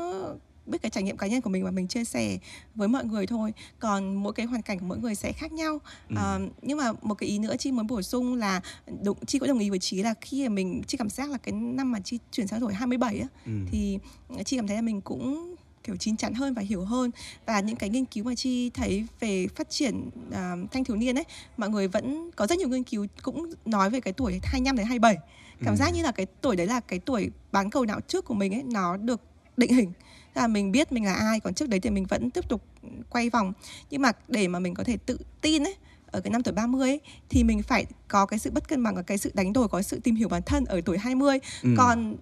biết 0.69 0.83
cái 0.83 0.91
trải 0.91 1.03
nghiệm 1.03 1.17
cá 1.17 1.27
nhân 1.27 1.41
của 1.41 1.51
mình 1.51 1.65
và 1.65 1.71
mình 1.71 1.89
chia 1.89 2.05
sẻ 2.05 2.39
với 2.75 2.89
mọi 2.89 3.05
người 3.05 3.27
thôi 3.27 3.53
còn 3.79 4.15
mỗi 4.15 4.33
cái 4.33 4.47
hoàn 4.47 4.63
cảnh 4.63 4.79
của 4.79 4.87
mỗi 4.87 4.99
người 4.99 5.15
sẽ 5.15 5.33
khác 5.33 5.53
nhau 5.53 5.81
ừ. 6.09 6.15
à, 6.17 6.39
nhưng 6.63 6.79
mà 6.79 6.93
một 7.03 7.15
cái 7.15 7.29
ý 7.29 7.39
nữa 7.39 7.57
chi 7.59 7.73
muốn 7.73 7.87
bổ 7.87 8.03
sung 8.03 8.35
là 8.35 8.61
đúng 9.03 9.25
chi 9.27 9.39
có 9.39 9.47
đồng 9.47 9.59
ý 9.59 9.71
với 9.71 9.79
trí 9.79 10.03
là 10.03 10.15
khi 10.21 10.49
mà 10.49 10.55
mình 10.55 10.83
chi 10.87 10.99
cảm 10.99 11.11
giác 11.11 11.31
là 11.31 11.39
cái 11.39 11.53
năm 11.53 11.93
mà 11.93 12.01
chi 12.01 12.19
chuyển 12.33 12.47
sang 12.47 12.61
tuổi 12.61 12.75
27 12.75 13.19
á 13.19 13.27
ừ. 13.47 13.53
thì 13.71 13.99
chi 14.45 14.57
cảm 14.57 14.67
thấy 14.67 14.77
là 14.77 14.83
mình 14.83 15.01
cũng 15.01 15.55
kiểu 15.85 15.97
chín 15.97 16.17
chắn 16.17 16.35
hơn 16.35 16.55
và 16.55 16.63
hiểu 16.63 16.85
hơn. 16.85 17.11
Và 17.47 17.61
những 17.61 17.77
cái 17.77 17.89
nghiên 17.89 18.05
cứu 18.05 18.25
mà 18.25 18.35
chi 18.35 18.71
thấy 18.71 19.07
về 19.21 19.47
phát 19.57 19.71
triển 19.71 20.11
uh, 20.29 20.73
thanh 20.73 20.85
thiếu 20.85 20.97
niên 20.97 21.19
ấy 21.19 21.25
mọi 21.57 21.71
người 21.71 21.89
vẫn 21.89 22.31
có 22.37 22.47
rất 22.47 22.59
nhiều 22.59 22.69
nghiên 22.69 22.85
cứu 22.85 23.07
cũng 23.23 23.53
nói 23.65 23.91
về 23.91 24.01
cái 24.01 24.13
tuổi 24.13 24.41
25 24.45 24.77
đến 24.77 24.87
27 24.87 25.17
cảm 25.65 25.75
ừ. 25.75 25.79
giác 25.79 25.91
như 25.95 26.03
là 26.03 26.13
cái 26.13 26.27
tuổi 26.41 26.57
đấy 26.57 26.67
là 26.67 26.81
cái 26.81 26.99
tuổi 26.99 27.31
bán 27.53 27.71
cầu 27.71 27.85
não 27.85 28.01
trước 28.01 28.25
của 28.25 28.35
mình 28.35 28.55
ấy 28.55 28.63
nó 28.63 28.97
được 28.97 29.21
định 29.57 29.75
hình. 29.75 29.93
Là 30.35 30.47
mình 30.47 30.73
biết 30.73 30.93
mình 30.93 31.05
là 31.05 31.15
ai 31.15 31.41
còn 31.41 31.55
trước 31.55 31.69
đấy 31.69 31.81
thì 31.81 31.91
mình 31.91 32.05
vẫn 32.05 32.31
tiếp 32.31 32.49
tục 32.49 32.63
quay 33.11 33.31
vòng. 33.31 33.53
Nhưng 33.91 34.03
mà 34.03 34.13
để 34.29 34.49
mà 34.49 34.59
mình 34.59 34.75
có 34.75 34.85
thể 34.85 34.97
tự 34.97 35.19
tin 35.41 35.65
ấy 35.65 35.75
ở 36.11 36.21
cái 36.21 36.31
năm 36.31 36.43
tuổi 36.43 36.55
30 36.55 36.89
ấy, 36.89 37.01
thì 37.29 37.45
mình 37.45 37.63
phải 37.63 37.87
có 38.09 38.27
cái 38.27 38.39
sự 38.39 38.51
bất 38.51 38.69
cân 38.69 38.83
bằng 38.83 38.95
và 38.97 39.03
cái 39.03 39.19
sự 39.19 39.31
đánh 39.35 39.53
đổi 39.53 39.69
có 39.69 39.83
sự 39.83 40.01
tìm 40.05 40.15
hiểu 40.15 40.29
bản 40.29 40.43
thân 40.47 40.65
ở 40.65 40.81
tuổi 40.85 40.99
20 40.99 41.39
ừ. 41.63 41.75
còn 41.77 42.17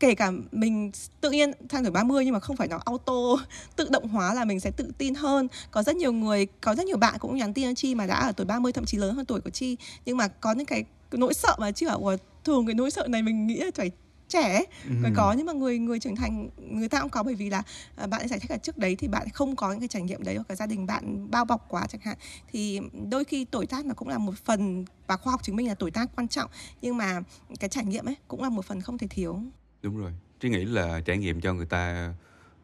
kể 0.00 0.14
cả 0.14 0.32
mình 0.52 0.92
tự 1.20 1.30
nhiên 1.30 1.52
sang 1.70 1.84
tuổi 1.84 1.90
30 1.90 2.24
nhưng 2.24 2.34
mà 2.34 2.40
không 2.40 2.56
phải 2.56 2.68
nó 2.68 2.80
auto 2.84 3.44
tự 3.76 3.88
động 3.90 4.08
hóa 4.08 4.34
là 4.34 4.44
mình 4.44 4.60
sẽ 4.60 4.70
tự 4.70 4.92
tin 4.98 5.14
hơn. 5.14 5.48
Có 5.70 5.82
rất 5.82 5.96
nhiều 5.96 6.12
người 6.12 6.46
có 6.60 6.74
rất 6.74 6.86
nhiều 6.86 6.96
bạn 6.96 7.14
cũng 7.18 7.36
nhắn 7.36 7.54
tin 7.54 7.64
cho 7.64 7.74
chi 7.74 7.94
mà 7.94 8.06
đã 8.06 8.14
ở 8.14 8.32
tuổi 8.32 8.46
30 8.46 8.72
thậm 8.72 8.84
chí 8.84 8.98
lớn 8.98 9.14
hơn 9.14 9.24
tuổi 9.24 9.40
của 9.40 9.50
chi. 9.50 9.76
Nhưng 10.04 10.16
mà 10.16 10.28
có 10.28 10.52
những 10.52 10.66
cái 10.66 10.84
nỗi 11.12 11.34
sợ 11.34 11.56
mà 11.58 11.70
chi 11.70 11.86
bảo 11.86 12.16
thường 12.44 12.66
cái 12.66 12.74
nỗi 12.74 12.90
sợ 12.90 13.06
này 13.08 13.22
mình 13.22 13.46
nghĩ 13.46 13.56
là 13.56 13.70
phải 13.74 13.90
trẻ 14.28 14.64
ừ. 14.84 14.90
có 15.16 15.34
nhưng 15.36 15.46
mà 15.46 15.52
người 15.52 15.78
người 15.78 15.98
trưởng 15.98 16.16
thành 16.16 16.48
người 16.58 16.88
ta 16.88 17.00
cũng 17.00 17.10
có 17.10 17.22
bởi 17.22 17.34
vì 17.34 17.50
là 17.50 17.62
à, 17.96 18.06
bạn 18.06 18.28
giải 18.28 18.38
thích 18.38 18.50
là 18.50 18.56
trước 18.56 18.78
đấy 18.78 18.96
thì 18.96 19.08
bạn 19.08 19.28
không 19.28 19.56
có 19.56 19.70
những 19.70 19.80
cái 19.80 19.88
trải 19.88 20.02
nghiệm 20.02 20.22
đấy 20.22 20.36
hoặc 20.36 20.44
là 20.48 20.56
gia 20.56 20.66
đình 20.66 20.86
bạn 20.86 21.30
bao 21.30 21.44
bọc 21.44 21.66
quá 21.68 21.86
chẳng 21.88 22.00
hạn. 22.00 22.16
Thì 22.52 22.80
đôi 23.10 23.24
khi 23.24 23.44
tuổi 23.44 23.66
tác 23.66 23.86
nó 23.86 23.94
cũng 23.94 24.08
là 24.08 24.18
một 24.18 24.34
phần 24.44 24.84
và 25.06 25.16
khoa 25.16 25.30
học 25.30 25.42
chứng 25.42 25.56
minh 25.56 25.68
là 25.68 25.74
tuổi 25.74 25.90
tác 25.90 26.10
quan 26.16 26.28
trọng. 26.28 26.50
Nhưng 26.82 26.96
mà 26.96 27.20
cái 27.60 27.70
trải 27.70 27.84
nghiệm 27.84 28.08
ấy 28.08 28.16
cũng 28.28 28.42
là 28.42 28.48
một 28.48 28.64
phần 28.64 28.80
không 28.80 28.98
thể 28.98 29.06
thiếu 29.06 29.40
đúng 29.82 29.98
rồi 29.98 30.12
chứ 30.40 30.48
nghĩ 30.48 30.64
là 30.64 31.00
trải 31.00 31.18
nghiệm 31.18 31.40
cho 31.40 31.54
người 31.54 31.66
ta 31.66 32.14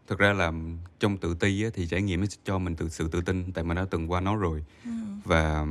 thực 0.07 0.19
ra 0.19 0.33
là 0.33 0.53
trong 1.01 1.17
tự 1.17 1.35
ti 1.35 1.63
á, 1.63 1.71
thì 1.75 1.87
trải 1.87 2.03
nghiệm 2.03 2.21
nó 2.21 2.27
cho 2.45 2.59
mình 2.59 2.77
từ 2.77 2.89
sự 2.89 3.09
tự 3.09 3.21
tin 3.21 3.53
tại 3.53 3.65
mình 3.65 3.77
đã 3.77 3.87
từng 3.91 4.11
qua 4.11 4.21
nó 4.21 4.37
rồi 4.37 4.65
ừ. 4.85 4.91
và 5.25 5.67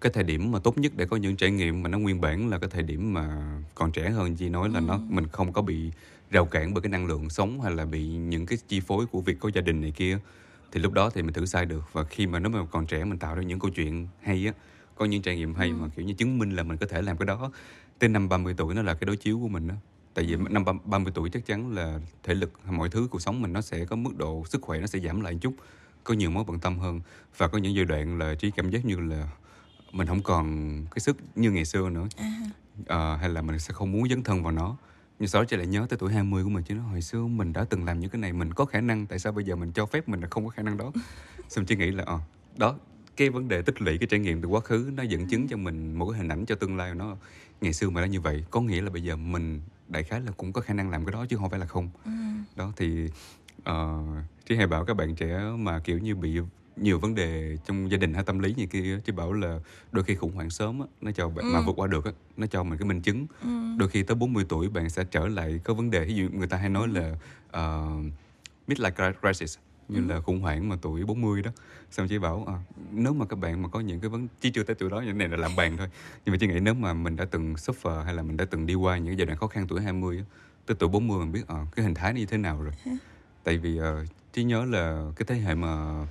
cái 0.00 0.12
thời 0.14 0.24
điểm 0.24 0.52
mà 0.52 0.58
tốt 0.58 0.78
nhất 0.78 0.92
để 0.96 1.06
có 1.06 1.16
những 1.16 1.36
trải 1.36 1.50
nghiệm 1.50 1.82
mà 1.82 1.88
nó 1.88 1.98
nguyên 1.98 2.20
bản 2.20 2.48
là 2.48 2.58
cái 2.58 2.70
thời 2.70 2.82
điểm 2.82 3.14
mà 3.14 3.54
còn 3.74 3.92
trẻ 3.92 4.10
hơn 4.10 4.36
chị 4.36 4.48
nói 4.48 4.68
là 4.68 4.78
ừ. 4.78 4.84
nó 4.88 5.00
mình 5.08 5.26
không 5.26 5.52
có 5.52 5.62
bị 5.62 5.90
rào 6.30 6.46
cản 6.46 6.74
bởi 6.74 6.82
cái 6.82 6.90
năng 6.90 7.06
lượng 7.06 7.30
sống 7.30 7.60
hay 7.60 7.72
là 7.72 7.84
bị 7.84 8.06
những 8.06 8.46
cái 8.46 8.58
chi 8.68 8.80
phối 8.80 9.06
của 9.06 9.20
việc 9.20 9.36
có 9.40 9.50
gia 9.54 9.60
đình 9.60 9.80
này 9.80 9.90
kia 9.90 10.18
thì 10.72 10.80
lúc 10.80 10.92
đó 10.92 11.10
thì 11.14 11.22
mình 11.22 11.32
thử 11.32 11.46
sai 11.46 11.66
được 11.66 11.84
và 11.92 12.04
khi 12.04 12.26
mà 12.26 12.38
nếu 12.38 12.50
mà 12.50 12.58
còn 12.70 12.86
trẻ 12.86 13.04
mình 13.04 13.18
tạo 13.18 13.34
ra 13.34 13.42
những 13.42 13.58
câu 13.58 13.70
chuyện 13.70 14.08
hay 14.22 14.46
á 14.46 14.52
có 14.96 15.04
những 15.04 15.22
trải 15.22 15.36
nghiệm 15.36 15.54
hay 15.54 15.68
ừ. 15.68 15.74
mà 15.74 15.88
kiểu 15.96 16.06
như 16.06 16.14
chứng 16.14 16.38
minh 16.38 16.50
là 16.50 16.62
mình 16.62 16.76
có 16.76 16.86
thể 16.86 17.02
làm 17.02 17.16
cái 17.16 17.26
đó 17.26 17.50
tới 17.98 18.08
năm 18.08 18.28
30 18.28 18.54
tuổi 18.56 18.74
nó 18.74 18.82
là 18.82 18.94
cái 18.94 19.06
đối 19.06 19.16
chiếu 19.16 19.38
của 19.40 19.48
mình 19.48 19.68
đó 19.68 19.74
tại 20.14 20.24
vì 20.24 20.36
năm 20.50 20.64
30 20.84 21.12
tuổi 21.14 21.30
chắc 21.30 21.46
chắn 21.46 21.74
là 21.74 22.00
thể 22.22 22.34
lực 22.34 22.52
mọi 22.70 22.88
thứ 22.88 23.08
cuộc 23.10 23.22
sống 23.22 23.42
mình 23.42 23.52
nó 23.52 23.60
sẽ 23.60 23.84
có 23.84 23.96
mức 23.96 24.16
độ 24.16 24.44
sức 24.46 24.62
khỏe 24.62 24.80
nó 24.80 24.86
sẽ 24.86 24.98
giảm 24.98 25.20
lại 25.20 25.38
chút 25.40 25.54
có 26.04 26.14
nhiều 26.14 26.30
mối 26.30 26.44
bận 26.46 26.58
tâm 26.58 26.78
hơn. 26.78 27.00
Và 27.36 27.48
có 27.48 27.58
những 27.58 27.74
giai 27.74 27.84
đoạn 27.84 28.18
là 28.18 28.34
chỉ 28.34 28.50
cảm 28.50 28.70
giác 28.70 28.84
như 28.84 28.96
là 28.96 29.28
mình 29.92 30.06
không 30.06 30.22
còn 30.22 30.76
cái 30.90 31.00
sức 31.00 31.16
như 31.34 31.50
ngày 31.50 31.64
xưa 31.64 31.88
nữa. 31.88 32.08
À. 32.16 32.40
À, 32.86 33.16
hay 33.16 33.28
là 33.28 33.42
mình 33.42 33.58
sẽ 33.58 33.74
không 33.74 33.92
muốn 33.92 34.08
dấn 34.08 34.22
thân 34.22 34.42
vào 34.42 34.52
nó. 34.52 34.76
Nhưng 35.18 35.28
sau 35.28 35.42
đó 35.42 35.46
chị 35.50 35.56
lại 35.56 35.66
nhớ 35.66 35.86
tới 35.88 35.98
tuổi 35.98 36.12
20 36.12 36.44
của 36.44 36.50
mình 36.50 36.64
chứ 36.64 36.74
nó 36.74 36.82
hồi 36.82 37.02
xưa 37.02 37.26
mình 37.26 37.52
đã 37.52 37.64
từng 37.64 37.84
làm 37.84 38.00
những 38.00 38.10
cái 38.10 38.20
này 38.20 38.32
mình 38.32 38.54
có 38.54 38.64
khả 38.64 38.80
năng 38.80 39.06
tại 39.06 39.18
sao 39.18 39.32
bây 39.32 39.44
giờ 39.44 39.56
mình 39.56 39.72
cho 39.72 39.86
phép 39.86 40.08
mình 40.08 40.20
là 40.20 40.28
không 40.30 40.44
có 40.44 40.50
khả 40.50 40.62
năng 40.62 40.76
đó? 40.76 40.92
Xong 41.48 41.64
chị 41.64 41.76
nghĩ 41.76 41.90
là 41.90 42.04
à, 42.06 42.18
đó 42.56 42.74
cái 43.16 43.30
vấn 43.30 43.48
đề 43.48 43.62
tích 43.62 43.82
lũy 43.82 43.98
cái 43.98 44.06
trải 44.10 44.20
nghiệm 44.20 44.42
từ 44.42 44.48
quá 44.48 44.60
khứ 44.60 44.90
nó 44.94 45.02
dẫn 45.02 45.26
chứng 45.26 45.48
cho 45.48 45.56
mình 45.56 45.94
một 45.94 46.10
cái 46.10 46.18
hình 46.18 46.28
ảnh 46.28 46.46
cho 46.46 46.54
tương 46.54 46.76
lai 46.76 46.94
nó. 46.94 47.16
Ngày 47.60 47.72
xưa 47.72 47.90
mà 47.90 48.00
đã 48.00 48.06
như 48.06 48.20
vậy 48.20 48.44
có 48.50 48.60
nghĩa 48.60 48.82
là 48.82 48.90
bây 48.90 49.02
giờ 49.02 49.16
mình 49.16 49.60
đại 49.92 50.02
khái 50.02 50.20
là 50.20 50.32
cũng 50.36 50.52
có 50.52 50.60
khả 50.60 50.74
năng 50.74 50.90
làm 50.90 51.04
cái 51.04 51.12
đó 51.12 51.26
chứ 51.28 51.36
không 51.36 51.50
phải 51.50 51.60
là 51.60 51.66
không 51.66 51.90
ừ. 52.04 52.10
đó 52.56 52.72
thì 52.76 53.08
uh, 53.70 54.24
chị 54.46 54.56
hay 54.56 54.66
bảo 54.66 54.84
các 54.84 54.94
bạn 54.94 55.14
trẻ 55.14 55.40
mà 55.58 55.78
kiểu 55.78 55.98
như 55.98 56.14
bị 56.14 56.38
nhiều 56.76 56.98
vấn 56.98 57.14
đề 57.14 57.56
trong 57.64 57.90
gia 57.90 57.96
đình 57.96 58.14
hay 58.14 58.24
tâm 58.24 58.38
lý 58.38 58.54
như 58.56 58.66
kia 58.66 58.98
chứ 59.04 59.12
bảo 59.12 59.32
là 59.32 59.60
đôi 59.92 60.04
khi 60.04 60.14
khủng 60.14 60.34
hoảng 60.34 60.50
sớm 60.50 60.80
á 60.80 60.86
nó 61.00 61.10
cho 61.10 61.28
bạn 61.28 61.44
ừ. 61.44 61.50
mà 61.54 61.60
vượt 61.60 61.76
qua 61.76 61.86
được 61.86 62.04
á 62.04 62.12
nó 62.36 62.46
cho 62.46 62.62
mình 62.62 62.78
cái 62.78 62.88
minh 62.88 63.02
chứng 63.02 63.26
ừ. 63.42 63.48
đôi 63.78 63.88
khi 63.88 64.02
tới 64.02 64.14
40 64.14 64.44
tuổi 64.48 64.68
bạn 64.68 64.90
sẽ 64.90 65.04
trở 65.04 65.28
lại 65.28 65.60
có 65.64 65.74
vấn 65.74 65.90
đề 65.90 66.04
ví 66.04 66.14
dụ 66.14 66.28
người 66.32 66.46
ta 66.46 66.56
hay 66.56 66.68
nói 66.68 66.88
là 66.88 67.10
uh, 67.48 68.04
midlife 68.68 69.12
crisis 69.20 69.58
như 69.92 69.98
ừ. 70.08 70.14
là 70.14 70.20
khủng 70.20 70.40
hoảng 70.40 70.68
mà 70.68 70.76
tuổi 70.82 71.04
40 71.04 71.42
đó 71.42 71.50
xong 71.90 72.08
chị 72.08 72.18
bảo 72.18 72.44
à, 72.46 72.54
nếu 72.92 73.12
mà 73.14 73.26
các 73.26 73.38
bạn 73.38 73.62
mà 73.62 73.68
có 73.68 73.80
những 73.80 74.00
cái 74.00 74.10
vấn 74.10 74.28
chỉ 74.40 74.50
chưa 74.50 74.62
tới 74.62 74.74
tuổi 74.74 74.90
đó 74.90 75.00
những 75.00 75.18
này 75.18 75.28
là 75.28 75.36
làm 75.36 75.56
bàn 75.56 75.76
thôi 75.76 75.88
nhưng 76.24 76.32
mà 76.32 76.38
chị 76.40 76.46
nghĩ 76.46 76.60
nếu 76.60 76.74
mà 76.74 76.92
mình 76.92 77.16
đã 77.16 77.24
từng 77.24 77.54
suffer 77.54 78.02
hay 78.02 78.14
là 78.14 78.22
mình 78.22 78.36
đã 78.36 78.44
từng 78.44 78.66
đi 78.66 78.74
qua 78.74 78.98
những 78.98 79.18
giai 79.18 79.26
đoạn 79.26 79.38
khó 79.38 79.46
khăn 79.46 79.66
tuổi 79.68 79.80
20 79.80 80.18
á 80.18 80.24
tới 80.66 80.76
tuổi 80.78 80.88
40 80.88 81.18
mình 81.18 81.32
biết 81.32 81.48
à, 81.48 81.66
cái 81.76 81.84
hình 81.84 81.94
thái 81.94 82.14
như 82.14 82.26
thế 82.26 82.38
nào 82.38 82.62
rồi 82.62 82.72
tại 83.44 83.58
vì 83.58 83.80
uh, 83.80 83.84
trí 84.32 84.44
nhớ 84.44 84.64
là 84.64 85.10
cái 85.16 85.26
thế 85.26 85.34
hệ 85.34 85.54
mà 85.54 86.04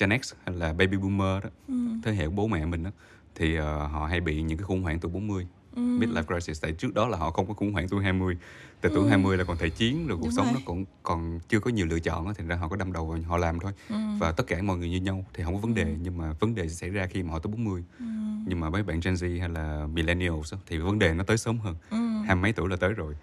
Gen 0.00 0.22
X 0.22 0.34
hay 0.46 0.56
là 0.56 0.72
Baby 0.72 0.96
Boomer 0.96 1.44
đó 1.44 1.50
ừ. 1.68 1.74
thế 2.04 2.12
hệ 2.12 2.26
của 2.26 2.32
bố 2.32 2.46
mẹ 2.46 2.66
mình 2.66 2.82
đó 2.82 2.90
thì 3.34 3.58
uh, 3.58 3.64
họ 3.64 4.06
hay 4.06 4.20
bị 4.20 4.42
những 4.42 4.58
cái 4.58 4.64
khủng 4.64 4.82
hoảng 4.82 5.00
tuổi 5.00 5.12
40 5.12 5.42
ừ. 5.42 5.57
Midlife 5.78 6.22
crisis 6.22 6.62
tại 6.62 6.72
trước 6.72 6.94
đó 6.94 7.08
là 7.08 7.18
họ 7.18 7.30
không 7.30 7.46
có 7.46 7.54
khủng 7.54 7.72
hoảng 7.72 7.88
tuổi 7.88 8.02
20 8.02 8.36
từ 8.80 8.88
tuổi 8.94 9.04
ừ. 9.04 9.08
20 9.08 9.36
là 9.36 9.44
còn 9.44 9.56
thể 9.56 9.70
chiến 9.70 10.06
rồi 10.06 10.18
cuộc 10.18 10.24
Đúng 10.24 10.32
sống 10.32 10.44
rồi. 10.44 10.54
nó 10.54 10.60
còn 10.64 10.84
còn 11.02 11.40
chưa 11.48 11.60
có 11.60 11.70
nhiều 11.70 11.86
lựa 11.86 11.98
chọn 11.98 12.34
thì 12.34 12.44
ra 12.44 12.56
họ 12.56 12.68
có 12.68 12.76
đâm 12.76 12.92
đầu 12.92 13.06
vào 13.06 13.18
họ 13.26 13.36
làm 13.36 13.60
thôi 13.60 13.72
ừ. 13.88 13.96
và 14.18 14.32
tất 14.32 14.46
cả 14.46 14.62
mọi 14.62 14.78
người 14.78 14.88
như 14.88 15.00
nhau 15.00 15.24
thì 15.34 15.44
không 15.44 15.54
có 15.54 15.60
vấn 15.60 15.74
đề 15.74 15.82
ừ. 15.82 15.94
nhưng 16.02 16.18
mà 16.18 16.32
vấn 16.40 16.54
đề 16.54 16.68
xảy 16.68 16.90
ra 16.90 17.06
khi 17.06 17.22
mà 17.22 17.32
họ 17.32 17.38
tới 17.38 17.52
40 17.52 17.84
ừ. 17.98 18.04
nhưng 18.46 18.60
mà 18.60 18.70
mấy 18.70 18.82
bạn 18.82 19.00
Gen 19.04 19.14
Z 19.14 19.40
hay 19.40 19.48
là 19.48 19.86
millennials 19.92 20.54
thì 20.66 20.78
vấn 20.78 20.98
đề 20.98 21.14
nó 21.14 21.24
tới 21.24 21.36
sớm 21.36 21.58
hơn 21.58 21.74
ừ. 21.90 21.96
hai 22.26 22.36
mấy 22.36 22.52
tuổi 22.52 22.68
là 22.68 22.76
tới 22.76 22.92
rồi 22.92 23.14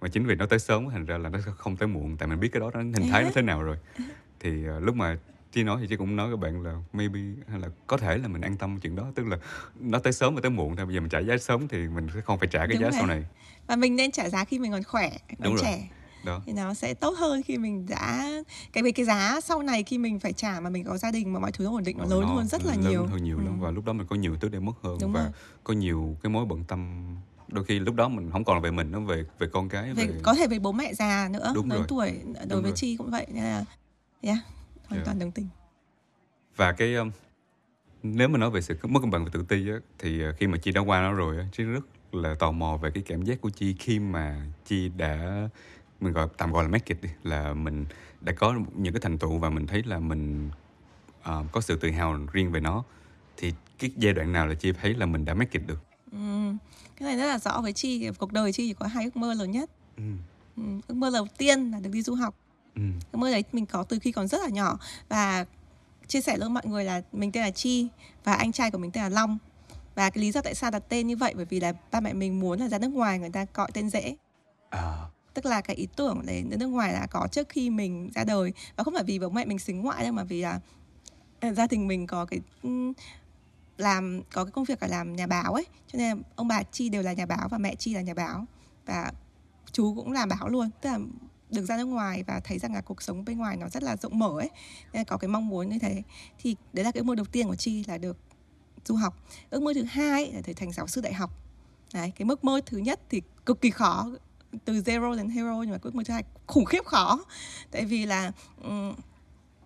mà 0.00 0.08
chính 0.08 0.26
vì 0.26 0.34
nó 0.34 0.46
tới 0.46 0.58
sớm 0.58 0.90
thành 0.90 1.04
ra 1.04 1.18
là 1.18 1.28
nó 1.28 1.38
không 1.56 1.76
tới 1.76 1.88
muộn 1.88 2.16
tại 2.16 2.28
mình 2.28 2.40
biết 2.40 2.48
cái 2.52 2.60
đó 2.60 2.70
nó 2.74 2.80
hình 2.80 3.10
thái 3.10 3.22
nó 3.22 3.30
thế 3.34 3.42
nào 3.42 3.62
rồi 3.62 3.76
thì 4.40 4.68
uh, 4.68 4.82
lúc 4.82 4.96
mà 4.96 5.18
chị 5.52 5.62
nói 5.62 5.78
thì 5.80 5.86
chị 5.88 5.96
cũng 5.96 6.16
nói 6.16 6.30
các 6.30 6.38
bạn 6.38 6.62
là 6.62 6.74
maybe 6.92 7.20
hay 7.48 7.60
là 7.60 7.68
có 7.86 7.96
thể 7.96 8.18
là 8.18 8.28
mình 8.28 8.42
an 8.42 8.56
tâm 8.56 8.78
chuyện 8.80 8.96
đó 8.96 9.06
tức 9.14 9.26
là 9.26 9.38
nó 9.80 9.98
tới 9.98 10.12
sớm 10.12 10.34
và 10.34 10.40
tới 10.40 10.50
muộn 10.50 10.76
thôi 10.76 10.86
bây 10.86 10.94
giờ 10.94 11.00
mình 11.00 11.10
trả 11.10 11.18
giá 11.18 11.38
sớm 11.38 11.68
thì 11.68 11.78
mình 11.78 12.08
sẽ 12.14 12.20
không 12.20 12.38
phải 12.38 12.48
trả 12.48 12.58
cái 12.58 12.68
Đúng 12.68 12.82
giá 12.82 12.90
rồi. 12.90 12.92
sau 12.98 13.06
này 13.06 13.24
và 13.66 13.76
mình 13.76 13.96
nên 13.96 14.10
trả 14.10 14.28
giá 14.28 14.44
khi 14.44 14.58
mình 14.58 14.72
còn 14.72 14.82
khỏe 14.82 15.10
còn 15.28 15.38
Đúng 15.38 15.56
trẻ 15.62 15.76
rồi. 15.78 15.88
Đó. 16.24 16.42
thì 16.46 16.52
nó 16.52 16.74
sẽ 16.74 16.94
tốt 16.94 17.14
hơn 17.18 17.42
khi 17.42 17.58
mình 17.58 17.86
đã 17.88 18.28
cái 18.72 18.82
về 18.82 18.92
cái 18.92 19.06
giá 19.06 19.40
sau 19.40 19.62
này 19.62 19.82
khi 19.82 19.98
mình 19.98 20.20
phải 20.20 20.32
trả 20.32 20.60
mà 20.60 20.70
mình 20.70 20.84
có 20.84 20.96
gia 20.96 21.10
đình 21.10 21.32
mà 21.32 21.40
mọi 21.40 21.52
thứ 21.52 21.64
nó 21.64 21.70
ổn 21.70 21.84
định 21.84 21.98
nó 21.98 22.04
lớn 22.04 22.20
nó, 22.20 22.26
hơn 22.26 22.46
rất 22.46 22.66
là 22.66 22.74
lớn 22.74 22.90
nhiều 22.90 23.06
hơn 23.06 23.24
nhiều 23.24 23.38
ừ. 23.38 23.44
lắm 23.44 23.60
và 23.60 23.70
lúc 23.70 23.84
đó 23.84 23.92
mình 23.92 24.06
có 24.06 24.16
nhiều 24.16 24.36
thứ 24.40 24.48
để 24.48 24.58
mất 24.58 24.72
hơn 24.82 24.98
Đúng 25.00 25.12
và 25.12 25.22
rồi. 25.22 25.30
có 25.64 25.74
nhiều 25.74 26.16
cái 26.22 26.30
mối 26.30 26.44
bận 26.44 26.64
tâm 26.64 27.06
đôi 27.48 27.64
khi 27.64 27.78
lúc 27.78 27.94
đó 27.94 28.08
mình 28.08 28.30
không 28.30 28.44
còn 28.44 28.56
là 28.56 28.60
về 28.60 28.70
mình 28.70 28.90
nó 28.90 29.00
về 29.00 29.24
về 29.38 29.46
con 29.52 29.68
cái 29.68 29.94
về, 29.94 30.06
về... 30.06 30.20
có 30.22 30.34
thể 30.34 30.46
về 30.46 30.58
bố 30.58 30.72
mẹ 30.72 30.94
già 30.94 31.28
nữa 31.32 31.52
Đúng 31.54 31.70
lớn 31.70 31.78
rồi. 31.78 31.86
tuổi 31.88 32.10
đối 32.24 32.46
Đúng 32.48 32.62
với 32.62 32.70
rồi. 32.70 32.76
chi 32.76 32.96
cũng 32.96 33.10
vậy 33.10 33.26
nên 33.32 33.44
là 33.44 33.64
yeah 34.22 34.38
hoàn 34.88 34.98
yeah. 34.98 35.04
toàn 35.04 35.18
đồng 35.18 35.30
tình 35.30 35.48
và 36.56 36.72
cái 36.72 36.94
um, 36.94 37.10
nếu 38.02 38.28
mà 38.28 38.38
nói 38.38 38.50
về 38.50 38.60
sự 38.60 38.76
mất 38.82 39.00
cân 39.00 39.10
bằng 39.10 39.24
và 39.24 39.30
tự 39.32 39.44
ti 39.48 39.68
á, 39.70 39.76
thì 39.98 40.28
uh, 40.28 40.36
khi 40.36 40.46
mà 40.46 40.58
chi 40.58 40.72
đã 40.72 40.80
qua 40.80 41.00
nó 41.00 41.12
rồi 41.12 41.38
á, 41.38 41.44
chi 41.52 41.64
rất 41.64 41.84
là 42.12 42.34
tò 42.38 42.50
mò 42.50 42.76
về 42.76 42.90
cái 42.90 43.02
cảm 43.06 43.22
giác 43.22 43.40
của 43.40 43.50
chi 43.50 43.76
khi 43.78 43.98
mà 43.98 44.46
chi 44.64 44.90
đã 44.96 45.48
mình 46.00 46.12
gọi 46.12 46.28
tạm 46.36 46.52
gọi 46.52 46.64
là 46.64 46.68
make 46.68 46.84
it 46.86 47.02
đi 47.02 47.08
là 47.22 47.54
mình 47.54 47.84
đã 48.20 48.32
có 48.32 48.54
những 48.74 48.92
cái 48.92 49.00
thành 49.00 49.18
tựu 49.18 49.38
và 49.38 49.50
mình 49.50 49.66
thấy 49.66 49.82
là 49.86 49.98
mình 49.98 50.50
uh, 51.20 51.52
có 51.52 51.60
sự 51.60 51.76
tự 51.76 51.90
hào 51.90 52.18
riêng 52.32 52.52
về 52.52 52.60
nó 52.60 52.84
thì 53.36 53.52
cái 53.78 53.90
giai 53.96 54.12
đoạn 54.12 54.32
nào 54.32 54.46
là 54.46 54.54
chi 54.54 54.72
thấy 54.72 54.94
là 54.94 55.06
mình 55.06 55.24
đã 55.24 55.34
make 55.34 55.50
it 55.52 55.66
được 55.66 55.78
ừ. 56.12 56.18
cái 56.96 57.08
này 57.08 57.16
rất 57.16 57.26
là 57.26 57.38
rõ 57.38 57.60
với 57.60 57.72
chi 57.72 58.10
cuộc 58.18 58.32
đời 58.32 58.52
chi 58.52 58.68
chỉ 58.68 58.74
có 58.74 58.86
hai 58.86 59.04
ước 59.04 59.16
mơ 59.16 59.34
lớn 59.34 59.50
nhất 59.50 59.70
ừ. 59.96 60.02
Ừ. 60.56 60.62
ước 60.88 60.94
mơ 60.94 61.10
đầu 61.14 61.26
tiên 61.38 61.70
là 61.70 61.80
được 61.80 61.90
đi 61.92 62.02
du 62.02 62.14
học 62.14 62.34
ừ. 62.76 62.82
ước 63.12 63.18
mơ 63.18 63.30
đấy 63.30 63.44
mình 63.52 63.66
có 63.66 63.82
từ 63.82 63.98
khi 63.98 64.12
còn 64.12 64.28
rất 64.28 64.40
là 64.40 64.48
nhỏ. 64.48 64.78
Và 65.08 65.46
chia 66.08 66.20
sẻ 66.20 66.36
với 66.38 66.48
mọi 66.48 66.66
người 66.66 66.84
là 66.84 67.02
mình 67.12 67.32
tên 67.32 67.42
là 67.42 67.50
chi 67.50 67.88
và 68.24 68.34
anh 68.34 68.52
trai 68.52 68.70
của 68.70 68.78
mình 68.78 68.90
tên 68.90 69.02
là 69.02 69.08
long. 69.08 69.38
Và 69.94 70.10
cái 70.10 70.22
lý 70.22 70.32
do 70.32 70.40
tại 70.40 70.54
sao 70.54 70.70
đặt 70.70 70.82
tên 70.88 71.06
như 71.06 71.16
vậy 71.16 71.32
bởi 71.36 71.44
vì 71.44 71.60
là 71.60 71.72
ba 71.90 72.00
mẹ 72.00 72.12
mình 72.12 72.40
muốn 72.40 72.60
là 72.60 72.68
ra 72.68 72.78
nước 72.78 72.88
ngoài 72.88 73.18
người 73.18 73.30
ta 73.30 73.46
gọi 73.54 73.70
tên 73.74 73.90
dễ. 73.90 74.16
À. 74.70 75.06
tức 75.34 75.46
là 75.46 75.60
cái 75.60 75.76
ý 75.76 75.88
tưởng 75.96 76.22
đến 76.26 76.50
nước 76.58 76.66
ngoài 76.66 76.92
là 76.92 77.06
có 77.10 77.28
trước 77.32 77.48
khi 77.48 77.70
mình 77.70 78.10
ra 78.14 78.24
đời. 78.24 78.52
Và 78.76 78.84
không 78.84 78.94
phải 78.94 79.04
vì 79.04 79.18
bố 79.18 79.28
mẹ 79.28 79.44
mình 79.44 79.58
xính 79.58 79.80
ngoại 79.80 80.04
đâu 80.04 80.12
mà 80.12 80.24
vì 80.24 80.42
là 80.42 80.60
à, 81.40 81.52
gia 81.52 81.66
đình 81.66 81.88
mình 81.88 82.06
có 82.06 82.24
cái 82.24 82.40
làm 83.78 84.22
có 84.32 84.44
cái 84.44 84.52
công 84.52 84.64
việc 84.64 84.82
là 84.82 84.88
làm 84.88 85.16
nhà 85.16 85.26
báo 85.26 85.54
ấy. 85.54 85.66
Cho 85.92 85.98
nên 85.98 86.22
ông 86.36 86.48
bà 86.48 86.62
chi 86.62 86.88
đều 86.88 87.02
là 87.02 87.12
nhà 87.12 87.26
báo 87.26 87.48
và 87.48 87.58
mẹ 87.58 87.74
chi 87.74 87.94
là 87.94 88.00
nhà 88.00 88.14
báo. 88.14 88.44
Và 88.86 89.12
chú 89.72 89.94
cũng 89.94 90.12
làm 90.12 90.28
báo 90.28 90.48
luôn. 90.48 90.70
Tức 90.80 90.90
là 90.90 90.98
được 91.50 91.64
ra 91.64 91.76
nước 91.76 91.84
ngoài 91.84 92.22
và 92.26 92.40
thấy 92.44 92.58
rằng 92.58 92.74
là 92.74 92.80
cuộc 92.80 93.02
sống 93.02 93.24
bên 93.24 93.38
ngoài 93.38 93.56
nó 93.56 93.68
rất 93.68 93.82
là 93.82 93.96
rộng 93.96 94.18
mở 94.18 94.30
ấy 94.38 94.50
nên 94.92 95.04
có 95.04 95.16
cái 95.16 95.28
mong 95.28 95.48
muốn 95.48 95.68
như 95.68 95.78
thế. 95.78 96.02
Thì 96.38 96.56
đấy 96.72 96.84
là 96.84 96.92
cái 96.92 97.00
ước 97.00 97.04
mơ 97.04 97.14
đầu 97.14 97.26
tiên 97.26 97.46
của 97.46 97.56
chi 97.56 97.84
là 97.88 97.98
được 97.98 98.16
du 98.84 98.94
học. 98.94 99.16
Ước 99.50 99.62
mơ 99.62 99.72
thứ 99.74 99.82
hai 99.82 100.32
là 100.32 100.40
trở 100.46 100.52
thành 100.56 100.72
giáo 100.72 100.86
sư 100.86 101.00
đại 101.00 101.12
học. 101.12 101.30
Đấy 101.94 102.12
cái 102.16 102.28
ước 102.28 102.44
mơ 102.44 102.60
thứ 102.66 102.78
nhất 102.78 103.00
thì 103.10 103.22
cực 103.46 103.60
kỳ 103.60 103.70
khó 103.70 104.10
từ 104.64 104.74
zero 104.74 105.16
đến 105.16 105.28
hero 105.28 105.62
nhưng 105.62 105.70
mà 105.70 105.78
ước 105.82 105.94
mơ 105.94 106.02
thứ 106.06 106.14
hai 106.14 106.24
khủng 106.46 106.64
khiếp 106.64 106.84
khó. 106.84 107.24
Tại 107.70 107.84
vì 107.84 108.06
là 108.06 108.32
um, 108.62 108.94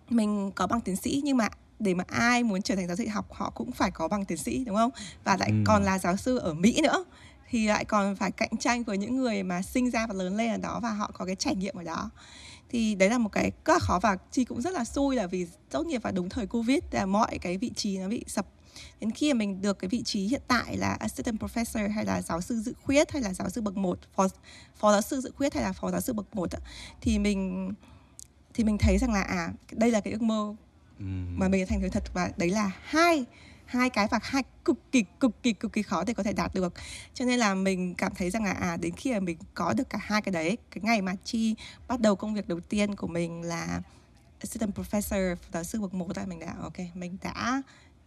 mình 0.09 0.51
có 0.55 0.67
bằng 0.67 0.81
tiến 0.81 0.95
sĩ 0.95 1.21
nhưng 1.23 1.37
mà 1.37 1.49
để 1.79 1.93
mà 1.93 2.03
ai 2.07 2.43
muốn 2.43 2.61
trở 2.61 2.75
thành 2.75 2.87
giáo 2.87 2.95
sư 2.95 3.07
học 3.07 3.33
họ 3.33 3.49
cũng 3.49 3.71
phải 3.71 3.91
có 3.91 4.07
bằng 4.07 4.25
tiến 4.25 4.37
sĩ 4.37 4.63
đúng 4.65 4.75
không? 4.75 4.91
Và 5.23 5.37
lại 5.37 5.49
ừ. 5.49 5.63
còn 5.65 5.83
là 5.83 5.99
giáo 5.99 6.17
sư 6.17 6.37
ở 6.37 6.53
Mỹ 6.53 6.79
nữa 6.83 7.05
thì 7.51 7.67
lại 7.67 7.85
còn 7.85 8.15
phải 8.15 8.31
cạnh 8.31 8.57
tranh 8.59 8.83
với 8.83 8.97
những 8.97 9.17
người 9.17 9.43
mà 9.43 9.61
sinh 9.61 9.91
ra 9.91 10.07
và 10.07 10.13
lớn 10.13 10.37
lên 10.37 10.51
ở 10.51 10.57
đó 10.57 10.79
và 10.83 10.91
họ 10.91 11.11
có 11.13 11.25
cái 11.25 11.35
trải 11.35 11.55
nghiệm 11.55 11.75
ở 11.75 11.83
đó. 11.83 12.09
Thì 12.69 12.95
đấy 12.95 13.09
là 13.09 13.17
một 13.17 13.29
cái 13.31 13.51
rất 13.65 13.73
là 13.73 13.79
khó 13.79 13.99
và 13.99 14.17
chi 14.31 14.45
cũng 14.45 14.61
rất 14.61 14.73
là 14.73 14.85
xui 14.85 15.15
là 15.15 15.27
vì 15.27 15.47
tốt 15.69 15.85
nghiệp 15.85 16.03
vào 16.03 16.13
đúng 16.13 16.29
thời 16.29 16.47
covid 16.47 16.79
là 16.91 17.05
mọi 17.05 17.37
cái 17.37 17.57
vị 17.57 17.71
trí 17.75 17.97
nó 17.97 18.07
bị 18.07 18.23
sập. 18.27 18.45
Đến 18.99 19.11
khi 19.11 19.33
mà 19.33 19.37
mình 19.37 19.61
được 19.61 19.79
cái 19.79 19.89
vị 19.89 20.03
trí 20.03 20.27
hiện 20.27 20.41
tại 20.47 20.77
là 20.77 20.93
assistant 20.93 21.39
professor 21.39 21.91
hay 21.91 22.05
là 22.05 22.21
giáo 22.21 22.41
sư 22.41 22.61
dự 22.61 22.73
khuyết 22.83 23.11
hay 23.11 23.21
là 23.21 23.33
giáo 23.33 23.49
sư 23.49 23.61
bậc 23.61 23.77
một 23.77 23.99
phó 24.15 24.27
phó 24.75 24.91
giáo 24.91 25.01
sư 25.01 25.21
dự 25.21 25.31
khuyết 25.37 25.53
hay 25.53 25.63
là 25.63 25.73
phó 25.73 25.91
giáo 25.91 26.01
sư 26.01 26.13
bậc 26.13 26.35
một 26.35 26.49
thì 27.01 27.19
mình 27.19 27.71
thì 28.53 28.63
mình 28.63 28.77
thấy 28.77 28.97
rằng 28.97 29.13
là 29.13 29.21
à 29.21 29.53
đây 29.71 29.91
là 29.91 29.99
cái 29.99 30.13
ước 30.13 30.21
mơ 30.21 30.55
mà 31.37 31.47
mình 31.47 31.67
thành 31.67 31.81
thực 31.81 31.91
thật 31.91 32.03
và 32.13 32.31
đấy 32.37 32.49
là 32.49 32.71
hai 32.83 33.25
hai 33.71 33.89
cái 33.89 34.07
và 34.11 34.19
hai 34.23 34.43
cực 34.65 34.91
kỳ 34.91 35.03
cực 35.19 35.43
kỳ 35.43 35.53
cực 35.53 35.73
kỳ 35.73 35.81
khó 35.81 36.03
để 36.03 36.13
có 36.13 36.23
thể 36.23 36.33
đạt 36.33 36.53
được. 36.53 36.73
Cho 37.13 37.25
nên 37.25 37.39
là 37.39 37.55
mình 37.55 37.95
cảm 37.95 38.11
thấy 38.15 38.29
rằng 38.29 38.43
là 38.43 38.51
à 38.51 38.77
đến 38.77 38.95
khi 38.95 39.13
mà 39.13 39.19
mình 39.19 39.37
có 39.53 39.73
được 39.73 39.89
cả 39.89 39.99
hai 40.01 40.21
cái 40.21 40.31
đấy, 40.31 40.57
cái 40.71 40.81
ngày 40.83 41.01
mà 41.01 41.15
chi 41.23 41.55
bắt 41.87 41.99
đầu 41.99 42.15
công 42.15 42.33
việc 42.33 42.47
đầu 42.47 42.59
tiên 42.59 42.95
của 42.95 43.07
mình 43.07 43.41
là 43.41 43.81
assistant 44.39 44.75
professor, 44.75 45.35
giáo 45.53 45.63
sư 45.63 45.81
bậc 45.81 45.93
một 45.93 46.17
là 46.17 46.25
mình 46.25 46.39
đã, 46.39 46.55
ok, 46.61 46.77
mình 46.93 47.17
đã 47.23 47.61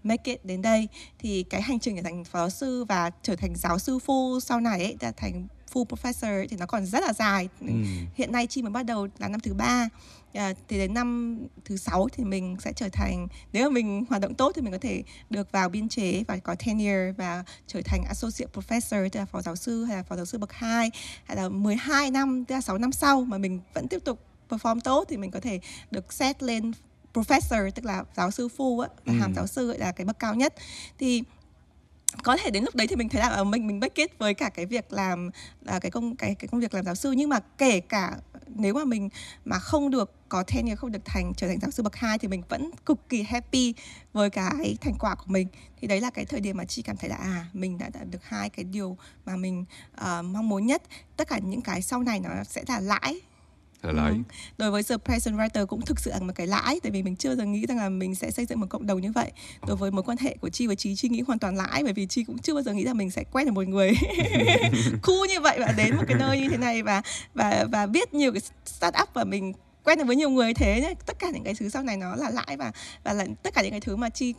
make 0.04 0.32
it 0.32 0.44
đến 0.44 0.62
đây. 0.62 0.88
Thì 1.18 1.42
cái 1.42 1.62
hành 1.62 1.78
trình 1.78 1.96
trở 1.96 2.02
thành 2.02 2.24
phó 2.24 2.48
sư 2.48 2.84
và 2.84 3.10
trở 3.22 3.36
thành 3.36 3.54
giáo 3.56 3.78
sư 3.78 3.98
full 4.06 4.40
sau 4.40 4.60
này 4.60 4.82
ấy, 4.82 4.96
đã 5.00 5.12
thành 5.16 5.46
full 5.72 5.84
professor 5.84 6.46
thì 6.50 6.56
nó 6.56 6.66
còn 6.66 6.86
rất 6.86 7.02
là 7.02 7.12
dài. 7.12 7.48
Ừ. 7.60 7.66
hiện 8.14 8.32
nay 8.32 8.46
chi 8.46 8.62
mới 8.62 8.70
bắt 8.70 8.82
đầu 8.82 9.08
là 9.18 9.28
năm 9.28 9.40
thứ 9.40 9.54
ba. 9.54 9.88
À, 10.34 10.54
thì 10.68 10.78
đến 10.78 10.94
năm 10.94 11.38
thứ 11.64 11.76
sáu 11.76 12.08
thì 12.12 12.24
mình 12.24 12.56
sẽ 12.60 12.72
trở 12.72 12.88
thành 12.88 13.28
nếu 13.52 13.70
mà 13.70 13.74
mình 13.74 14.04
hoạt 14.08 14.22
động 14.22 14.34
tốt 14.34 14.52
thì 14.54 14.62
mình 14.62 14.72
có 14.72 14.78
thể 14.78 15.02
được 15.30 15.52
vào 15.52 15.68
biên 15.68 15.88
chế 15.88 16.24
và 16.28 16.36
có 16.36 16.54
tenure 16.54 17.12
và 17.12 17.44
trở 17.66 17.80
thành 17.84 18.04
associate 18.04 18.52
professor 18.52 19.08
tức 19.08 19.20
là 19.20 19.26
phó 19.26 19.42
giáo 19.42 19.56
sư 19.56 19.84
hay 19.84 19.96
là 19.96 20.02
phó 20.02 20.16
giáo 20.16 20.24
sư 20.24 20.38
bậc 20.38 20.52
2 20.52 20.90
hay 21.24 21.36
là 21.36 21.48
12 21.48 22.10
năm 22.10 22.44
tức 22.44 22.54
là 22.54 22.60
6 22.60 22.78
năm 22.78 22.92
sau 22.92 23.24
mà 23.24 23.38
mình 23.38 23.60
vẫn 23.74 23.88
tiếp 23.88 24.04
tục 24.04 24.20
perform 24.48 24.80
tốt 24.80 25.04
thì 25.08 25.16
mình 25.16 25.30
có 25.30 25.40
thể 25.40 25.60
được 25.90 26.12
set 26.12 26.42
lên 26.42 26.72
professor 27.14 27.70
tức 27.74 27.84
là 27.84 28.04
giáo 28.16 28.30
sư 28.30 28.48
full 28.56 28.80
á, 28.80 28.88
ừ. 29.06 29.12
hàm 29.20 29.34
giáo 29.34 29.46
sư 29.46 29.76
là 29.78 29.92
cái 29.92 30.04
bậc 30.04 30.18
cao 30.18 30.34
nhất. 30.34 30.54
Thì 30.98 31.22
có 32.22 32.36
thể 32.36 32.50
đến 32.50 32.64
lúc 32.64 32.74
đấy 32.74 32.86
thì 32.86 32.96
mình 32.96 33.08
thấy 33.08 33.20
là 33.20 33.28
ở 33.28 33.44
mình 33.44 33.66
mình 33.66 33.80
bắt 33.80 33.94
kết 33.94 34.18
với 34.18 34.34
cả 34.34 34.48
cái 34.48 34.66
việc 34.66 34.92
làm 34.92 35.30
là 35.60 35.78
cái 35.78 35.90
công 35.90 36.16
cái 36.16 36.34
cái 36.34 36.48
công 36.48 36.60
việc 36.60 36.74
làm 36.74 36.84
giáo 36.84 36.94
sư. 36.94 37.12
Nhưng 37.12 37.28
mà 37.28 37.40
kể 37.58 37.80
cả 37.80 38.16
nếu 38.48 38.74
mà 38.74 38.84
mình 38.84 39.08
mà 39.44 39.58
không 39.58 39.90
được 39.90 40.12
có 40.28 40.42
tenure 40.42 40.76
không 40.76 40.92
được 40.92 41.04
thành 41.04 41.32
trở 41.36 41.48
thành 41.48 41.60
giáo 41.60 41.70
sư 41.70 41.82
bậc 41.82 41.96
2 41.96 42.18
thì 42.18 42.28
mình 42.28 42.42
vẫn 42.48 42.70
cực 42.86 43.08
kỳ 43.08 43.22
happy 43.22 43.74
với 44.12 44.30
cái 44.30 44.76
thành 44.80 44.94
quả 44.98 45.14
của 45.14 45.26
mình. 45.26 45.48
Thì 45.80 45.86
đấy 45.86 46.00
là 46.00 46.10
cái 46.10 46.24
thời 46.24 46.40
điểm 46.40 46.56
mà 46.56 46.64
chị 46.64 46.82
cảm 46.82 46.96
thấy 46.96 47.10
là 47.10 47.16
à 47.16 47.46
mình 47.52 47.78
đã 47.78 47.88
đạt 47.88 48.10
được 48.10 48.24
hai 48.24 48.50
cái 48.50 48.64
điều 48.64 48.96
mà 49.26 49.36
mình 49.36 49.64
uh, 49.94 50.24
mong 50.24 50.48
muốn 50.48 50.66
nhất. 50.66 50.82
Tất 51.16 51.28
cả 51.28 51.38
những 51.38 51.60
cái 51.60 51.82
sau 51.82 52.02
này 52.02 52.20
nó 52.20 52.44
sẽ 52.44 52.64
là 52.68 52.80
lãi 52.80 53.20
là 53.84 53.92
lãi 53.92 54.12
ừ. 54.12 54.18
đối 54.58 54.70
với 54.70 54.82
The 54.82 54.96
Present 54.96 55.36
Writer 55.36 55.66
cũng 55.66 55.80
thực 55.80 56.00
sự 56.00 56.10
là 56.10 56.18
một 56.18 56.32
cái 56.34 56.46
lãi 56.46 56.80
tại 56.82 56.92
vì 56.92 57.02
mình 57.02 57.16
chưa 57.16 57.34
từng 57.34 57.52
nghĩ 57.52 57.66
rằng 57.66 57.78
là 57.78 57.88
mình 57.88 58.14
sẽ 58.14 58.30
xây 58.30 58.46
dựng 58.46 58.60
một 58.60 58.66
cộng 58.70 58.86
đồng 58.86 59.00
như 59.00 59.12
vậy. 59.12 59.32
Đối 59.66 59.76
với 59.76 59.90
mối 59.90 60.02
quan 60.02 60.18
hệ 60.18 60.36
của 60.40 60.48
chi 60.48 60.66
và 60.66 60.74
trí 60.74 60.96
chi 60.96 61.08
nghĩ 61.08 61.20
hoàn 61.20 61.38
toàn 61.38 61.56
lãi 61.56 61.82
bởi 61.84 61.92
vì 61.92 62.06
chi 62.06 62.24
cũng 62.24 62.38
chưa 62.38 62.54
bao 62.54 62.62
giờ 62.62 62.72
nghĩ 62.72 62.84
là 62.84 62.94
mình 62.94 63.10
sẽ 63.10 63.24
quen 63.32 63.46
được 63.46 63.52
một 63.52 63.68
người 63.68 63.92
khu 65.02 65.24
như 65.26 65.40
vậy 65.40 65.58
và 65.60 65.74
đến 65.76 65.96
một 65.96 66.02
cái 66.08 66.18
nơi 66.18 66.40
như 66.40 66.48
thế 66.48 66.56
này 66.56 66.82
và 66.82 67.02
và 67.34 67.66
và 67.72 67.86
biết 67.86 68.14
nhiều 68.14 68.32
cái 68.32 68.40
startup 68.64 69.08
và 69.14 69.24
mình 69.24 69.52
quen 69.84 69.98
được 69.98 70.04
với 70.06 70.16
nhiều 70.16 70.30
người 70.30 70.54
thế 70.54 70.80
nhé 70.80 70.94
tất 71.06 71.18
cả 71.18 71.30
những 71.30 71.44
cái 71.44 71.54
thứ 71.54 71.68
sau 71.68 71.82
này 71.82 71.96
nó 71.96 72.16
là 72.16 72.30
lãi 72.30 72.56
và 72.56 72.72
và 73.04 73.12
là 73.12 73.26
tất 73.42 73.54
cả 73.54 73.62
những 73.62 73.70
cái 73.70 73.80
thứ 73.80 73.96
mà 73.96 74.08
chi, 74.08 74.34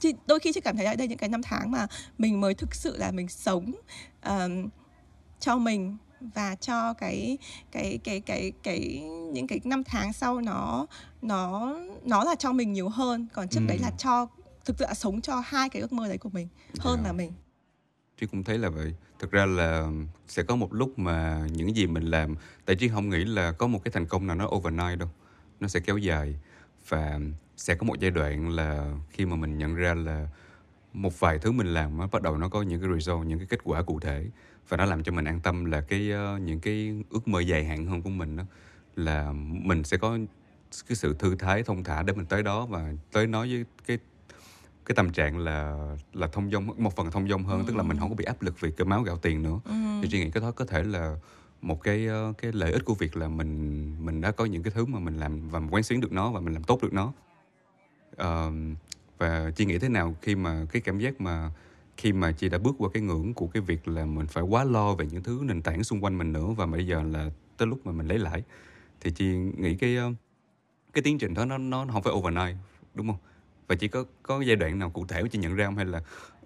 chi 0.00 0.14
đôi 0.26 0.38
khi 0.38 0.52
chị 0.52 0.60
cảm 0.60 0.76
thấy 0.76 0.86
ở 0.86 0.94
đây 0.94 1.08
những 1.08 1.18
cái 1.18 1.28
năm 1.28 1.42
tháng 1.42 1.70
mà 1.70 1.86
mình 2.18 2.40
mới 2.40 2.54
thực 2.54 2.74
sự 2.74 2.96
là 2.96 3.10
mình 3.10 3.28
sống 3.28 3.72
um, 4.24 4.68
cho 5.40 5.56
mình 5.56 5.96
và 6.34 6.54
cho 6.54 6.94
cái 6.94 7.38
cái 7.72 7.98
cái 8.04 8.20
cái 8.20 8.52
cái 8.62 9.02
những 9.32 9.46
cái 9.46 9.60
năm 9.64 9.84
tháng 9.84 10.12
sau 10.12 10.40
nó 10.40 10.86
nó 11.22 11.74
nó 12.04 12.24
là 12.24 12.34
cho 12.34 12.52
mình 12.52 12.72
nhiều 12.72 12.88
hơn 12.88 13.26
còn 13.32 13.48
trước 13.48 13.60
ừ. 13.60 13.66
đấy 13.68 13.78
là 13.78 13.90
cho 13.98 14.26
thực 14.64 14.78
sự 14.78 14.84
là 14.84 14.94
sống 14.94 15.20
cho 15.20 15.42
hai 15.46 15.68
cái 15.68 15.82
ước 15.82 15.92
mơ 15.92 16.08
đấy 16.08 16.18
của 16.18 16.30
mình 16.30 16.48
hơn 16.78 16.94
yeah. 16.94 17.04
Dạ. 17.04 17.08
là 17.08 17.12
mình 17.12 17.32
Trí 18.20 18.26
cũng 18.26 18.44
thấy 18.44 18.58
là 18.58 18.68
vậy 18.68 18.94
thực 19.18 19.30
ra 19.30 19.46
là 19.46 19.90
sẽ 20.28 20.42
có 20.42 20.56
một 20.56 20.74
lúc 20.74 20.98
mà 20.98 21.46
những 21.52 21.76
gì 21.76 21.86
mình 21.86 22.04
làm 22.04 22.36
tại 22.64 22.76
Trí 22.76 22.88
không 22.88 23.10
nghĩ 23.10 23.24
là 23.24 23.52
có 23.52 23.66
một 23.66 23.84
cái 23.84 23.92
thành 23.92 24.06
công 24.06 24.26
nào 24.26 24.36
nó 24.36 24.46
overnight 24.46 24.98
đâu 24.98 25.08
nó 25.60 25.68
sẽ 25.68 25.80
kéo 25.80 25.98
dài 25.98 26.34
và 26.88 27.20
sẽ 27.56 27.74
có 27.74 27.84
một 27.84 28.00
giai 28.00 28.10
đoạn 28.10 28.50
là 28.50 28.94
khi 29.10 29.26
mà 29.26 29.36
mình 29.36 29.58
nhận 29.58 29.74
ra 29.74 29.94
là 29.94 30.28
một 30.92 31.20
vài 31.20 31.38
thứ 31.38 31.52
mình 31.52 31.66
làm 31.66 31.98
nó 31.98 32.06
bắt 32.06 32.22
đầu 32.22 32.36
nó 32.36 32.48
có 32.48 32.62
những 32.62 32.80
cái 32.80 32.90
result 32.94 33.26
những 33.26 33.38
cái 33.38 33.46
kết 33.50 33.60
quả 33.64 33.82
cụ 33.82 34.00
thể 34.00 34.26
và 34.68 34.76
nó 34.76 34.84
làm 34.84 35.02
cho 35.02 35.12
mình 35.12 35.24
an 35.24 35.40
tâm 35.40 35.64
là 35.64 35.80
cái 35.80 36.10
uh, 36.34 36.40
những 36.40 36.60
cái 36.60 37.04
ước 37.10 37.28
mơ 37.28 37.40
dài 37.40 37.64
hạn 37.64 37.86
hơn 37.86 38.02
của 38.02 38.10
mình 38.10 38.36
đó 38.36 38.44
là 38.96 39.32
mình 39.48 39.84
sẽ 39.84 39.96
có 39.96 40.18
cái 40.88 40.96
sự 40.96 41.16
thư 41.18 41.34
thái 41.34 41.62
thông 41.62 41.84
thả 41.84 42.02
để 42.02 42.12
mình 42.12 42.26
tới 42.26 42.42
đó 42.42 42.66
và 42.66 42.92
tới 43.12 43.26
nói 43.26 43.48
với 43.48 43.64
cái 43.86 43.98
cái 44.86 44.94
tâm 44.94 45.12
trạng 45.12 45.38
là 45.38 45.76
là 46.12 46.26
thông 46.26 46.50
dong 46.50 46.66
một 46.76 46.96
phần 46.96 47.10
thông 47.10 47.28
dong 47.28 47.44
hơn 47.44 47.60
ừ. 47.60 47.64
tức 47.68 47.76
là 47.76 47.82
mình 47.82 47.98
không 47.98 48.08
có 48.08 48.14
bị 48.14 48.24
áp 48.24 48.42
lực 48.42 48.60
vì 48.60 48.70
cơm 48.70 48.88
máu 48.88 49.02
gạo 49.02 49.16
tiền 49.16 49.42
nữa 49.42 49.60
ừ. 49.64 49.72
thì 50.02 50.08
chị 50.10 50.18
nghĩ 50.18 50.30
cái 50.30 50.40
đó 50.40 50.50
có 50.50 50.64
thể 50.64 50.84
là 50.84 51.16
một 51.62 51.82
cái 51.82 52.06
ờ, 52.06 52.32
cái 52.38 52.52
lợi 52.52 52.72
ích 52.72 52.84
của 52.84 52.94
việc 52.94 53.16
là 53.16 53.28
mình 53.28 53.94
mình 54.04 54.20
đã 54.20 54.30
có 54.30 54.44
những 54.44 54.62
cái 54.62 54.72
thứ 54.76 54.86
mà 54.86 54.98
mình 54.98 55.16
làm 55.16 55.48
và 55.48 55.60
mình 55.60 55.70
quán 55.70 55.82
xuyến 55.82 56.00
được 56.00 56.12
nó 56.12 56.30
và 56.30 56.40
mình 56.40 56.54
làm 56.54 56.62
tốt 56.62 56.82
được 56.82 56.92
nó 56.92 57.12
uh, 58.14 58.52
và 59.18 59.50
chị 59.56 59.64
nghĩ 59.64 59.78
thế 59.78 59.88
nào 59.88 60.16
khi 60.22 60.34
mà 60.34 60.66
cái 60.72 60.82
cảm 60.82 60.98
giác 60.98 61.20
mà 61.20 61.50
khi 61.96 62.12
mà 62.12 62.32
chị 62.32 62.48
đã 62.48 62.58
bước 62.58 62.74
qua 62.78 62.88
cái 62.94 63.02
ngưỡng 63.02 63.34
của 63.34 63.46
cái 63.46 63.60
việc 63.60 63.88
là 63.88 64.04
mình 64.04 64.26
phải 64.26 64.42
quá 64.42 64.64
lo 64.64 64.94
về 64.94 65.06
những 65.06 65.22
thứ 65.22 65.40
nền 65.44 65.62
tảng 65.62 65.84
xung 65.84 66.04
quanh 66.04 66.18
mình 66.18 66.32
nữa 66.32 66.46
và 66.56 66.66
bây 66.66 66.86
giờ 66.86 67.02
là 67.02 67.30
tới 67.56 67.68
lúc 67.68 67.86
mà 67.86 67.92
mình 67.92 68.06
lấy 68.06 68.18
lại 68.18 68.42
thì 69.00 69.10
chị 69.10 69.26
nghĩ 69.34 69.76
cái 69.76 69.96
ờ, 69.96 70.12
cái 70.92 71.02
tiến 71.02 71.18
trình 71.18 71.34
đó 71.34 71.44
nó 71.44 71.58
nó 71.58 71.86
không 71.92 72.02
phải 72.02 72.12
overnight 72.12 72.56
đúng 72.94 73.06
không? 73.06 73.18
Và 73.68 73.74
chị 73.74 73.88
có 73.88 74.04
có 74.22 74.40
giai 74.40 74.56
đoạn 74.56 74.78
nào 74.78 74.90
cụ 74.90 75.06
thể 75.06 75.22
mà 75.22 75.28
chị 75.32 75.38
nhận 75.38 75.54
ra 75.54 75.64
không? 75.64 75.76
Hay 75.76 75.86
là 75.86 76.02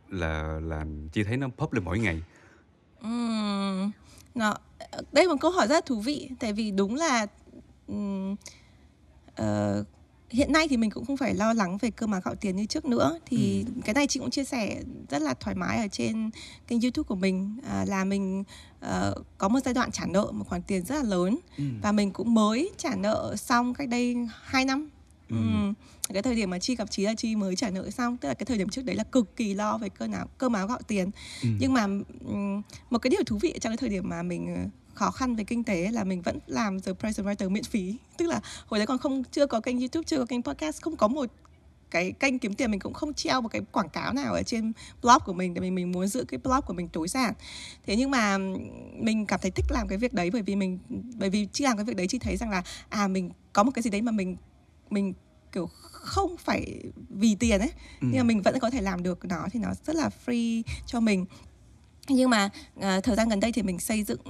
là 0.08 0.60
là 0.62 0.86
chị 1.12 1.24
thấy 1.24 1.36
nó 1.36 1.48
pop 1.48 1.72
lên 1.72 1.84
mỗi 1.84 1.98
ngày? 1.98 2.22
Uhm, 3.06 3.90
nó, 4.34 4.54
đây 5.12 5.26
là 5.26 5.32
một 5.32 5.40
câu 5.40 5.50
hỏi 5.50 5.66
rất 5.66 5.86
thú 5.86 6.00
vị. 6.00 6.30
Tại 6.40 6.52
vì 6.52 6.70
đúng 6.70 6.94
là 6.94 7.26
um, 7.86 8.34
uh, 9.42 9.86
hiện 10.30 10.52
nay 10.52 10.68
thì 10.68 10.76
mình 10.76 10.90
cũng 10.90 11.04
không 11.04 11.16
phải 11.16 11.34
lo 11.34 11.52
lắng 11.52 11.78
về 11.78 11.90
cơ 11.90 12.06
mà 12.06 12.20
gạo 12.24 12.34
tiền 12.34 12.56
như 12.56 12.66
trước 12.66 12.84
nữa 12.84 13.18
thì 13.26 13.64
ừ. 13.66 13.72
cái 13.84 13.94
này 13.94 14.06
chị 14.06 14.20
cũng 14.20 14.30
chia 14.30 14.44
sẻ 14.44 14.82
rất 15.08 15.22
là 15.22 15.34
thoải 15.40 15.56
mái 15.56 15.78
ở 15.78 15.88
trên 15.88 16.30
kênh 16.68 16.80
youtube 16.80 17.06
của 17.06 17.14
mình 17.14 17.58
à, 17.68 17.84
là 17.88 18.04
mình 18.04 18.44
uh, 18.86 19.24
có 19.38 19.48
một 19.48 19.58
giai 19.64 19.74
đoạn 19.74 19.90
trả 19.90 20.06
nợ 20.06 20.30
một 20.32 20.44
khoản 20.48 20.62
tiền 20.62 20.84
rất 20.84 20.94
là 20.94 21.02
lớn 21.02 21.38
ừ. 21.58 21.64
và 21.82 21.92
mình 21.92 22.10
cũng 22.10 22.34
mới 22.34 22.70
trả 22.76 22.94
nợ 22.96 23.34
xong 23.38 23.74
cách 23.74 23.88
đây 23.88 24.16
2 24.42 24.64
năm 24.64 24.88
Ừ. 25.28 25.36
Ừ. 25.36 25.72
cái 26.14 26.22
thời 26.22 26.34
điểm 26.34 26.50
mà 26.50 26.58
chi 26.58 26.76
gặp 26.76 26.90
trí 26.90 27.02
là 27.02 27.14
chi 27.14 27.36
mới 27.36 27.56
trả 27.56 27.70
nợ 27.70 27.90
xong 27.90 28.16
tức 28.16 28.28
là 28.28 28.34
cái 28.34 28.46
thời 28.46 28.58
điểm 28.58 28.68
trước 28.68 28.84
đấy 28.84 28.96
là 28.96 29.04
cực 29.04 29.36
kỳ 29.36 29.54
lo 29.54 29.78
về 29.78 29.88
cơ 29.88 30.06
nào 30.06 30.28
cơ 30.38 30.48
máu 30.48 30.66
gạo 30.66 30.78
tiền 30.86 31.10
ừ. 31.42 31.48
nhưng 31.60 31.72
mà 31.72 31.86
một 32.90 32.98
cái 32.98 33.10
điều 33.10 33.22
thú 33.26 33.38
vị 33.42 33.54
trong 33.60 33.70
cái 33.70 33.76
thời 33.76 33.88
điểm 33.88 34.08
mà 34.08 34.22
mình 34.22 34.68
khó 34.96 35.10
khăn 35.10 35.36
về 35.36 35.44
kinh 35.44 35.64
tế 35.64 35.90
là 35.92 36.04
mình 36.04 36.22
vẫn 36.22 36.38
làm 36.46 36.80
The 36.80 36.92
Present 36.92 37.26
Writer 37.26 37.50
miễn 37.50 37.64
phí. 37.64 37.96
Tức 38.18 38.26
là 38.26 38.40
hồi 38.66 38.78
đấy 38.78 38.86
còn 38.86 38.98
không 38.98 39.24
chưa 39.24 39.46
có 39.46 39.60
kênh 39.60 39.78
YouTube 39.78 40.04
chưa 40.06 40.18
có 40.18 40.24
kênh 40.24 40.42
podcast 40.42 40.82
không 40.82 40.96
có 40.96 41.08
một 41.08 41.26
cái 41.90 42.12
kênh 42.12 42.38
kiếm 42.38 42.54
tiền 42.54 42.70
mình 42.70 42.80
cũng 42.80 42.94
không 42.94 43.14
treo 43.14 43.40
một 43.40 43.48
cái 43.48 43.62
quảng 43.72 43.88
cáo 43.88 44.12
nào 44.12 44.34
ở 44.34 44.42
trên 44.42 44.72
blog 45.02 45.18
của 45.24 45.32
mình 45.32 45.54
để 45.54 45.60
mình 45.60 45.74
mình 45.74 45.92
muốn 45.92 46.06
giữ 46.06 46.24
cái 46.28 46.38
blog 46.44 46.60
của 46.66 46.74
mình 46.74 46.88
tối 46.88 47.08
giản. 47.08 47.34
Thế 47.86 47.96
nhưng 47.96 48.10
mà 48.10 48.38
mình 48.94 49.26
cảm 49.26 49.40
thấy 49.42 49.50
thích 49.50 49.66
làm 49.68 49.88
cái 49.88 49.98
việc 49.98 50.12
đấy 50.12 50.30
bởi 50.30 50.42
vì 50.42 50.56
mình 50.56 50.78
bởi 51.14 51.30
vì 51.30 51.48
chỉ 51.52 51.64
làm 51.64 51.76
cái 51.76 51.84
việc 51.84 51.96
đấy 51.96 52.06
chỉ 52.08 52.18
thấy 52.18 52.36
rằng 52.36 52.50
là 52.50 52.62
à 52.88 53.08
mình 53.08 53.30
có 53.52 53.62
một 53.62 53.70
cái 53.74 53.82
gì 53.82 53.90
đấy 53.90 54.02
mà 54.02 54.12
mình 54.12 54.36
mình 54.90 55.14
kiểu 55.52 55.68
không 55.92 56.36
phải 56.36 56.82
vì 57.08 57.34
tiền 57.34 57.60
ấy 57.60 57.70
ừ. 58.00 58.08
nhưng 58.10 58.16
mà 58.16 58.22
mình 58.22 58.42
vẫn 58.42 58.58
có 58.58 58.70
thể 58.70 58.80
làm 58.80 59.02
được 59.02 59.24
nó 59.24 59.46
thì 59.52 59.60
nó 59.60 59.68
rất 59.86 59.96
là 59.96 60.10
free 60.26 60.62
cho 60.86 61.00
mình 61.00 61.26
nhưng 62.08 62.30
mà 62.30 62.50
uh, 62.76 63.04
thời 63.04 63.16
gian 63.16 63.28
gần 63.28 63.40
đây 63.40 63.52
thì 63.52 63.62
mình 63.62 63.78
xây 63.78 64.02
dựng 64.02 64.20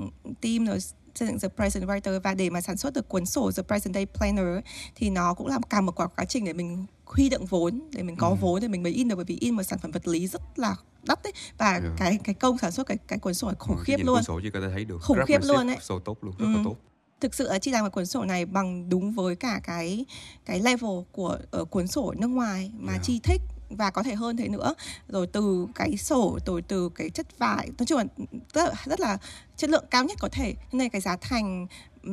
team 0.41 0.67
rồi 0.67 0.79
xây 1.15 1.29
dựng 1.29 1.39
The 1.39 1.49
Present 1.49 1.85
Writer 1.85 2.21
và 2.21 2.35
để 2.35 2.51
mà 2.51 2.61
sản 2.61 2.77
xuất 2.77 2.95
được 2.95 3.09
cuốn 3.09 3.27
sổ 3.27 3.51
The 3.57 3.63
Present 3.63 3.95
Day 3.95 4.07
Planner 4.07 4.65
thì 4.95 5.11
nó 5.11 5.35
cũng 5.35 5.47
là 5.47 5.59
cả 5.71 5.81
một 5.81 5.93
quá 5.93 6.25
trình 6.29 6.45
để 6.45 6.53
mình 6.53 6.87
huy 7.05 7.29
động 7.29 7.47
vốn 7.47 7.81
để 7.93 8.03
mình 8.03 8.17
có 8.17 8.29
ừ. 8.29 8.35
vốn 8.41 8.61
để 8.61 8.69
mình 8.69 8.83
mới 8.83 8.93
in 8.93 9.09
được 9.09 9.17
bởi 9.17 9.25
vì 9.25 9.37
in 9.41 9.55
một 9.55 9.63
sản 9.63 9.79
phẩm 9.79 9.91
vật 9.91 10.09
lý 10.09 10.27
rất 10.27 10.43
là 10.57 10.77
đắt 11.03 11.23
đấy 11.23 11.33
và 11.59 11.71
yeah. 11.71 11.83
cái 11.97 12.19
cái 12.25 12.35
công 12.35 12.59
sản 12.59 12.73
xuất 12.73 12.87
cái 12.87 12.97
cái 13.09 13.19
cuốn 13.19 13.35
sổ 13.35 13.53
khủng 13.59 13.77
ừ, 13.77 13.83
khiếp 13.87 13.97
luôn. 14.05 14.17
Cuốn 14.17 14.25
sổ 14.25 14.41
chỉ 14.43 14.51
có 14.51 14.61
thể 14.61 14.69
thấy 14.73 14.85
được. 14.85 14.99
Khủng 15.03 15.19
khiếp 15.27 15.41
luôn 15.45 15.67
đấy. 15.67 15.77
Sổ 15.81 15.99
tốt 15.99 16.19
luôn, 16.21 16.35
rất 16.39 16.47
ừ. 16.47 16.57
là 16.57 16.61
tốt 16.65 16.77
thực 17.21 17.35
sự 17.35 17.49
là 17.49 17.59
chi 17.59 17.71
làm 17.71 17.85
cái 17.85 17.91
cuốn 17.91 18.07
sổ 18.07 18.25
này 18.25 18.47
bằng 18.47 18.89
đúng 18.89 19.13
với 19.13 19.37
cả 19.37 19.61
cái 19.65 20.05
cái 20.45 20.61
level 20.61 20.91
của 21.13 21.39
ở 21.51 21.65
cuốn 21.65 21.87
sổ 21.87 22.15
nước 22.17 22.29
ngoài 22.29 22.71
mà 22.79 22.93
yeah. 22.93 23.05
chi 23.05 23.21
thích 23.23 23.43
và 23.71 23.91
có 23.91 24.03
thể 24.03 24.15
hơn 24.15 24.37
thế 24.37 24.49
nữa. 24.49 24.75
Rồi 25.09 25.27
từ 25.27 25.67
cái 25.75 25.97
sổ 25.97 26.39
rồi 26.47 26.63
từ 26.63 26.89
cái 26.89 27.11
chất 27.11 27.39
vải 27.39 27.71
nói 27.79 27.87
chung 27.87 27.99
là 27.99 28.05
rất 28.55 28.65
là, 28.65 28.75
rất 28.87 29.01
là 29.01 29.19
chất 29.57 29.71
lượng 29.71 29.85
cao 29.91 30.05
nhất 30.05 30.17
có 30.21 30.29
thể. 30.33 30.55
Nên 30.73 30.91
cái 30.91 31.01
giá 31.01 31.17
thành 31.17 31.67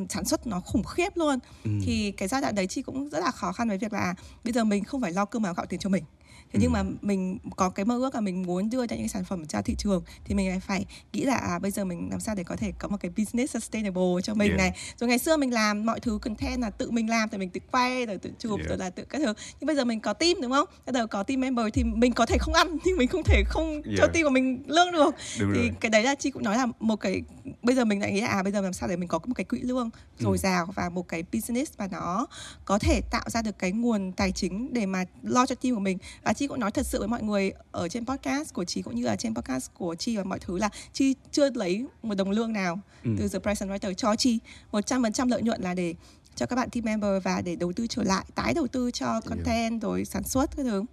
sản 0.08 0.24
xuất 0.24 0.46
nó 0.46 0.60
khủng 0.60 0.84
khiếp 0.84 1.16
luôn. 1.16 1.38
Ừ. 1.64 1.70
thì 1.84 2.12
cái 2.16 2.28
giai 2.28 2.40
đoạn 2.40 2.54
đấy 2.54 2.66
chị 2.66 2.82
cũng 2.82 3.08
rất 3.08 3.20
là 3.20 3.30
khó 3.30 3.52
khăn 3.52 3.68
với 3.68 3.78
việc 3.78 3.92
là 3.92 4.14
bây 4.44 4.52
giờ 4.52 4.64
mình 4.64 4.84
không 4.84 5.00
phải 5.00 5.12
lo 5.12 5.24
cơm 5.24 5.42
áo 5.42 5.54
gạo 5.54 5.66
tiền 5.66 5.80
cho 5.80 5.90
mình 5.90 6.04
thế 6.52 6.58
ừ. 6.58 6.58
nhưng 6.62 6.72
mà 6.72 6.82
mình 7.02 7.38
có 7.56 7.70
cái 7.70 7.84
mơ 7.84 7.98
ước 7.98 8.14
là 8.14 8.20
mình 8.20 8.42
muốn 8.42 8.70
đưa 8.70 8.86
ra 8.86 8.96
những 8.96 9.08
sản 9.08 9.24
phẩm 9.24 9.44
ra 9.48 9.62
thị 9.62 9.74
trường 9.78 10.02
thì 10.24 10.34
mình 10.34 10.60
phải 10.60 10.86
nghĩ 11.12 11.24
là 11.24 11.36
à, 11.36 11.58
bây 11.58 11.70
giờ 11.70 11.84
mình 11.84 12.08
làm 12.10 12.20
sao 12.20 12.34
để 12.34 12.44
có 12.44 12.56
thể 12.56 12.72
có 12.78 12.88
một 12.88 12.96
cái 13.00 13.10
business 13.16 13.54
sustainable 13.54 14.22
cho 14.22 14.34
mình 14.34 14.48
yeah. 14.48 14.58
này 14.58 14.72
rồi 14.98 15.08
ngày 15.08 15.18
xưa 15.18 15.36
mình 15.36 15.52
làm 15.52 15.86
mọi 15.86 16.00
thứ 16.00 16.18
content 16.22 16.60
là 16.60 16.70
tự 16.70 16.90
mình 16.90 17.10
làm 17.10 17.28
thì 17.28 17.38
mình 17.38 17.50
tự 17.50 17.60
quay 17.70 18.06
rồi 18.06 18.18
tự 18.18 18.30
chụp 18.38 18.58
yeah. 18.58 18.68
rồi 18.68 18.78
là 18.78 18.90
tự 18.90 19.04
các 19.04 19.18
thứ 19.18 19.34
nhưng 19.60 19.66
bây 19.66 19.76
giờ 19.76 19.84
mình 19.84 20.00
có 20.00 20.12
team 20.12 20.40
đúng 20.42 20.52
không 20.52 20.68
bây 20.86 20.92
giờ 20.92 21.06
có 21.06 21.22
team 21.22 21.40
member 21.40 21.66
thì 21.72 21.84
mình 21.84 22.12
có 22.12 22.26
thể 22.26 22.38
không 22.38 22.54
ăn 22.54 22.76
nhưng 22.84 22.96
mình 22.96 23.08
không 23.08 23.22
thể 23.24 23.42
không 23.46 23.72
yeah. 23.72 23.98
cho 23.98 24.06
team 24.06 24.24
của 24.24 24.30
mình 24.30 24.62
lương 24.66 24.92
được 24.92 25.14
đúng 25.40 25.52
thì 25.54 25.60
rồi. 25.60 25.70
cái 25.80 25.90
đấy 25.90 26.02
là 26.02 26.14
chị 26.14 26.30
cũng 26.30 26.42
nói 26.42 26.56
là 26.56 26.66
một 26.80 26.96
cái 26.96 27.22
bây 27.62 27.76
giờ 27.76 27.84
mình 27.84 28.00
lại 28.00 28.12
nghĩ 28.12 28.20
là 28.20 28.28
à 28.28 28.42
bây 28.42 28.52
giờ 28.52 28.60
làm 28.60 28.72
sao 28.72 28.88
để 28.88 28.96
mình 28.96 29.08
có 29.08 29.18
một 29.24 29.34
cái 29.34 29.44
quỹ 29.44 29.60
lương 29.60 29.90
dồi 30.18 30.36
ừ. 30.36 30.40
dào 30.40 30.66
và 30.74 30.88
một 30.88 31.08
cái 31.08 31.24
business 31.32 31.72
mà 31.78 31.88
nó 31.92 32.26
có 32.64 32.78
thể 32.78 33.00
tạo 33.10 33.30
ra 33.30 33.42
được 33.42 33.58
cái 33.58 33.72
nguồn 33.72 34.12
tài 34.12 34.32
chính 34.32 34.74
để 34.74 34.86
mà 34.86 35.04
lo 35.22 35.46
cho 35.46 35.54
team 35.54 35.74
của 35.74 35.80
mình 35.80 35.98
và 36.24 36.32
chị 36.32 36.46
cũng 36.46 36.60
nói 36.60 36.70
thật 36.70 36.86
sự 36.86 36.98
với 36.98 37.08
mọi 37.08 37.22
người 37.22 37.52
ở 37.72 37.88
trên 37.88 38.06
podcast 38.06 38.54
của 38.54 38.64
chị 38.64 38.82
cũng 38.82 38.94
như 38.94 39.04
là 39.04 39.16
trên 39.16 39.34
podcast 39.34 39.70
của 39.74 39.94
chi 39.94 40.16
và 40.16 40.24
mọi 40.24 40.38
thứ 40.38 40.58
là 40.58 40.68
chi 40.92 41.14
chưa 41.30 41.50
lấy 41.50 41.84
một 42.02 42.14
đồng 42.14 42.30
lương 42.30 42.52
nào 42.52 42.80
ừ. 43.04 43.10
từ 43.18 43.28
The 43.28 43.38
Present 43.38 43.70
Writer 43.70 43.94
cho 43.94 44.16
chi. 44.16 44.38
Một 44.72 44.80
trăm 44.80 45.02
phần 45.02 45.12
trăm 45.12 45.28
lợi 45.28 45.42
nhuận 45.42 45.62
là 45.62 45.74
để 45.74 45.94
cho 46.34 46.46
các 46.46 46.56
bạn 46.56 46.70
team 46.70 46.84
member 46.84 47.22
và 47.22 47.40
để 47.40 47.56
đầu 47.56 47.72
tư 47.72 47.86
trở 47.86 48.02
lại 48.02 48.24
tái 48.34 48.54
đầu 48.54 48.66
tư 48.66 48.90
cho 48.90 49.20
content 49.20 49.82
rồi 49.82 50.04
sản 50.04 50.22
xuất 50.24 50.56
cái 50.56 50.64
thứ 50.64 50.84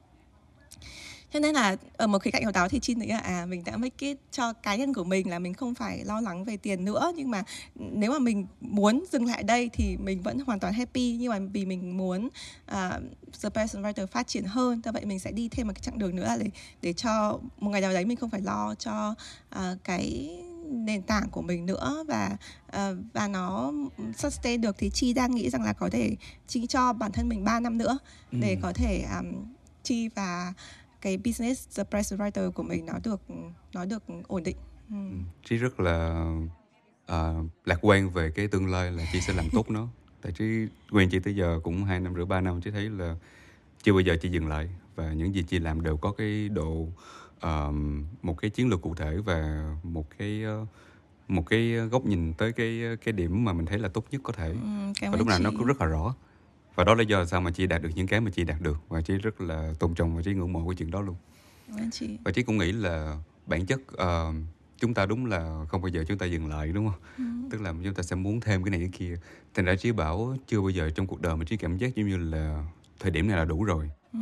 cho 1.33 1.39
nên 1.39 1.55
là 1.55 1.75
ở 1.97 2.07
một 2.07 2.19
khía 2.19 2.31
cạnh 2.31 2.43
nào 2.43 2.51
đó 2.51 2.67
thì 2.67 2.79
chi 2.79 2.95
nghĩ 2.95 3.07
là 3.07 3.17
à 3.17 3.45
mình 3.45 3.63
đã 3.65 3.77
make 3.77 4.07
it 4.07 4.17
cho 4.31 4.53
cá 4.53 4.75
nhân 4.75 4.93
của 4.93 5.03
mình 5.03 5.29
là 5.29 5.39
mình 5.39 5.53
không 5.53 5.75
phải 5.75 6.05
lo 6.05 6.21
lắng 6.21 6.43
về 6.43 6.57
tiền 6.57 6.85
nữa. 6.85 7.11
Nhưng 7.15 7.31
mà 7.31 7.43
nếu 7.75 8.11
mà 8.11 8.19
mình 8.19 8.47
muốn 8.61 9.05
dừng 9.11 9.25
lại 9.25 9.43
đây 9.43 9.69
thì 9.73 9.97
mình 9.97 10.21
vẫn 10.21 10.39
hoàn 10.39 10.59
toàn 10.59 10.73
happy. 10.73 11.17
Nhưng 11.19 11.29
mà 11.29 11.39
vì 11.53 11.65
mình 11.65 11.97
muốn 11.97 12.25
uh, 12.71 13.03
the 13.43 13.49
person 13.49 13.83
writer 13.83 14.07
phát 14.07 14.27
triển 14.27 14.43
hơn 14.43 14.81
do 14.85 14.91
vậy 14.91 15.05
mình 15.05 15.19
sẽ 15.19 15.31
đi 15.31 15.49
thêm 15.49 15.67
một 15.67 15.73
cái 15.75 15.81
chặng 15.81 15.97
đường 15.97 16.15
nữa 16.15 16.25
là 16.25 16.37
để 16.37 16.49
để 16.81 16.93
cho 16.93 17.39
một 17.59 17.69
ngày 17.69 17.81
nào 17.81 17.93
đấy 17.93 18.05
mình 18.05 18.17
không 18.17 18.29
phải 18.29 18.41
lo 18.41 18.75
cho 18.75 19.15
uh, 19.55 19.83
cái 19.83 20.37
nền 20.65 21.01
tảng 21.01 21.29
của 21.29 21.41
mình 21.41 21.65
nữa. 21.65 22.05
Và 22.07 22.37
uh, 22.67 22.97
và 23.13 23.27
nó 23.27 23.73
sustain 24.17 24.61
được 24.61 24.75
thì 24.77 24.89
chi 24.89 25.13
đang 25.13 25.35
nghĩ 25.35 25.49
rằng 25.49 25.63
là 25.63 25.73
có 25.73 25.89
thể 25.89 26.15
chi 26.47 26.67
cho 26.67 26.93
bản 26.93 27.11
thân 27.11 27.29
mình 27.29 27.43
3 27.43 27.59
năm 27.59 27.77
nữa 27.77 27.97
để 28.31 28.53
ừ. 28.53 28.59
có 28.61 28.73
thể 28.73 29.05
um, 29.19 29.45
chi 29.83 30.09
và 30.15 30.53
cái 31.01 31.17
business 31.17 31.77
the 31.77 31.83
press 31.83 32.13
writer 32.13 32.51
của 32.51 32.63
mình 32.63 32.85
nó 32.85 32.93
được 33.03 33.21
nó 33.73 33.85
được 33.85 34.03
ổn 34.27 34.43
định. 34.43 34.57
Ừ. 34.89 34.95
ừ. 34.95 35.17
Chị 35.45 35.57
rất 35.57 35.79
là 35.79 36.25
uh, 37.11 37.45
lạc 37.65 37.79
quan 37.81 38.09
về 38.09 38.31
cái 38.31 38.47
tương 38.47 38.71
lai 38.71 38.91
là 38.91 39.03
chị 39.13 39.21
sẽ 39.21 39.33
làm 39.33 39.45
tốt 39.51 39.69
nó. 39.69 39.87
Tại 40.21 40.31
chị 40.31 40.67
quen 40.91 41.09
chị 41.11 41.19
tới 41.19 41.35
giờ 41.35 41.59
cũng 41.63 41.83
hai 41.83 41.99
năm 41.99 42.15
rưỡi 42.15 42.25
ba 42.25 42.41
năm 42.41 42.61
chị 42.61 42.71
thấy 42.71 42.89
là 42.89 43.15
chưa 43.83 43.93
bao 43.93 44.01
giờ 44.01 44.17
chị 44.21 44.29
dừng 44.29 44.47
lại. 44.47 44.69
Và 44.95 45.13
những 45.13 45.35
gì 45.35 45.43
chị 45.43 45.59
làm 45.59 45.83
đều 45.83 45.97
có 45.97 46.11
cái 46.11 46.49
độ 46.49 46.87
uh, 47.45 47.75
một 48.21 48.37
cái 48.37 48.49
chiến 48.49 48.69
lược 48.69 48.81
cụ 48.81 48.95
thể 48.95 49.17
và 49.17 49.69
một 49.83 50.05
cái 50.17 50.43
uh, 50.61 50.67
một 51.27 51.43
cái 51.49 51.71
góc 51.71 52.05
nhìn 52.05 52.33
tới 52.33 52.51
cái 52.51 52.81
cái 53.05 53.11
điểm 53.11 53.43
mà 53.43 53.53
mình 53.53 53.65
thấy 53.65 53.79
là 53.79 53.89
tốt 53.89 54.05
nhất 54.11 54.21
có 54.23 54.33
thể. 54.33 54.49
Ừ, 54.49 55.09
và 55.11 55.17
lúc 55.17 55.27
nào 55.27 55.39
nó 55.39 55.51
cũng 55.57 55.65
rất 55.65 55.81
là 55.81 55.85
rõ 55.85 56.15
và 56.81 56.85
đó 56.85 56.95
là 56.95 57.03
do 57.03 57.25
sao 57.25 57.41
mà 57.41 57.51
chị 57.51 57.67
đạt 57.67 57.81
được 57.81 57.89
những 57.95 58.07
cái 58.07 58.21
mà 58.21 58.31
chị 58.31 58.43
đạt 58.43 58.61
được 58.61 58.77
và 58.89 59.01
chị 59.01 59.17
rất 59.17 59.41
là 59.41 59.73
tôn 59.79 59.93
trọng 59.95 60.15
và 60.15 60.21
chị 60.21 60.33
ngưỡng 60.33 60.53
mộ 60.53 60.67
cái 60.67 60.75
chuyện 60.75 60.91
đó 60.91 61.01
luôn 61.01 61.15
chị. 61.91 62.17
và 62.23 62.31
chị 62.31 62.43
cũng 62.43 62.57
nghĩ 62.57 62.71
là 62.71 63.17
bản 63.45 63.65
chất 63.65 63.79
uh, 63.93 64.35
chúng 64.77 64.93
ta 64.93 65.05
đúng 65.05 65.25
là 65.25 65.65
không 65.69 65.81
bao 65.81 65.89
giờ 65.89 66.03
chúng 66.07 66.17
ta 66.17 66.25
dừng 66.25 66.49
lại 66.49 66.67
đúng 66.67 66.89
không 66.89 66.99
ừ. 67.17 67.23
tức 67.51 67.61
là 67.61 67.73
chúng 67.83 67.93
ta 67.93 68.03
sẽ 68.03 68.15
muốn 68.15 68.41
thêm 68.41 68.63
cái 68.63 68.71
này 68.71 68.79
cái 68.79 68.89
kia 68.93 69.15
thành 69.53 69.65
ra 69.65 69.75
chị 69.75 69.91
bảo 69.91 70.35
chưa 70.47 70.61
bao 70.61 70.69
giờ 70.69 70.89
trong 70.89 71.07
cuộc 71.07 71.21
đời 71.21 71.35
mà 71.35 71.45
chị 71.47 71.57
cảm 71.57 71.77
giác 71.77 71.95
giống 71.95 72.07
như 72.07 72.17
là 72.17 72.65
thời 72.99 73.11
điểm 73.11 73.27
này 73.27 73.37
là 73.37 73.45
đủ 73.45 73.63
rồi 73.63 73.89
ừ. 74.13 74.19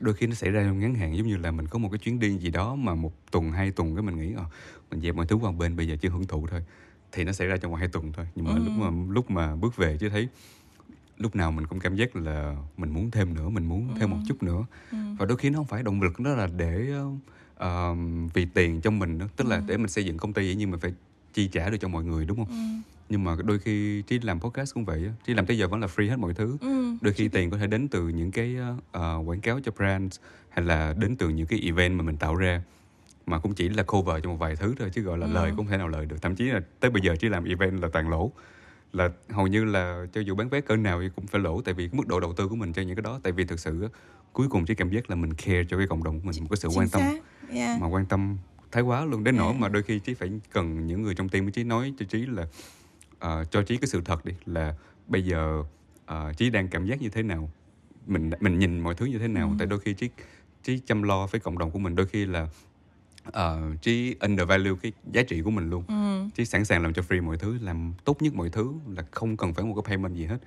đôi 0.00 0.14
khi 0.14 0.26
nó 0.26 0.34
xảy 0.34 0.50
ra 0.50 0.64
trong 0.64 0.78
ngắn 0.78 0.94
hạn 0.94 1.16
giống 1.16 1.26
như 1.26 1.36
là 1.36 1.50
mình 1.50 1.66
có 1.66 1.78
một 1.78 1.88
cái 1.92 1.98
chuyến 1.98 2.20
đi 2.20 2.38
gì 2.38 2.50
đó 2.50 2.74
mà 2.74 2.94
một 2.94 3.12
tuần 3.30 3.52
hai 3.52 3.70
tuần 3.70 3.94
cái 3.94 4.02
mình 4.02 4.16
nghĩ 4.16 4.34
ờ 4.36 4.44
mình 4.90 5.00
dẹp 5.00 5.14
mọi 5.14 5.26
thứ 5.26 5.36
qua 5.36 5.52
bên 5.52 5.76
bây 5.76 5.88
giờ 5.88 5.96
chưa 6.00 6.08
hưởng 6.08 6.26
thụ 6.26 6.46
thôi 6.46 6.64
thì 7.12 7.24
nó 7.24 7.32
xảy 7.32 7.46
ra 7.46 7.56
trong 7.56 7.70
vòng 7.70 7.80
hai 7.80 7.88
tuần 7.88 8.12
thôi 8.12 8.26
nhưng 8.34 8.44
mà 8.44 8.52
ừ. 8.52 8.58
lúc 8.58 8.72
mà 8.78 9.12
lúc 9.12 9.30
mà 9.30 9.56
bước 9.56 9.76
về 9.76 9.96
chứ 10.00 10.08
thấy 10.08 10.28
lúc 11.18 11.36
nào 11.36 11.52
mình 11.52 11.66
cũng 11.66 11.80
cảm 11.80 11.96
giác 11.96 12.16
là 12.16 12.56
mình 12.76 12.90
muốn 12.90 13.10
thêm 13.10 13.34
nữa 13.34 13.48
mình 13.48 13.66
muốn 13.66 13.88
ừ. 13.88 13.94
thêm 14.00 14.10
một 14.10 14.16
chút 14.28 14.42
nữa 14.42 14.66
ừ. 14.90 14.98
và 15.18 15.26
đôi 15.26 15.38
khi 15.38 15.50
nó 15.50 15.58
không 15.58 15.66
phải 15.66 15.82
động 15.82 16.02
lực 16.02 16.20
đó 16.20 16.34
là 16.34 16.48
để 16.56 16.92
uh, 17.64 17.64
vì 18.34 18.46
tiền 18.54 18.80
trong 18.80 18.98
mình 18.98 19.18
đó 19.18 19.26
tức 19.36 19.46
là 19.46 19.56
ừ. 19.56 19.62
để 19.66 19.76
mình 19.76 19.88
xây 19.88 20.04
dựng 20.04 20.18
công 20.18 20.32
ty 20.32 20.42
vậy 20.46 20.54
nhưng 20.54 20.70
mà 20.70 20.78
phải 20.80 20.92
chi 21.32 21.48
trả 21.48 21.70
được 21.70 21.76
cho 21.80 21.88
mọi 21.88 22.04
người 22.04 22.26
đúng 22.26 22.36
không 22.36 22.48
ừ. 22.48 22.90
nhưng 23.08 23.24
mà 23.24 23.36
đôi 23.44 23.58
khi 23.58 24.02
trí 24.02 24.18
làm 24.18 24.40
podcast 24.40 24.74
cũng 24.74 24.84
vậy 24.84 25.10
trí 25.26 25.34
làm 25.34 25.46
tới 25.46 25.58
giờ 25.58 25.68
vẫn 25.68 25.80
là 25.80 25.86
free 25.86 26.10
hết 26.10 26.18
mọi 26.18 26.34
thứ 26.34 26.56
ừ. 26.60 26.96
đôi 27.00 27.14
khi 27.14 27.28
tiền 27.28 27.50
có 27.50 27.58
thể 27.58 27.66
đến 27.66 27.88
từ 27.88 28.08
những 28.08 28.30
cái 28.30 28.56
uh, 28.90 29.28
quảng 29.28 29.40
cáo 29.40 29.60
cho 29.64 29.72
brand 29.76 30.16
hay 30.48 30.64
là 30.64 30.94
đến 30.98 31.16
từ 31.16 31.28
những 31.28 31.46
cái 31.46 31.60
event 31.60 31.98
mà 31.98 32.02
mình 32.04 32.16
tạo 32.16 32.34
ra 32.34 32.62
mà 33.26 33.38
cũng 33.38 33.54
chỉ 33.54 33.68
là 33.68 33.82
cover 33.82 34.24
cho 34.24 34.30
một 34.30 34.36
vài 34.36 34.56
thứ 34.56 34.74
thôi 34.78 34.90
chứ 34.94 35.02
gọi 35.02 35.18
là 35.18 35.26
ừ. 35.26 35.32
lời 35.32 35.50
cũng 35.50 35.56
không 35.56 35.66
thể 35.66 35.76
nào 35.76 35.88
lời 35.88 36.06
được 36.06 36.22
thậm 36.22 36.36
chí 36.36 36.44
là 36.44 36.60
tới 36.80 36.90
bây 36.90 37.02
giờ 37.02 37.16
chỉ 37.20 37.28
làm 37.28 37.44
event 37.44 37.82
là 37.82 37.88
toàn 37.92 38.08
lỗ 38.08 38.32
là 38.94 39.10
hầu 39.28 39.46
như 39.46 39.64
là 39.64 40.06
cho 40.12 40.20
dù 40.20 40.34
bán 40.34 40.48
vé 40.48 40.60
cỡ 40.60 40.76
nào 40.76 41.00
thì 41.00 41.08
cũng 41.16 41.26
phải 41.26 41.40
lỗ 41.40 41.62
tại 41.62 41.74
vì 41.74 41.88
cái 41.88 41.98
mức 41.98 42.06
độ 42.06 42.20
đầu 42.20 42.32
tư 42.32 42.48
của 42.48 42.56
mình 42.56 42.72
cho 42.72 42.82
những 42.82 42.96
cái 42.96 43.02
đó 43.02 43.20
tại 43.22 43.32
vì 43.32 43.44
thực 43.44 43.60
sự 43.60 43.88
cuối 44.32 44.48
cùng 44.48 44.64
chỉ 44.66 44.74
cảm 44.74 44.90
giác 44.90 45.10
là 45.10 45.16
mình 45.16 45.34
care 45.34 45.64
cho 45.68 45.78
cái 45.78 45.86
cộng 45.86 46.04
đồng 46.04 46.20
của 46.20 46.26
mình 46.26 46.36
một 46.40 46.46
cái 46.50 46.56
sự 46.56 46.68
Chính 46.68 46.78
quan 46.78 46.88
tâm 46.88 47.02
yeah. 47.50 47.80
mà 47.80 47.86
quan 47.86 48.06
tâm 48.06 48.38
thái 48.72 48.82
quá 48.82 49.04
luôn 49.04 49.24
đến 49.24 49.36
nỗi 49.36 49.46
yeah. 49.46 49.60
mà 49.60 49.68
đôi 49.68 49.82
khi 49.82 49.98
chí 49.98 50.14
phải 50.14 50.30
cần 50.52 50.86
những 50.86 51.02
người 51.02 51.14
trong 51.14 51.28
team 51.28 51.50
chí 51.50 51.64
nói 51.64 51.94
cho 51.98 52.06
chí 52.08 52.26
là 52.26 52.42
uh, 53.12 53.50
cho 53.50 53.62
chí 53.62 53.76
cái 53.76 53.88
sự 53.88 54.02
thật 54.04 54.24
đi 54.24 54.32
là 54.46 54.74
bây 55.06 55.24
giờ 55.24 55.62
uh, 56.04 56.36
chí 56.36 56.50
đang 56.50 56.68
cảm 56.68 56.86
giác 56.86 57.02
như 57.02 57.08
thế 57.08 57.22
nào 57.22 57.50
mình 58.06 58.30
mình 58.40 58.58
nhìn 58.58 58.80
mọi 58.80 58.94
thứ 58.94 59.06
như 59.06 59.18
thế 59.18 59.28
nào 59.28 59.48
ừ. 59.48 59.54
tại 59.58 59.66
đôi 59.66 59.80
khi 59.80 59.94
chí 59.94 60.08
chí 60.62 60.78
chăm 60.86 61.02
lo 61.02 61.26
với 61.26 61.40
cộng 61.40 61.58
đồng 61.58 61.70
của 61.70 61.78
mình 61.78 61.94
đôi 61.94 62.06
khi 62.06 62.26
là 62.26 62.48
uh, 63.28 63.82
trí 63.82 64.16
undervalue 64.20 64.72
cái 64.82 64.92
giá 65.12 65.22
trị 65.22 65.42
của 65.42 65.50
mình 65.50 65.70
luôn 65.70 65.84
ừ. 65.88 66.28
trí 66.34 66.44
sẵn 66.44 66.64
sàng 66.64 66.82
làm 66.82 66.92
cho 66.92 67.02
free 67.08 67.22
mọi 67.22 67.36
thứ 67.36 67.58
làm 67.60 67.92
tốt 68.04 68.22
nhất 68.22 68.34
mọi 68.34 68.50
thứ 68.50 68.72
là 68.96 69.04
không 69.10 69.36
cần 69.36 69.54
phải 69.54 69.64
một 69.64 69.74
cái 69.74 69.90
payment 69.90 70.14
gì 70.14 70.24
hết 70.24 70.38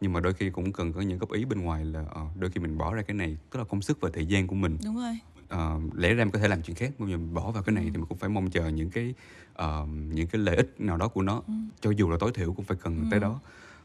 nhưng 0.00 0.12
mà 0.12 0.20
đôi 0.20 0.34
khi 0.34 0.50
cũng 0.50 0.72
cần 0.72 0.92
có 0.92 1.00
những 1.00 1.18
góp 1.18 1.32
ý 1.32 1.44
bên 1.44 1.60
ngoài 1.60 1.84
là 1.84 2.00
uh, 2.00 2.36
đôi 2.40 2.50
khi 2.50 2.60
mình 2.60 2.78
bỏ 2.78 2.94
ra 2.94 3.02
cái 3.02 3.14
này 3.14 3.36
tức 3.50 3.58
là 3.58 3.64
công 3.64 3.82
sức 3.82 3.98
và 4.00 4.10
thời 4.14 4.26
gian 4.26 4.46
của 4.46 4.54
mình 4.54 4.78
đúng 4.84 4.96
rồi 4.96 5.18
uh, 5.54 5.94
lẽ 5.94 6.14
ra 6.14 6.24
mình 6.24 6.32
có 6.32 6.38
thể 6.38 6.48
làm 6.48 6.62
chuyện 6.62 6.76
khác 6.76 6.90
nhưng 6.98 7.10
mà 7.10 7.16
mình 7.16 7.34
bỏ 7.34 7.50
vào 7.50 7.62
cái 7.62 7.74
này 7.74 7.84
ừ. 7.84 7.90
thì 7.92 7.98
mình 7.98 8.06
cũng 8.06 8.18
phải 8.18 8.30
mong 8.30 8.50
chờ 8.50 8.68
những 8.68 8.90
cái 8.90 9.14
uh, 9.52 9.88
những 9.88 10.26
cái 10.26 10.42
lợi 10.42 10.56
ích 10.56 10.74
nào 10.78 10.96
đó 10.96 11.08
của 11.08 11.22
nó 11.22 11.42
ừ. 11.46 11.52
cho 11.80 11.90
dù 11.90 12.10
là 12.10 12.16
tối 12.20 12.30
thiểu 12.34 12.52
cũng 12.52 12.64
phải 12.64 12.76
cần 12.82 12.98
ừ. 12.98 13.04
tới 13.10 13.20
đó 13.20 13.40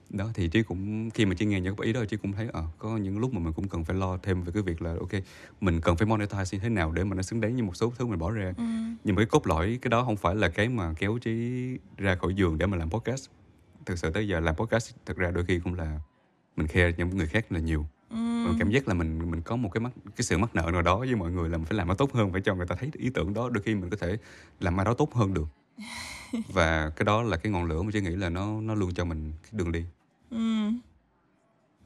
đó 0.09 0.29
thì 0.33 0.47
trí 0.47 0.63
cũng 0.63 1.09
khi 1.09 1.25
mà 1.25 1.33
trí 1.33 1.45
nghe 1.45 1.61
những 1.61 1.75
ý 1.79 1.93
đó 1.93 2.05
trí 2.05 2.17
cũng 2.17 2.33
thấy 2.33 2.47
ờ 2.53 2.61
à, 2.61 2.65
có 2.77 2.97
những 2.97 3.19
lúc 3.19 3.33
mà 3.33 3.39
mình 3.39 3.53
cũng 3.53 3.67
cần 3.67 3.83
phải 3.83 3.95
lo 3.95 4.17
thêm 4.17 4.43
về 4.43 4.51
cái 4.53 4.63
việc 4.63 4.81
là 4.81 4.95
ok 4.99 5.11
mình 5.61 5.81
cần 5.81 5.97
phải 5.97 6.07
monetize 6.07 6.45
như 6.51 6.59
thế 6.59 6.69
nào 6.69 6.91
để 6.91 7.03
mà 7.03 7.15
nó 7.15 7.21
xứng 7.21 7.41
đáng 7.41 7.55
như 7.55 7.63
một 7.63 7.75
số 7.75 7.93
thứ 7.97 8.05
mình 8.05 8.19
bỏ 8.19 8.31
ra. 8.31 8.53
Ừ. 8.57 8.63
nhưng 9.03 9.15
mà 9.15 9.19
cái 9.19 9.25
cốt 9.25 9.47
lõi 9.47 9.79
cái 9.81 9.89
đó 9.89 10.03
không 10.03 10.17
phải 10.17 10.35
là 10.35 10.49
cái 10.49 10.69
mà 10.69 10.93
kéo 10.97 11.17
trí 11.17 11.61
ra 11.97 12.15
khỏi 12.15 12.33
giường 12.33 12.57
để 12.57 12.65
mà 12.65 12.77
làm 12.77 12.89
podcast. 12.89 13.29
Thực 13.85 13.99
sự 13.99 14.11
tới 14.11 14.27
giờ 14.27 14.39
làm 14.39 14.55
podcast 14.55 14.95
thực 15.05 15.17
ra 15.17 15.31
đôi 15.31 15.45
khi 15.45 15.59
cũng 15.59 15.73
là 15.73 15.99
mình 16.55 16.67
care 16.67 16.93
những 16.97 17.17
người 17.17 17.27
khác 17.27 17.51
là 17.51 17.59
nhiều. 17.59 17.85
Ừ. 18.09 18.15
mình 18.15 18.55
cảm 18.59 18.69
giác 18.69 18.87
là 18.87 18.93
mình 18.93 19.31
mình 19.31 19.41
có 19.41 19.55
một 19.55 19.69
cái 19.69 19.81
mắt 19.81 19.89
cái 20.15 20.23
sự 20.23 20.37
mắc 20.37 20.55
nợ 20.55 20.69
nào 20.71 20.81
đó 20.81 20.99
với 20.99 21.15
mọi 21.15 21.31
người 21.31 21.49
là 21.49 21.57
mình 21.57 21.65
phải 21.65 21.77
làm 21.77 21.87
nó 21.87 21.93
tốt 21.93 22.13
hơn 22.13 22.31
phải 22.31 22.41
cho 22.41 22.55
người 22.55 22.65
ta 22.65 22.75
thấy 22.79 22.89
ý 22.93 23.09
tưởng 23.09 23.33
đó. 23.33 23.49
Đôi 23.49 23.63
khi 23.63 23.75
mình 23.75 23.89
có 23.89 23.97
thể 23.97 24.17
làm 24.59 24.79
ai 24.79 24.85
đó 24.85 24.93
tốt 24.93 25.13
hơn 25.13 25.33
được. 25.33 25.47
Và 26.53 26.89
cái 26.89 27.05
đó 27.05 27.23
là 27.23 27.37
cái 27.37 27.51
ngọn 27.51 27.65
lửa 27.65 27.81
mà 27.81 27.89
chị 27.93 28.01
nghĩ 28.01 28.15
là 28.15 28.29
nó 28.29 28.61
nó 28.61 28.75
luôn 28.75 28.93
cho 28.93 29.05
mình 29.05 29.31
cái 29.43 29.51
đường 29.53 29.71
đi 29.71 29.85
Ừ. 30.31 30.71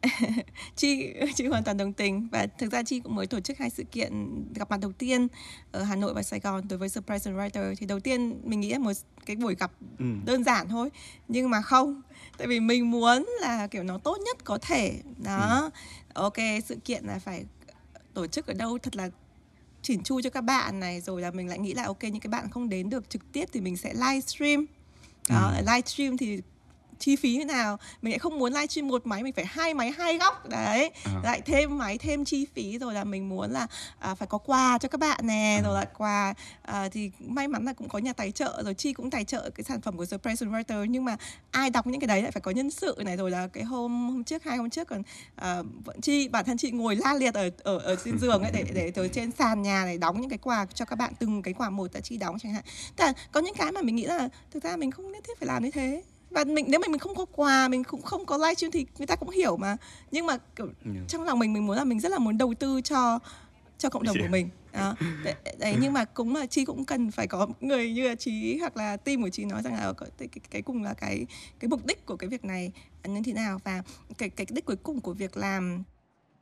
chị 0.76 1.14
chị 1.36 1.48
hoàn 1.48 1.64
toàn 1.64 1.78
đồng 1.78 1.94
tình 1.94 2.28
và 2.32 2.48
thực 2.58 2.72
ra 2.72 2.84
chị 2.84 3.00
cũng 3.00 3.16
mới 3.16 3.28
tổ 3.28 3.40
chức 3.40 3.58
hai 3.58 3.70
sự 3.70 3.84
kiện 3.84 4.44
gặp 4.54 4.70
mặt 4.72 4.80
đầu 4.82 4.92
tiên 4.92 5.28
ở 5.72 5.84
Hà 5.84 5.96
Nội 5.96 6.14
và 6.14 6.24
Sài 6.24 6.40
Gòn 6.40 6.68
đối 6.70 6.80
với 6.80 6.90
Surprise 6.90 7.32
and 7.32 7.40
Writer 7.40 7.76
thì 7.78 7.86
đầu 7.86 8.00
tiên 8.00 8.42
mình 8.44 8.60
nghĩ 8.60 8.72
là 8.72 8.80
một 8.80 8.92
cái 9.26 9.36
buổi 9.36 9.56
gặp 9.56 9.72
ừ. 10.00 10.06
đơn 10.26 10.44
giản 10.44 10.70
thôi 10.70 10.90
nhưng 11.28 11.50
mà 11.50 11.62
không 11.62 12.02
tại 12.38 12.48
vì 12.48 12.60
mình 12.60 12.92
muốn 12.92 13.26
là 13.42 13.68
kiểu 13.68 13.84
nó 13.84 13.98
tốt 13.98 14.18
nhất 14.26 14.38
có 14.44 14.58
thể 14.62 15.00
đó 15.18 15.72
ừ. 16.14 16.22
ok 16.22 16.38
sự 16.66 16.76
kiện 16.86 17.06
là 17.06 17.20
phải 17.20 17.46
tổ 18.14 18.28
chức 18.28 18.48
ở 18.48 18.54
đâu 18.54 18.78
thật 18.78 18.96
là 18.96 19.10
chỉn 19.82 20.04
chu 20.04 20.22
cho 20.22 20.30
các 20.30 20.42
bạn 20.42 20.80
này 20.80 21.02
rồi 21.02 21.22
là 21.22 21.32
mình 21.32 21.48
lại 21.48 21.60
nghĩ 21.60 21.74
là 21.74 21.84
ok 21.84 22.04
những 22.04 22.20
cái 22.20 22.30
bạn 22.30 22.50
không 22.50 22.70
đến 22.70 22.90
được 22.90 23.10
trực 23.10 23.32
tiếp 23.32 23.46
thì 23.54 23.62
mình 23.62 23.78
sẽ 23.78 23.94
livestream 23.94 24.66
đó 25.30 25.54
ừ. 25.58 25.64
livestream 25.66 26.18
thì 26.18 26.42
chi 27.04 27.16
phí 27.16 27.36
như 27.36 27.46
nào. 27.46 27.78
Mình 28.02 28.12
lại 28.12 28.20
không 28.20 28.40
muốn 28.40 28.54
livestream 28.54 28.88
một 28.88 29.08
máy 29.08 29.24
mình 29.24 29.34
phải 29.34 29.46
hai 29.46 29.74
máy 29.74 29.92
hai 29.92 30.18
góc. 30.18 30.50
Đấy 30.50 30.92
à. 31.04 31.12
lại 31.24 31.42
thêm 31.42 31.78
máy 31.78 31.98
thêm 31.98 32.26
chi 32.26 32.48
phí 32.56 32.78
rồi 32.78 32.94
là 32.94 33.04
mình 33.04 33.30
muốn 33.30 33.52
là 33.52 33.68
à, 34.00 34.16
phải 34.16 34.28
có 34.28 34.38
quà 34.38 34.78
cho 34.78 34.88
các 34.88 35.00
bạn 35.00 35.28
nè 35.28 35.60
à. 35.60 35.64
rồi 35.64 35.80
là 35.80 35.86
quà 35.98 36.34
à, 36.62 36.90
thì 36.90 37.12
may 37.20 37.48
mắn 37.48 37.66
là 37.66 37.74
cũng 37.74 37.90
có 37.90 38.00
nhà 38.00 38.14
tài 38.14 38.32
trợ 38.32 38.62
rồi 38.66 38.74
chi 38.74 38.94
cũng 38.94 39.10
tài 39.10 39.24
trợ 39.24 39.50
cái 39.50 39.64
sản 39.64 39.82
phẩm 39.82 39.98
của 39.98 40.06
surprise 40.06 40.46
writer. 40.46 40.86
Nhưng 40.86 41.06
mà 41.06 41.18
ai 41.52 41.70
đọc 41.70 41.88
những 41.88 42.00
cái 42.00 42.08
đấy 42.08 42.22
lại 42.22 42.32
phải 42.32 42.42
có 42.42 42.52
nhân 42.52 42.72
sự 42.72 42.96
này 43.06 43.18
rồi 43.18 43.32
là 43.32 43.48
cái 43.48 43.64
hôm 43.64 44.10
hôm 44.10 44.24
trước 44.24 44.44
hai 44.44 44.58
hôm 44.58 44.70
trước 44.70 44.88
còn 44.88 45.02
à, 45.36 45.62
vẫn 45.86 46.02
chi 46.02 46.28
bản 46.28 46.46
thân 46.46 46.58
chị 46.58 46.72
ngồi 46.72 46.96
la 46.96 47.14
liệt 47.14 47.34
ở 47.34 47.50
ở 47.64 47.78
ở 47.78 47.96
trên 48.06 48.20
giường 48.20 48.42
ấy 48.42 48.52
để 48.52 48.66
để 48.74 48.92
từ 48.96 49.08
trên 49.08 49.32
sàn 49.32 49.62
nhà 49.62 49.84
để 49.86 49.98
đóng 49.98 50.22
những 50.22 50.30
cái 50.30 50.40
quà 50.40 50.66
cho 50.74 50.86
các 50.86 50.96
bạn 50.96 51.14
từng 51.20 51.42
cái 51.42 51.54
quà 51.54 51.70
một 51.70 51.94
đã 51.94 52.00
chi 52.00 52.18
đóng 52.18 52.40
chẳng 52.40 52.54
hạn. 52.54 52.64
Tức 52.96 53.06
là 53.06 53.14
có 53.32 53.40
những 53.40 53.56
cái 53.56 53.72
mà 53.72 53.82
mình 53.82 53.96
nghĩ 53.96 54.06
là 54.06 54.30
thực 54.52 54.64
ra 54.64 54.76
mình 54.76 54.92
không 54.92 55.12
nhất 55.12 55.24
thiết 55.28 55.40
phải 55.40 55.48
làm 55.48 55.64
như 55.64 55.72
thế 55.72 56.02
và 56.34 56.44
mình 56.44 56.66
nếu 56.70 56.80
mà 56.80 56.88
mình 56.88 57.00
không 57.00 57.16
có 57.16 57.26
quà 57.26 57.68
mình 57.68 57.84
cũng 57.84 58.02
không 58.02 58.26
có 58.26 58.38
livestream 58.38 58.72
thì 58.72 58.86
người 58.98 59.08
ta 59.08 59.16
cũng 59.16 59.30
hiểu 59.30 59.58
mà 59.58 59.78
nhưng 60.12 60.26
mà 60.26 60.38
kiểu, 60.56 60.70
yeah. 60.86 61.08
trong 61.08 61.24
lòng 61.24 61.40
mình 61.40 61.54
mình 61.54 61.68
muốn 61.68 61.78
là 61.78 61.84
mình 61.84 62.00
rất 62.00 62.12
là 62.12 62.18
muốn 62.18 62.38
đầu 62.38 62.54
tư 62.60 62.82
cho 62.82 63.20
cho 63.78 63.90
cộng 63.90 64.04
đồng 64.04 64.16
yeah. 64.16 64.28
của 64.28 64.32
mình 64.32 64.50
đó. 64.74 64.96
Đấy, 65.24 65.36
đấy 65.60 65.76
nhưng 65.82 65.94
mà 65.94 66.06
cũng 66.06 66.36
là 66.36 66.46
chi 66.46 66.66
cũng 66.66 66.86
cần 66.86 67.12
phải 67.12 67.28
có 67.28 67.48
người 67.62 67.92
như 67.92 68.08
là 68.08 68.16
trí 68.16 68.58
hoặc 68.58 68.78
là 68.78 68.98
team 68.98 69.22
của 69.22 69.30
chị 69.30 69.46
nói 69.46 69.62
rằng 69.62 69.74
là 69.74 69.94
cái, 69.94 70.10
cái, 70.18 70.28
cái 70.50 70.62
cùng 70.62 70.84
là 70.84 70.94
cái 70.94 71.26
cái 71.60 71.70
mục 71.70 71.86
đích 71.86 72.06
của 72.06 72.16
cái 72.16 72.30
việc 72.30 72.46
này 72.46 72.72
như 73.04 73.22
thế 73.26 73.34
nào 73.34 73.60
và 73.64 73.84
cái 74.18 74.30
cái 74.30 74.48
đích 74.50 74.66
cuối 74.66 74.76
cùng 74.76 75.02
của 75.02 75.14
việc 75.14 75.38
làm 75.38 75.84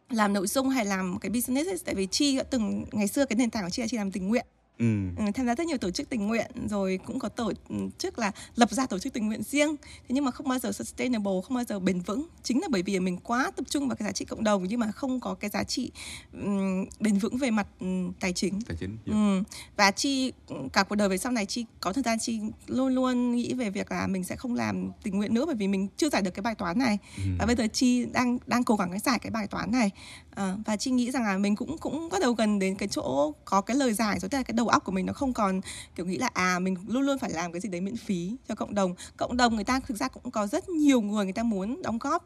làm 0.09 0.33
nội 0.33 0.47
dung 0.47 0.69
hay 0.69 0.85
làm 0.85 1.19
cái 1.19 1.29
business 1.29 1.69
ấy, 1.69 1.77
tại 1.85 1.95
vì 1.95 2.07
chi 2.11 2.37
đã 2.37 2.43
từng 2.43 2.85
ngày 2.91 3.07
xưa 3.07 3.25
cái 3.25 3.35
nền 3.35 3.49
tảng 3.49 3.63
của 3.63 3.69
chi 3.69 3.81
là 3.81 3.87
chi 3.87 3.97
làm 3.97 4.11
tình 4.11 4.27
nguyện 4.27 4.45
Ừ. 4.81 4.87
ừ. 5.17 5.23
tham 5.33 5.45
gia 5.45 5.55
rất 5.55 5.67
nhiều 5.67 5.77
tổ 5.77 5.91
chức 5.91 6.09
tình 6.09 6.27
nguyện 6.27 6.51
rồi 6.69 6.99
cũng 7.05 7.19
có 7.19 7.29
tổ 7.29 7.53
chức 7.97 8.19
là 8.19 8.31
lập 8.55 8.71
ra 8.71 8.85
tổ 8.85 8.99
chức 8.99 9.13
tình 9.13 9.27
nguyện 9.27 9.43
riêng 9.43 9.75
thế 9.77 10.09
nhưng 10.09 10.25
mà 10.25 10.31
không 10.31 10.47
bao 10.47 10.59
giờ 10.59 10.71
sustainable 10.71 11.31
không 11.43 11.55
bao 11.55 11.63
giờ 11.63 11.79
bền 11.79 11.99
vững 11.99 12.27
chính 12.43 12.61
là 12.61 12.67
bởi 12.71 12.83
vì 12.83 12.99
mình 12.99 13.17
quá 13.17 13.51
tập 13.55 13.65
trung 13.69 13.87
vào 13.87 13.95
cái 13.95 14.07
giá 14.07 14.11
trị 14.11 14.25
cộng 14.25 14.43
đồng 14.43 14.63
nhưng 14.63 14.79
mà 14.79 14.91
không 14.91 15.19
có 15.19 15.33
cái 15.33 15.49
giá 15.49 15.63
trị 15.63 15.91
um, 16.33 16.85
bền 16.99 17.17
vững 17.17 17.37
về 17.37 17.51
mặt 17.51 17.67
um, 17.79 18.11
tài 18.19 18.33
chính 18.33 18.61
tài 18.61 18.77
chính 18.79 18.97
yeah. 19.05 19.17
ừ. 19.17 19.43
và 19.75 19.91
chi 19.91 20.31
cả 20.73 20.83
cuộc 20.83 20.95
đời 20.95 21.09
về 21.09 21.17
sau 21.17 21.31
này 21.31 21.45
chi 21.45 21.65
có 21.79 21.93
thời 21.93 22.03
gian 22.03 22.19
chi 22.19 22.39
luôn 22.67 22.95
luôn 22.95 23.35
nghĩ 23.35 23.53
về 23.53 23.69
việc 23.69 23.91
là 23.91 24.07
mình 24.07 24.23
sẽ 24.23 24.35
không 24.35 24.55
làm 24.55 24.91
tình 25.03 25.17
nguyện 25.17 25.33
nữa 25.33 25.45
bởi 25.45 25.55
vì 25.55 25.67
mình 25.67 25.87
chưa 25.97 26.09
giải 26.09 26.21
được 26.21 26.31
cái 26.31 26.41
bài 26.41 26.55
toán 26.55 26.79
này 26.79 26.97
ừ. 27.17 27.23
và 27.39 27.45
bây 27.45 27.55
giờ 27.55 27.67
chi 27.73 28.05
đang 28.05 28.37
đang 28.47 28.63
cố 28.63 28.75
gắng 28.75 28.99
giải 28.99 29.19
cái 29.19 29.31
bài 29.31 29.47
toán 29.47 29.71
này 29.71 29.91
à, 30.35 30.55
và 30.65 30.77
chị 30.77 30.91
nghĩ 30.91 31.11
rằng 31.11 31.23
là 31.23 31.37
mình 31.37 31.55
cũng 31.55 31.77
cũng 31.77 32.09
bắt 32.11 32.21
đầu 32.21 32.33
gần 32.33 32.59
đến 32.59 32.75
cái 32.75 32.87
chỗ 32.87 33.33
có 33.45 33.61
cái 33.61 33.77
lời 33.77 33.93
giải 33.93 34.19
rồi 34.19 34.29
tức 34.29 34.37
là 34.37 34.43
cái 34.43 34.53
đầu 34.53 34.67
óc 34.67 34.83
của 34.83 34.91
mình 34.91 35.05
nó 35.05 35.13
không 35.13 35.33
còn 35.33 35.61
kiểu 35.95 36.05
nghĩ 36.05 36.17
là 36.17 36.29
à 36.33 36.59
mình 36.59 36.75
luôn 36.87 37.01
luôn 37.03 37.19
phải 37.19 37.29
làm 37.29 37.51
cái 37.51 37.61
gì 37.61 37.69
đấy 37.69 37.81
miễn 37.81 37.97
phí 37.97 38.35
cho 38.47 38.55
cộng 38.55 38.75
đồng. 38.75 38.95
Cộng 39.17 39.37
đồng 39.37 39.55
người 39.55 39.63
ta 39.63 39.79
thực 39.79 39.97
ra 39.97 40.07
cũng 40.07 40.31
có 40.31 40.47
rất 40.47 40.69
nhiều 40.69 41.01
người 41.01 41.23
người 41.25 41.33
ta 41.33 41.43
muốn 41.43 41.81
đóng 41.81 41.97
góp 41.97 42.25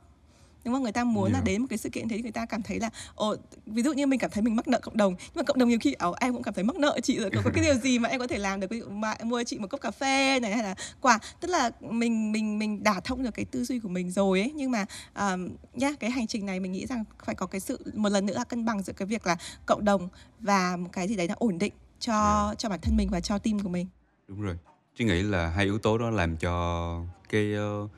đúng 0.66 0.74
không? 0.74 0.84
Người 0.84 0.92
ta 0.92 1.04
muốn 1.04 1.24
yeah. 1.24 1.34
là 1.34 1.42
đến 1.46 1.62
một 1.62 1.68
cái 1.70 1.78
sự 1.78 1.90
kiện 1.90 2.08
thế 2.08 2.16
thì 2.16 2.22
người 2.22 2.32
ta 2.32 2.46
cảm 2.46 2.62
thấy 2.62 2.80
là 2.80 2.90
ồ 3.16 3.36
ví 3.66 3.84
dụ 3.84 3.94
như 3.94 4.08
mình 4.08 4.20
cảm 4.20 4.32
thấy 4.32 4.44
mình 4.44 4.56
mắc 4.56 4.68
nợ 4.68 4.80
cộng 4.80 4.98
đồng 4.98 5.16
nhưng 5.20 5.36
mà 5.36 5.44
cộng 5.44 5.60
đồng 5.60 5.70
nhiều 5.70 5.80
khi 5.82 5.94
ồ 5.94 6.16
em 6.20 6.34
cũng 6.34 6.44
cảm 6.44 6.54
thấy 6.54 6.64
mắc 6.64 6.76
nợ 6.76 7.00
chị 7.04 7.20
rồi 7.20 7.30
có, 7.44 7.52
cái 7.54 7.64
điều 7.64 7.74
gì 7.74 8.00
mà 8.00 8.10
em 8.10 8.20
có 8.20 8.28
thể 8.28 8.38
làm 8.38 8.60
được? 8.60 8.70
Ví 8.70 8.80
dụ 8.80 8.90
mà 8.90 9.16
mua 9.24 9.44
chị 9.44 9.60
một 9.60 9.68
cốc 9.68 9.82
cà 9.82 9.92
phê 9.92 10.40
này 10.40 10.52
hay 10.52 10.64
là 10.64 10.76
quà. 11.02 11.20
Tức 11.40 11.48
là 11.48 11.72
mình 11.82 12.32
mình 12.32 12.60
mình 12.60 12.84
đả 12.84 13.00
thông 13.00 13.24
được 13.24 13.34
cái 13.34 13.46
tư 13.46 13.64
duy 13.64 13.80
của 13.80 13.90
mình 13.90 14.12
rồi 14.12 14.40
ấy. 14.40 14.52
Nhưng 14.56 14.72
mà 14.72 14.86
um, 15.16 15.50
nhá 15.74 15.92
cái 16.00 16.10
hành 16.10 16.28
trình 16.28 16.46
này 16.46 16.60
mình 16.60 16.72
nghĩ 16.72 16.86
rằng 16.86 17.04
phải 17.26 17.36
có 17.36 17.46
cái 17.46 17.60
sự 17.60 17.80
một 17.94 18.10
lần 18.10 18.26
nữa 18.26 18.34
là 18.38 18.44
cân 18.44 18.66
bằng 18.66 18.84
giữa 18.84 18.94
cái 18.94 19.06
việc 19.06 19.28
là 19.28 19.38
cộng 19.66 19.86
đồng 19.86 20.10
và 20.40 20.78
một 20.78 20.90
cái 20.92 21.08
gì 21.08 21.16
đấy 21.16 21.28
là 21.28 21.36
ổn 21.38 21.58
định 21.58 21.74
cho 22.00 22.46
yeah. 22.46 22.60
cho 22.60 22.70
bản 22.70 22.80
thân 22.82 22.98
mình 22.98 23.10
và 23.12 23.20
cho 23.20 23.38
team 23.38 23.60
của 23.60 23.70
mình. 23.70 23.88
Đúng 24.28 24.42
rồi. 24.42 24.58
Chị 24.98 25.06
nghĩ 25.06 25.22
là 25.22 25.50
hai 25.50 25.66
yếu 25.66 25.80
tố 25.80 25.98
đó 25.98 26.10
làm 26.10 26.38
cho 26.38 27.02
cái 27.30 27.54
uh, 27.84 27.92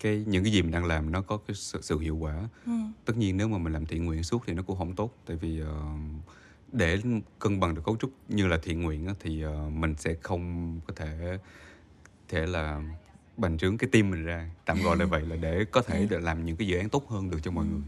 cái 0.00 0.24
những 0.26 0.44
cái 0.44 0.52
gì 0.52 0.62
mình 0.62 0.70
đang 0.70 0.84
làm 0.84 1.12
nó 1.12 1.22
có 1.22 1.36
cái 1.36 1.54
sự, 1.54 1.80
sự 1.82 1.98
hiệu 1.98 2.16
quả. 2.16 2.48
Ừ. 2.66 2.72
tất 3.04 3.16
nhiên 3.16 3.36
nếu 3.36 3.48
mà 3.48 3.58
mình 3.58 3.72
làm 3.72 3.86
thiện 3.86 4.04
nguyện 4.04 4.22
suốt 4.22 4.42
thì 4.46 4.52
nó 4.54 4.62
cũng 4.62 4.78
không 4.78 4.94
tốt 4.94 5.14
tại 5.26 5.36
vì 5.36 5.62
uh, 5.62 5.68
để 6.72 7.00
cân 7.38 7.60
bằng 7.60 7.74
được 7.74 7.82
cấu 7.84 7.96
trúc 7.96 8.10
như 8.28 8.46
là 8.46 8.58
thiện 8.62 8.82
nguyện 8.82 9.06
á, 9.06 9.14
thì 9.20 9.46
uh, 9.46 9.72
mình 9.72 9.94
sẽ 9.98 10.14
không 10.22 10.80
có 10.86 10.94
thể 10.96 11.38
thể 12.28 12.46
là 12.46 12.82
bành 13.36 13.58
trướng 13.58 13.78
cái 13.78 13.90
team 13.92 14.10
mình 14.10 14.24
ra. 14.24 14.50
Tạm 14.64 14.82
gọi 14.82 14.96
là 14.96 15.04
vậy 15.10 15.22
là 15.22 15.36
để 15.36 15.64
có 15.70 15.82
thể 15.82 16.06
để 16.10 16.20
làm 16.20 16.44
những 16.44 16.56
cái 16.56 16.68
dự 16.68 16.78
án 16.78 16.88
tốt 16.88 17.08
hơn 17.08 17.30
được 17.30 17.38
cho 17.42 17.50
mọi 17.50 17.64
ừ. 17.64 17.70
người. 17.70 17.82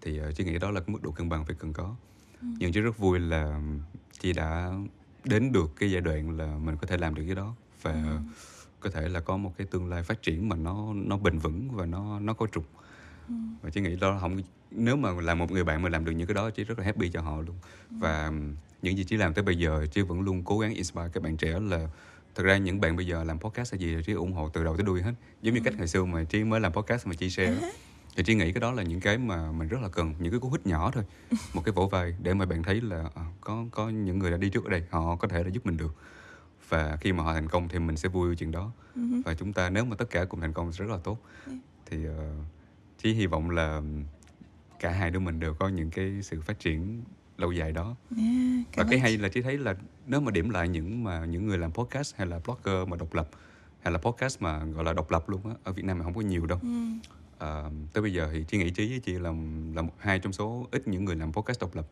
Thì 0.00 0.20
uh, 0.28 0.36
chị 0.36 0.44
nghĩ 0.44 0.58
đó 0.58 0.70
là 0.70 0.80
cái 0.80 0.88
mức 0.88 1.02
độ 1.02 1.10
cân 1.10 1.28
bằng 1.28 1.44
phải 1.44 1.56
cần 1.58 1.72
có. 1.72 1.96
Ừ. 2.40 2.46
nhưng 2.58 2.72
chị 2.72 2.80
rất 2.80 2.98
vui 2.98 3.18
là 3.18 3.60
chị 4.20 4.32
đã 4.32 4.72
đến 5.24 5.52
được 5.52 5.70
cái 5.76 5.90
giai 5.90 6.00
đoạn 6.00 6.38
là 6.38 6.58
mình 6.58 6.76
có 6.76 6.86
thể 6.86 6.96
làm 6.96 7.14
được 7.14 7.22
cái 7.26 7.34
đó. 7.34 7.54
Và 7.82 7.92
ừ 7.92 8.18
có 8.82 8.90
thể 8.90 9.08
là 9.08 9.20
có 9.20 9.36
một 9.36 9.52
cái 9.58 9.66
tương 9.70 9.88
lai 9.88 10.02
phát 10.02 10.22
triển 10.22 10.48
mà 10.48 10.56
nó 10.56 10.92
nó 10.94 11.16
bền 11.16 11.38
vững 11.38 11.70
và 11.70 11.86
nó 11.86 12.20
nó 12.20 12.34
có 12.34 12.46
trục. 12.46 12.64
Ừ. 13.28 13.34
và 13.62 13.70
chỉ 13.70 13.80
nghĩ 13.80 13.96
đó 14.00 14.18
không 14.20 14.40
nếu 14.70 14.96
mà 14.96 15.10
là 15.10 15.34
một 15.34 15.50
người 15.50 15.64
bạn 15.64 15.82
mà 15.82 15.88
làm 15.88 16.04
được 16.04 16.12
những 16.12 16.26
cái 16.26 16.34
đó 16.34 16.50
chị 16.50 16.64
rất 16.64 16.78
là 16.78 16.84
happy 16.84 17.10
cho 17.10 17.20
họ 17.20 17.40
luôn. 17.40 17.56
Ừ. 17.90 17.96
và 18.00 18.32
những 18.82 18.96
gì 18.96 19.04
chị 19.04 19.16
làm 19.16 19.34
tới 19.34 19.44
bây 19.44 19.58
giờ 19.58 19.86
chị 19.92 20.02
vẫn 20.02 20.20
luôn 20.20 20.44
cố 20.44 20.58
gắng 20.58 20.74
inspire 20.74 21.08
các 21.12 21.22
bạn 21.22 21.36
trẻ 21.36 21.60
là 21.60 21.88
thật 22.34 22.42
ra 22.42 22.56
những 22.56 22.80
bạn 22.80 22.96
bây 22.96 23.06
giờ 23.06 23.24
làm 23.24 23.38
podcast 23.38 23.72
hay 23.72 23.80
gì 23.80 23.96
thì 23.96 24.02
chị 24.06 24.12
ủng 24.12 24.32
hộ 24.32 24.48
từ 24.48 24.64
đầu 24.64 24.76
tới 24.76 24.84
đuôi 24.84 25.02
hết. 25.02 25.12
Giống 25.42 25.54
như 25.54 25.60
ừ. 25.60 25.64
cách 25.64 25.74
hồi 25.78 25.86
xưa 25.88 26.04
mà 26.04 26.24
chị 26.24 26.44
mới 26.44 26.60
làm 26.60 26.72
podcast 26.72 27.06
mà 27.06 27.14
chị 27.14 27.30
share 27.30 27.56
thì 28.16 28.22
chị 28.22 28.34
nghĩ 28.34 28.52
cái 28.52 28.60
đó 28.60 28.72
là 28.72 28.82
những 28.82 29.00
cái 29.00 29.18
mà 29.18 29.52
mình 29.52 29.68
rất 29.68 29.80
là 29.82 29.88
cần 29.88 30.14
những 30.18 30.32
cái 30.32 30.40
cú 30.40 30.50
hích 30.50 30.66
nhỏ 30.66 30.90
thôi. 30.94 31.04
Một 31.54 31.62
cái 31.64 31.72
vỗ 31.72 31.86
vai 31.86 32.14
để 32.22 32.34
mà 32.34 32.46
bạn 32.46 32.62
thấy 32.62 32.80
là 32.80 33.04
à, 33.14 33.22
có 33.40 33.64
có 33.70 33.88
những 33.88 34.18
người 34.18 34.30
đã 34.30 34.36
đi 34.36 34.50
trước 34.50 34.64
ở 34.64 34.70
đây 34.70 34.82
họ 34.90 35.16
có 35.16 35.28
thể 35.28 35.42
là 35.42 35.48
giúp 35.48 35.66
mình 35.66 35.76
được 35.76 35.94
và 36.72 36.96
khi 37.00 37.12
mà 37.12 37.22
họ 37.22 37.34
thành 37.34 37.48
công 37.48 37.68
thì 37.68 37.78
mình 37.78 37.96
sẽ 37.96 38.08
vui 38.08 38.36
chuyện 38.36 38.50
đó 38.50 38.72
uh-huh. 38.96 39.22
và 39.24 39.34
chúng 39.34 39.52
ta 39.52 39.70
nếu 39.70 39.84
mà 39.84 39.96
tất 39.96 40.10
cả 40.10 40.24
cùng 40.24 40.40
thành 40.40 40.52
công 40.52 40.72
thì 40.72 40.76
rất 40.78 40.90
là 40.90 40.98
tốt 41.04 41.18
yeah. 41.46 41.58
thì 41.86 42.08
uh, 42.08 42.14
chỉ 42.98 43.12
hy 43.12 43.26
vọng 43.26 43.50
là 43.50 43.82
cả 44.80 44.90
hai 44.90 45.10
đứa 45.10 45.18
mình 45.18 45.40
đều 45.40 45.54
có 45.54 45.68
những 45.68 45.90
cái 45.90 46.22
sự 46.22 46.40
phát 46.40 46.58
triển 46.58 47.02
lâu 47.38 47.52
dài 47.52 47.72
đó 47.72 47.96
yeah, 48.16 48.66
và 48.76 48.84
cái 48.90 48.98
hay 48.98 49.18
là 49.18 49.28
chỉ 49.28 49.42
thấy 49.42 49.58
là 49.58 49.74
nếu 50.06 50.20
mà 50.20 50.30
điểm 50.30 50.50
lại 50.50 50.68
những 50.68 51.04
mà 51.04 51.24
những 51.24 51.46
người 51.46 51.58
làm 51.58 51.72
podcast 51.72 52.16
hay 52.16 52.26
là 52.26 52.40
blogger 52.44 52.88
mà 52.88 52.96
độc 52.96 53.14
lập 53.14 53.28
hay 53.82 53.92
là 53.92 53.98
podcast 53.98 54.42
mà 54.42 54.64
gọi 54.64 54.84
là 54.84 54.92
độc 54.92 55.10
lập 55.10 55.28
luôn 55.28 55.48
á 55.48 55.54
ở 55.64 55.72
Việt 55.72 55.84
Nam 55.84 55.98
mà 55.98 56.04
không 56.04 56.14
có 56.14 56.20
nhiều 56.20 56.46
đâu 56.46 56.58
ừ. 56.62 56.68
à, 57.38 57.70
tới 57.92 58.02
bây 58.02 58.12
giờ 58.12 58.28
thì 58.32 58.44
chị 58.48 58.58
nghĩ 58.58 58.70
trí 58.70 58.88
với 58.88 59.00
chị 59.00 59.12
là 59.12 59.32
là 59.74 59.82
một 59.82 59.94
hai 59.98 60.18
trong 60.18 60.32
số 60.32 60.66
ít 60.70 60.88
những 60.88 61.04
người 61.04 61.16
làm 61.16 61.32
podcast 61.32 61.60
độc 61.60 61.76
lập 61.76 61.86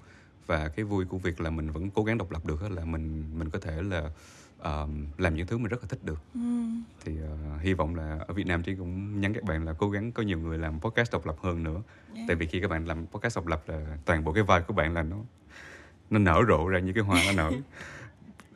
và 0.46 0.68
cái 0.68 0.84
vui 0.84 1.04
của 1.04 1.18
việc 1.18 1.40
là 1.40 1.50
mình 1.50 1.70
vẫn 1.70 1.90
cố 1.90 2.04
gắng 2.04 2.18
độc 2.18 2.30
lập 2.30 2.46
được 2.46 2.70
là 2.70 2.84
mình 2.84 3.24
mình 3.38 3.50
có 3.50 3.58
thể 3.58 3.82
là 3.82 4.10
uh, 4.60 4.90
làm 5.18 5.34
những 5.34 5.46
thứ 5.46 5.58
mình 5.58 5.68
rất 5.68 5.82
là 5.82 5.86
thích 5.88 6.04
được 6.04 6.18
ừ. 6.34 6.40
thì 7.04 7.12
uh, 7.22 7.62
hy 7.62 7.74
vọng 7.74 7.94
là 7.94 8.18
ở 8.28 8.34
Việt 8.34 8.46
Nam 8.46 8.62
chị 8.62 8.74
cũng 8.74 9.20
nhắn 9.20 9.34
các 9.34 9.44
bạn 9.44 9.64
là 9.64 9.72
cố 9.72 9.90
gắng 9.90 10.12
có 10.12 10.22
nhiều 10.22 10.38
người 10.38 10.58
làm 10.58 10.80
podcast 10.80 11.12
độc 11.12 11.26
lập 11.26 11.36
hơn 11.42 11.62
nữa 11.62 11.82
yeah. 12.14 12.28
tại 12.28 12.36
vì 12.36 12.46
khi 12.46 12.60
các 12.60 12.70
bạn 12.70 12.86
làm 12.86 13.06
podcast 13.06 13.36
độc 13.36 13.46
lập 13.46 13.62
là 13.66 13.98
toàn 14.04 14.24
bộ 14.24 14.32
cái 14.32 14.42
vai 14.42 14.62
của 14.62 14.74
bạn 14.74 14.94
là 14.94 15.02
nó 15.02 15.16
nó 16.10 16.18
nở 16.18 16.42
rộ 16.48 16.68
ra 16.68 16.78
như 16.78 16.92
cái 16.92 17.04
hoa 17.04 17.22
nó 17.26 17.32
nở 17.32 17.50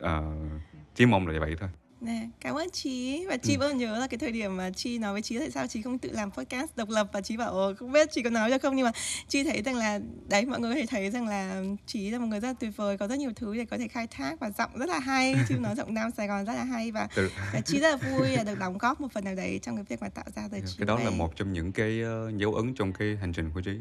uh, 0.03 0.61
chỉ 0.95 1.05
mong 1.05 1.27
là 1.27 1.39
vậy 1.39 1.55
thôi 1.59 1.69
Nè, 2.01 2.29
cảm 2.39 2.55
ơn 2.55 2.69
chị 2.69 3.25
và 3.25 3.37
chị 3.37 3.53
ừ. 3.55 3.59
vẫn 3.59 3.77
nhớ 3.77 3.97
là 3.97 4.07
cái 4.07 4.17
thời 4.17 4.31
điểm 4.31 4.57
mà 4.57 4.69
chị 4.75 4.99
nói 4.99 5.13
với 5.13 5.21
chị 5.21 5.39
tại 5.39 5.51
sao 5.51 5.67
chị 5.67 5.81
không 5.81 5.97
tự 5.97 6.11
làm 6.11 6.31
podcast 6.31 6.77
độc 6.77 6.89
lập 6.89 7.07
và 7.13 7.21
chị 7.21 7.37
bảo 7.37 7.51
Ồ, 7.51 7.73
không 7.79 7.91
biết 7.91 8.09
chị 8.11 8.23
có 8.23 8.29
nói 8.29 8.49
được 8.49 8.61
không? 8.61 8.75
Nhưng 8.75 8.85
mà 8.85 8.91
chị 9.27 9.43
thấy 9.43 9.61
rằng 9.61 9.75
là 9.75 9.99
đấy 10.27 10.45
mọi 10.45 10.59
người 10.59 10.71
có 10.73 10.79
thể 10.79 10.85
thấy 10.85 11.11
rằng 11.11 11.27
là 11.27 11.63
chị 11.85 12.09
là 12.09 12.19
một 12.19 12.27
người 12.27 12.39
rất 12.39 12.47
là 12.47 12.53
tuyệt 12.59 12.71
vời 12.75 12.97
có 12.97 13.07
rất 13.07 13.19
nhiều 13.19 13.31
thứ 13.35 13.55
để 13.55 13.65
có 13.65 13.77
thể 13.77 13.87
khai 13.87 14.07
thác 14.07 14.39
và 14.39 14.49
giọng 14.57 14.69
rất 14.75 14.89
là 14.89 14.99
hay 14.99 15.35
chứ 15.49 15.55
nói 15.57 15.75
giọng 15.75 15.93
nam 15.93 16.11
Sài 16.17 16.27
Gòn 16.27 16.45
rất 16.45 16.53
là 16.53 16.63
hay. 16.63 16.91
Và, 16.91 17.07
và 17.53 17.61
chị 17.65 17.79
rất 17.79 17.89
là 17.89 17.97
vui 17.97 18.29
là 18.29 18.43
được 18.43 18.59
đóng 18.59 18.77
góp 18.77 19.01
một 19.01 19.11
phần 19.13 19.23
nào 19.23 19.35
đấy 19.35 19.59
trong 19.61 19.75
cái 19.75 19.85
việc 19.89 20.01
mà 20.01 20.09
tạo 20.09 20.25
ra 20.35 20.47
đời 20.51 20.61
cái 20.77 20.85
đó 20.85 20.95
này. 20.95 21.05
là 21.05 21.11
một 21.11 21.35
trong 21.35 21.53
những 21.53 21.71
cái 21.71 22.01
uh, 22.03 22.37
dấu 22.37 22.53
ấn 22.53 22.73
trong 22.75 22.93
cái 22.93 23.15
hành 23.15 23.33
trình 23.33 23.51
của 23.53 23.61
chị 23.61 23.77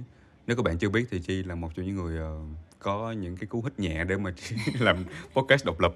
nếu 0.47 0.57
các 0.57 0.63
bạn 0.63 0.79
chưa 0.79 0.89
biết 0.89 1.05
thì 1.11 1.21
chi 1.27 1.43
là 1.43 1.55
một 1.55 1.71
trong 1.77 1.87
những 1.87 1.97
người 1.97 2.21
uh, 2.23 2.57
có 2.79 3.13
những 3.13 3.37
cái 3.37 3.47
cú 3.47 3.63
hích 3.63 3.81
nhẹ 3.81 4.05
để 4.05 4.17
mà 4.17 4.35
làm 4.81 5.05
podcast 5.35 5.65
độc 5.65 5.81
lập 5.81 5.95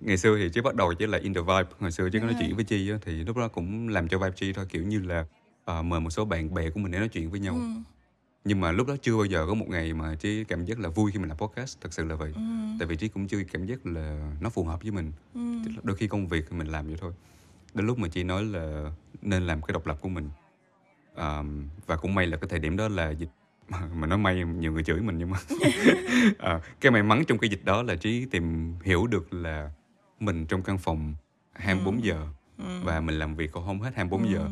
ngày 0.00 0.16
xưa 0.16 0.36
thì 0.38 0.48
chỉ 0.54 0.60
bắt 0.60 0.74
đầu 0.74 0.94
chỉ 0.94 1.06
là 1.06 1.18
in 1.18 1.34
the 1.34 1.40
vibe 1.40 1.70
hồi 1.78 1.92
xưa 1.92 2.10
chứ 2.10 2.18
có 2.20 2.26
nói 2.26 2.36
chuyện 2.38 2.56
với 2.56 2.64
chi 2.64 2.90
á, 2.90 2.98
thì 3.02 3.12
lúc 3.12 3.36
đó 3.36 3.48
cũng 3.48 3.88
làm 3.88 4.08
cho 4.08 4.18
vibe 4.18 4.36
chi 4.36 4.52
thôi 4.52 4.66
kiểu 4.68 4.82
như 4.82 5.00
là 5.00 5.26
uh, 5.78 5.84
mời 5.84 6.00
một 6.00 6.10
số 6.10 6.24
bạn 6.24 6.54
bè 6.54 6.70
của 6.70 6.80
mình 6.80 6.92
để 6.92 6.98
nói 6.98 7.08
chuyện 7.08 7.30
với 7.30 7.40
nhau 7.40 7.54
ừ. 7.54 7.60
nhưng 8.44 8.60
mà 8.60 8.72
lúc 8.72 8.86
đó 8.86 8.96
chưa 9.02 9.16
bao 9.16 9.24
giờ 9.24 9.46
có 9.48 9.54
một 9.54 9.66
ngày 9.68 9.94
mà 9.94 10.14
chi 10.14 10.44
cảm 10.44 10.64
giác 10.64 10.78
là 10.78 10.88
vui 10.88 11.12
khi 11.12 11.18
mình 11.18 11.28
làm 11.28 11.38
podcast 11.38 11.80
thật 11.80 11.92
sự 11.92 12.04
là 12.04 12.14
vậy 12.14 12.32
ừ. 12.34 12.40
tại 12.78 12.88
vì 12.88 12.96
chi 12.96 13.08
cũng 13.08 13.28
chưa 13.28 13.42
cảm 13.52 13.66
giác 13.66 13.86
là 13.86 14.34
nó 14.40 14.50
phù 14.50 14.64
hợp 14.64 14.82
với 14.82 14.90
mình 14.90 15.12
ừ. 15.34 15.40
đôi 15.82 15.96
khi 15.96 16.06
công 16.06 16.28
việc 16.28 16.44
thì 16.50 16.56
mình 16.56 16.66
làm 16.66 16.86
vậy 16.86 16.96
thôi 17.00 17.12
đến 17.74 17.86
lúc 17.86 17.98
mà 17.98 18.08
chị 18.08 18.24
nói 18.24 18.44
là 18.44 18.92
nên 19.22 19.46
làm 19.46 19.62
cái 19.62 19.72
độc 19.72 19.86
lập 19.86 19.98
của 20.00 20.08
mình 20.08 20.28
um, 21.16 21.68
và 21.86 21.96
cũng 21.96 22.14
may 22.14 22.26
là 22.26 22.36
cái 22.36 22.48
thời 22.48 22.58
điểm 22.58 22.76
đó 22.76 22.88
là 22.88 23.10
dịch 23.10 23.30
mà 23.94 24.06
nói 24.06 24.18
may 24.18 24.44
nhiều 24.44 24.72
người 24.72 24.84
chửi 24.84 25.00
mình 25.00 25.18
nhưng 25.18 25.30
mà 25.30 25.38
à, 26.38 26.60
cái 26.80 26.92
may 26.92 27.02
mắn 27.02 27.24
trong 27.28 27.38
cái 27.38 27.50
dịch 27.50 27.64
đó 27.64 27.82
là 27.82 27.94
trí 27.96 28.26
tìm 28.30 28.74
hiểu 28.82 29.06
được 29.06 29.32
là 29.34 29.70
mình 30.20 30.46
trong 30.46 30.62
căn 30.62 30.78
phòng 30.78 31.14
24 31.52 31.94
ừ. 31.96 32.00
giờ 32.02 32.26
ừ. 32.58 32.80
và 32.84 33.00
mình 33.00 33.18
làm 33.18 33.34
việc 33.34 33.52
còn 33.52 33.64
không 33.66 33.80
hết 33.82 33.90
24 33.94 34.22
ừ. 34.22 34.32
giờ 34.34 34.48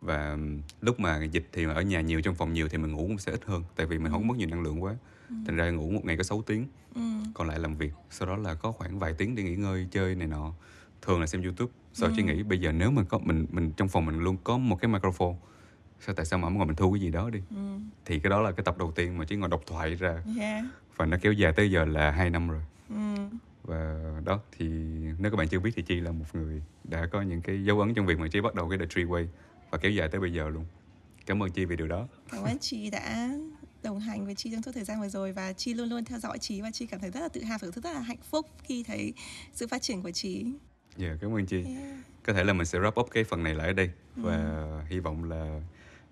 và 0.00 0.38
lúc 0.80 1.00
mà 1.00 1.24
dịch 1.24 1.48
thì 1.52 1.64
ở 1.64 1.82
nhà 1.82 2.00
nhiều 2.00 2.20
trong 2.20 2.34
phòng 2.34 2.52
nhiều 2.52 2.68
thì 2.68 2.78
mình 2.78 2.92
ngủ 2.92 3.04
cũng 3.08 3.18
sẽ 3.18 3.32
ít 3.32 3.44
hơn 3.46 3.64
tại 3.76 3.86
vì 3.86 3.98
mình 3.98 4.12
không 4.12 4.28
mất 4.28 4.36
nhiều 4.36 4.48
năng 4.48 4.62
lượng 4.62 4.82
quá 4.82 4.94
ừ. 5.28 5.34
thành 5.46 5.56
ra 5.56 5.70
ngủ 5.70 5.90
một 5.90 6.04
ngày 6.04 6.16
có 6.16 6.22
6 6.22 6.42
tiếng 6.42 6.66
ừ. 6.94 7.00
còn 7.34 7.48
lại 7.48 7.58
làm 7.58 7.76
việc 7.76 7.92
sau 8.10 8.28
đó 8.28 8.36
là 8.36 8.54
có 8.54 8.72
khoảng 8.72 8.98
vài 8.98 9.14
tiếng 9.18 9.34
để 9.34 9.42
nghỉ 9.42 9.56
ngơi 9.56 9.88
chơi 9.90 10.14
này 10.14 10.28
nọ 10.28 10.52
thường 11.02 11.20
là 11.20 11.26
xem 11.26 11.42
YouTube 11.42 11.72
sau 11.92 12.08
Ừ. 12.08 12.14
Chi 12.16 12.22
nghĩ 12.22 12.42
bây 12.42 12.58
giờ 12.60 12.72
nếu 12.72 12.90
mà 12.90 13.02
có 13.08 13.18
mình 13.18 13.46
mình 13.50 13.72
trong 13.76 13.88
phòng 13.88 14.06
mình 14.06 14.18
luôn 14.18 14.36
có 14.44 14.58
một 14.58 14.76
cái 14.80 14.88
microphone 14.88 15.34
sao 16.00 16.14
tại 16.14 16.26
sao 16.26 16.38
mà 16.38 16.46
không 16.46 16.56
ngồi 16.58 16.66
mình 16.66 16.76
thu 16.76 16.92
cái 16.92 17.00
gì 17.00 17.10
đó 17.10 17.30
đi 17.30 17.40
Ừ. 17.50 17.78
thì 18.04 18.18
cái 18.20 18.30
đó 18.30 18.40
là 18.40 18.52
cái 18.52 18.64
tập 18.64 18.78
đầu 18.78 18.92
tiên 18.92 19.18
mà 19.18 19.24
Chí 19.24 19.36
ngồi 19.36 19.48
độc 19.48 19.62
thoại 19.66 19.94
ra 19.94 20.22
Yeah. 20.38 20.64
và 20.96 21.06
nó 21.06 21.16
kéo 21.22 21.32
dài 21.32 21.52
tới 21.52 21.70
giờ 21.70 21.84
là 21.84 22.10
hai 22.10 22.30
năm 22.30 22.48
rồi 22.48 22.60
Ừ. 22.88 22.94
và 23.62 24.00
đó 24.24 24.40
thì 24.58 24.66
nếu 25.18 25.30
các 25.30 25.36
bạn 25.36 25.48
chưa 25.48 25.60
biết 25.60 25.70
thì 25.76 25.82
Chi 25.82 26.00
là 26.00 26.12
một 26.12 26.24
người 26.32 26.62
đã 26.84 27.06
có 27.12 27.22
những 27.22 27.40
cái 27.42 27.64
dấu 27.64 27.80
ấn 27.80 27.94
trong 27.94 28.06
việc 28.06 28.18
mà 28.18 28.28
Chi 28.28 28.40
bắt 28.40 28.54
đầu 28.54 28.68
cái 28.68 28.78
The 28.78 28.86
Tree 28.86 29.04
Way 29.04 29.26
và 29.70 29.78
kéo 29.78 29.92
dài 29.92 30.08
tới 30.08 30.20
bây 30.20 30.32
giờ 30.32 30.48
luôn 30.48 30.64
cảm 31.26 31.42
ơn 31.42 31.50
Chi 31.50 31.64
vì 31.64 31.76
điều 31.76 31.88
đó 31.88 32.08
Cảm 32.30 32.44
ơn 32.44 32.58
chị 32.58 32.90
đã 32.90 33.30
đồng 33.82 34.00
hành 34.00 34.24
với 34.26 34.34
chị 34.34 34.50
trong 34.52 34.62
suốt 34.62 34.72
thời 34.74 34.84
gian 34.84 35.00
vừa 35.00 35.08
rồi 35.08 35.32
và 35.32 35.52
chị 35.52 35.74
luôn 35.74 35.88
luôn 35.88 36.04
theo 36.04 36.18
dõi 36.18 36.38
chị 36.38 36.60
và 36.60 36.70
chị 36.70 36.86
cảm 36.86 37.00
thấy 37.00 37.10
rất 37.10 37.20
là 37.20 37.28
tự 37.28 37.42
hào 37.42 37.58
và 37.62 37.68
rất 37.68 37.84
là 37.84 38.00
hạnh 38.00 38.20
phúc 38.30 38.46
khi 38.64 38.82
thấy 38.82 39.12
sự 39.52 39.66
phát 39.66 39.82
triển 39.82 40.02
của 40.02 40.10
chị. 40.10 40.46
dạ 40.96 41.16
cảm 41.20 41.34
ơn 41.34 41.46
Chi 41.46 41.64
Yeah. 41.64 41.96
có 42.22 42.32
thể 42.32 42.44
là 42.44 42.52
mình 42.52 42.66
sẽ 42.66 42.78
wrap 42.78 43.00
up 43.00 43.10
cái 43.10 43.24
phần 43.24 43.42
này 43.42 43.54
lại 43.54 43.66
ở 43.66 43.72
đây 43.72 43.90
và 44.16 44.64
hy 44.88 45.00
vọng 45.00 45.24
là 45.24 45.60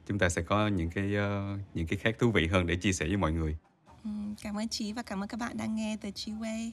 chúng 0.07 0.19
ta 0.19 0.29
sẽ 0.29 0.43
có 0.43 0.69
những 0.69 0.91
cái 0.91 1.15
ờ, 1.15 1.59
những 1.75 1.87
cái 1.87 1.99
khác 1.99 2.17
thú 2.19 2.31
vị 2.31 2.47
hơn 2.47 2.67
để 2.67 2.77
chia 2.77 2.93
sẻ 2.93 3.07
với 3.07 3.17
mọi 3.17 3.33
người 3.33 3.57
Ừ, 4.05 4.11
cảm 4.43 4.59
ơn 4.59 4.69
chị 4.69 4.93
và 4.93 5.03
cảm 5.03 5.23
ơn 5.23 5.29
các 5.29 5.41
bạn 5.41 5.57
đang 5.57 5.77
nghe 5.77 5.97
The 5.97 6.11
G 6.11 6.29
Way 6.29 6.71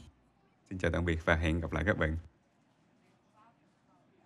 xin 0.69 0.79
chào 0.79 0.91
tạm 0.91 1.05
biệt 1.05 1.25
và 1.25 1.35
hẹn 1.35 1.59
gặp 1.59 1.73
lại 1.73 1.83
các 1.87 1.97
bạn. 1.97 2.17